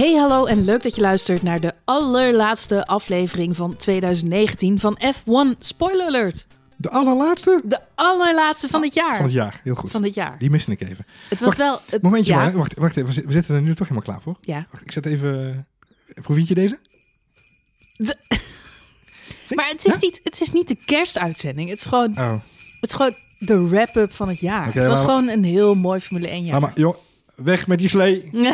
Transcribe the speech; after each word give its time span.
Hey, 0.00 0.14
hallo 0.14 0.44
en 0.46 0.64
leuk 0.64 0.82
dat 0.82 0.94
je 0.94 1.00
luistert 1.00 1.42
naar 1.42 1.60
de 1.60 1.74
allerlaatste 1.84 2.86
aflevering 2.86 3.56
van 3.56 3.76
2019 3.76 4.78
van 4.78 4.98
F1 5.14 5.58
Spoiler 5.58 6.06
Alert. 6.06 6.46
De 6.76 6.90
allerlaatste 6.90 7.60
De 7.64 7.80
allerlaatste 7.94 8.68
van 8.68 8.80
dit 8.80 8.94
jaar. 8.94 9.16
van 9.16 9.24
het 9.24 9.34
jaar. 9.34 9.60
Heel 9.64 9.74
goed. 9.74 9.90
Van 9.90 10.02
dit 10.02 10.14
jaar. 10.14 10.38
Die 10.38 10.50
miste 10.50 10.70
ik 10.70 10.80
even. 10.80 11.06
Het 11.28 11.40
was 11.40 11.56
wel... 11.56 11.80
Het, 11.90 12.02
Momentje 12.02 12.32
ja, 12.32 12.38
maar. 12.38 12.52
Wacht, 12.56 12.74
wacht 12.78 12.96
even. 12.96 13.08
We 13.08 13.12
zi- 13.12 13.22
We 13.26 13.32
zitten 13.32 13.54
er 13.54 13.62
nu 13.62 13.74
toch 13.74 13.88
helemaal 13.88 14.02
klaar 14.02 14.20
voor. 14.22 14.36
Ja. 14.40 14.66
Wacht, 14.70 14.82
ik 14.82 14.92
zet 14.92 15.06
even... 15.06 15.64
eh, 16.14 16.24
Hoe 16.24 16.34
vind 16.36 16.48
je 16.48 16.54
deze? 16.54 16.78
Maar 19.56 19.68
het 19.68 19.84
is, 19.84 19.98
niet, 19.98 20.20
het 20.24 20.40
is 20.40 20.52
niet 20.52 20.68
de 20.68 20.76
kerstuitzending. 20.84 21.68
Het 21.68 21.78
is 21.78 21.86
gewoon, 21.86 22.10
Oh. 22.18 22.32
het 22.80 22.90
is 22.90 22.92
gewoon 22.92 23.12
de 23.38 23.68
wrap-up 23.68 24.12
van 24.12 24.28
het 24.28 24.40
jaar. 24.40 24.64
Het 24.64 24.74
was 24.74 24.86
maar- 24.86 24.96
gewoon 24.96 25.28
een 25.28 25.44
heel 25.44 25.74
mooi 25.74 26.00
Formule 26.00 26.28
1 26.28 26.44
jaar. 26.44 26.60
Maar 26.60 26.72
joh, 26.74 26.94
weg 27.44 27.66
met 27.66 27.78
die 27.78 27.88
slee. 27.88 28.30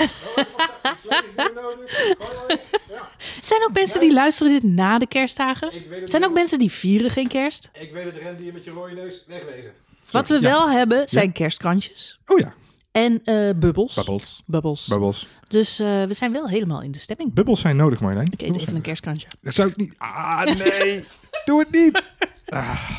Er 3.16 3.52
zijn 3.52 3.62
ook 3.62 3.72
mensen 3.72 4.00
die 4.00 4.12
luisteren 4.12 4.52
dit 4.52 4.62
na 4.62 4.98
de 4.98 5.06
kerstdagen. 5.06 5.72
Er 6.02 6.08
zijn 6.08 6.24
ook 6.24 6.32
mensen 6.32 6.58
die 6.58 6.70
vieren 6.70 7.10
geen 7.10 7.28
kerst. 7.28 7.70
Ik 7.80 7.92
weet 7.92 8.04
het, 8.04 8.16
ren 8.16 8.36
die 8.36 8.46
je 8.46 8.52
met 8.52 8.64
je 8.64 8.70
rode 8.70 8.94
neus 8.94 9.24
wegwezen. 9.26 9.72
Wat 10.10 10.28
we 10.28 10.34
Ja. 10.34 10.40
wel 10.40 10.70
hebben 10.70 11.08
zijn 11.08 11.32
kerstkrantjes. 11.32 12.18
Oh 12.26 12.38
ja. 12.38 12.54
En 12.92 13.20
eh 13.24 13.50
bubbels. 13.56 13.94
Bubbles. 13.94 14.42
Bubbels. 14.46 14.86
Bubbles. 14.86 15.26
Dus 15.42 15.78
eh, 15.78 16.04
we 16.04 16.14
zijn 16.14 16.32
wel 16.32 16.48
helemaal 16.48 16.82
in 16.82 16.92
de 16.92 16.98
stemming. 16.98 17.32
Bubbels 17.34 17.60
zijn 17.60 17.76
nodig, 17.76 18.00
Marjolein. 18.00 18.28
Ik 18.32 18.42
eet 18.42 18.56
even 18.60 18.74
een 18.76 18.80
kerstkrantje. 18.80 19.28
Dat 19.40 19.54
zou 19.54 19.68
ik 19.68 19.76
niet... 19.76 19.94
Ah, 19.98 20.44
nee. 20.44 21.04
Doe 21.44 21.58
het 21.60 21.70
niet. 21.70 22.12
Ah, 22.46 22.90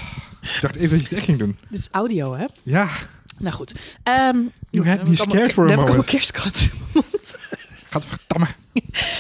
ik 0.42 0.58
dacht 0.62 0.76
even 0.76 0.90
dat 0.90 1.00
je 1.00 1.04
het 1.04 1.14
echt 1.14 1.26
ging 1.26 1.38
doen. 1.40 1.58
Dit 1.70 1.80
is 1.80 1.88
audio, 1.92 2.36
hè? 2.36 2.46
Ja. 2.64 2.88
Nou 3.38 3.56
goed. 3.56 3.98
Ehm 4.04 4.38
You 4.70 4.88
had 4.88 5.08
me 5.08 5.16
scared 5.16 5.54
for 5.54 5.64
a 5.64 5.68
dan 5.68 5.78
heb 5.78 5.88
ik 5.88 5.88
moment. 5.88 6.06
kerstkrantjes 6.10 6.70
in 6.70 6.78
mijn 6.94 7.06
mond. 7.12 7.36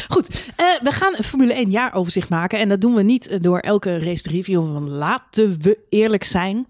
Goed, 0.07 0.51
eh, 0.55 0.65
we 0.83 0.91
gaan 0.91 1.13
een 1.17 1.23
Formule 1.23 1.53
1 1.53 1.69
jaaroverzicht 1.69 2.29
maken. 2.29 2.59
En 2.59 2.69
dat 2.69 2.81
doen 2.81 2.93
we 2.93 3.01
niet 3.03 3.27
eh, 3.27 3.39
door 3.41 3.59
elke 3.59 3.99
race 3.99 4.21
te 4.21 4.29
reviewen. 4.29 4.73
Want 4.73 4.87
laten 4.89 5.61
we 5.61 5.77
eerlijk 5.89 6.23
zijn. 6.23 6.67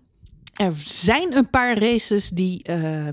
Er 0.55 0.73
zijn 0.85 1.35
een 1.35 1.49
paar 1.49 1.77
races 1.77 2.29
die, 2.29 2.63
eh, 2.63 3.07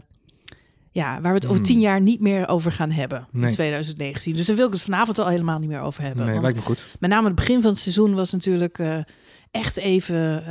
ja, 0.92 1.20
waar 1.20 1.30
we 1.32 1.38
het 1.38 1.44
over 1.44 1.56
Hmm. 1.56 1.64
tien 1.64 1.80
jaar 1.80 2.00
niet 2.00 2.20
meer 2.20 2.48
over 2.48 2.72
gaan 2.72 2.90
hebben. 2.90 3.26
In 3.32 3.40
Nee. 3.40 3.52
2019. 3.52 4.32
Dus 4.36 4.46
daar 4.46 4.56
wil 4.56 4.66
ik 4.66 4.72
het 4.72 4.82
vanavond 4.82 5.18
al 5.18 5.28
helemaal 5.28 5.58
niet 5.58 5.68
meer 5.68 5.80
over 5.80 6.02
hebben. 6.02 6.26
Nee, 6.26 6.40
lijkt 6.40 6.56
me 6.56 6.62
goed. 6.62 6.84
met 7.00 7.10
name 7.10 7.26
het 7.26 7.36
begin 7.36 7.62
van 7.62 7.70
het 7.70 7.80
seizoen 7.80 8.14
was 8.14 8.32
natuurlijk 8.32 8.78
echt 9.50 9.76
even... 9.76 10.44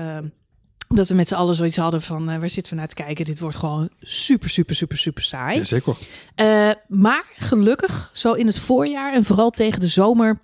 dat 0.88 1.08
we 1.08 1.14
met 1.16 1.28
z'n 1.28 1.34
allen 1.34 1.56
zoiets 1.56 1.78
hadden 1.78 2.02
van... 2.02 2.30
eh, 2.30 2.38
waar 2.40 2.50
zitten 2.50 2.74
we 2.74 2.80
naar 2.80 2.88
te 2.88 2.96
kijken? 2.96 3.26
Dit 3.26 3.40
wordt 3.40 3.56
gewoon 3.58 3.90
super, 4.02 4.50
super, 4.50 4.76
super, 4.76 4.98
super 4.98 5.24
saai. 5.24 5.58
Jazeker. 5.58 5.96
Eh, 6.36 6.70
maar 6.88 7.26
gelukkig, 7.38 8.10
zo 8.14 8.34
in 8.34 8.48
het 8.48 8.60
voorjaar 8.60 9.14
en 9.14 9.24
vooral 9.24 9.50
tegen 9.50 9.80
de 9.80 9.88
zomer. 9.88 10.40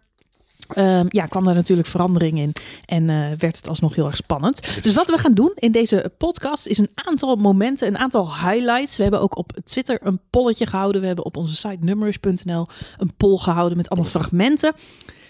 ehm, 0.70 1.06
ja, 1.10 1.26
kwam 1.26 1.46
daar 1.46 1.54
natuurlijk 1.56 1.88
verandering 1.88 2.38
in 2.40 2.54
en 2.86 3.10
eh, 3.10 3.16
werd 3.38 3.56
het 3.58 3.68
alsnog 3.68 3.96
heel 3.96 4.06
erg 4.06 4.16
spannend. 4.16 4.84
Dus 4.84 4.94
wat 4.94 5.08
we 5.10 5.18
gaan 5.18 5.32
doen 5.32 5.52
in 5.56 5.72
deze 5.72 6.12
podcast 6.18 6.66
is 6.66 6.78
een 6.78 6.90
aantal 6.94 7.36
momenten, 7.36 7.88
een 7.88 7.98
aantal 7.98 8.36
highlights. 8.36 8.96
We 8.98 9.02
hebben 9.04 9.22
ook 9.22 9.38
op 9.38 9.52
Twitter 9.64 10.00
een 10.04 10.20
polletje 10.30 10.66
gehouden. 10.66 11.02
We 11.02 11.08
hebben 11.08 11.26
op 11.26 11.38
onze 11.38 11.56
site 11.56 11.78
nummers.nl 11.80 12.68
een 12.98 13.14
poll 13.18 13.38
gehouden 13.38 13.78
met 13.78 13.90
allemaal 13.90 14.10
fragmenten. 14.10 14.74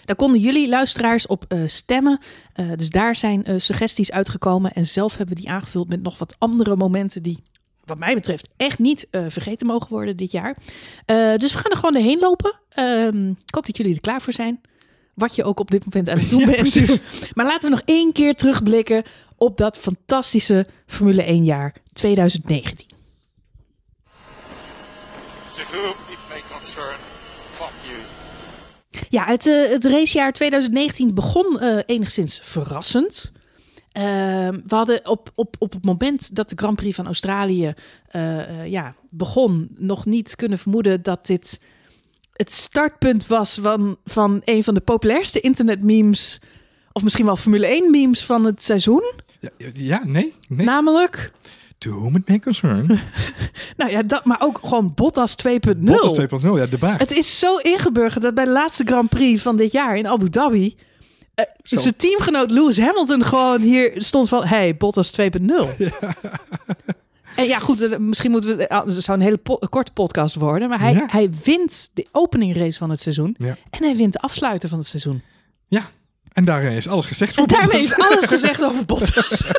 Daar 0.04 0.16
konden 0.16 0.40
jullie 0.40 0.68
luisteraars 0.68 1.26
op 1.26 1.44
eh, 1.48 1.60
stemmen. 1.66 2.18
Eh, 2.52 2.66
dus 2.76 2.90
daar 2.90 3.16
zijn 3.16 3.44
eh, 3.44 3.54
suggesties 3.58 4.12
uitgekomen. 4.12 4.72
En 4.72 4.86
zelf 4.86 5.16
hebben 5.16 5.34
we 5.36 5.40
die 5.42 5.50
aangevuld 5.50 5.88
met 5.88 6.02
nog 6.02 6.18
wat 6.18 6.34
andere 6.38 6.76
momenten 6.76 7.22
die 7.22 7.42
wat 7.84 7.98
mij 7.98 8.14
betreft 8.14 8.48
echt 8.56 8.78
niet 8.78 9.06
eh, 9.10 9.24
vergeten 9.28 9.66
mogen 9.66 9.88
worden 9.88 10.16
dit 10.16 10.32
jaar. 10.32 10.56
Eh, 11.04 11.34
dus 11.34 11.52
we 11.52 11.58
gaan 11.58 11.70
er 11.70 11.76
gewoon 11.76 11.92
doorheen 11.92 12.18
lopen. 12.18 12.58
Ehm, 12.68 13.28
ik 13.30 13.54
hoop 13.54 13.66
dat 13.66 13.76
jullie 13.76 13.94
er 13.94 14.00
klaar 14.00 14.22
voor 14.22 14.32
zijn. 14.32 14.60
Wat 15.14 15.34
je 15.34 15.44
ook 15.44 15.60
op 15.60 15.70
dit 15.70 15.84
moment 15.84 16.08
aan 16.08 16.18
het 16.18 16.30
doen 16.30 16.40
Ja, 16.46 16.46
bent. 16.46 16.56
precies. 16.56 16.98
Maar 17.34 17.46
laten 17.46 17.70
we 17.70 17.76
nog 17.76 17.84
één 17.84 18.12
keer 18.12 18.34
terugblikken 18.34 19.02
op 19.36 19.56
dat 19.56 19.76
fantastische 19.78 20.66
Formule 20.86 21.22
1 21.22 21.44
jaar 21.44 21.74
2019. 21.92 22.86
To 25.54 25.62
whom 25.70 25.94
it 26.08 26.18
may 26.28 26.42
concern, 26.58 26.84
fuck 26.84 27.08
you. 27.08 27.09
Ja, 29.08 29.24
het, 29.24 29.46
eh, 29.46 29.70
het 29.70 29.84
racejaar 29.84 30.32
2019 30.32 31.14
begon 31.14 31.60
eh, 31.60 31.78
enigszins 31.86 32.40
verrassend. 32.42 33.32
Ehm, 33.92 34.58
we 34.66 34.74
hadden 34.74 35.08
op, 35.08 35.30
op, 35.34 35.56
op 35.58 35.72
het 35.72 35.84
moment 35.84 36.36
dat 36.36 36.48
de 36.48 36.56
Grand 36.56 36.76
Prix 36.76 36.96
van 36.96 37.06
Australië 37.06 37.74
eh, 38.08 38.66
ja, 38.66 38.94
begon, 39.10 39.68
nog 39.74 40.06
niet 40.06 40.36
kunnen 40.36 40.58
vermoeden 40.58 41.02
dat 41.02 41.26
dit 41.26 41.60
het 42.32 42.52
startpunt 42.52 43.26
was 43.26 43.58
van, 43.62 43.96
van 44.04 44.40
een 44.44 44.64
van 44.64 44.74
de 44.74 44.80
populairste 44.80 45.40
internetmemes, 45.40 46.40
of 46.92 47.02
misschien 47.02 47.24
wel 47.24 47.36
Formule 47.36 47.66
1 47.66 47.90
memes 47.90 48.24
van 48.24 48.44
het 48.44 48.62
seizoen. 48.62 49.12
Ja, 49.40 49.50
ja, 49.72 50.04
nee. 50.04 50.34
nee. 50.48 50.66
Namelijk, 50.66 51.32
To 51.80 51.90
whom 51.90 52.16
it 52.16 52.28
may 52.28 52.38
concern. 52.38 52.86
nou 53.76 53.90
ja, 53.90 54.02
dat, 54.02 54.24
maar 54.24 54.40
ook 54.40 54.58
gewoon 54.62 54.92
Bottas 54.94 55.34
2.0. 55.48 55.78
Bottas 55.78 56.18
2.0, 56.42 56.46
ja, 56.56 56.66
de 56.66 56.78
baard. 56.78 57.00
Het 57.00 57.12
is 57.12 57.38
zo 57.38 57.56
ingeburgerd 57.56 58.22
dat 58.22 58.34
bij 58.34 58.44
de 58.44 58.50
laatste 58.50 58.84
Grand 58.86 59.08
Prix 59.08 59.42
van 59.42 59.56
dit 59.56 59.72
jaar 59.72 59.96
in 59.96 60.06
Abu 60.08 60.28
Dhabi. 60.30 60.76
eh, 61.34 61.44
Zo. 61.62 61.76
zijn 61.76 61.96
teamgenoot 61.96 62.50
Lewis 62.50 62.78
Hamilton 62.80 63.24
gewoon 63.24 63.60
hier 63.60 63.92
stond 63.96 64.28
van: 64.28 64.44
hey, 64.44 64.76
Bottas 64.76 65.12
2.0. 65.20 65.20
En 67.36 67.46
ja, 67.46 67.58
goed, 67.58 67.80
eh, 67.82 67.98
misschien 67.98 68.30
moeten 68.30 68.56
we. 68.56 68.68
ah, 68.68 68.86
Het 68.86 69.02
zou 69.04 69.18
een 69.18 69.24
hele 69.24 69.36
po- 69.36 69.58
korte 69.70 69.92
podcast 69.92 70.34
worden. 70.34 70.68
Maar 70.68 70.80
hij, 70.80 70.92
Ja. 70.92 71.06
hij 71.10 71.30
wint 71.44 71.90
de 71.94 72.06
openingrace 72.12 72.78
van 72.78 72.90
het 72.90 73.00
seizoen. 73.00 73.34
Ja. 73.38 73.56
En 73.70 73.82
hij 73.82 73.96
wint 73.96 74.12
de 74.12 74.18
afsluiter 74.20 74.68
van 74.68 74.78
het 74.78 74.86
seizoen. 74.86 75.22
Ja. 75.68 75.82
En 76.32 76.44
daarin 76.44 76.72
is 76.72 76.88
alles 76.88 77.06
gezegd 77.06 77.34
voor 77.34 77.46
En 77.46 77.54
daarmee 77.54 77.82
is 77.82 77.94
alles 77.98 78.24
gezegd 78.26 78.64
over 78.64 78.84
Bottas. 78.84 79.42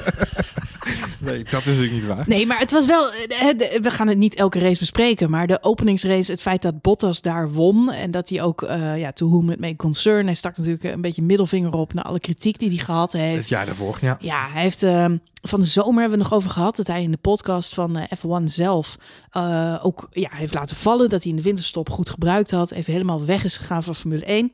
Nee, 1.21 1.43
dat 1.43 1.59
is 1.59 1.65
natuurlijk 1.65 1.91
niet 1.93 2.05
waar. 2.05 2.23
Nee, 2.27 2.45
maar 2.45 2.59
het 2.59 2.71
was 2.71 2.85
wel. 2.85 3.11
eh, 3.11 3.49
eh, 3.49 3.81
We 3.81 3.91
gaan 3.91 4.07
het 4.07 4.17
niet 4.17 4.35
elke 4.35 4.59
race 4.59 4.79
bespreken. 4.79 5.29
Maar 5.29 5.47
de 5.47 5.63
openingsrace, 5.63 6.31
het 6.31 6.41
feit 6.41 6.61
dat 6.61 6.81
Bottas 6.81 7.21
daar 7.21 7.51
won. 7.51 7.91
En 7.91 8.11
dat 8.11 8.29
hij 8.29 8.41
ook, 8.41 8.61
eh, 8.61 8.99
ja, 8.99 9.11
to 9.11 9.29
whom 9.29 9.49
it 9.49 9.59
may 9.59 9.75
concern. 9.75 10.25
Hij 10.25 10.35
stak 10.35 10.57
natuurlijk 10.57 10.83
een 10.83 11.01
beetje 11.01 11.21
middelvinger 11.21 11.73
op 11.73 11.93
naar 11.93 12.03
alle 12.03 12.19
kritiek 12.19 12.59
die 12.59 12.69
hij 12.69 12.77
gehad 12.77 13.11
heeft. 13.11 13.37
Het 13.37 13.49
jaar 13.49 13.65
daarvoor, 13.65 13.97
ja. 14.01 14.17
Ja, 14.19 14.49
hij 14.51 14.61
heeft 14.61 14.83
ehm, 14.83 15.17
van 15.41 15.59
de 15.59 15.65
zomer 15.65 16.01
hebben 16.01 16.17
we 16.17 16.23
nog 16.23 16.33
over 16.33 16.49
gehad 16.49 16.75
dat 16.75 16.87
hij 16.87 17.01
in 17.03 17.11
de 17.11 17.17
podcast 17.17 17.73
van 17.73 17.97
eh, 17.97 18.17
F1 18.17 18.43
zelf 18.45 18.95
ook 19.81 20.07
ja, 20.11 20.29
heeft 20.31 20.53
laten 20.53 20.75
vallen 20.75 21.09
dat 21.09 21.21
hij 21.21 21.31
in 21.31 21.37
de 21.37 21.43
winterstop 21.43 21.89
goed 21.89 22.09
gebruikt 22.09 22.51
had. 22.51 22.71
Even 22.71 22.93
helemaal 22.93 23.25
weg 23.25 23.43
is 23.43 23.57
gegaan 23.57 23.83
van 23.83 23.95
Formule 23.95 24.25
1. 24.25 24.51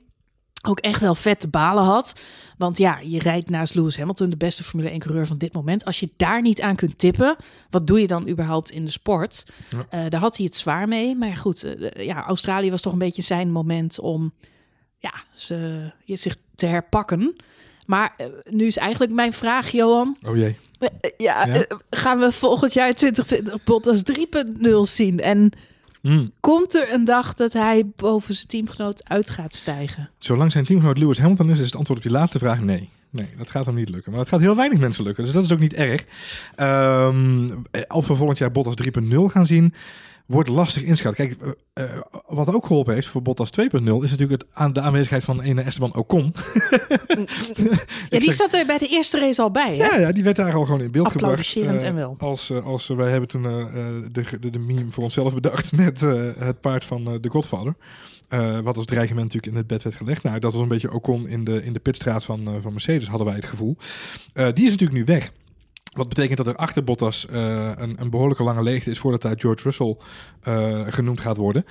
Ook 0.66 0.80
echt 0.80 1.02
wel 1.02 1.16
vet 1.16 1.40
te 1.40 1.48
balen 1.48 1.84
had. 1.84 2.14
Want 2.58 2.78
ja, 2.78 3.00
je 3.04 3.20
rijdt 3.20 3.50
naast 3.50 3.76
Lewis 3.76 3.98
Hamilton, 3.98 4.30
de 4.30 4.38
beste 4.38 4.64
Formule 4.64 4.90
1 4.90 5.00
coureur 5.00 5.28
van 5.28 5.38
dit 5.38 5.54
moment. 5.54 5.86
Als 5.86 6.00
je 6.00 6.10
daar 6.18 6.42
niet 6.42 6.62
aan 6.62 6.76
kunt 6.76 6.98
tippen, 6.98 7.36
wat 7.70 7.88
doe 7.88 8.02
je 8.02 8.08
dan 8.08 8.28
überhaupt 8.30 8.72
in 8.72 8.86
de 8.86 8.92
sport? 8.92 9.46
Ja. 9.70 9.86
Eh, 9.90 10.10
daar 10.10 10.20
had 10.22 10.38
hij 10.38 10.46
het 10.46 10.56
zwaar 10.56 10.88
mee. 10.88 11.16
Maar 11.16 11.38
goed, 11.38 11.64
eh, 11.64 12.06
ja, 12.06 12.26
Australië 12.26 12.72
was 12.72 12.82
toch 12.82 12.94
een 12.94 13.00
beetje 13.00 13.22
zijn 13.22 13.52
moment 13.52 14.00
om 14.00 14.34
ja, 15.00 15.14
ze, 15.36 15.92
je 16.06 16.16
zich 16.16 16.36
te 16.56 16.66
herpakken. 16.66 17.36
Maar 17.86 18.14
eh, 18.18 18.28
nu 18.50 18.66
is 18.66 18.78
eigenlijk 18.78 19.12
mijn 19.12 19.34
vraag, 19.34 19.72
Johan. 19.72 20.18
Oh 20.22 20.36
jee. 20.36 20.58
Ja, 21.18 21.46
Ja? 21.46 21.66
gaan 21.90 22.20
we 22.20 22.32
volgend 22.32 22.74
jaar 22.74 22.94
2020 22.94 23.64
Bottas 23.64 24.04
3.0 24.04 24.68
zien? 24.82 25.20
En 25.20 25.52
Hmm. 26.08 26.32
komt 26.40 26.76
er 26.76 26.94
een 26.94 27.06
dag 27.06 27.34
dat 27.34 27.54
hij 27.54 27.86
boven 27.96 28.36
zijn 28.36 28.48
teamgenoot 28.48 29.10
uit 29.10 29.30
gaat 29.30 29.54
stijgen? 29.54 30.10
Zolang 30.18 30.52
zijn 30.52 30.66
teamgenoot 30.66 30.98
Lewis 30.98 31.20
Hamilton 31.20 31.50
is, 31.50 31.60
is 31.60 31.66
het 31.66 31.76
antwoord 31.76 32.00
op 32.00 32.06
die 32.06 32.14
laatste 32.14 32.40
vraag 32.40 32.62
nee. 32.62 32.90
Nee, 33.10 33.28
dat 33.38 33.52
gaat 33.52 33.66
hem 33.66 33.76
niet 33.76 33.90
lukken. 33.90 34.12
Maar 34.12 34.20
het 34.20 34.30
gaat 34.30 34.40
heel 34.40 34.56
weinig 34.56 34.80
mensen 34.80 35.04
lukken, 35.04 35.24
dus 35.24 35.34
dat 35.34 35.44
is 35.44 35.52
ook 35.52 35.60
niet 35.60 35.74
erg. 35.74 36.06
Ehm, 36.56 37.50
of 37.88 38.08
we 38.08 38.16
volgend 38.16 38.38
jaar 38.38 38.52
Bottas 38.52 38.76
3.0 38.76 39.16
gaan 39.26 39.46
zien, 39.46 39.74
wordt 40.28 40.50
lastig 40.50 40.84
inschat. 40.84 41.16
Kijk, 41.16 41.36
eh, 41.74 41.84
eh, 41.84 42.02
wat 42.28 42.54
ook 42.54 42.66
geholpen 42.66 42.94
heeft 42.94 43.08
voor 43.08 43.22
Bottas 43.22 43.50
2.0 43.52 44.04
is 44.04 44.10
natuurlijk 44.12 44.42
het, 44.42 44.46
aan 44.54 44.74
de 44.74 44.82
aanwezigheid 44.82 45.24
van 45.24 45.44
een 45.44 45.60
Esteban 45.60 45.96
Ocon. 45.96 46.34
Ja, 48.10 48.20
die 48.20 48.32
zat 48.32 48.54
er 48.54 48.66
bij 48.66 48.78
de 48.78 48.88
eerste 48.88 49.20
race 49.20 49.42
al 49.42 49.52
bij, 49.52 49.78
hè? 49.78 49.86
Ja, 49.86 49.98
ja, 49.98 50.12
die 50.12 50.24
werd 50.24 50.36
daar 50.36 50.54
al 50.54 50.66
gewoon 50.66 50.82
in 50.82 50.92
beeld 50.92 51.12
gebracht. 51.12 51.56
Eh, 51.56 51.82
en 51.82 51.96
wel. 51.96 52.16
Als, 52.20 52.52
als 52.52 52.88
wij 52.88 53.10
hebben 53.10 53.30
toen 53.30 53.42
de, 53.42 54.10
de, 54.40 54.50
de 54.50 54.60
meme 54.60 54.92
voor 54.92 55.04
onszelf 55.04 55.34
bedacht 55.34 55.72
met 55.86 56.00
het 56.40 56.62
paard 56.62 56.86
van 56.86 57.04
de 57.22 57.30
Godfather. 57.30 57.76
Wat 58.64 58.78
als 58.78 58.86
dreigement 58.86 59.24
natuurlijk 59.24 59.54
in 59.54 59.58
het 59.58 59.68
bed 59.68 59.84
werd 59.84 59.96
gelegd. 59.96 60.24
Nou, 60.24 60.40
dat 60.40 60.54
was 60.54 60.62
een 60.62 60.68
beetje 60.68 60.92
Ocon 60.92 61.28
in 61.28 61.44
de, 61.44 61.64
in 61.64 61.74
de 61.74 61.80
pitstraat 61.80 62.24
van, 62.24 62.50
van 62.62 62.72
Mercedes, 62.72 63.08
hadden 63.08 63.28
wij 63.28 63.36
het 63.36 63.46
gevoel. 63.46 63.78
Die 64.34 64.66
is 64.66 64.72
natuurlijk 64.72 65.00
nu 65.00 65.04
weg. 65.04 65.32
Wat 65.98 66.10
betekent 66.10 66.38
dat 66.38 66.48
er 66.48 66.56
achter 66.56 66.84
Bottas 66.84 67.28
eh, 67.28 67.72
een, 67.76 68.02
een 68.02 68.10
behoorlijke 68.10 68.44
lange 68.44 68.64
leegte 68.64 68.92
is 68.92 69.00
voordat 69.00 69.22
daar 69.22 69.40
George 69.40 69.64
Russell 69.64 69.98
eh, 70.42 70.86
genoemd 70.88 71.20
gaat 71.20 71.38
worden. 71.38 71.66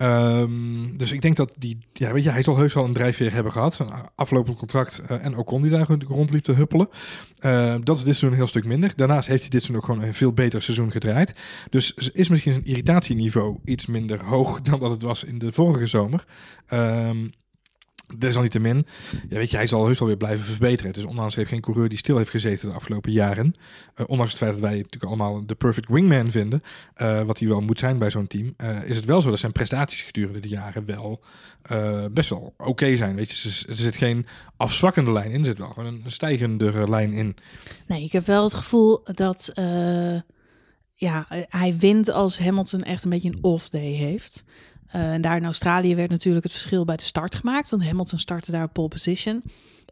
Ehm, 0.00 0.96
dus 0.96 1.12
ik 1.12 1.22
denk 1.22 1.36
dat 1.36 1.54
die, 1.58 1.78
ja, 1.92 2.12
weet 2.12 2.24
je, 2.24 2.30
hij 2.30 2.42
zal 2.42 2.56
heus 2.56 2.74
wel 2.74 2.84
een 2.84 2.92
drijfveer 2.92 3.32
hebben 3.32 3.52
gehad. 3.52 3.78
Een 3.78 3.92
aflopend 4.14 4.56
contract 4.56 5.02
eh, 5.06 5.24
en 5.24 5.36
Ocon 5.36 5.62
die 5.62 5.70
daar 5.70 5.86
rondliep 6.08 6.44
te 6.44 6.52
huppelen. 6.52 6.88
Eh, 7.38 7.74
dat 7.82 7.96
is 7.96 8.04
dit 8.04 8.16
seizoen 8.16 8.30
een 8.30 8.36
heel 8.36 8.46
stuk 8.46 8.64
minder. 8.64 8.92
Daarnaast 8.96 9.28
heeft 9.28 9.40
hij 9.40 9.50
dit 9.50 9.62
seizoen 9.62 9.76
ook 9.76 9.90
gewoon 9.90 10.08
een 10.08 10.14
veel 10.14 10.32
beter 10.32 10.62
seizoen 10.62 10.90
gedraaid. 10.90 11.34
Dus 11.70 11.94
is 11.94 12.28
misschien 12.28 12.52
zijn 12.52 12.64
irritatieniveau 12.64 13.58
iets 13.64 13.86
minder 13.86 14.24
hoog 14.24 14.60
dan 14.70 14.80
dat 14.80 14.90
het 14.90 15.02
was 15.02 15.24
in 15.24 15.38
de 15.38 15.52
vorige 15.52 15.86
zomer. 15.86 16.24
Ehm 16.66 17.26
Desalniettemin, 18.18 18.86
ja, 19.28 19.36
weet 19.36 19.50
je, 19.50 19.56
hij 19.56 19.66
zal 19.66 19.86
heus 19.86 19.98
wel 19.98 20.08
weer 20.08 20.16
blijven 20.16 20.44
verbeteren. 20.44 20.92
Is 20.92 21.04
ondanks 21.04 21.34
heeft 21.34 21.48
geen 21.48 21.60
coureur 21.60 21.88
die 21.88 21.98
stil 21.98 22.16
heeft 22.16 22.30
gezeten 22.30 22.68
de 22.68 22.74
afgelopen 22.74 23.12
jaren. 23.12 23.54
Eh, 23.94 24.04
ondanks 24.08 24.32
het 24.32 24.42
feit 24.42 24.52
dat 24.52 24.60
wij 24.60 24.76
natuurlijk 24.76 25.04
allemaal 25.04 25.46
de 25.46 25.54
perfect 25.54 25.88
wingman 25.88 26.30
vinden, 26.30 26.62
eh, 26.94 27.22
wat 27.22 27.38
hij 27.38 27.48
wel 27.48 27.60
moet 27.60 27.78
zijn 27.78 27.98
bij 27.98 28.10
zo'n 28.10 28.26
team, 28.26 28.54
eh, 28.56 28.82
is 28.84 28.96
het 28.96 29.04
wel 29.04 29.20
zo 29.20 29.30
dat 29.30 29.38
zijn 29.38 29.52
prestaties 29.52 30.02
gedurende 30.02 30.40
de 30.40 30.48
jaren 30.48 30.84
wel 30.84 31.22
best 32.12 32.30
wel 32.30 32.54
oké 32.56 32.96
zijn. 32.96 33.16
Weet 33.16 33.30
je, 33.30 33.64
er, 33.68 33.76
zit 33.76 33.96
geen 33.96 34.26
afzwakkende 34.56 35.12
lijn 35.12 35.30
in, 35.30 35.44
zit 35.44 35.58
wel 35.58 35.68
gewoon 35.68 36.00
een 36.04 36.10
stijgende 36.10 36.88
lijn 36.88 37.12
in. 37.12 37.36
Nee, 37.86 38.04
ik 38.04 38.12
heb 38.12 38.26
wel 38.26 38.44
het 38.44 38.54
gevoel 38.54 39.00
dat 39.04 39.52
ja, 40.94 41.26
hij 41.48 41.76
wint 41.78 42.10
als 42.10 42.38
Hamilton 42.38 42.82
echt 42.82 43.04
een 43.04 43.10
beetje 43.10 43.28
een 43.28 43.42
off-day 43.44 43.92
heeft. 43.92 44.44
Eh, 44.90 45.12
en 45.12 45.20
daar 45.20 45.36
in 45.36 45.44
Australië 45.44 45.94
werd 45.94 46.10
natuurlijk 46.10 46.44
het 46.44 46.52
verschil 46.52 46.84
bij 46.84 46.96
de 46.96 47.02
start 47.02 47.34
gemaakt. 47.34 47.70
Want 47.70 47.84
Hamilton 47.84 48.18
startte 48.18 48.50
daar 48.50 48.64
op 48.64 48.72
pole 48.72 48.88
position. 48.88 49.42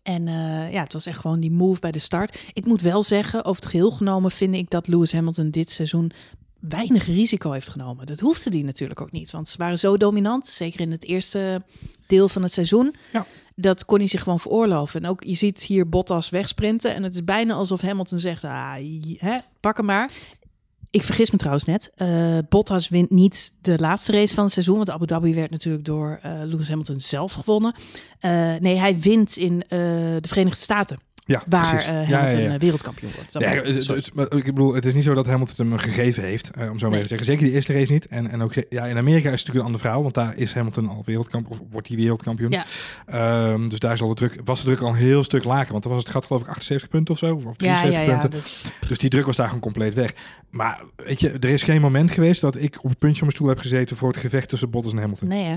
En 0.03 0.29
eh, 0.29 0.73
ja, 0.73 0.83
het 0.83 0.93
was 0.93 1.07
echt 1.07 1.21
gewoon 1.21 1.41
die 1.41 1.51
move 1.51 1.81
bij 1.81 1.93
de 1.93 1.99
start. 1.99 2.39
Ik 2.53 2.67
moet 2.67 2.81
wel 2.81 3.03
zeggen, 3.03 3.45
over 3.45 3.63
het 3.63 3.71
geheel 3.71 3.91
genomen 3.91 4.31
vind 4.31 4.55
ik 4.55 4.71
dat 4.71 4.87
Lewis 4.87 5.13
Hamilton 5.13 5.51
dit 5.51 5.71
seizoen 5.71 6.13
weinig 6.59 7.07
risico 7.07 7.51
heeft 7.51 7.69
genomen. 7.69 8.07
Dat 8.07 8.21
hoefde 8.21 8.51
die 8.51 8.65
natuurlijk 8.65 9.01
ook 9.01 9.13
niet, 9.13 9.31
want 9.31 9.49
ze 9.49 9.59
waren 9.59 9.79
zo 9.79 9.97
dominant, 9.97 10.47
zeker 10.47 10.81
in 10.81 10.91
het 10.91 11.05
eerste 11.05 11.63
deel 12.07 12.29
van 12.29 12.43
het 12.43 12.53
seizoen. 12.53 12.95
Ja. 13.13 13.27
Dat 13.55 13.85
kon 13.85 13.99
hij 13.99 14.07
zich 14.07 14.23
gewoon 14.23 14.41
veroorloven. 14.41 15.03
En 15.03 15.11
ook 15.11 15.25
je 15.25 15.35
ziet 15.35 15.63
hier 15.63 15.89
Bottas 15.89 16.29
wegsprinten 16.29 16.95
en 16.95 17.03
het 17.03 17.15
is 17.15 17.25
bijna 17.25 17.55
alsof 17.55 17.81
Hamilton 17.81 18.19
zegt, 18.19 18.45
ah, 18.45 18.75
hè, 19.17 19.39
pak 19.61 19.77
hem 19.77 19.87
maar. 19.87 20.11
Ik 20.91 21.03
vergis 21.03 21.31
me 21.31 21.39
trouwens 21.39 21.65
net. 21.65 21.91
Eh, 21.95 22.39
Bottas 22.49 22.89
wint 22.89 23.11
niet 23.11 23.53
de 23.61 23.79
laatste 23.79 24.13
race 24.13 24.35
van 24.35 24.45
het 24.45 24.53
seizoen. 24.53 24.77
Want 24.77 24.91
Abu 24.91 25.07
Dhabi 25.07 25.35
werd 25.35 25.51
natuurlijk 25.51 25.85
door 25.85 26.19
eh, 26.23 26.33
Lewis 26.45 26.69
Hamilton 26.69 27.01
zelf 27.01 27.33
gewonnen. 27.33 27.75
Eh, 28.19 28.55
nee, 28.57 28.77
hij 28.77 29.01
wint 29.01 29.37
in 29.37 29.65
de 29.69 30.19
Verenigde 30.29 30.61
Staten. 30.61 30.99
Ja, 31.29 31.43
Waar 31.49 31.69
precies. 31.69 31.89
eh, 31.89 32.09
Ja, 32.09 32.17
Hamilton 32.19 32.41
ja, 32.41 32.47
ja. 32.49 32.55
eh, 32.55 32.61
wereldkampioen 32.61 33.11
wordt. 33.15 33.33
Dat 33.33 33.43
Ja, 33.43 33.49
het- 33.49 33.87
het- 33.87 34.15
maar 34.15 34.33
ik 34.35 34.45
bedoel, 34.45 34.75
het 34.75 34.85
is 34.87 34.95
niet 34.95 35.05
zo 35.05 35.15
dat 35.15 35.27
Hamilton 35.27 35.69
hem 35.71 35.79
gegeven 35.79 36.23
heeft, 36.23 36.51
eh, 36.51 36.71
om 36.71 36.79
zo 36.79 36.89
maar 36.89 36.91
Nee. 36.91 36.91
even 36.91 37.01
te 37.03 37.09
zeggen. 37.09 37.27
Zeker 37.27 37.45
die 37.45 37.55
eerste 37.55 37.73
race 37.73 37.93
niet. 37.93 38.07
En, 38.07 38.31
en 38.31 38.43
ook 38.43 38.53
ja, 38.69 38.85
in 38.87 38.97
Amerika 38.97 39.31
is 39.31 39.39
het 39.39 39.47
natuurlijk 39.49 39.55
een 39.59 39.65
ander 39.65 39.81
verhaal, 39.81 40.03
want 40.03 40.15
daar 40.15 40.37
is 40.37 40.53
Hamilton 40.53 40.89
al 40.89 41.03
wereldkampioen, 41.05 41.59
of 41.61 41.67
wordt 41.71 41.89
hij 41.89 41.97
wereldkampioen. 41.97 42.51
Ja. 42.51 42.65
Ehm, 43.07 43.69
dus 43.69 43.79
daar 43.79 43.97
zal 43.97 44.09
de 44.09 44.15
druk, 44.15 44.41
was 44.45 44.59
de 44.61 44.67
druk 44.67 44.81
al 44.81 44.89
een 44.89 44.95
heel 44.95 45.25
stuk 45.25 45.45
lager, 45.45 45.71
want 45.73 45.83
dan 45.83 45.93
was 45.93 46.03
het 46.03 46.11
gat 46.13 46.27
geloof 46.27 46.43
ik 46.43 46.49
78 46.49 46.89
punten 46.89 47.15
of 47.15 47.21
zo, 47.21 47.35
of 47.35 47.43
ja, 47.45 47.53
73 47.57 47.93
ja, 47.93 48.01
ja. 48.01 48.19
punten. 48.19 48.41
Dus 48.89 48.99
die 48.99 49.11
druk 49.11 49.27
was 49.27 49.37
daar 49.37 49.47
gewoon 49.47 49.61
compleet 49.61 49.95
weg. 49.95 50.13
Maar 50.51 50.81
weet 50.97 51.21
je, 51.21 51.31
er 51.31 51.49
is 51.49 51.63
geen 51.63 51.81
moment 51.81 52.11
geweest 52.11 52.41
dat 52.41 52.57
ik 52.57 52.77
op 52.85 52.91
het 52.91 52.99
puntje 52.99 53.19
van 53.19 53.27
mijn 53.27 53.33
stoel 53.37 53.49
heb 53.49 53.59
gezeten 53.59 53.97
voor 53.97 54.09
het 54.09 54.17
gevecht 54.17 54.49
tussen 54.49 54.71
Bottas 54.71 54.93
en 54.93 54.99
Hamilton. 54.99 55.29
Nee, 55.29 55.45
hè? 55.45 55.57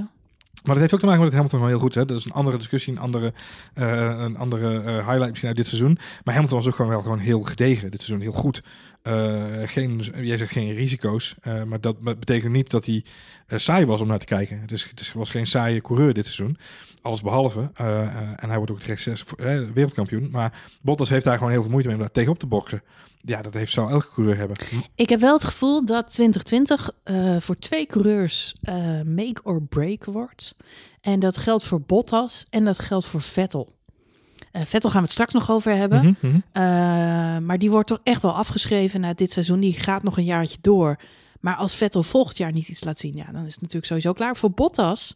Maar 0.54 0.74
dat 0.74 0.78
heeft 0.78 0.94
ook 0.94 1.00
te 1.00 1.06
maken 1.06 1.24
met 1.24 1.32
Hamilton 1.32 1.60
gewoon 1.60 1.74
heel 1.74 1.84
goed. 1.84 1.96
Hè? 1.96 2.06
Dat 2.06 2.18
is 2.18 2.26
een 2.26 2.32
andere 2.32 2.58
discussie, 2.58 2.94
een 2.94 3.00
andere, 3.00 3.34
eh, 3.74 4.20
een 4.20 4.38
andere 4.38 4.82
eh, 4.82 4.96
highlight 4.96 5.28
misschien 5.28 5.48
uit 5.48 5.58
dit 5.58 5.68
seizoen. 5.68 5.98
Maar 6.24 6.34
Hamilton 6.34 6.58
was 6.58 6.68
ook 6.68 6.76
gewoon 6.76 6.92
wel 6.92 7.02
gewoon 7.02 7.20
heel 7.20 7.42
gedegen 7.42 7.92
dit 7.92 8.02
seizoen, 8.02 8.28
heel 8.30 8.40
goed. 8.40 8.64
Eh, 9.02 9.44
geen, 9.66 10.02
jij 10.22 10.38
zegt 10.38 10.52
geen 10.52 10.74
risico's, 10.74 11.36
maar 11.68 11.82
dat 11.82 12.00
betekent 12.02 12.52
niet 12.52 12.70
dat 12.70 12.86
hij 12.86 13.04
saai 13.48 13.86
was 13.86 14.02
om 14.02 14.08
naar 14.08 14.20
te 14.20 14.26
kijken. 14.26 14.62
Het, 14.62 14.72
is, 14.72 14.84
het 14.90 15.12
was 15.14 15.30
geen 15.30 15.48
saaie 15.48 15.82
coureur 15.82 16.14
dit 16.14 16.26
seizoen. 16.26 16.58
Alles 17.02 17.22
behalve. 17.22 17.72
Eh, 17.74 18.02
eh, 18.02 18.18
en 18.36 18.50
hij 18.50 18.58
wordt 18.58 18.72
ook 18.72 18.82
zes, 18.98 19.24
eh, 19.38 19.60
wereldkampioen. 19.74 20.30
Maar 20.32 20.62
Bottas 20.82 21.10
heeft 21.10 21.26
daar 21.26 21.38
gewoon 21.38 21.52
heel 21.52 21.62
veel 21.62 21.72
moeite 21.72 21.88
mee 21.88 21.98
om 21.98 22.04
daar 22.04 22.14
tegenop 22.14 22.40
te 22.40 22.46
boksen. 22.46 22.82
Ja, 23.22 23.42
dat 23.42 23.54
heeft, 23.54 23.72
zou 23.72 23.92
elke 23.92 24.08
coureur 24.14 24.38
hebben. 24.38 24.58
Ik 24.96 25.10
heb 25.10 25.20
wel 25.20 25.34
het 25.34 25.44
gevoel 25.44 25.86
dat 25.86 26.14
2020 26.14 26.92
eh, 27.04 27.36
voor 27.40 27.56
twee 27.56 27.86
coureurs 27.86 28.56
make 29.06 29.40
or 29.44 29.62
break 29.62 30.06
wordt. 30.06 30.56
En 31.02 31.20
dat 31.20 31.38
geldt 31.38 31.64
voor 31.64 31.82
Bottas 31.82 32.46
en 32.50 32.66
dat 32.66 32.80
geldt 32.80 33.06
voor 33.06 33.22
Vettel. 33.22 33.76
Eh, 34.52 34.62
Vettel 34.66 34.90
gaan 34.90 35.00
we 35.00 35.06
het 35.06 35.14
straks 35.14 35.34
nog 35.34 35.52
over 35.52 35.76
hebben. 35.76 36.18
Mhm, 36.20 36.40
mhm. 36.54 37.46
Maar 37.46 37.58
die 37.58 37.72
wordt 37.72 37.88
toch 37.88 38.00
echt 38.04 38.22
wel 38.22 38.34
afgeschreven 38.34 39.02
na 39.02 39.14
dit 39.14 39.32
seizoen. 39.32 39.60
Die 39.60 39.74
gaat 39.74 40.04
nog 40.04 40.18
een 40.18 40.24
jaartje 40.24 40.58
door. 40.62 40.96
Maar 41.40 41.56
als 41.56 41.76
Vettel 41.76 42.04
volgend 42.04 42.38
jaar 42.38 42.52
niet 42.52 42.68
iets 42.68 42.84
laat 42.84 43.00
zien, 43.00 43.16
ja, 43.16 43.32
dan 43.32 43.46
is 43.46 43.52
het 43.52 43.62
natuurlijk 43.62 43.88
sowieso 43.88 44.14
klaar. 44.14 44.38
Voor 44.38 44.52
Bottas 44.52 45.16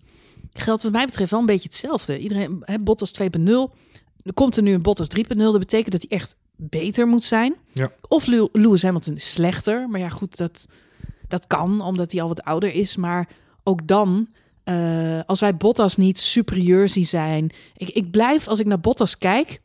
geldt 0.62 0.84
wat 0.84 0.92
mij 0.92 1.06
betreft 1.06 1.32
wel 1.32 1.40
een 1.40 1.46
beetje 1.46 1.68
hetzelfde. 1.68 2.20
Iedereen, 2.20 2.62
hè, 2.62 2.80
Bottas 2.80 3.12
2.0. 3.12 3.74
Er 4.24 4.34
komt 4.34 4.58
er 4.58 4.64
nu 4.64 4.74
een 4.74 4.82
Bottas 4.82 5.08
3.0. 5.08 5.24
Dat 5.38 5.60
betekent 5.60 5.92
dat 5.92 6.06
hij 6.08 6.18
echt 6.18 6.36
beter 6.56 7.08
moet 7.08 7.24
zijn. 7.24 7.56
Ja. 7.72 7.92
Of 8.08 8.26
Lew- 8.26 8.48
Lewis 8.52 8.84
Hamilton 8.84 9.16
is 9.16 9.32
slechter. 9.32 9.90
Maar 9.90 10.00
ja, 10.00 10.10
goed, 10.10 10.38
dat, 10.38 10.68
dat 11.28 11.48
kan 11.48 11.82
omdat 11.82 12.12
hij 12.12 12.22
al 12.22 12.28
wat 12.28 12.44
ouder 12.44 12.74
is. 12.74 12.96
Maar 12.96 13.30
ook 13.64 13.88
dan, 13.88 14.28
eh, 14.64 15.20
als 15.26 15.40
wij 15.40 15.58
Bottas 15.58 15.96
niet 15.96 16.18
superieur 16.20 16.90
zien 16.90 17.06
zijn. 17.06 17.52
Ik, 17.76 17.90
ik 17.90 18.12
blijf, 18.12 18.48
als 18.48 18.60
ik 18.60 18.66
naar 18.66 18.80
Bottas 18.80 19.18
kijk, 19.18 19.62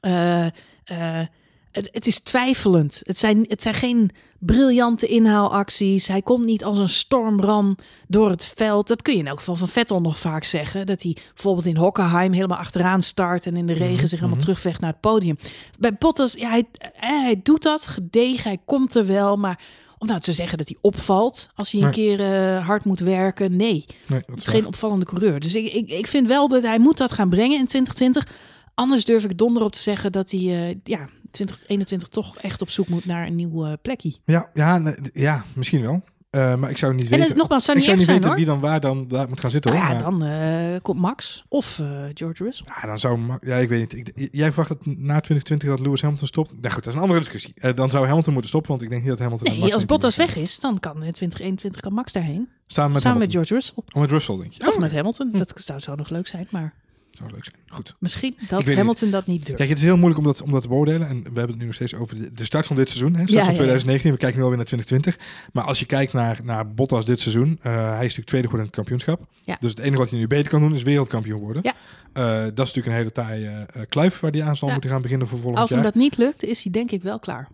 eh, 0.00 0.46
eh, 0.84 1.26
het, 1.76 1.88
het 1.92 2.06
is 2.06 2.18
twijfelend. 2.18 3.00
Het 3.04 3.18
zijn, 3.18 3.44
het 3.48 3.62
zijn 3.62 3.74
geen 3.74 4.10
briljante 4.38 5.06
inhaalacties. 5.06 6.06
Hij 6.06 6.22
komt 6.22 6.44
niet 6.44 6.64
als 6.64 6.78
een 6.78 6.88
stormram 6.88 7.76
door 8.08 8.30
het 8.30 8.52
veld. 8.56 8.88
Dat 8.88 9.02
kun 9.02 9.12
je 9.12 9.18
in 9.18 9.26
elk 9.26 9.38
geval 9.38 9.56
van 9.56 9.68
Vettel 9.68 10.00
nog 10.00 10.18
vaak 10.18 10.44
zeggen. 10.44 10.86
Dat 10.86 11.02
hij 11.02 11.16
bijvoorbeeld 11.34 11.66
in 11.66 11.76
Hockenheim 11.76 12.32
helemaal 12.32 12.58
achteraan 12.58 13.02
start... 13.02 13.46
en 13.46 13.56
in 13.56 13.66
de 13.66 13.72
regen 13.72 14.08
zich 14.08 14.10
helemaal 14.10 14.28
mhm. 14.28 14.40
terugvecht 14.40 14.80
naar 14.80 14.90
het 14.90 15.00
podium. 15.00 15.36
Bij 15.78 15.94
Bottas, 15.94 16.32
ja, 16.32 16.48
hij, 16.48 16.64
eh, 16.78 16.90
hij 17.00 17.40
doet 17.42 17.62
dat 17.62 17.86
gedegen. 17.86 18.42
Hij 18.42 18.58
komt 18.64 18.94
er 18.94 19.06
wel, 19.06 19.36
maar... 19.36 19.60
Om 19.98 20.06
nou 20.06 20.20
te 20.20 20.32
zeggen 20.32 20.58
dat 20.58 20.68
hij 20.68 20.76
opvalt 20.80 21.50
als 21.54 21.72
hij 21.72 21.80
een 21.80 21.86
Nee. 21.86 21.94
keer 21.94 22.20
eh, 22.20 22.66
hard 22.66 22.84
moet 22.84 23.00
werken, 23.00 23.56
nee. 23.56 23.84
Het 24.06 24.24
is 24.36 24.48
geen 24.48 24.66
opvallende 24.66 25.04
coureur. 25.04 25.40
Dus 25.40 25.54
ik, 25.54 25.72
ik, 25.72 25.90
ik 25.90 26.06
vind 26.06 26.28
wel 26.28 26.48
dat 26.48 26.62
hij 26.62 26.78
moet 26.78 26.96
dat 26.96 27.12
gaan 27.12 27.28
brengen 27.28 27.58
in 27.58 27.66
2020. 27.66 28.26
Anders 28.74 29.04
durf 29.04 29.24
ik 29.24 29.38
donder 29.38 29.62
op 29.62 29.72
te 29.72 29.78
zeggen 29.78 30.12
dat 30.12 30.30
hij 30.30 30.40
eh, 30.40 30.76
ja, 30.84 31.08
2021 31.36 32.08
toch 32.08 32.36
echt 32.38 32.62
op 32.62 32.70
zoek 32.70 32.88
moet 32.88 33.04
naar 33.04 33.26
een 33.26 33.34
nieuw 33.34 33.64
eh, 33.64 33.72
plekje. 33.82 34.16
Ja, 34.24 34.50
ja, 34.54 34.78
nee, 34.78 34.94
ja, 35.12 35.44
misschien 35.54 35.80
wel. 35.82 36.02
Eh, 36.30 36.56
maar 36.56 36.70
ik 36.70 36.78
zou 36.78 36.94
niet 36.94 37.02
En 37.04 37.10
weten. 37.10 37.26
het, 37.26 37.36
nogmaals, 37.36 37.64
zou 37.64 37.78
ik 37.78 37.84
niet 37.84 37.92
zou 37.92 37.98
erg 38.08 38.20
niet 38.20 38.26
zijn 38.26 38.36
weten 38.36 38.54
hoor. 38.54 38.60
wie 38.60 38.80
dan 38.80 38.90
waar 38.90 39.08
dan 39.08 39.08
daar 39.08 39.28
moet 39.28 39.40
gaan 39.40 39.50
zitten 39.50 39.72
Nou 39.72 39.84
hoor. 39.84 39.94
ja, 39.94 40.02
dan 40.02 40.22
eh, 40.22 40.80
komt 40.82 41.00
Max 41.00 41.44
of 41.48 41.80
George 42.14 42.44
Russell. 42.44 42.66
Ja, 42.80 42.86
dan 42.86 42.98
zou... 42.98 43.20
Ja, 43.40 43.56
ik 43.56 43.68
weet 43.68 43.94
niet. 43.94 44.08
Ik, 44.14 44.28
jij 44.32 44.52
verwacht 44.52 44.68
dat 44.68 44.86
na 44.86 45.20
2020 45.20 45.68
dat 45.68 45.80
Lewis 45.80 46.02
Hamilton 46.02 46.26
stopt? 46.28 46.50
Nou 46.60 46.74
goed, 46.74 46.84
dat 46.84 46.86
is 46.86 46.94
een 46.94 47.00
andere 47.00 47.20
discussie. 47.20 47.54
Dan 47.74 47.90
zou 47.90 48.06
Hamilton 48.06 48.32
moeten 48.32 48.50
stoppen, 48.50 48.70
want 48.70 48.82
ik 48.82 48.88
denk 48.88 49.00
niet 49.00 49.10
dat 49.10 49.18
Hamilton... 49.18 49.46
en 49.46 49.52
Nee, 49.52 49.60
Max 49.62 49.74
als 49.74 49.84
Bottas 49.84 50.16
weg 50.16 50.36
is, 50.36 50.60
dan 50.60 50.80
kan 50.80 50.92
in 50.92 51.12
2021 51.12 51.80
kan 51.80 51.92
Max 51.92 52.12
daarheen. 52.12 52.48
Samen 52.66 52.92
met 52.92 53.02
Samen 53.02 53.18
met. 53.18 53.32
George 53.32 53.54
Russell. 53.54 53.82
Oh, 53.92 54.00
met 54.00 54.10
Russell, 54.10 54.36
denk 54.36 54.52
je? 54.52 54.66
Of 54.66 54.74
Oh, 54.74 54.80
met 54.80 54.92
Hamilton. 54.92 55.28
Hm. 55.32 55.38
Dat 55.38 55.52
zou, 55.54 55.80
zou 55.80 55.96
nog 55.96 56.10
leuk 56.10 56.26
zijn, 56.26 56.46
maar 56.50 56.74
Zou 57.16 57.30
leuk 57.30 57.44
zijn. 57.44 57.56
Goed. 57.68 57.94
misschien 57.98 58.36
dat 58.48 58.66
Hamilton 58.66 59.10
dat 59.10 59.26
niet 59.26 59.40
durft. 59.40 59.56
Kijk, 59.58 59.68
het 59.68 59.78
is 59.78 59.84
heel 59.84 59.96
moeilijk 59.96 60.18
om 60.18 60.24
dat, 60.24 60.42
om 60.42 60.50
dat 60.52 60.62
te 60.62 60.68
beoordelen. 60.68 61.08
En 61.08 61.16
we 61.22 61.22
hebben 61.24 61.48
het 61.48 61.58
nu 61.58 61.64
nog 61.64 61.74
steeds 61.74 61.94
over 61.94 62.16
de, 62.22 62.32
de 62.32 62.44
start 62.44 62.66
van 62.66 62.76
dit 62.76 62.88
seizoen. 62.88 63.14
Hè? 63.14 63.22
Start 63.26 63.30
Ja, 63.30 63.36
van 63.36 63.44
ja, 63.44 63.50
ja. 63.50 63.56
2019. 63.56 64.10
We 64.12 64.16
kijken 64.16 64.36
nu 64.38 64.42
alweer 64.44 64.58
naar 64.58 64.66
2020. 64.66 65.48
Maar 65.52 65.64
als 65.64 65.78
je 65.78 65.84
kijkt 65.86 66.12
naar, 66.12 66.40
naar 66.42 66.74
Bottas 66.74 67.04
dit 67.04 67.20
seizoen. 67.20 67.58
eh, 67.62 67.72
hij 67.72 67.82
is 67.92 67.98
natuurlijk 68.00 68.26
tweede 68.26 68.48
geworden 68.48 68.58
in 68.60 68.64
het 68.66 68.74
kampioenschap. 68.74 69.20
Dus 69.60 69.70
het 69.70 69.78
enige 69.78 69.98
wat 69.98 70.10
hij 70.10 70.18
nu 70.18 70.26
beter 70.26 70.50
kan 70.50 70.60
doen 70.60 70.74
is 70.74 70.82
wereldkampioen 70.82 71.40
worden. 71.40 71.62
Ja. 71.64 71.72
Eh, 72.12 72.42
dat 72.54 72.66
is 72.66 72.74
natuurlijk 72.74 72.86
een 72.86 72.92
hele 72.92 73.12
taaie 73.12 73.48
eh, 73.48 73.82
kluif 73.88 74.20
waar 74.20 74.30
die 74.30 74.44
aan 74.44 74.56
zal 74.56 74.68
moeten 74.68 74.90
gaan 74.90 75.02
beginnen 75.02 75.26
voor 75.26 75.38
volgend 75.38 75.60
Als 75.60 75.70
hem 75.70 75.82
jaar. 75.82 75.92
dat 75.92 76.00
niet 76.02 76.16
lukt, 76.16 76.44
is 76.44 76.62
hij 76.62 76.72
denk 76.72 76.90
ik 76.90 77.02
wel 77.02 77.18
klaar. 77.18 77.48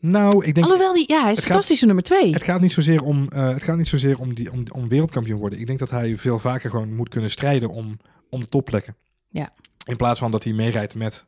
Nou, 0.00 0.44
ik 0.44 0.54
denk... 0.54 0.66
Alhoewel, 0.66 0.94
die, 0.94 1.04
ja, 1.06 1.22
hij 1.22 1.32
is 1.32 1.38
fantastische 1.38 1.86
nummer 1.86 2.04
twee. 2.04 2.32
Het 2.32 2.42
gaat 2.42 2.60
niet 2.60 2.72
zozeer 2.72 3.02
om, 3.02 3.28
het 3.34 3.62
gaat 3.62 3.76
niet 3.76 3.88
zozeer 3.88 4.18
om, 4.18 4.34
die, 4.34 4.52
om, 4.52 4.64
om 4.72 4.88
wereldkampioen 4.88 5.38
worden. 5.38 5.60
Ik 5.60 5.66
denk 5.66 5.78
dat 5.78 5.90
hij 5.90 6.16
veel 6.16 6.38
vaker 6.38 6.70
gewoon 6.70 6.94
moet 6.94 7.08
kunnen 7.08 7.30
strijden 7.30 7.68
om, 7.70 7.98
om 8.32 8.40
de 8.40 8.48
topplekken. 8.48 8.96
Ja. 9.28 9.52
In 9.84 9.96
plaats 9.96 10.18
van 10.18 10.30
dat 10.30 10.44
hij 10.44 10.52
meerijdt 10.52 10.94
met 10.94 11.24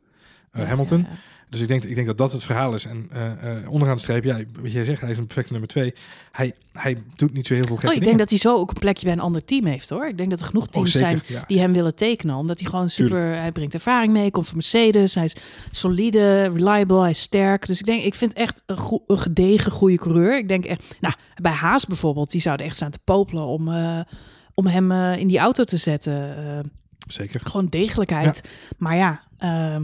eh, 0.51 0.69
Hamilton. 0.69 0.99
ja, 0.99 1.09
ja. 1.11 1.17
Dus 1.49 1.63
ik 1.63 1.69
denk, 1.69 1.85
ik 1.85 1.95
denk 1.95 2.07
dat 2.07 2.19
dat 2.19 2.33
het 2.33 2.45
verhaal 2.45 2.75
is. 2.75 2.85
En 2.85 3.09
eh, 3.11 3.57
eh, 3.57 3.71
onderaan 3.71 3.97
de 3.97 4.03
streep, 4.03 4.25
ja, 4.25 4.41
wat 4.61 4.73
jij 4.73 4.85
zegt, 4.85 5.01
hij 5.01 5.11
is 5.11 5.19
een 5.19 5.27
perfecte 5.27 5.53
nummer 5.53 5.69
twee. 5.69 5.95
Hij, 6.33 6.55
hij 6.73 7.03
doet 7.17 7.33
niet 7.33 7.47
zo 7.47 7.55
heel 7.55 7.65
veel 7.65 7.79
Oh, 7.91 7.95
ik 7.95 8.05
denk 8.05 8.19
dat 8.19 8.31
hij 8.31 8.39
zo 8.39 8.57
ook 8.57 8.71
een 8.71 8.79
plekje 8.79 9.05
bij 9.05 9.13
een 9.13 9.21
ander 9.21 9.45
team 9.45 9.65
heeft 9.65 9.89
hoor. 9.89 10.09
Ik 10.09 10.17
denk 10.17 10.31
dat 10.31 10.41
er 10.41 10.47
genoeg 10.47 10.67
Oh, 10.67 10.71
teams 10.71 10.93
zeker, 10.93 11.09
zijn 11.09 11.23
ja. 11.27 11.45
die 11.47 11.59
hem 11.59 11.73
willen 11.73 11.95
tekenen. 11.95 12.37
Omdat 12.37 12.61
hij 12.61 12.69
gewoon 12.69 12.89
super. 12.89 13.21
Hij 13.21 13.53
brengt 13.53 13.75
ervaring 13.75 14.13
mee, 14.13 14.31
komt 14.31 14.47
van 14.47 14.57
Mercedes. 14.57 15.15
Hij 15.15 15.25
is 15.25 15.37
solide, 15.71 16.43
reliable, 16.43 17.01
hij 17.01 17.11
is 17.11 17.21
sterk. 17.21 17.67
Dus 17.67 17.79
ik 17.79 17.87
denk, 17.87 18.03
ik 18.03 18.15
vind 18.15 18.33
echt 18.33 18.63
een, 18.67 19.01
een 19.07 19.19
gedegen 19.19 19.73
goede 19.73 19.97
coureur. 19.97 20.39
Ik 20.39 20.49
denk 20.49 20.65
echt, 20.65 20.97
nou, 21.01 21.15
bij 21.43 21.53
Haas 21.53 21.87
bijvoorbeeld, 21.87 22.31
die 22.31 22.41
zouden 22.41 22.67
echt 22.67 22.77
staan 22.77 22.91
te 22.91 22.99
popelen 23.05 23.45
om, 23.45 23.69
om 24.55 24.67
hem 24.67 24.93
in 24.93 25.27
die 25.27 25.39
auto 25.39 25.65
te 25.65 25.77
zetten. 25.77 26.35
Zeker. 27.07 27.41
gewoon 27.45 27.67
degelijkheid. 27.69 28.41
Maar 28.79 28.97
ja, 28.97 29.23
ehm, 29.39 29.83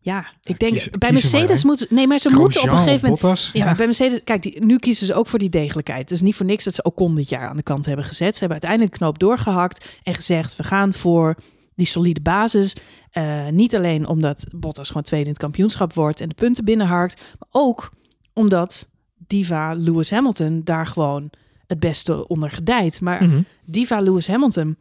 Ja, 0.00 0.26
ik 0.42 0.58
denk 0.58 0.72
kiezen- 0.72 0.98
bij 0.98 1.10
kiezen 1.10 1.30
Mercedes 1.30 1.64
moeten... 1.64 1.86
Nee, 1.90 2.06
maar 2.06 2.18
ze 2.18 2.30
moeten 2.30 2.62
op 2.62 2.68
een 2.68 2.76
gegeven 2.76 3.00
moment... 3.02 3.20
Bottas. 3.20 3.50
Ja, 3.52 3.74
bij 3.74 3.84
Mercedes, 3.86 4.20
kijk, 4.24 4.42
die, 4.42 4.64
nu 4.64 4.78
kiezen 4.78 5.06
ze 5.06 5.14
ook 5.14 5.26
voor 5.26 5.38
die 5.38 5.48
degelijkheid. 5.48 6.00
Het 6.02 6.10
is 6.10 6.20
niet 6.20 6.34
voor 6.34 6.46
niks 6.46 6.64
dat 6.64 6.74
ze 6.74 6.82
Ocon 6.82 7.14
dit 7.14 7.28
jaar 7.28 7.48
aan 7.48 7.56
de 7.56 7.62
kant 7.62 7.86
hebben 7.86 8.04
gezet. 8.04 8.32
Ze 8.32 8.38
hebben 8.38 8.50
uiteindelijk 8.60 8.92
een 8.92 8.98
knoop 8.98 9.18
doorgehakt 9.18 9.98
en 10.02 10.14
gezegd: 10.14 10.56
we 10.56 10.62
gaan 10.62 10.94
voor 10.94 11.34
die 11.74 11.86
solide 11.86 12.20
basis. 12.20 12.76
Eh, 13.10 13.48
niet 13.48 13.76
alleen 13.76 14.06
omdat 14.08 14.44
Bottas 14.54 14.86
gewoon 14.88 15.02
tweede 15.02 15.26
in 15.26 15.32
het 15.32 15.40
kampioenschap 15.42 15.92
wordt 15.94 16.20
en 16.20 16.28
de 16.28 16.34
punten 16.34 16.64
binnenharkt, 16.64 17.20
maar 17.38 17.48
ook 17.62 17.90
omdat 18.32 18.90
Diva 19.26 19.72
Lewis 19.74 20.10
Hamilton 20.10 20.60
daar 20.64 20.86
gewoon 20.86 21.30
het 21.66 21.80
beste 21.80 22.28
onder 22.28 22.50
gedijt. 22.50 23.00
Maar 23.00 23.24
Mhm. 23.24 23.40
Diva 23.64 24.00
Lewis 24.00 24.26
Hamilton 24.26 24.76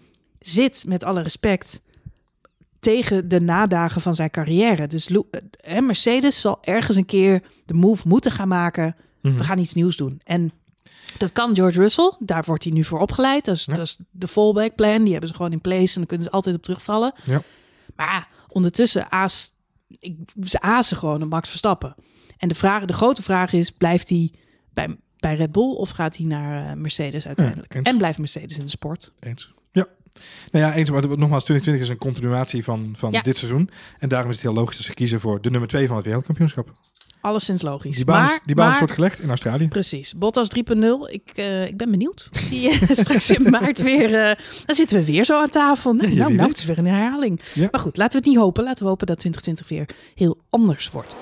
zit 0.48 0.84
met 0.88 1.04
alle 1.04 1.22
respect 1.22 1.82
tegen 2.80 3.30
de 3.30 3.42
nadagen 3.42 4.02
van 4.02 4.16
zijn 4.16 4.30
carrière. 4.32 4.88
Dus 4.88 5.08
eh, 5.56 5.80
Mercedes 5.80 6.42
zal 6.42 6.58
ergens 6.62 6.98
een 6.98 7.06
keer 7.06 7.42
de 7.66 7.74
move 7.74 8.08
moeten 8.08 8.32
gaan 8.32 8.48
maken. 8.48 8.96
Mhm. 9.22 9.38
We 9.38 9.44
gaan 9.44 9.60
iets 9.60 9.74
nieuws 9.74 9.96
doen. 9.96 10.22
En 10.24 10.52
dat 11.18 11.32
kan 11.32 11.56
George 11.56 11.80
Russell. 11.80 12.14
Daar 12.20 12.44
wordt 12.44 12.64
hij 12.64 12.74
nu 12.74 12.84
voor 12.84 13.00
opgeleid. 13.00 13.46
Dat 13.46 13.56
is, 13.56 13.66
Ja. 13.66 13.74
dat 13.74 13.86
is 13.86 13.98
de 14.12 14.28
fallback 14.28 14.76
plan. 14.76 15.04
Die 15.04 15.12
hebben 15.12 15.30
ze 15.30 15.36
gewoon 15.36 15.52
in 15.52 15.62
place 15.62 15.88
en 15.94 15.94
dan 15.94 16.06
kunnen 16.06 16.26
ze 16.26 16.32
altijd 16.32 16.56
op 16.56 16.62
terugvallen. 16.64 17.14
Ja. 17.24 17.42
Maar 17.96 18.28
ondertussen 18.48 19.12
aas, 19.12 19.52
ik, 19.88 20.18
ze 20.44 20.62
azen 20.62 20.98
gewoon 20.98 21.22
een 21.22 21.28
Max 21.28 21.50
Verstappen. 21.50 21.96
En 22.38 22.48
de, 22.48 22.56
vraag, 22.56 22.86
de 22.86 22.94
grote 22.94 23.24
vraag 23.24 23.54
is, 23.54 23.72
blijft 23.72 24.10
hij 24.10 24.32
bij, 24.74 24.96
bij 25.18 25.36
Red 25.36 25.52
Bull 25.52 25.74
of 25.76 25.90
gaat 25.90 26.18
hij 26.18 26.26
naar 26.26 26.70
eh, 26.70 26.76
Mercedes 26.76 27.28
uiteindelijk? 27.28 27.74
en 27.76 27.98
blijft 27.98 28.18
Mercedes 28.20 28.58
in 28.58 28.64
de 28.66 28.70
sport? 28.72 29.12
Eens. 29.20 29.54
Nou 30.52 30.66
ja, 30.66 30.74
eens. 30.74 30.90
Maar 30.92 31.02
nogmaals, 31.02 31.44
2020 31.44 31.82
is 31.84 31.90
een 31.90 31.98
continuatie 31.98 32.64
van, 32.64 32.94
van 32.98 33.12
Ja. 33.12 33.22
dit 33.22 33.38
seizoen. 33.38 33.70
En 34.00 34.10
daarom 34.10 34.30
is 34.30 34.36
het 34.36 34.46
heel 34.46 34.54
logisch 34.54 34.76
dat 34.78 34.86
ze 34.86 34.94
kiezen 34.94 35.20
voor 35.20 35.42
de 35.42 35.50
nummer 35.50 35.70
2 35.70 35.88
van 35.88 35.96
het 35.96 36.06
wereldkampioenschap. 36.06 36.72
Alleszins 37.22 37.62
logisch. 37.62 37.96
Die 37.96 38.06
basis, 38.06 38.30
maar, 38.30 38.40
die 38.46 38.56
maar- 38.56 38.78
wordt 38.80 38.94
gelegd 38.94 39.20
in 39.20 39.30
Australië. 39.30 39.68
Precies. 39.68 40.14
Bottas 40.14 40.48
3.0. 40.50 41.08
Ik, 41.10 41.32
eh, 41.36 41.66
ik 41.68 41.78
ben 41.78 41.92
benieuwd. 41.92 42.28
Die, 42.50 42.70
eh, 42.70 42.90
straks 43.04 43.30
in 43.30 43.50
maart 43.50 43.82
weer. 43.82 44.14
eh, 44.30 44.36
dan 44.66 44.76
zitten 44.76 44.98
we 44.98 45.06
weer 45.06 45.26
zo 45.26 45.42
aan 45.42 45.50
tafel. 45.50 45.94
Nou, 45.94 46.10
Ja, 46.10 46.16
nou, 46.16 46.34
nou, 46.34 46.50
het 46.50 46.58
is 46.58 46.66
weer 46.66 46.78
een 46.78 46.86
herhaling. 46.86 47.40
Ja. 47.54 47.68
Maar 47.72 47.82
goed, 47.82 47.98
laten 47.98 48.12
we 48.12 48.18
het 48.26 48.28
niet 48.34 48.44
hopen. 48.44 48.64
Laten 48.64 48.84
we 48.84 48.90
hopen 48.90 49.08
dat 49.08 49.20
2020 49.20 49.68
weer 49.78 49.96
heel 50.16 50.38
anders 50.50 50.92
wordt. 50.92 51.16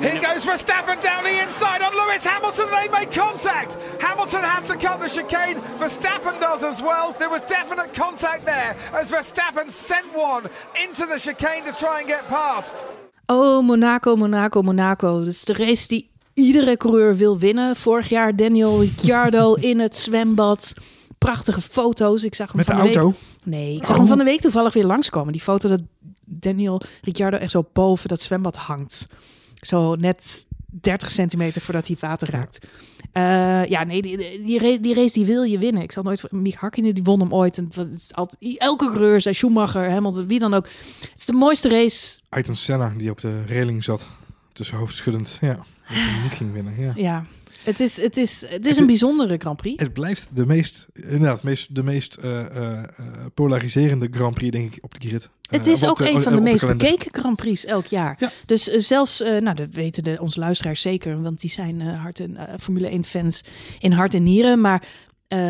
Here 0.00 0.20
goes 0.20 0.44
Verstappen 0.44 1.00
down 1.02 1.24
the 1.24 1.42
inside 1.42 1.82
on 1.82 1.92
Lewis 1.92 2.24
Hamilton. 2.24 2.66
They 2.70 2.88
make 2.88 3.10
contact. 3.10 3.76
Hamilton 4.00 4.42
has 4.44 4.66
to 4.68 4.76
cut 4.76 5.00
the 5.00 5.08
chicane. 5.08 5.56
Verstappen 5.78 6.38
does 6.40 6.62
as 6.62 6.80
well. 6.80 7.14
There 7.18 7.28
was 7.30 7.40
definite 7.46 7.92
contact 7.94 8.44
there 8.44 8.76
as 8.92 9.10
Verstappen 9.10 9.70
sent 9.70 10.06
one 10.14 10.42
into 10.84 11.04
the 11.06 11.18
chicane 11.18 11.64
to 11.64 11.72
try 11.72 11.98
and 11.98 12.06
get 12.08 12.26
past. 12.28 12.84
Oh, 13.26 13.60
Monaco, 13.62 14.16
Monaco, 14.16 14.62
Monaco. 14.62 15.18
Dat 15.18 15.28
is 15.28 15.44
de 15.44 15.52
race 15.52 15.88
die 15.88 16.10
iedere 16.34 16.76
coureur 16.76 17.16
wil 17.16 17.38
winnen. 17.38 17.76
Vorig 17.76 18.08
jaar 18.08 18.36
Daniel 18.36 18.80
Ricciardo 18.80 19.54
in 19.70 19.78
het 19.80 19.96
zwembad. 19.96 20.72
Prachtige 21.18 21.60
foto's. 21.60 22.24
Ik 22.24 22.34
zag 22.34 22.46
hem 22.48 22.56
Met 22.56 22.66
de 22.66 22.72
van 22.72 22.80
de 22.82 22.88
week. 22.88 22.96
auto. 22.98 23.16
Nee, 23.44 23.74
ik 23.76 23.84
zag 23.84 23.90
Oh. 23.90 23.96
hem 23.98 24.06
van 24.06 24.18
de 24.18 24.24
week 24.24 24.40
toevallig 24.40 24.72
weer 24.74 24.86
langskomen. 24.86 25.32
Die 25.32 25.42
foto 25.42 25.68
dat 25.68 25.80
Daniel 26.24 26.80
Ricciardo 27.02 27.36
echt 27.36 27.50
zo 27.50 27.64
boven 27.72 28.08
dat 28.08 28.20
zwembad 28.20 28.56
hangt. 28.56 29.06
Zo 29.60 29.94
net 29.94 30.46
30 30.66 31.10
centimeter 31.10 31.60
voordat 31.60 31.86
hij 31.86 31.96
het 32.00 32.08
water 32.08 32.30
raakt. 32.30 32.58
Eh, 33.12 33.64
ja, 33.64 33.84
nee, 33.84 34.02
die, 34.02 34.16
die, 34.16 34.80
die 34.80 34.94
race, 34.94 35.12
die 35.12 35.24
wil 35.24 35.42
je 35.42 35.58
winnen. 35.58 35.82
Ik 35.82 35.92
zal 35.92 36.02
nooit... 36.02 36.32
Mick 36.32 36.54
Hakkinen 36.54 36.94
die 36.94 37.04
won 37.04 37.20
hem 37.20 37.34
ooit. 37.34 37.58
En 37.58 37.68
het 37.74 37.92
is 37.92 38.14
altijd, 38.14 38.56
elke 38.58 38.86
coureur, 38.86 39.20
zei 39.20 39.34
Schumacher, 39.34 39.90
Hamilton, 39.90 40.26
wie 40.26 40.38
dan 40.38 40.54
ook. 40.54 40.68
Het 41.00 41.18
is 41.18 41.26
de 41.26 41.32
mooiste 41.32 41.68
race. 41.68 42.20
Ayrton 42.28 42.56
Senna, 42.56 42.92
die 42.96 43.10
op 43.10 43.20
de 43.20 43.44
reling 43.44 43.84
zat. 43.84 44.08
Tussen 44.52 44.76
hoofdschuddend. 44.76 45.38
Ja. 45.40 45.58
Niet 46.22 46.32
ging 46.32 46.52
winnen. 46.52 46.80
Ja. 46.80 46.92
Ja, 46.96 47.24
het 47.64 47.80
is, 47.80 48.00
het 48.02 48.16
is, 48.16 48.40
het 48.40 48.66
is 48.66 48.70
Het 48.70 48.76
een 48.80 48.86
bijzondere 48.86 49.36
Grand 49.38 49.56
Prix. 49.56 49.82
Het 49.82 49.92
blijft 49.92 50.28
de 50.32 50.46
meest, 50.46 50.86
inderdaad, 50.92 51.42
meest, 51.42 51.74
de 51.74 51.82
meest 51.82 52.14
eh, 52.14 52.40
eh, 52.40 52.78
eh, 52.78 52.84
polariserende 53.34 54.08
Grand 54.10 54.34
Prix, 54.34 54.50
denk 54.56 54.74
ik, 54.74 54.84
op 54.84 55.00
de 55.00 55.08
grid. 55.08 55.28
Het 55.50 55.66
is 55.66 55.84
ook 55.84 55.96
de- 55.98 56.10
een 56.10 56.22
van 56.22 56.34
de 56.34 56.40
meest 56.40 56.66
bekeken 56.66 57.20
Grand 57.20 57.36
Prix 57.36 57.64
elk 57.64 57.86
jaar. 57.86 58.16
Ja. 58.18 58.30
Dus 58.46 58.62
zelfs, 58.64 59.18
nou 59.18 59.54
dat 59.54 59.68
weten 59.70 60.02
de, 60.02 60.18
onze 60.20 60.38
luisteraars 60.38 60.80
zeker, 60.80 61.22
want 61.22 61.40
die 61.40 61.50
zijn 61.50 61.80
hart 61.80 62.20
en, 62.20 62.38
Formule 62.60 62.88
1 62.88 63.04
fans 63.04 63.44
in 63.78 63.92
hart 63.92 64.14
en 64.14 64.22
nieren. 64.22 64.60
Maar 64.60 64.82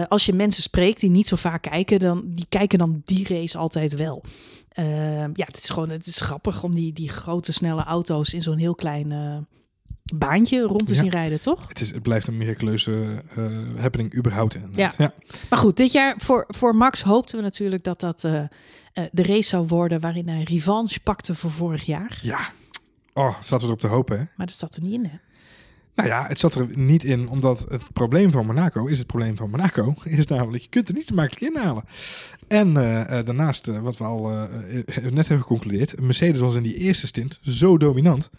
als 0.08 0.26
je 0.26 0.32
mensen 0.32 0.62
spreekt 0.62 1.00
die 1.00 1.10
niet 1.10 1.28
zo 1.28 1.36
vaak 1.36 1.62
kijken, 1.62 1.98
dan 1.98 2.22
die 2.26 2.46
kijken 2.48 2.78
dan 2.78 3.02
die 3.04 3.26
race 3.28 3.58
altijd 3.58 3.94
wel. 3.94 4.24
Ja, 5.34 5.44
het 5.44 5.58
is 5.58 5.70
gewoon, 5.70 5.88
het 5.88 6.06
is 6.06 6.20
grappig 6.20 6.62
om 6.62 6.74
die, 6.74 6.92
die 6.92 7.08
grote 7.08 7.52
snelle 7.52 7.84
auto's 7.84 8.34
in 8.34 8.42
zo'n 8.42 8.58
heel 8.58 8.74
klein 8.74 9.12
baantje 10.16 10.60
rond 10.62 10.86
te 10.86 10.94
Ja. 10.94 11.00
zien 11.00 11.10
rijden, 11.10 11.40
toch? 11.40 11.68
Het, 11.68 11.80
is, 11.80 11.90
het 11.90 12.02
blijft 12.02 12.26
een 12.26 12.36
miraculeuze 12.36 13.22
eh, 13.36 13.44
happening 13.78 14.14
überhaupt. 14.14 14.56
Ja. 14.72 14.92
ja. 14.98 15.14
Maar 15.50 15.58
goed, 15.58 15.76
dit 15.76 15.92
jaar 15.92 16.14
voor, 16.18 16.44
voor 16.48 16.76
Max 16.76 17.02
hoopten 17.02 17.36
we 17.36 17.42
natuurlijk 17.42 17.84
dat 17.84 18.00
dat 18.00 18.24
eh, 18.24 18.38
eh, 18.38 18.48
de 19.12 19.22
race 19.22 19.48
zou 19.48 19.66
worden 19.66 20.00
waarin 20.00 20.28
hij 20.28 20.42
revanche 20.42 21.00
pakte 21.00 21.34
voor 21.34 21.50
vorig 21.50 21.84
jaar. 21.84 22.18
Ja. 22.22 22.40
Oh, 23.12 23.34
zaten 23.40 23.58
we 23.58 23.64
erop 23.64 23.80
te 23.80 23.86
hopen, 23.86 24.18
hè? 24.18 24.24
Maar 24.36 24.46
dat 24.46 24.56
zat 24.56 24.76
er 24.76 24.82
niet 24.82 24.92
in, 24.92 25.04
hè? 25.04 25.16
Nou 25.94 26.08
ja, 26.10 26.26
het 26.26 26.38
zat 26.38 26.54
er 26.54 26.68
niet 26.76 27.04
in, 27.04 27.28
omdat 27.28 27.66
het 27.68 27.92
probleem 27.92 28.30
van 28.30 28.46
Monaco 28.46 28.86
is 28.86 28.98
het 28.98 29.06
probleem 29.06 29.36
van 29.36 29.50
Monaco. 29.50 29.94
Is 30.04 30.26
namelijk, 30.26 30.62
je 30.62 30.68
kunt 30.68 30.88
er 30.88 30.94
niet 30.94 31.06
zo 31.06 31.14
makkelijk 31.14 31.54
inhalen. 31.54 31.84
En 32.48 32.72
daarnaast, 33.24 33.66
wat 33.66 33.96
we 33.96 34.04
al 34.04 34.26
net 35.02 35.28
hebben 35.28 35.38
geconcludeerd, 35.40 36.00
Mercedes 36.00 36.40
was 36.40 36.54
in 36.54 36.62
die 36.62 36.74
eerste 36.76 37.06
stint 37.06 37.38
zo 37.42 37.78
dominant. 37.78 38.30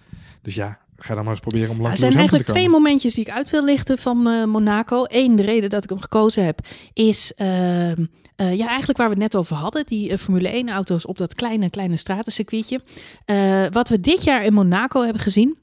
Dus 0.42 0.56
ja, 0.56 0.80
ga 1.04 1.16
dan 1.16 1.24
maar 1.24 1.34
eens 1.34 1.42
proberen 1.42 1.70
om 1.70 1.76
Er 1.76 1.82
langs 1.82 2.00
zijn 2.00 2.12
Lewis 2.12 2.30
eigenlijk 2.30 2.48
Hamilton 2.48 2.72
twee 2.72 2.84
momentjes 2.84 3.14
die 3.14 3.26
ik 3.26 3.32
uit 3.32 3.50
wil 3.50 3.64
lichten 3.64 3.98
van 3.98 4.28
eh, 4.28 4.46
Monaco. 4.46 5.04
Eén, 5.08 5.36
de 5.36 5.44
reden 5.44 5.70
dat 5.70 5.84
ik 5.84 5.90
hem 5.90 6.00
gekozen 6.00 6.46
heb, 6.46 6.60
is 6.94 7.34
ehm, 7.36 8.06
eh, 8.36 8.58
ja, 8.58 8.68
eigenlijk 8.68 8.98
waar 8.98 9.08
we 9.08 9.14
het 9.14 9.24
net 9.24 9.36
over 9.36 9.56
hadden. 9.56 9.86
Die 9.86 10.12
eh, 10.12 10.18
Formule 10.18 10.64
1-auto's 10.64 11.06
op 11.06 11.18
dat 11.18 11.34
kleine, 11.34 11.70
kleine 11.70 11.98
stratencircuitje. 11.98 12.82
Wat 13.72 13.90
we 13.90 14.00
dit 14.00 14.24
jaar 14.24 14.44
in 14.44 14.54
Monaco 14.54 15.02
hebben 15.02 15.22
gezien. 15.22 15.58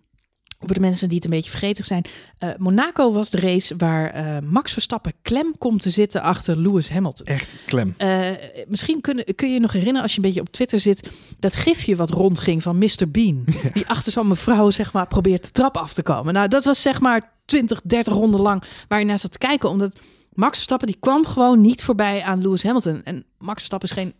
Voor 0.66 0.74
de 0.74 0.80
mensen 0.80 1.06
die 1.08 1.16
het 1.16 1.24
een 1.24 1.30
beetje 1.30 1.50
vergeten 1.50 1.84
zijn. 1.84 2.04
eh, 2.38 2.48
Monaco 2.56 3.12
was 3.12 3.30
de 3.30 3.40
race 3.40 3.76
waar 3.76 4.10
eh, 4.10 4.38
Max 4.42 4.72
Verstappen 4.72 5.12
klem 5.22 5.58
komt 5.58 5.82
te 5.82 5.90
zitten 5.90 6.22
achter 6.22 6.56
Lewis 6.58 6.90
Hamilton. 6.90 7.26
Echt 7.26 7.52
klem. 7.66 7.94
Eh, 7.96 8.28
misschien 8.68 9.00
kun, 9.00 9.24
kun 9.34 9.48
je 9.48 9.54
je 9.54 9.60
nog 9.60 9.72
herinneren 9.72 10.02
als 10.02 10.10
je 10.12 10.16
een 10.18 10.24
beetje 10.24 10.40
op 10.40 10.48
Twitter 10.50 10.80
zit. 10.80 11.10
Dat 11.38 11.54
gifje 11.54 11.96
wat 11.96 12.10
rondging 12.10 12.62
van 12.62 12.78
Mr. 12.78 13.08
Bean. 13.10 13.44
Die 13.74 13.86
achter 13.86 14.12
zo'n 14.12 14.28
mevrouw 14.28 14.70
zeg 14.70 14.92
maar 14.92 15.06
probeert 15.06 15.44
de 15.44 15.50
trap 15.50 15.76
af 15.76 15.92
te 15.94 16.02
komen. 16.02 16.34
Nou, 16.34 16.48
dat 16.48 16.64
was 16.64 16.82
zeg 16.82 17.00
maar 17.00 17.32
20, 17.44 17.80
30 17.84 18.12
ronden 18.12 18.40
lang 18.40 18.62
waar 18.88 18.98
je 18.98 19.04
naar 19.04 19.18
zat 19.18 19.32
te 19.32 19.38
kijken. 19.38 19.68
Omdat 19.68 19.96
Max 20.32 20.52
Verstappen 20.54 20.86
die 20.86 20.96
kwam 21.00 21.26
gewoon 21.26 21.60
niet 21.60 21.82
voorbij 21.82 22.22
aan 22.22 22.42
Lewis 22.42 22.62
Hamilton. 22.62 23.00
En 23.04 23.24
Max 23.38 23.54
Verstappen 23.56 23.88
is 23.88 23.94
geen 23.94 24.12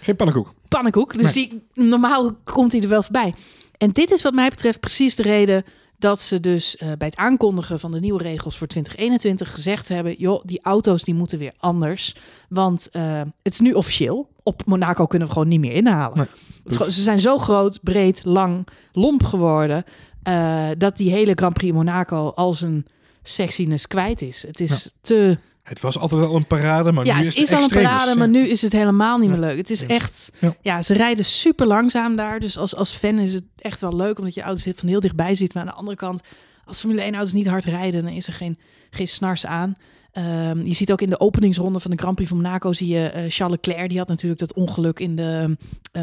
Geen 0.00 0.16
pannenkoek. 0.16 0.52
pannenkoek. 0.68 1.18
Dus 1.18 1.32
die, 1.32 1.62
normaal 1.74 2.32
komt 2.44 2.72
hij 2.72 2.80
er 2.80 2.88
wel 2.88 3.02
voorbij. 3.02 3.34
En 3.78 3.90
dit 3.90 4.10
is 4.10 4.22
wat 4.22 4.34
mij 4.34 4.48
betreft 4.48 4.80
precies 4.80 5.14
de 5.16 5.22
reden 5.22 5.64
dat 5.98 6.20
ze 6.20 6.40
dus 6.40 6.76
eh, 6.76 6.88
bij 6.98 7.06
het 7.06 7.16
aankondigen 7.16 7.80
van 7.80 7.90
de 7.90 8.00
nieuwe 8.00 8.22
regels 8.22 8.56
voor 8.58 8.66
2021 8.66 9.52
gezegd 9.52 9.88
hebben: 9.88 10.14
joh, 10.18 10.42
die 10.44 10.60
auto's 10.62 11.02
die 11.02 11.14
moeten 11.14 11.38
weer 11.38 11.52
anders. 11.58 12.14
Want 12.48 12.88
eh, 12.92 13.20
het 13.42 13.52
is 13.52 13.60
nu 13.60 13.72
officieel. 13.72 14.28
Op 14.42 14.62
Monaco 14.66 15.06
kunnen 15.06 15.28
we 15.28 15.32
gewoon 15.34 15.48
niet 15.48 15.60
meer 15.60 15.72
inhalen. 15.72 16.16
Nee, 16.18 16.26
Het 16.62 16.70
is 16.72 16.76
gewoon- 16.76 16.92
ze 16.92 17.00
zijn 17.02 17.20
zo 17.20 17.38
groot, 17.38 17.78
breed, 17.82 18.20
lang, 18.24 18.66
lomp 18.92 19.24
geworden. 19.24 19.84
eh, 20.22 20.68
dat 20.78 20.96
die 20.96 21.10
hele 21.10 21.32
Grand 21.34 21.54
Prix 21.54 21.74
Monaco 21.74 22.28
als 22.34 22.60
een 22.60 22.86
sexiness 23.22 23.86
kwijt 23.86 24.22
is. 24.22 24.42
Het 24.42 24.60
is 24.60 24.92
te 25.00 25.38
Het 25.68 25.80
was 25.80 25.98
altijd 25.98 26.22
al 26.22 26.36
een 26.36 26.46
parade, 26.46 26.92
maar 26.92 27.06
ja, 27.06 27.18
nu 27.18 27.24
het 27.24 27.34
is 27.36 27.42
is 27.42 27.50
het 27.50 27.58
al 27.58 27.64
een 27.64 27.82
parade, 27.84 28.16
maar 28.16 28.28
nu 28.28 28.46
is 28.48 28.62
het 28.62 28.72
helemaal 28.72 29.18
niet 29.18 29.30
meer 29.30 29.38
leuk. 29.38 29.56
Het 29.56 29.70
is 29.70 29.86
echt, 29.86 30.30
Ja. 30.62 30.82
ze 30.82 30.94
rijden 30.94 31.24
super 31.24 31.66
langzaam 31.66 32.16
daar. 32.16 32.40
Dus 32.40 32.58
als, 32.58 32.74
als 32.74 32.92
fan 32.92 33.18
is 33.18 33.34
het 33.34 33.44
echt 33.56 33.80
wel 33.80 33.96
leuk, 33.96 34.18
omdat 34.18 34.34
je 34.34 34.42
auto's 34.42 34.66
van 34.76 34.88
heel 34.88 35.00
dichtbij 35.00 35.34
ziet. 35.34 35.54
Maar 35.54 35.62
aan 35.62 35.68
de 35.68 35.74
andere 35.74 35.96
kant, 35.96 36.20
als 36.64 36.80
Formule 36.80 37.02
1 37.02 37.14
auto's 37.14 37.32
niet 37.32 37.46
hard 37.46 37.64
rijden, 37.64 38.02
dan 38.04 38.12
is 38.12 38.26
er 38.26 38.32
geen, 38.32 38.58
geen 38.90 39.08
snars 39.08 39.46
aan. 39.46 39.74
Ehm, 40.12 40.60
je 40.62 40.74
ziet 40.74 40.92
ook 40.92 41.00
in 41.00 41.10
de 41.10 41.20
openingsronde 41.20 41.80
van 41.80 41.90
de 41.90 41.96
Grand 41.96 42.14
Prix 42.14 42.30
van 42.30 42.40
Monaco, 42.40 42.72
zie 42.72 42.88
je 42.88 43.08
eh, 43.08 43.24
Charles 43.28 43.58
Leclerc, 43.62 43.88
die 43.88 43.98
had 43.98 44.08
natuurlijk 44.08 44.40
dat 44.40 44.54
ongeluk 44.54 45.00
in 45.00 45.16
de 45.16 45.56
eh, 45.92 46.02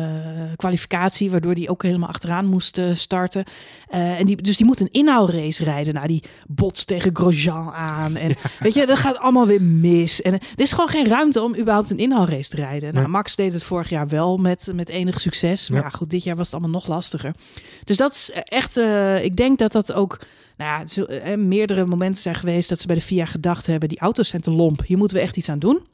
kwalificatie, 0.56 1.32
waardoor 1.32 1.54
hij 1.54 1.70
ook 1.70 1.84
helemaal 1.84 2.10
achteraan 2.10 2.46
moest 2.46 2.78
eh, 2.78 2.94
starten. 2.94 3.44
En 3.90 4.26
die, 4.26 4.42
dus 4.42 4.58
die 4.58 4.66
moet 4.66 4.80
een 4.80 4.92
inhaalrace 4.92 5.64
rijden. 5.64 5.94
Nou, 5.94 6.08
die 6.08 6.24
botst 6.48 6.88
tegen 6.88 7.16
Grosjean 7.16 7.72
aan. 7.72 8.16
En 8.16 8.36
weet 8.60 8.74
je, 8.74 8.86
dat 8.86 8.98
gaat 8.98 9.18
allemaal 9.18 9.48
weer 9.48 9.62
mis. 9.62 10.22
En 10.22 10.34
er 10.34 10.42
is 10.56 10.72
gewoon 10.72 10.90
geen 10.90 11.08
ruimte 11.08 11.42
om 11.42 11.56
überhaupt 11.56 11.90
een 11.90 11.98
inhaalrace 11.98 12.50
te 12.50 12.56
rijden. 12.56 12.94
Nou. 12.94 13.08
Max 13.08 13.36
deed 13.36 13.54
het 13.54 13.64
vorig 13.64 13.90
jaar 13.90 14.08
wel 14.08 14.38
met, 14.38 14.72
met 14.74 14.90
enig 14.90 15.20
succes. 15.20 15.70
Maar 15.70 15.80
Ja. 15.80 15.86
ja, 15.86 15.92
goed, 15.92 16.10
dit 16.10 16.24
jaar 16.24 16.36
was 16.36 16.46
het 16.46 16.56
allemaal 16.56 16.80
nog 16.80 16.88
lastiger. 16.88 17.36
Dus 17.84 17.98
dat 17.98 18.12
is 18.12 18.32
echt, 18.34 18.78
ik 19.24 19.36
denk 19.36 19.60
dat 19.60 19.72
dat 19.72 19.94
ook, 19.94 20.20
nou 20.58 20.80
ja, 20.80 20.88
zul- 20.88 21.08
eh, 21.08 21.38
meerdere 21.38 21.86
momenten 21.86 22.22
zijn 22.22 22.36
geweest 22.36 22.70
dat 22.70 22.80
ze 22.80 22.88
bij 22.88 22.96
de 22.96 23.02
FIA 23.02 23.26
gedacht 23.26 23.66
hebben, 23.66 23.90
die 23.90 24.00
auto's 24.00 24.30
zijn 24.30 24.42
te 24.42 24.52
lomp, 24.52 24.82
hier 24.86 24.98
moeten 24.98 25.18
we 25.18 25.24
echt 25.24 25.38
iets 25.38 25.50
aan 25.50 25.60
doen. 25.60 25.88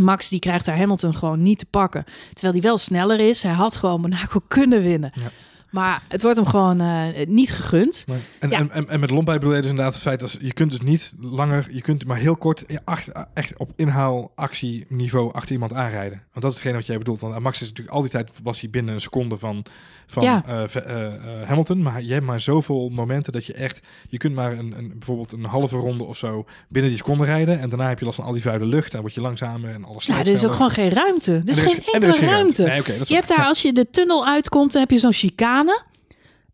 Max 0.00 0.28
die 0.28 0.38
krijgt 0.38 0.64
daar 0.64 0.78
Hamilton 0.78 1.14
gewoon 1.14 1.42
niet 1.42 1.58
te 1.58 1.66
pakken. 1.70 2.04
Terwijl 2.32 2.52
hij 2.52 2.62
wel 2.62 2.78
sneller 2.78 3.20
is. 3.20 3.42
Hij 3.42 3.52
had 3.52 3.76
gewoon 3.76 4.00
Monaco 4.00 4.40
kunnen 4.48 4.82
winnen. 4.82 5.10
Ja. 5.14 5.30
Maar 5.76 6.02
het 6.08 6.22
wordt 6.22 6.36
hem 6.36 6.46
gewoon 6.46 6.80
eh, 6.80 7.26
niet 7.26 7.50
gegund. 7.50 8.04
Nee. 8.06 8.18
En, 8.38 8.50
Ja. 8.50 8.58
en, 8.58 8.70
en, 8.70 8.88
en 8.88 9.00
met 9.00 9.10
lompij 9.10 9.34
bedoel 9.38 9.54
je 9.54 9.60
dus 9.60 9.70
inderdaad 9.70 9.92
het 9.92 10.02
feit 10.02 10.20
dat 10.20 10.38
je 10.40 10.52
kunt 10.52 10.70
dus 10.70 10.80
niet 10.80 11.12
langer, 11.20 11.68
je 11.72 11.80
kunt 11.80 12.06
maar 12.06 12.16
heel 12.16 12.36
kort 12.36 12.64
echt 13.34 13.56
op 13.56 13.70
inhaalactieniveau 13.76 15.32
achter 15.32 15.52
iemand 15.52 15.72
aanrijden. 15.72 16.22
Want 16.32 16.44
dat 16.44 16.50
is 16.50 16.54
hetgeen 16.58 16.74
wat 16.74 16.86
jij 16.86 16.98
bedoelt. 16.98 17.20
Want 17.20 17.38
Max 17.38 17.60
is 17.62 17.68
natuurlijk 17.68 17.96
al 17.96 18.00
die 18.02 18.10
tijd 18.10 18.30
was 18.42 18.60
hij 18.60 18.70
binnen 18.70 18.94
een 18.94 19.00
seconde 19.00 19.36
van, 19.36 19.64
van 20.06 20.22
Ja. 20.22 20.42
eh, 20.46 20.76
eh, 20.76 21.48
Hamilton. 21.48 21.82
Maar 21.82 22.02
je 22.02 22.12
hebt 22.12 22.24
maar 22.26 22.40
zoveel 22.40 22.88
momenten 22.88 23.32
dat 23.32 23.46
je 23.46 23.52
echt, 23.52 23.80
je 24.08 24.16
kunt 24.18 24.34
maar 24.34 24.52
een, 24.52 24.74
een, 24.78 24.88
bijvoorbeeld 24.98 25.32
een 25.32 25.44
halve 25.44 25.76
ronde 25.76 26.04
of 26.04 26.16
zo 26.16 26.44
binnen 26.68 26.90
die 26.90 27.00
seconde 27.00 27.24
rijden. 27.24 27.60
En 27.60 27.68
daarna 27.68 27.88
heb 27.88 27.98
je 27.98 28.04
last 28.04 28.16
van 28.16 28.26
al 28.26 28.32
die 28.32 28.42
vuile 28.42 28.64
lucht. 28.66 28.92
Dan 28.92 29.00
word 29.00 29.14
je 29.14 29.20
langzamer 29.20 29.74
en 29.74 29.84
alles 29.84 30.06
Ja, 30.06 30.18
er 30.18 30.26
is 30.28 30.44
ook 30.44 30.52
gewoon 30.52 30.70
geen 30.70 30.90
ruimte. 30.90 31.32
Er 31.32 31.48
is 31.48 31.58
En 31.58 31.64
geen 31.70 31.82
en 31.92 32.02
enkele 32.02 32.26
ruimte. 32.26 32.62
Nee, 32.62 32.82
Je 33.04 33.14
hebt 33.14 33.28
daar, 33.28 33.44
als 33.46 33.62
je 33.62 33.72
de 33.72 33.90
tunnel 33.90 34.26
uitkomt, 34.26 34.72
dan 34.72 34.80
heb 34.80 34.90
je 34.90 34.98
zo'n 34.98 35.12
chicane. 35.12 35.65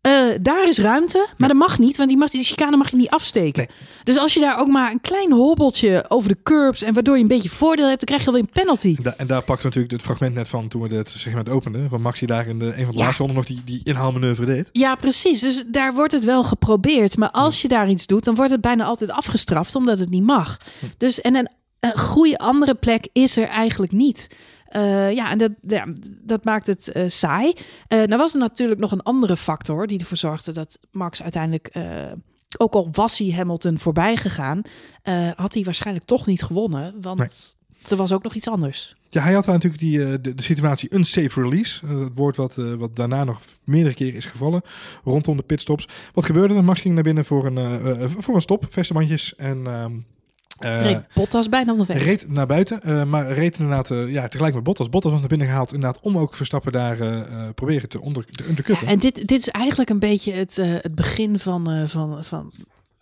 Eh, 0.01 0.23
daar 0.41 0.67
is 0.67 0.77
ruimte, 0.77 1.27
maar 1.37 1.47
dat 1.49 1.57
mag 1.57 1.79
niet, 1.79 1.97
want 1.97 2.09
die, 2.09 2.17
mag, 2.17 2.29
die 2.29 2.43
chicane 2.43 2.77
mag 2.77 2.89
je 2.91 2.95
niet 2.97 3.09
afsteken. 3.09 3.67
Dus 4.03 4.17
als 4.17 4.33
je 4.33 4.39
daar 4.39 4.59
ook 4.59 4.67
maar 4.67 4.91
een 4.91 5.01
klein 5.01 5.31
hobbeltje 5.31 6.05
over 6.07 6.29
de 6.29 6.37
curbs 6.43 6.81
en 6.81 6.93
waardoor 6.93 7.15
je 7.15 7.21
een 7.21 7.27
beetje 7.27 7.49
voordeel 7.49 7.87
hebt, 7.87 7.97
dan 7.97 8.05
krijg 8.07 8.21
je 8.21 8.27
alweer 8.27 8.43
een 8.43 8.63
penalty. 8.63 8.93
En, 8.97 9.03
da- 9.03 9.13
en 9.17 9.27
daar 9.27 9.43
pakt 9.43 9.63
natuurlijk 9.63 9.93
het 9.93 10.01
fragment 10.01 10.33
net 10.33 10.49
van 10.49 10.67
toen 10.67 10.81
we 10.81 10.87
dit 10.89 11.09
segment 11.09 11.49
openden. 11.49 11.89
Van 11.89 12.01
Max 12.01 12.19
die 12.19 12.27
daar 12.27 12.47
in 12.47 12.59
de, 12.59 12.65
een 12.65 12.83
van 12.85 12.91
de 12.91 12.97
Ja. 12.97 13.03
laatste 13.03 13.23
ronden 13.23 13.35
nog 13.37 13.45
die, 13.45 13.61
die 13.65 13.81
inhaalmanoeuvre 13.83 14.45
deed. 14.45 14.69
Ja, 14.71 14.95
precies. 14.95 15.39
Dus 15.39 15.63
daar 15.67 15.93
wordt 15.93 16.11
het 16.13 16.23
wel 16.23 16.43
geprobeerd. 16.43 17.17
Maar 17.17 17.31
als 17.31 17.61
je 17.61 17.67
daar 17.67 17.89
iets 17.89 18.05
doet, 18.05 18.23
dan 18.23 18.35
wordt 18.35 18.51
het 18.51 18.61
bijna 18.61 18.83
altijd 18.83 19.11
afgestraft, 19.11 19.75
omdat 19.75 19.99
het 19.99 20.09
niet 20.09 20.23
mag. 20.23 20.57
Dus 20.97 21.21
en 21.21 21.35
een, 21.35 21.49
een 21.79 21.97
goede 21.99 22.37
andere 22.37 22.75
plek 22.75 23.07
is 23.13 23.37
er 23.37 23.47
eigenlijk 23.47 23.91
niet. 23.91 24.27
Eh, 24.73 25.11
ja, 25.11 25.29
en 25.31 25.37
dat, 25.37 25.51
ja, 25.67 25.87
dat 26.21 26.43
maakt 26.43 26.67
het 26.67 26.87
eh, 26.87 27.03
saai. 27.07 27.53
Eh 27.87 27.97
nou 28.03 28.17
was 28.17 28.33
er 28.33 28.39
natuurlijk 28.39 28.79
nog 28.79 28.91
een 28.91 29.03
andere 29.03 29.37
factor 29.37 29.87
die 29.87 29.99
ervoor 29.99 30.17
zorgde 30.17 30.51
dat 30.51 30.79
Max 30.91 31.21
uiteindelijk, 31.21 31.71
ook 32.57 32.73
al 32.73 32.89
was 32.91 33.17
hij 33.17 33.31
Hamilton 33.31 33.79
voorbij 33.79 34.15
gegaan, 34.15 34.61
had 35.35 35.53
hij 35.53 35.63
waarschijnlijk 35.63 36.05
toch 36.05 36.25
niet 36.25 36.43
gewonnen. 36.43 36.95
Want 37.01 37.17
Nee. 37.19 37.89
er 37.89 37.95
was 37.95 38.11
ook 38.11 38.23
nog 38.23 38.33
iets 38.33 38.47
anders. 38.47 38.95
Ja, 39.09 39.21
hij 39.21 39.33
had 39.33 39.45
daar 39.45 39.53
natuurlijk 39.53 39.81
die, 39.81 40.21
de, 40.21 40.35
de 40.35 40.41
situatie 40.43 40.93
unsafe 40.93 41.41
release. 41.41 41.85
Het 41.85 42.13
woord 42.13 42.35
wat, 42.35 42.55
wat 42.55 42.95
daarna 42.95 43.23
nog 43.23 43.39
meerdere 43.63 43.95
keren 43.95 44.15
is 44.15 44.25
gevallen 44.25 44.61
rondom 45.03 45.37
de 45.37 45.43
pitstops. 45.43 45.87
Wat 46.13 46.25
gebeurde 46.25 46.53
er? 46.53 46.63
Max 46.63 46.81
ging 46.81 46.93
naar 46.93 47.03
binnen 47.03 47.25
voor 47.25 47.45
een, 47.45 48.09
voor 48.21 48.35
een 48.35 48.41
stop, 48.41 48.65
vestebandjes. 48.69 49.35
En 49.35 49.67
ehm, 49.67 49.91
eh, 49.91 49.91
Reed 50.63 51.05
Bottas 51.13 51.49
bijna 51.49 51.71
onderweg. 51.71 52.03
reed 52.03 52.29
naar 52.29 52.45
buiten. 52.47 52.81
eh, 52.81 53.03
maar 53.03 53.31
reed 53.31 53.57
inderdaad 53.57 53.91
eh, 53.91 54.11
ja, 54.11 54.27
tegelijk 54.27 54.53
met 54.55 54.63
Bottas. 54.63 54.89
Bottas 54.89 55.11
was 55.11 55.19
naar 55.19 55.29
binnen 55.29 55.47
gehaald 55.47 55.73
inderdaad 55.73 56.01
om 56.01 56.17
ook 56.17 56.35
Verstappen 56.35 56.71
daar 56.71 56.99
eh, 56.99 57.19
eh, 57.19 57.25
proberen 57.55 57.89
te 57.89 58.01
onder, 58.01 58.25
te 58.25 58.47
undercutten. 58.47 58.85
Ja, 58.85 58.91
en 58.93 58.99
dit, 58.99 59.15
dit 59.15 59.39
is 59.39 59.49
eigenlijk 59.49 59.89
een 59.89 59.99
beetje 59.99 60.31
het, 60.33 60.57
eh, 60.57 60.67
het 60.81 60.95
begin 60.95 61.39
van, 61.39 61.71
eh, 61.71 61.87
van, 61.87 62.23
van 62.23 62.53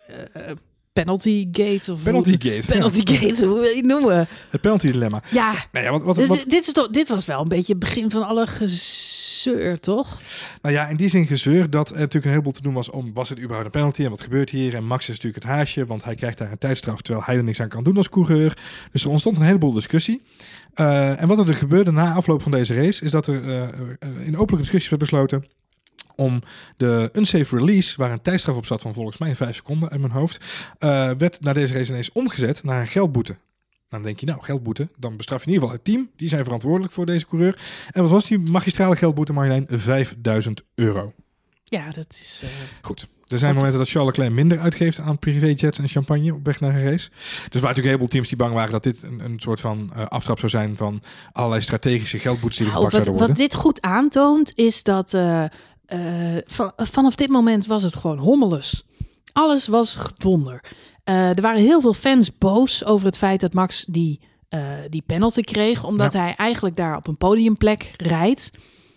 eh, 0.07 0.49
eh, 0.49 0.55
penalty 0.93 1.47
gate. 1.51 1.91
Of 1.91 2.03
Penalty 2.03 2.29
hoe- 2.41 2.51
gate. 2.51 2.67
Penalty 2.67 3.01
Ja. 3.11 3.17
gate, 3.19 3.45
hoe 3.45 3.59
wil 3.59 3.69
je 3.69 3.75
het 3.75 3.85
noemen? 3.85 4.27
Het 4.49 4.61
penalty 4.61 4.91
dilemma. 4.91 5.23
Ja, 5.31 5.55
Nou 5.71 5.85
ja, 5.85 5.91
wat, 5.91 6.01
wat, 6.03 6.15
dus 6.15 6.27
wat, 6.27 6.43
dit, 6.47 6.67
is 6.67 6.73
toch, 6.73 6.87
dit 6.89 7.07
was 7.07 7.25
wel 7.25 7.41
een 7.41 7.47
beetje 7.47 7.71
het 7.73 7.81
begin 7.81 8.11
van 8.11 8.23
alle 8.27 8.47
gezeur, 8.47 9.79
toch? 9.79 10.19
Nou 10.61 10.75
ja, 10.75 10.87
in 10.87 10.95
die 10.95 11.09
zin 11.09 11.27
gezeur 11.27 11.69
dat 11.69 11.89
er 11.89 11.95
natuurlijk 11.95 12.25
een 12.25 12.29
heleboel 12.31 12.51
te 12.51 12.61
doen 12.61 12.73
was 12.73 12.89
om, 12.89 13.13
was 13.13 13.29
het 13.29 13.37
überhaupt 13.37 13.65
een 13.65 13.71
penalty 13.71 14.03
en 14.03 14.09
wat 14.09 14.21
gebeurt 14.21 14.49
hier? 14.49 14.75
En 14.75 14.85
Max 14.85 15.01
is 15.09 15.15
natuurlijk 15.15 15.43
het 15.43 15.53
haasje, 15.53 15.85
want 15.85 16.03
hij 16.03 16.15
krijgt 16.15 16.37
daar 16.37 16.51
een 16.51 16.57
tijdstraf 16.57 17.01
terwijl 17.01 17.25
hij 17.25 17.35
er 17.37 17.43
niks 17.43 17.61
aan 17.61 17.69
kan 17.69 17.83
doen 17.83 17.97
als 17.97 18.09
coureur. 18.09 18.57
Dus 18.91 19.03
er 19.03 19.09
ontstond 19.09 19.37
een 19.37 19.43
heleboel 19.43 19.73
discussie. 19.73 20.21
Eh, 20.73 21.21
en 21.21 21.27
wat 21.27 21.47
er 21.49 21.53
gebeurde 21.55 21.91
na 21.91 22.13
afloop 22.13 22.41
van 22.41 22.51
deze 22.51 22.73
race, 22.73 23.05
is 23.05 23.11
dat 23.11 23.27
er 23.27 23.49
eh, 23.49 23.67
in 23.99 24.37
openlijke 24.37 24.55
discussies 24.57 24.89
werd 24.89 25.01
besloten 25.01 25.45
om 26.21 26.41
de 26.77 27.09
unsafe 27.13 27.55
release, 27.57 27.93
waar 27.97 28.11
een 28.11 28.21
tijdstraf 28.21 28.55
op 28.55 28.65
zat 28.65 28.81
van 28.81 28.93
volgens 28.93 29.17
mij 29.17 29.35
5 29.35 29.55
seconden 29.55 29.89
in 29.89 29.99
mijn 29.99 30.11
hoofd, 30.11 30.45
eh, 30.79 31.09
werd 31.17 31.41
na 31.41 31.53
deze 31.53 31.73
race 31.73 31.91
ineens 31.91 32.11
omgezet 32.11 32.63
naar 32.63 32.81
een 32.81 32.87
geldboete. 32.87 33.35
Dan 33.89 34.03
denk 34.03 34.19
je, 34.19 34.25
nou, 34.25 34.41
geldboete, 34.41 34.89
dan 34.97 35.17
bestraf 35.17 35.39
je 35.43 35.47
in 35.47 35.53
ieder 35.53 35.69
geval 35.69 35.83
het 35.83 35.93
team. 35.93 36.09
Die 36.15 36.29
zijn 36.29 36.43
verantwoordelijk 36.43 36.93
voor 36.93 37.05
deze 37.05 37.27
coureur. 37.27 37.59
En 37.91 38.01
wat 38.01 38.11
was 38.11 38.25
die 38.25 38.39
magistrale 38.39 38.95
geldboete, 38.95 39.33
Marjolein? 39.33 39.65
5000 39.69 40.63
euro. 40.75 41.13
Ja, 41.63 41.89
dat 41.89 42.07
is... 42.09 42.41
eh, 42.43 42.49
Goed. 42.81 43.07
Er 43.27 43.39
zijn 43.39 43.53
momenten 43.55 43.79
dat 43.79 43.89
Charles 43.89 44.09
Leclerc 44.15 44.35
minder 44.35 44.59
uitgeeft 44.59 44.99
aan 44.99 45.19
privéjets 45.19 45.79
en 45.79 45.87
champagne 45.87 46.33
op 46.33 46.45
weg 46.45 46.59
naar 46.59 46.75
een 46.75 46.83
race. 46.83 47.09
Dus 47.09 47.19
er 47.29 47.37
waren 47.37 47.51
natuurlijk 47.61 47.85
heleboel 47.85 48.07
teams 48.07 48.27
die 48.27 48.37
bang 48.37 48.53
waren 48.53 48.71
dat 48.71 48.83
dit 48.83 49.03
een, 49.03 49.19
een 49.19 49.39
soort 49.39 49.59
van 49.59 49.91
eh, 49.95 50.05
aftrap 50.05 50.39
zou 50.39 50.51
zijn 50.51 50.77
van 50.77 51.01
allerlei 51.31 51.61
strategische 51.61 52.19
geldboetes 52.19 52.57
die 52.57 52.65
nou, 52.67 52.77
gepakt 52.77 52.95
wat, 52.97 53.05
zouden 53.05 53.27
wat 53.27 53.37
worden. 53.37 53.49
dit 53.49 53.61
goed 53.61 53.81
aantoont, 53.81 54.51
is 54.57 54.83
dat 54.83 55.13
van, 56.45 56.71
vanaf 56.75 57.15
dit 57.15 57.29
moment 57.29 57.65
was 57.65 57.83
het 57.83 57.95
gewoon 57.95 58.17
hommeles. 58.17 58.83
Alles 59.33 59.67
was 59.67 59.95
gedonder. 59.95 60.63
Eh, 61.03 61.29
er 61.29 61.41
waren 61.41 61.61
heel 61.61 61.81
veel 61.81 61.93
fans 61.93 62.37
boos 62.37 62.85
over 62.85 63.05
het 63.05 63.17
feit 63.17 63.39
dat 63.39 63.53
Max 63.53 63.85
die, 63.85 64.19
eh, 64.49 64.73
die 64.89 65.03
penalty 65.05 65.41
kreeg, 65.41 65.83
omdat 65.83 66.13
hij 66.13 66.35
eigenlijk 66.35 66.75
daar 66.75 66.95
op 66.95 67.07
een 67.07 67.17
podiumplek 67.17 67.93
rijdt. 67.97 68.51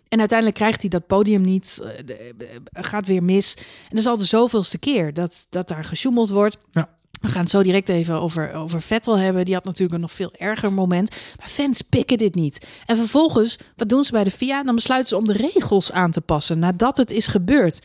En 0.08 0.18
uiteindelijk 0.18 0.58
krijgt 0.58 0.80
hij 0.80 0.90
dat 0.90 1.06
podium 1.06 1.42
niet, 1.42 1.80
eh, 1.82 2.18
eh, 2.28 2.60
gaat 2.72 3.06
weer 3.06 3.22
mis. 3.22 3.54
En 3.54 3.64
dat 3.88 3.98
is 3.98 4.06
al 4.06 4.16
de 4.16 4.24
zoveelste 4.24 4.78
keer 4.78 5.14
dat, 5.14 5.46
dat 5.50 5.68
daar 5.68 5.84
gesjoemeld 5.84 6.30
wordt. 6.30 6.58
Ja. 6.70 6.88
We 7.24 7.30
gaan 7.30 7.40
het 7.40 7.50
zo 7.50 7.62
direct 7.62 7.88
even 7.88 8.20
over, 8.20 8.52
over 8.52 8.82
Vettel 8.82 9.18
hebben. 9.18 9.44
Die 9.44 9.54
had 9.54 9.64
natuurlijk 9.64 9.94
een 9.94 10.00
nog 10.00 10.12
veel 10.12 10.32
erger 10.32 10.72
moment. 10.72 11.10
Maar 11.38 11.48
fans 11.48 11.82
pikken 11.82 12.18
dit 12.18 12.34
niet. 12.34 12.66
En 12.86 12.96
vervolgens, 12.96 13.58
wat 13.76 13.88
doen 13.88 14.04
ze 14.04 14.12
bij 14.12 14.24
de 14.24 14.30
FIA? 14.30 14.62
Dan 14.62 14.74
besluiten 14.74 15.08
ze 15.08 15.16
om 15.16 15.26
de 15.26 15.32
regels 15.32 15.92
aan 15.92 16.10
te 16.10 16.20
passen 16.20 16.58
nadat 16.58 16.96
het 16.96 17.10
is 17.10 17.26
gebeurd. 17.26 17.82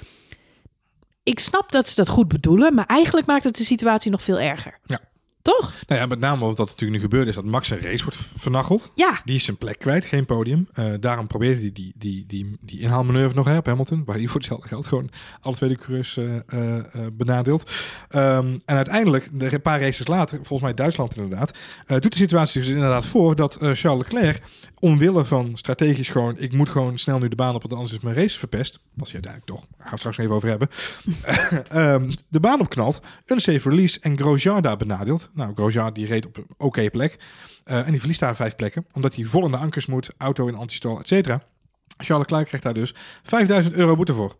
Ik 1.23 1.39
snap 1.39 1.71
dat 1.71 1.87
ze 1.87 1.95
dat 1.95 2.07
goed 2.07 2.27
bedoelen, 2.27 2.73
maar 2.73 2.85
eigenlijk 2.85 3.27
maakt 3.27 3.43
het 3.43 3.57
de 3.57 3.63
situatie 3.63 4.11
nog 4.11 4.21
veel 4.21 4.39
erger. 4.39 4.79
Ja. 4.85 4.99
Toch? 5.41 5.73
Nou 5.87 6.01
ja, 6.01 6.07
met 6.07 6.19
name 6.19 6.45
wat 6.45 6.57
natuurlijk 6.57 6.91
nu 6.91 6.99
gebeurt 6.99 7.27
is 7.27 7.35
dat 7.35 7.43
Max 7.45 7.67
zijn 7.67 7.81
race 7.81 8.03
wordt 8.03 8.17
vernacheld. 8.37 8.91
Ja. 8.95 9.21
Die 9.25 9.35
is 9.35 9.43
zijn 9.43 9.57
plek 9.57 9.79
kwijt, 9.79 10.05
geen 10.05 10.25
podium. 10.25 10.67
Eh, 10.73 10.93
daarom 10.99 11.27
probeerde 11.27 11.61
hij 11.61 11.71
die, 11.73 11.93
die, 11.97 12.23
die, 12.27 12.57
die 12.61 12.79
inhaalmanoeuvre 12.79 13.35
nog 13.35 13.45
hè, 13.47 13.57
op 13.57 13.65
Hamilton. 13.65 14.03
Waar 14.05 14.15
hij 14.15 14.25
voor 14.27 14.35
hetzelfde 14.39 14.67
geld 14.67 14.85
gewoon 14.85 15.09
alle 15.41 15.55
twee 15.55 15.69
de 15.69 15.75
coureurs 15.77 16.17
eh, 16.17 16.35
eh, 16.77 16.83
benadeelt. 17.13 17.71
Ehm, 18.09 18.57
en 18.65 18.75
uiteindelijk, 18.75 19.29
de- 19.39 19.53
een 19.53 19.61
paar 19.61 19.81
races 19.81 20.07
later, 20.07 20.37
volgens 20.37 20.61
mij 20.61 20.73
Duitsland 20.73 21.15
inderdaad, 21.15 21.57
doet 21.87 22.11
de 22.11 22.17
situatie 22.17 22.61
dus 22.61 22.69
inderdaad 22.69 23.05
voor 23.05 23.35
dat 23.35 23.57
Charles 23.59 23.83
Leclerc, 24.03 24.41
omwille 24.79 25.25
van 25.25 25.57
strategisch 25.57 26.09
gewoon, 26.09 26.37
ik 26.37 26.53
moet 26.53 26.69
gewoon 26.69 26.97
snel 26.97 27.19
nu 27.19 27.27
de 27.27 27.35
baan 27.35 27.55
op, 27.55 27.61
want 27.61 27.73
anders 27.73 27.93
is 27.93 27.99
mijn 27.99 28.15
race 28.15 28.37
verpest. 28.37 28.79
Was 28.93 29.11
hij 29.11 29.21
uiteindelijk 29.23 29.51
toch. 29.51 29.65
Daar 29.77 29.87
gaan 29.87 29.91
we 29.91 29.97
straks 29.97 30.17
nog 30.17 30.25
even 30.25 30.37
over 30.37 30.49
hebben. 30.49 30.67
Ehm, 31.69 32.11
de 32.27 32.39
baan 32.39 32.59
opknalt, 32.59 33.01
unsafe 33.25 33.69
release 33.69 33.99
en 33.99 34.17
Grosjean 34.17 34.61
daar 34.61 34.77
benadeelt. 34.77 35.29
Nou, 35.33 35.53
Grosjean 35.53 35.93
die 35.93 36.05
reed 36.05 36.25
op 36.25 36.37
een 36.37 36.47
oké 36.57 36.89
plek. 36.89 37.17
Eh, 37.63 37.77
en 37.77 37.91
die 37.91 37.99
verliest 37.99 38.19
daar 38.19 38.35
vijf 38.35 38.55
plekken, 38.55 38.85
omdat 38.93 39.15
hij 39.15 39.23
vol 39.23 39.45
in 39.45 39.51
de 39.51 39.57
ankers 39.57 39.85
moet, 39.85 40.09
auto 40.17 40.47
in 40.47 40.55
antistol, 40.55 40.99
et 40.99 41.07
cetera. 41.07 41.43
Charles 41.97 42.27
Leclerc 42.27 42.45
krijgt 42.45 42.65
daar 42.65 42.73
dus 42.73 42.95
5000 43.23 43.73
euro 43.73 43.95
boete 43.95 44.13
voor. 44.13 44.35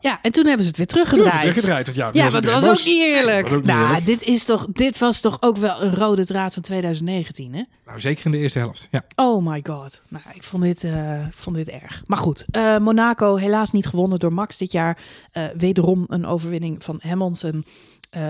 Ja, 0.00 0.18
en 0.22 0.32
toen 0.32 0.46
hebben 0.46 0.62
ze 0.62 0.68
het 0.68 0.76
weer 0.76 0.86
teruggedraaid. 0.86 1.40
teruggedraaid. 1.40 1.94
Ja, 1.94 2.30
want 2.30 2.44
dat 2.44 2.64
was 2.64 2.80
ook 2.80 2.86
niet 2.86 3.02
eerlijk. 3.02 3.64
Nou, 3.64 3.86
eerlijk. 3.86 4.06
dit, 4.06 4.22
is 4.22 4.44
toch, 4.44 4.66
dit 4.72 4.98
was 4.98 5.20
toch 5.20 5.36
ook 5.42 5.56
wel 5.56 5.82
een 5.82 5.94
rode 5.94 6.26
draad 6.26 6.54
van 6.54 6.62
2019, 6.62 7.54
hè? 7.54 7.62
Nou, 7.86 8.00
zeker 8.00 8.24
in 8.24 8.30
de 8.30 8.38
eerste 8.38 8.58
helft. 8.58 8.88
Ja. 8.90 9.04
Oh 9.14 9.46
my 9.46 9.60
god. 9.62 10.02
Nou, 10.08 10.24
ik 10.32 10.42
vond 10.42 10.62
dit, 10.62 10.84
eh, 10.84 11.26
ik 11.26 11.34
vond 11.34 11.56
dit 11.56 11.68
erg. 11.68 12.02
Maar 12.06 12.18
goed, 12.18 12.44
eh, 12.50 12.78
Monaco 12.78 13.36
helaas 13.36 13.70
niet 13.70 13.86
gewonnen 13.86 14.18
door 14.18 14.32
Max 14.32 14.56
dit 14.56 14.72
jaar. 14.72 14.98
Eh, 15.32 15.44
wederom 15.56 16.04
een 16.08 16.26
overwinning 16.26 16.84
van 16.84 17.00
Hamilton. 17.02 17.64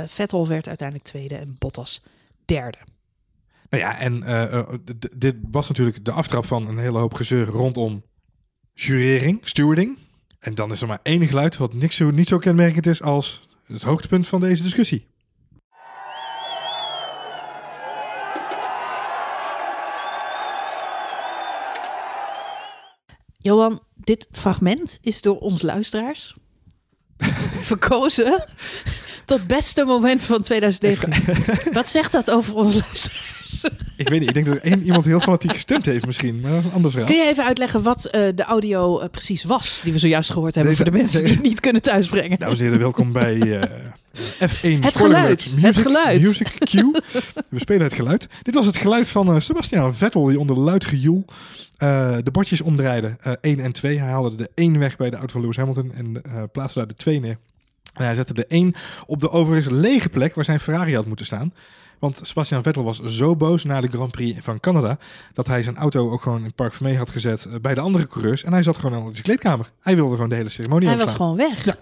Vettel 0.06 0.48
werd 0.48 0.68
uiteindelijk 0.68 1.08
tweede 1.08 1.34
en 1.36 1.56
Bottas 1.58 2.02
derde. 2.44 2.78
Nou 3.70 3.82
ja, 3.82 3.98
en 3.98 4.24
dit 5.16 5.34
was 5.50 5.68
natuurlijk 5.68 6.04
de 6.04 6.12
aftrap 6.12 6.46
van 6.46 6.68
een 6.68 6.78
hele 6.78 6.98
hoop 6.98 7.14
gezeur 7.14 7.46
rondom 7.46 8.02
jurering, 8.74 9.40
stewarding. 9.42 9.98
En 10.48 10.54
dan 10.54 10.72
is 10.72 10.80
er 10.80 10.86
maar 10.86 11.00
één 11.02 11.26
geluid 11.26 11.56
wat 11.56 11.74
niks 11.74 11.96
zo, 11.96 12.10
niet 12.10 12.28
zo 12.28 12.38
kenmerkend 12.38 12.86
is 12.86 13.02
als 13.02 13.48
het 13.66 13.82
hoogtepunt 13.82 14.28
van 14.28 14.40
deze 14.40 14.62
discussie. 14.62 15.06
Johan, 23.38 23.82
dit 23.94 24.26
fragment 24.30 24.98
is 25.00 25.20
door 25.20 25.38
ons 25.38 25.62
luisteraars 25.62 26.36
verkozen 27.70 28.44
tot 29.24 29.46
beste 29.46 29.84
moment 29.84 30.22
van 30.22 30.42
2019. 30.52 31.72
Wat 31.72 31.88
zegt 31.88 32.12
dat 32.12 32.30
over 32.30 32.54
onze 32.54 32.78
luisteraars? 32.78 33.37
Ik 33.96 34.08
weet 34.08 34.18
niet, 34.20 34.28
ik 34.28 34.34
denk 34.34 34.46
dat 34.46 34.54
er 34.54 34.62
één 34.62 34.82
iemand 34.82 35.04
heel 35.04 35.20
fanatiek 35.20 35.52
gestemd 35.52 35.84
heeft 35.84 36.06
misschien, 36.06 36.40
maar 36.40 36.50
dat 36.50 36.60
is 36.60 36.64
een 36.66 36.72
ander 36.72 36.90
verhaal. 36.90 37.08
Kun 37.08 37.18
je 37.18 37.26
even 37.26 37.44
uitleggen 37.44 37.82
wat 37.82 38.04
eh, 38.04 38.20
de 38.34 38.42
audio 38.44 38.98
eh, 38.98 39.08
precies 39.10 39.44
was 39.44 39.80
die 39.84 39.92
we 39.92 39.98
zojuist 39.98 40.32
gehoord 40.32 40.54
hebben 40.54 40.72
Deze- 40.72 40.82
voor 40.84 40.92
de 40.92 40.98
mensen 40.98 41.24
die 41.24 41.32
het 41.32 41.42
niet 41.42 41.60
kunnen 41.60 41.82
thuisbrengen? 41.82 42.38
Dames 42.38 42.58
en 42.58 42.64
heren, 42.64 42.78
welkom 42.78 43.12
bij 43.12 43.60
eh, 43.60 43.68
F1 44.48 44.80
Het 44.80 44.96
geluid, 44.96 45.24
alert. 45.24 45.44
het 45.44 45.60
Music, 45.60 45.82
geluid. 45.82 46.22
Music 46.22 46.56
cue. 46.58 46.92
We 47.48 47.58
spelen 47.58 47.82
het 47.82 47.94
geluid. 47.94 48.28
Dit 48.42 48.54
was 48.54 48.66
het 48.66 48.76
geluid 48.76 49.08
van 49.08 49.42
Sebastian 49.42 49.94
Vettel 49.96 50.24
die 50.24 50.38
onder 50.40 50.58
luid 50.58 50.84
gejoel 50.84 51.24
de 52.22 52.28
bordjes 52.32 52.60
omdraaide. 52.60 53.16
eh 53.20 53.32
1 53.40 53.60
en 53.60 53.72
2. 53.72 53.98
Hij 53.98 54.08
haalde 54.08 54.34
de 54.36 54.50
1 54.54 54.78
weg 54.78 54.96
bij 54.96 55.10
de 55.10 55.16
auto 55.16 55.32
van 55.32 55.40
Lewis 55.40 55.56
Hamilton 55.56 55.92
en 55.94 56.22
plaatste 56.52 56.78
daar 56.78 56.88
de 56.88 56.94
2 56.94 57.20
neer. 57.20 57.38
En 57.94 58.04
hij 58.04 58.14
zette 58.14 58.34
de 58.34 58.46
1 58.46 58.74
op 59.06 59.20
de 59.20 59.30
overigens 59.30 59.74
lege 59.74 60.08
plek 60.08 60.34
waar 60.34 60.44
zijn 60.44 60.60
Ferrari 60.60 60.94
had 60.94 61.06
moeten 61.06 61.26
staan. 61.26 61.52
Want 61.98 62.20
Sebastian 62.22 62.62
Vettel 62.62 62.84
was 62.84 63.02
zo 63.02 63.36
boos 63.36 63.64
na 63.64 63.80
de 63.80 63.88
Grand 63.88 64.10
Prix 64.10 64.44
van 64.44 64.60
Canada 64.60 64.98
dat 65.34 65.46
hij 65.46 65.62
zijn 65.62 65.76
auto 65.76 66.10
ook 66.10 66.22
gewoon 66.22 66.44
in 66.44 66.54
Park 66.54 66.74
Vermee 66.74 66.96
had 66.96 67.10
gezet 67.10 67.44
eh, 67.44 67.54
bij 67.60 67.74
de 67.74 67.80
andere 67.80 68.06
coureurs. 68.06 68.44
En 68.44 68.52
hij 68.52 68.62
zat 68.62 68.76
gewoon 68.76 69.06
in 69.06 69.12
zijn 69.12 69.22
kleedkamer. 69.22 69.70
Hij 69.80 69.94
wilde 69.94 70.14
gewoon 70.14 70.28
de 70.28 70.34
hele 70.34 70.48
ceremonie 70.48 70.88
Hij 70.88 70.98
was 70.98 71.14
gewoon 71.14 71.36
weg. 71.36 71.64
Ja. 71.64 71.76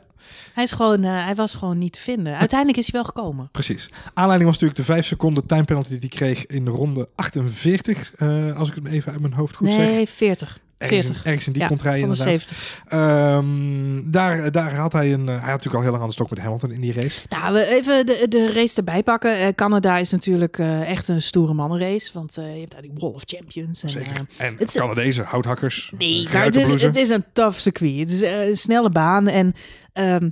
Hij, 0.53 0.65
is 0.65 0.73
gewoon, 0.73 1.05
eh, 1.05 1.25
hij 1.25 1.35
was 1.35 1.55
gewoon 1.55 1.79
niet 1.79 1.93
te 1.93 2.01
vinden. 2.01 2.37
Uiteindelijk 2.39 2.79
is 2.79 2.85
hij 2.85 2.95
wel 2.95 3.05
gekomen. 3.05 3.49
Precies. 3.53 3.89
Aanleiding 4.15 4.51
was 4.51 4.59
natuurlijk 4.61 4.89
de 4.89 4.93
5 4.95 5.07
seconden 5.07 5.47
time 5.47 5.65
penalty 5.65 5.89
die 5.89 5.99
hij 5.99 6.09
kreeg 6.09 6.47
in 6.47 6.65
de 6.65 6.71
ronde 6.71 7.09
48. 7.15 8.13
eh, 8.17 8.57
als 8.57 8.69
ik 8.69 8.75
het 8.75 8.87
even 8.89 9.13
uit 9.13 9.21
mijn 9.21 9.33
hoofd 9.33 9.57
goed 9.57 9.73
zeg. 9.73 9.87
nee, 9.91 10.09
40. 10.09 10.59
Ergens, 10.77 11.01
40. 11.05 11.25
In, 11.25 11.27
ergens 11.31 11.47
in 11.47 11.53
die 11.53 11.63
ja, 11.63 11.69
contraille 11.69 12.01
inderdaad. 12.03 12.27
70. 12.27 12.83
Ehm, 12.87 14.11
daar, 14.11 14.53
daar 14.53 14.75
had 14.75 14.93
hij 14.93 15.13
een... 15.13 15.21
eh, 15.21 15.27
hij 15.27 15.35
had 15.35 15.47
natuurlijk 15.47 15.75
al 15.75 15.81
heel 15.81 15.91
lang 15.91 16.03
aan 16.03 16.09
de 16.09 16.15
stok 16.15 16.31
met 16.31 16.39
Hamilton 16.39 16.71
in 16.71 16.81
die 16.81 16.93
race. 16.93 17.21
Nou, 17.29 17.53
we 17.53 17.67
even 17.67 18.07
de, 18.07 18.27
de 18.29 18.53
race 18.53 18.77
erbij 18.77 19.03
pakken. 19.03 19.55
Canada 19.55 19.97
is 19.99 20.11
natuurlijk 20.11 20.59
echt 20.59 21.09
een 21.09 21.23
stoere 21.23 21.55
mannenrace. 21.55 22.11
Want 22.13 22.35
je 22.35 22.41
hebt 22.41 22.73
daar 22.73 22.83
die 22.83 22.93
Wall 22.99 23.11
of 23.11 23.23
Champions. 23.27 23.83
En, 23.83 23.89
Zeker. 23.89 24.27
En 24.37 24.57
het 24.59 24.69
is- 24.69 24.81
Canadezen, 24.81 25.25
houthakkers. 25.25 25.93
Nee, 25.99 26.29
maar 26.33 26.45
het 26.45 26.57
is, 26.57 26.83
het 26.83 26.97
is 26.97 27.11
een 27.11 27.25
tough 27.33 27.59
circuit. 27.59 27.99
Het 27.99 28.11
is 28.11 28.21
een 28.21 28.57
snelle 28.57 28.91
baan. 28.91 29.27
En 29.29 29.55
ehm, 29.97 30.31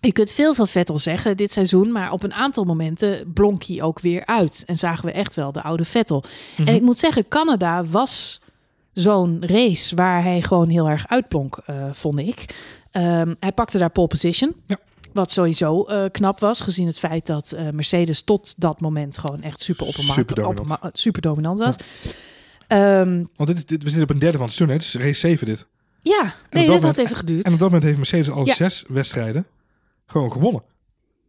je 0.00 0.12
kunt 0.12 0.30
veel 0.30 0.54
van 0.54 0.68
Vettel 0.68 0.98
zeggen 0.98 1.36
dit 1.36 1.52
seizoen. 1.52 1.92
Maar 1.92 2.12
op 2.12 2.22
een 2.22 2.34
aantal 2.34 2.64
momenten 2.64 3.32
blonk 3.32 3.64
hij 3.64 3.82
ook 3.82 4.00
weer 4.00 4.26
uit. 4.26 4.62
En 4.66 4.78
zagen 4.78 5.04
we 5.04 5.12
echt 5.12 5.34
wel 5.34 5.52
de 5.52 5.62
oude 5.62 5.84
Vettel. 5.84 6.24
Mhm. 6.56 6.68
En 6.68 6.74
ik 6.74 6.82
moet 6.82 6.98
zeggen, 6.98 7.28
Canada 7.28 7.84
was 7.84 8.40
zo'n 8.92 9.42
race 9.46 9.94
waar 9.96 10.22
hij 10.22 10.42
gewoon 10.42 10.68
heel 10.68 10.88
erg 10.88 11.08
uitblonk, 11.08 11.56
eh, 11.66 11.84
vond 11.92 12.18
ik. 12.18 12.54
Ehm, 12.90 13.34
hij 13.40 13.52
pakte 13.52 13.78
daar 13.78 13.90
pole 13.90 14.06
position. 14.06 14.54
Ja. 14.66 14.78
Wat 15.12 15.30
sowieso 15.30 15.84
eh, 15.84 16.04
knap 16.10 16.40
was, 16.40 16.60
gezien 16.60 16.86
het 16.86 16.98
feit 16.98 17.26
dat 17.26 17.52
eh, 17.52 17.68
Mercedes 17.70 18.22
tot 18.22 18.54
dat 18.60 18.80
moment 18.80 19.18
gewoon 19.18 19.42
echt 19.42 19.60
super, 19.60 19.86
Super 19.92 20.34
dominant. 20.34 20.80
super 20.98 21.22
dominant 21.22 21.58
was. 21.58 21.76
Ehm, 22.66 23.24
Want 23.36 23.48
dit 23.48 23.56
is, 23.56 23.66
dit, 23.66 23.82
we 23.82 23.88
zitten 23.88 24.02
op 24.08 24.10
een 24.14 24.18
derde 24.18 24.36
van 24.38 24.46
het 24.46 24.56
seizoen. 24.56 24.78
hè. 24.78 24.84
Het 24.84 24.94
is 24.94 25.02
race 25.06 25.28
7 25.28 25.46
dit. 25.46 25.66
Ja, 26.02 26.22
nee, 26.22 26.66
dat 26.66 26.66
dat 26.66 26.68
had 26.68 26.80
moment- 26.82 26.98
even 26.98 27.16
geduurd. 27.16 27.44
En 27.44 27.52
op 27.52 27.58
dat 27.58 27.68
moment 27.68 27.84
heeft 27.84 27.96
Mercedes 27.96 28.30
al 28.30 28.46
zes 28.46 28.84
wedstrijden 28.88 29.46
gewoon 30.06 30.32
gewonnen. 30.32 30.62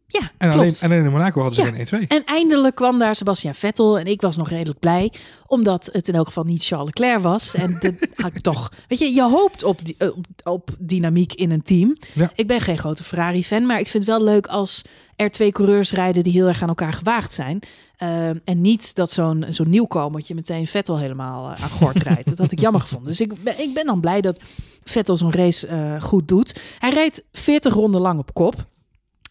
Ja, 0.06 0.30
En 0.38 0.50
alleen, 0.50 0.62
klopt. 0.62 0.82
en 0.82 0.90
alleen 0.90 1.04
in 1.04 1.10
Monaco 1.10 1.40
hadden 1.40 1.58
ze 1.58 1.70
Ja. 1.70 1.84
geen 1.84 2.04
1-2. 2.04 2.06
En 2.08 2.24
eindelijk 2.24 2.74
kwam 2.74 2.98
daar 2.98 3.16
Sebastian 3.16 3.54
Vettel 3.54 3.98
en 3.98 4.06
ik 4.06 4.20
was 4.20 4.36
nog 4.36 4.48
redelijk 4.48 4.78
blij, 4.78 5.12
omdat 5.46 5.88
het 5.92 6.08
in 6.08 6.14
elk 6.14 6.26
geval 6.26 6.44
niet 6.44 6.64
Charles 6.64 6.86
Leclerc 6.86 7.18
was. 7.22 7.54
En 7.54 7.76
de, 7.80 7.94
had 8.14 8.34
ik 8.34 8.40
toch, 8.40 8.72
weet 8.88 8.98
je, 8.98 9.12
je 9.12 9.22
hoopt 9.22 9.62
op, 9.64 9.84
die, 9.84 9.94
eh, 9.98 10.08
op, 10.08 10.24
op 10.44 10.70
dynamiek 10.78 11.32
in 11.34 11.50
een 11.50 11.62
team. 11.62 11.96
Ja. 12.12 12.32
Ik 12.34 12.46
ben 12.46 12.60
geen 12.60 12.78
grote 12.78 13.04
Ferrari-fan, 13.04 13.66
maar 13.66 13.78
ik 13.80 13.88
vind 13.88 14.06
het 14.06 14.16
wel 14.16 14.24
leuk 14.24 14.46
als 14.46 14.82
er 15.16 15.30
twee 15.30 15.52
coureurs 15.52 15.92
rijden 15.92 16.22
die 16.22 16.32
heel 16.32 16.46
erg 16.46 16.62
aan 16.62 16.68
elkaar 16.68 16.92
gewaagd 16.92 17.32
zijn. 17.32 17.58
Eh, 17.96 18.28
en 18.28 18.60
niet 18.60 18.94
dat 18.94 19.10
zo'n 19.10 19.44
zo'n 19.48 19.68
nieuwkomertje 19.70 20.34
meteen 20.34 20.66
Vettel 20.66 20.98
helemaal 20.98 21.50
eh, 21.50 21.62
aan 21.62 21.70
gort 21.70 22.02
rijdt. 22.08 22.28
Dat 22.28 22.38
had 22.38 22.52
ik 22.52 22.60
jammer 22.60 22.80
gevonden. 22.80 23.08
Dus 23.08 23.20
ik 23.20 23.42
ben, 23.42 23.60
ik 23.60 23.74
ben 23.74 23.86
dan 23.86 24.00
blij 24.00 24.20
dat 24.20 24.40
Vettel 24.84 25.16
zo'n 25.16 25.32
race 25.32 25.66
eh, 25.66 26.02
goed 26.02 26.28
doet. 26.28 26.60
Hij 26.78 26.90
rijdt 26.90 27.24
40 27.32 27.74
ronden 27.74 28.00
lang 28.00 28.18
op 28.18 28.34
kop. 28.34 28.66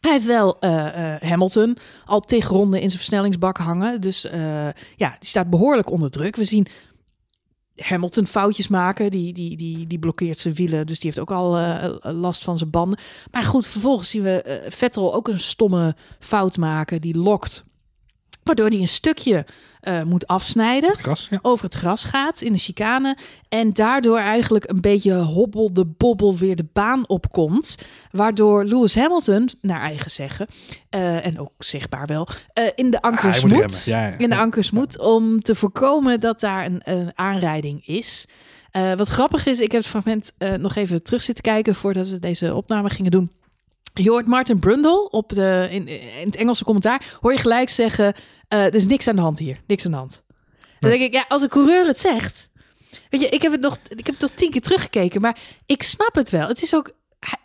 Hij 0.03 0.11
heeft 0.11 0.25
wel 0.25 0.59
eh, 0.59 1.13
eh, 1.13 1.21
Hamilton 1.21 1.77
al 2.05 2.19
tig 2.19 2.47
ronden 2.47 2.79
in 2.79 2.87
zijn 2.87 2.99
versnellingsbak 3.01 3.57
hangen. 3.57 4.01
Dus 4.01 4.25
eh, 4.25 4.69
ja, 4.95 5.15
die 5.19 5.29
staat 5.29 5.49
behoorlijk 5.49 5.91
onder 5.91 6.09
druk. 6.09 6.35
We 6.35 6.43
zien 6.43 6.67
Hamilton 7.75 8.27
foutjes 8.27 8.67
maken. 8.67 9.11
Die, 9.11 9.33
die, 9.33 9.57
die, 9.57 9.87
die 9.87 9.99
blokkeert 9.99 10.39
zijn 10.39 10.53
wielen. 10.53 10.87
Dus 10.87 10.99
die 10.99 11.09
heeft 11.09 11.29
ook 11.29 11.37
al 11.37 11.57
last 12.01 12.43
van 12.43 12.57
zijn 12.57 12.69
banden. 12.69 12.99
Maar 13.31 13.43
goed, 13.43 13.67
vervolgens 13.67 14.09
zien 14.09 14.21
we 14.21 14.65
Vettel 14.67 15.13
ook 15.13 15.27
een 15.27 15.39
stomme 15.39 15.95
fout 16.19 16.57
maken. 16.57 17.01
Die 17.01 17.17
lokt. 17.17 17.63
Waardoor 18.43 18.67
hij 18.69 18.79
een 18.79 18.87
stukje 18.87 19.45
eh, 19.83 20.03
moet 20.03 20.27
afsnijden 20.27 20.95
Gras, 20.95 21.27
ja. 21.29 21.39
over 21.41 21.65
het 21.65 21.73
gras 21.73 22.03
gaat 22.03 22.41
in 22.41 22.51
de 22.53 22.59
chicane. 22.59 23.17
En 23.49 23.73
daardoor 23.73 24.17
eigenlijk 24.17 24.69
een 24.69 24.81
beetje 24.81 25.13
hobbel 25.13 25.73
de 25.73 25.85
bobbel 25.85 26.35
weer 26.37 26.55
de 26.55 26.65
baan 26.73 27.07
opkomt. 27.07 27.77
Waardoor 28.11 28.65
Lewis 28.65 28.95
Hamilton, 28.95 29.49
naar 29.61 29.81
eigen 29.81 30.11
zeggen, 30.11 30.47
eh, 30.89 31.25
en 31.25 31.39
ook 31.39 31.51
zichtbaar 31.57 32.07
wel, 32.07 32.27
eh, 32.53 32.63
in 32.75 32.91
de 32.91 33.01
Ah, 33.01 33.11
ankers 33.11 33.41
moet 33.43 33.51
moet. 33.51 33.59
remmen. 33.61 33.79
Ja, 33.85 34.07
ja. 34.07 34.17
In 34.17 34.29
de 34.29 34.35
Ja. 34.35 34.41
ankers 34.41 34.71
moet 34.71 34.99
om 34.99 35.41
te 35.41 35.55
voorkomen 35.55 36.19
dat 36.19 36.39
daar 36.39 36.65
een, 36.65 36.81
een 36.83 37.11
aanrijding 37.15 37.87
is. 37.87 38.27
Wat 38.97 39.07
grappig 39.07 39.45
is, 39.45 39.59
ik 39.59 39.71
heb 39.71 39.81
het 39.81 39.89
fragment 39.89 40.31
nog 40.59 40.75
even 40.75 41.03
terug 41.03 41.21
zitten 41.21 41.43
kijken 41.43 41.75
voordat 41.75 42.07
we 42.09 42.19
deze 42.19 42.55
opname 42.55 42.89
gingen 42.89 43.11
doen. 43.11 43.31
Je 43.93 44.09
hoort 44.09 44.27
Martin 44.27 44.59
Brundle 44.59 45.09
op 45.09 45.29
de, 45.29 45.67
in, 45.71 45.87
in 45.87 46.25
het 46.25 46.35
Engelse 46.35 46.63
commentaar, 46.63 47.17
hoor 47.21 47.31
je 47.31 47.39
gelijk 47.39 47.69
zeggen, 47.69 48.13
eh, 48.47 48.65
er 48.65 48.75
is 48.75 48.85
niks 48.85 49.07
aan 49.07 49.15
de 49.15 49.21
hand 49.21 49.39
hier, 49.39 49.61
niks 49.67 49.85
aan 49.85 49.91
de 49.91 49.97
hand. 49.97 50.23
Dan 50.79 50.89
denk 50.89 51.01
ik, 51.03 51.13
ja, 51.13 51.25
als 51.27 51.41
een 51.41 51.49
coureur 51.49 51.85
het 51.87 51.99
zegt. 51.99 52.49
Weet 53.09 53.21
je, 53.21 53.29
ik 53.29 53.41
heb 53.41 53.51
het 53.51 53.61
nog, 53.61 53.77
ik 53.87 54.05
heb 54.05 54.15
het 54.15 54.21
nog 54.21 54.31
tien 54.35 54.51
keer 54.51 54.61
teruggekeken, 54.61 55.21
maar 55.21 55.39
ik 55.65 55.83
snap 55.83 56.15
het 56.15 56.29
wel. 56.29 56.47
Het 56.47 56.61
is 56.61 56.75
ook, 56.75 56.91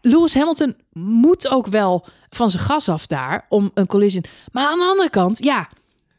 Lewis 0.01 0.35
Hamilton 0.35 0.77
moet 0.93 1.51
ook 1.51 1.67
wel 1.67 2.07
van 2.31 2.51
zijn 2.51 2.63
gas 2.63 2.89
af 2.89 3.07
daar 3.07 3.47
om 3.49 3.71
een 3.75 3.87
collision. 3.87 4.25
Maar 4.53 4.67
aan 4.67 4.79
de 4.79 4.85
andere 4.85 5.11
kant, 5.11 5.45
ja, 5.45 5.69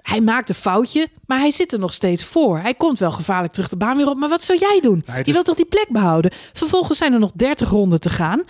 hij 0.01 0.21
maakt 0.21 0.49
een 0.49 0.55
foutje, 0.55 1.07
maar 1.25 1.39
hij 1.39 1.51
zit 1.51 1.73
er 1.73 1.79
nog 1.79 1.93
steeds 1.93 2.23
voor. 2.23 2.59
Hij 2.59 2.73
komt 2.73 2.99
wel 2.99 3.11
gevaarlijk 3.11 3.53
terug 3.53 3.69
de 3.69 3.77
baan 3.77 3.97
weer 3.97 4.09
op. 4.09 4.17
Maar 4.17 4.29
wat 4.29 4.43
zou 4.43 4.59
jij 4.59 4.79
doen? 4.81 5.05
Je 5.23 5.33
wilt 5.33 5.45
toch 5.45 5.55
die 5.55 5.65
plek 5.65 5.87
behouden? 5.89 6.31
Vervolgens 6.53 6.97
zijn 6.97 7.13
er 7.13 7.19
nog 7.19 7.31
30 7.35 7.69
ronden 7.69 7.99
te 7.99 8.09
gaan. 8.09 8.43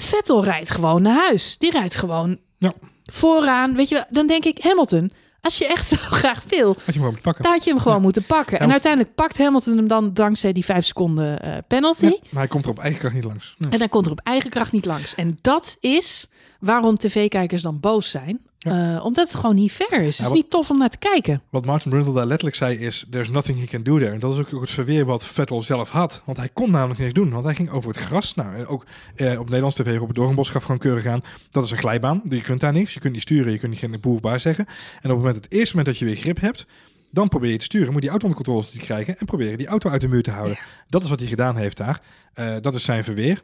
Vettel 0.00 0.44
rijdt 0.44 0.70
gewoon 0.70 1.02
naar 1.02 1.16
huis. 1.26 1.58
Die 1.58 1.70
rijdt 1.70 1.94
gewoon 1.96 2.38
Ja. 2.58 2.72
vooraan. 3.04 3.74
Weet 3.74 3.88
je, 3.88 3.94
wel, 3.94 4.04
dan 4.10 4.26
denk 4.26 4.44
ik, 4.44 4.58
Hamilton, 4.62 5.12
als 5.40 5.58
je 5.58 5.66
echt 5.66 5.88
zo 5.88 5.96
graag 5.96 6.42
wil, 6.48 6.66
Had 6.68 6.76
je 6.76 6.84
hem 6.84 6.92
gewoon 6.92 7.04
moeten 7.12 7.22
pakken. 7.22 7.46
had 7.50 7.64
je 7.64 7.70
hem 7.70 7.78
gewoon 7.80 8.02
moeten 8.02 8.22
pakken. 8.24 8.60
En 8.60 8.70
uiteindelijk 8.72 9.14
pakt 9.14 9.38
Hamilton 9.38 9.76
hem 9.76 9.88
dan 9.88 10.14
dankzij 10.14 10.52
die 10.52 10.64
vijf 10.64 10.84
seconden 10.84 11.40
eh, 11.42 11.56
penalty. 11.68 12.06
Maar 12.30 12.40
hij 12.42 12.46
komt 12.48 12.64
er 12.64 12.70
op 12.70 12.78
eigen 12.78 13.00
kracht 13.00 13.14
niet 13.14 13.24
langs. 13.24 13.56
En 13.70 13.78
dan 13.78 13.88
komt 13.88 14.06
er 14.06 14.12
op 14.12 14.20
eigen 14.24 14.50
kracht 14.50 14.72
niet 14.72 14.84
langs. 14.84 15.14
En 15.14 15.38
dat 15.40 15.76
is 15.80 16.28
waarom 16.60 16.96
tv-kijkers 16.96 17.62
dan 17.62 17.80
boos 17.80 18.10
zijn. 18.10 18.40
Eh, 18.58 19.04
omdat 19.04 19.28
het 19.28 19.40
gewoon 19.40 19.54
niet 19.54 19.72
fair 19.72 20.02
is. 20.02 20.18
Het 20.18 20.26
is 20.26 20.32
niet 20.32 20.50
tof 20.50 20.70
om 20.70 20.78
naar 20.78 20.88
te 20.88 20.98
kijken. 20.98 21.42
Wat 21.50 21.64
Martin 21.64 21.90
Brundle 21.90 22.12
daar 22.12 22.26
letterlijk 22.26 22.56
zei 22.56 22.78
is... 22.78 23.06
There's 23.10 23.28
nothing 23.28 23.58
he 23.58 23.66
can 23.66 23.82
do 23.82 23.98
there. 23.98 24.10
En 24.10 24.20
dat 24.20 24.32
is 24.32 24.38
ook 24.38 24.60
het 24.60 24.70
verweer 24.70 25.04
wat 25.04 25.26
Vettel 25.26 25.62
zelf 25.62 25.88
had. 25.88 26.22
Want 26.24 26.38
hij 26.38 26.48
kon 26.48 26.70
namelijk 26.70 27.00
niks 27.00 27.12
doen. 27.12 27.30
Want 27.30 27.44
hij 27.44 27.54
ging 27.54 27.70
over 27.70 27.90
het 27.90 27.98
gras. 27.98 28.34
Nou, 28.34 28.54
en 28.54 28.66
ook 28.66 28.84
eh, 29.14 29.38
op 29.38 29.44
Nederlands 29.44 29.76
tv, 29.76 29.96
Robert 29.96 30.16
Doornbos 30.16 30.50
gaf 30.50 30.62
gewoon 30.62 30.78
keurig 30.78 31.06
aan... 31.06 31.22
Dat 31.50 31.64
is 31.64 31.70
een 31.70 31.78
glijbaan. 31.78 32.20
Je 32.24 32.40
kunt 32.40 32.60
daar 32.60 32.72
niks. 32.72 32.94
Je 32.94 33.00
kunt 33.00 33.12
niet 33.12 33.22
sturen. 33.22 33.52
Je 33.52 33.58
kunt 33.58 33.70
niet 33.70 33.80
geen 33.80 34.00
boer 34.00 34.20
bij 34.20 34.38
zeggen. 34.38 34.66
En 34.66 34.74
op 34.96 35.02
het 35.02 35.16
moment, 35.16 35.36
het 35.36 35.52
eerste 35.52 35.76
moment 35.76 35.86
dat 35.86 35.98
je 35.98 36.14
weer 36.14 36.22
grip 36.22 36.40
hebt... 36.40 36.66
Dan 37.10 37.28
probeer 37.28 37.50
je 37.50 37.58
te 37.58 37.64
sturen. 37.64 37.92
Moet 37.92 38.00
die 38.00 38.10
auto 38.10 38.26
onder 38.26 38.44
controle 38.44 38.84
krijgen. 38.84 39.18
En 39.18 39.26
proberen 39.26 39.58
die 39.58 39.66
auto 39.66 39.90
uit 39.90 40.00
de 40.00 40.08
muur 40.08 40.22
te 40.22 40.30
houden. 40.30 40.58
Dat 40.88 41.02
is 41.02 41.08
wat 41.08 41.18
hij 41.18 41.28
gedaan 41.28 41.56
heeft 41.56 41.76
daar. 41.76 42.00
Eh, 42.34 42.56
dat 42.60 42.74
is 42.74 42.84
zijn 42.84 43.04
verweer. 43.04 43.42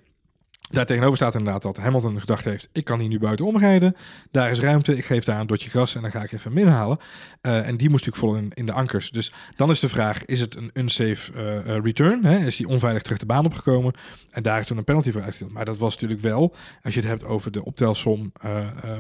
Daar 0.70 0.86
tegenover 0.86 1.16
staat 1.16 1.34
inderdaad 1.34 1.62
dat 1.62 1.76
Hamilton 1.76 2.20
gedacht 2.20 2.44
heeft: 2.44 2.68
ik 2.72 2.84
kan 2.84 3.00
hier 3.00 3.08
nu 3.08 3.18
buiten 3.18 3.46
omrijden. 3.46 3.96
Daar 4.30 4.50
is 4.50 4.60
ruimte. 4.60 4.96
Ik 4.96 5.04
geef 5.04 5.24
daar 5.24 5.40
een 5.40 5.46
dotje 5.46 5.70
gras 5.70 5.94
en 5.94 6.02
dan 6.02 6.10
ga 6.10 6.22
ik 6.22 6.32
even 6.32 6.52
hem 6.52 6.66
inhalen. 6.66 6.98
Eh, 7.40 7.68
en 7.68 7.76
die 7.76 7.90
moest 7.90 8.06
natuurlijk 8.06 8.34
vol 8.34 8.50
in, 8.54 8.66
de 8.66 8.72
ankers. 8.72 9.10
Dus 9.10 9.32
dan 9.56 9.70
is 9.70 9.80
de 9.80 9.88
vraag: 9.88 10.24
is 10.24 10.40
het 10.40 10.56
een 10.56 10.70
unsafe 10.72 11.32
eh, 11.32 11.76
eh, 11.76 11.82
return? 11.82 12.24
Hè? 12.24 12.46
Is 12.46 12.58
hij 12.58 12.66
onveilig 12.66 13.02
terug 13.02 13.18
de 13.18 13.26
baan 13.26 13.44
opgekomen? 13.44 13.94
En 14.30 14.42
daar 14.42 14.60
is 14.60 14.66
toen 14.66 14.76
een 14.76 14.84
penalty 14.84 15.10
voor 15.10 15.22
uitgedeeld. 15.22 15.52
Maar 15.52 15.64
dat 15.64 15.78
was 15.78 15.92
natuurlijk 15.92 16.20
wel, 16.20 16.54
als 16.82 16.94
je 16.94 17.00
het 17.00 17.08
hebt 17.08 17.24
over 17.24 17.52
de 17.52 17.64
optelsom 17.64 18.32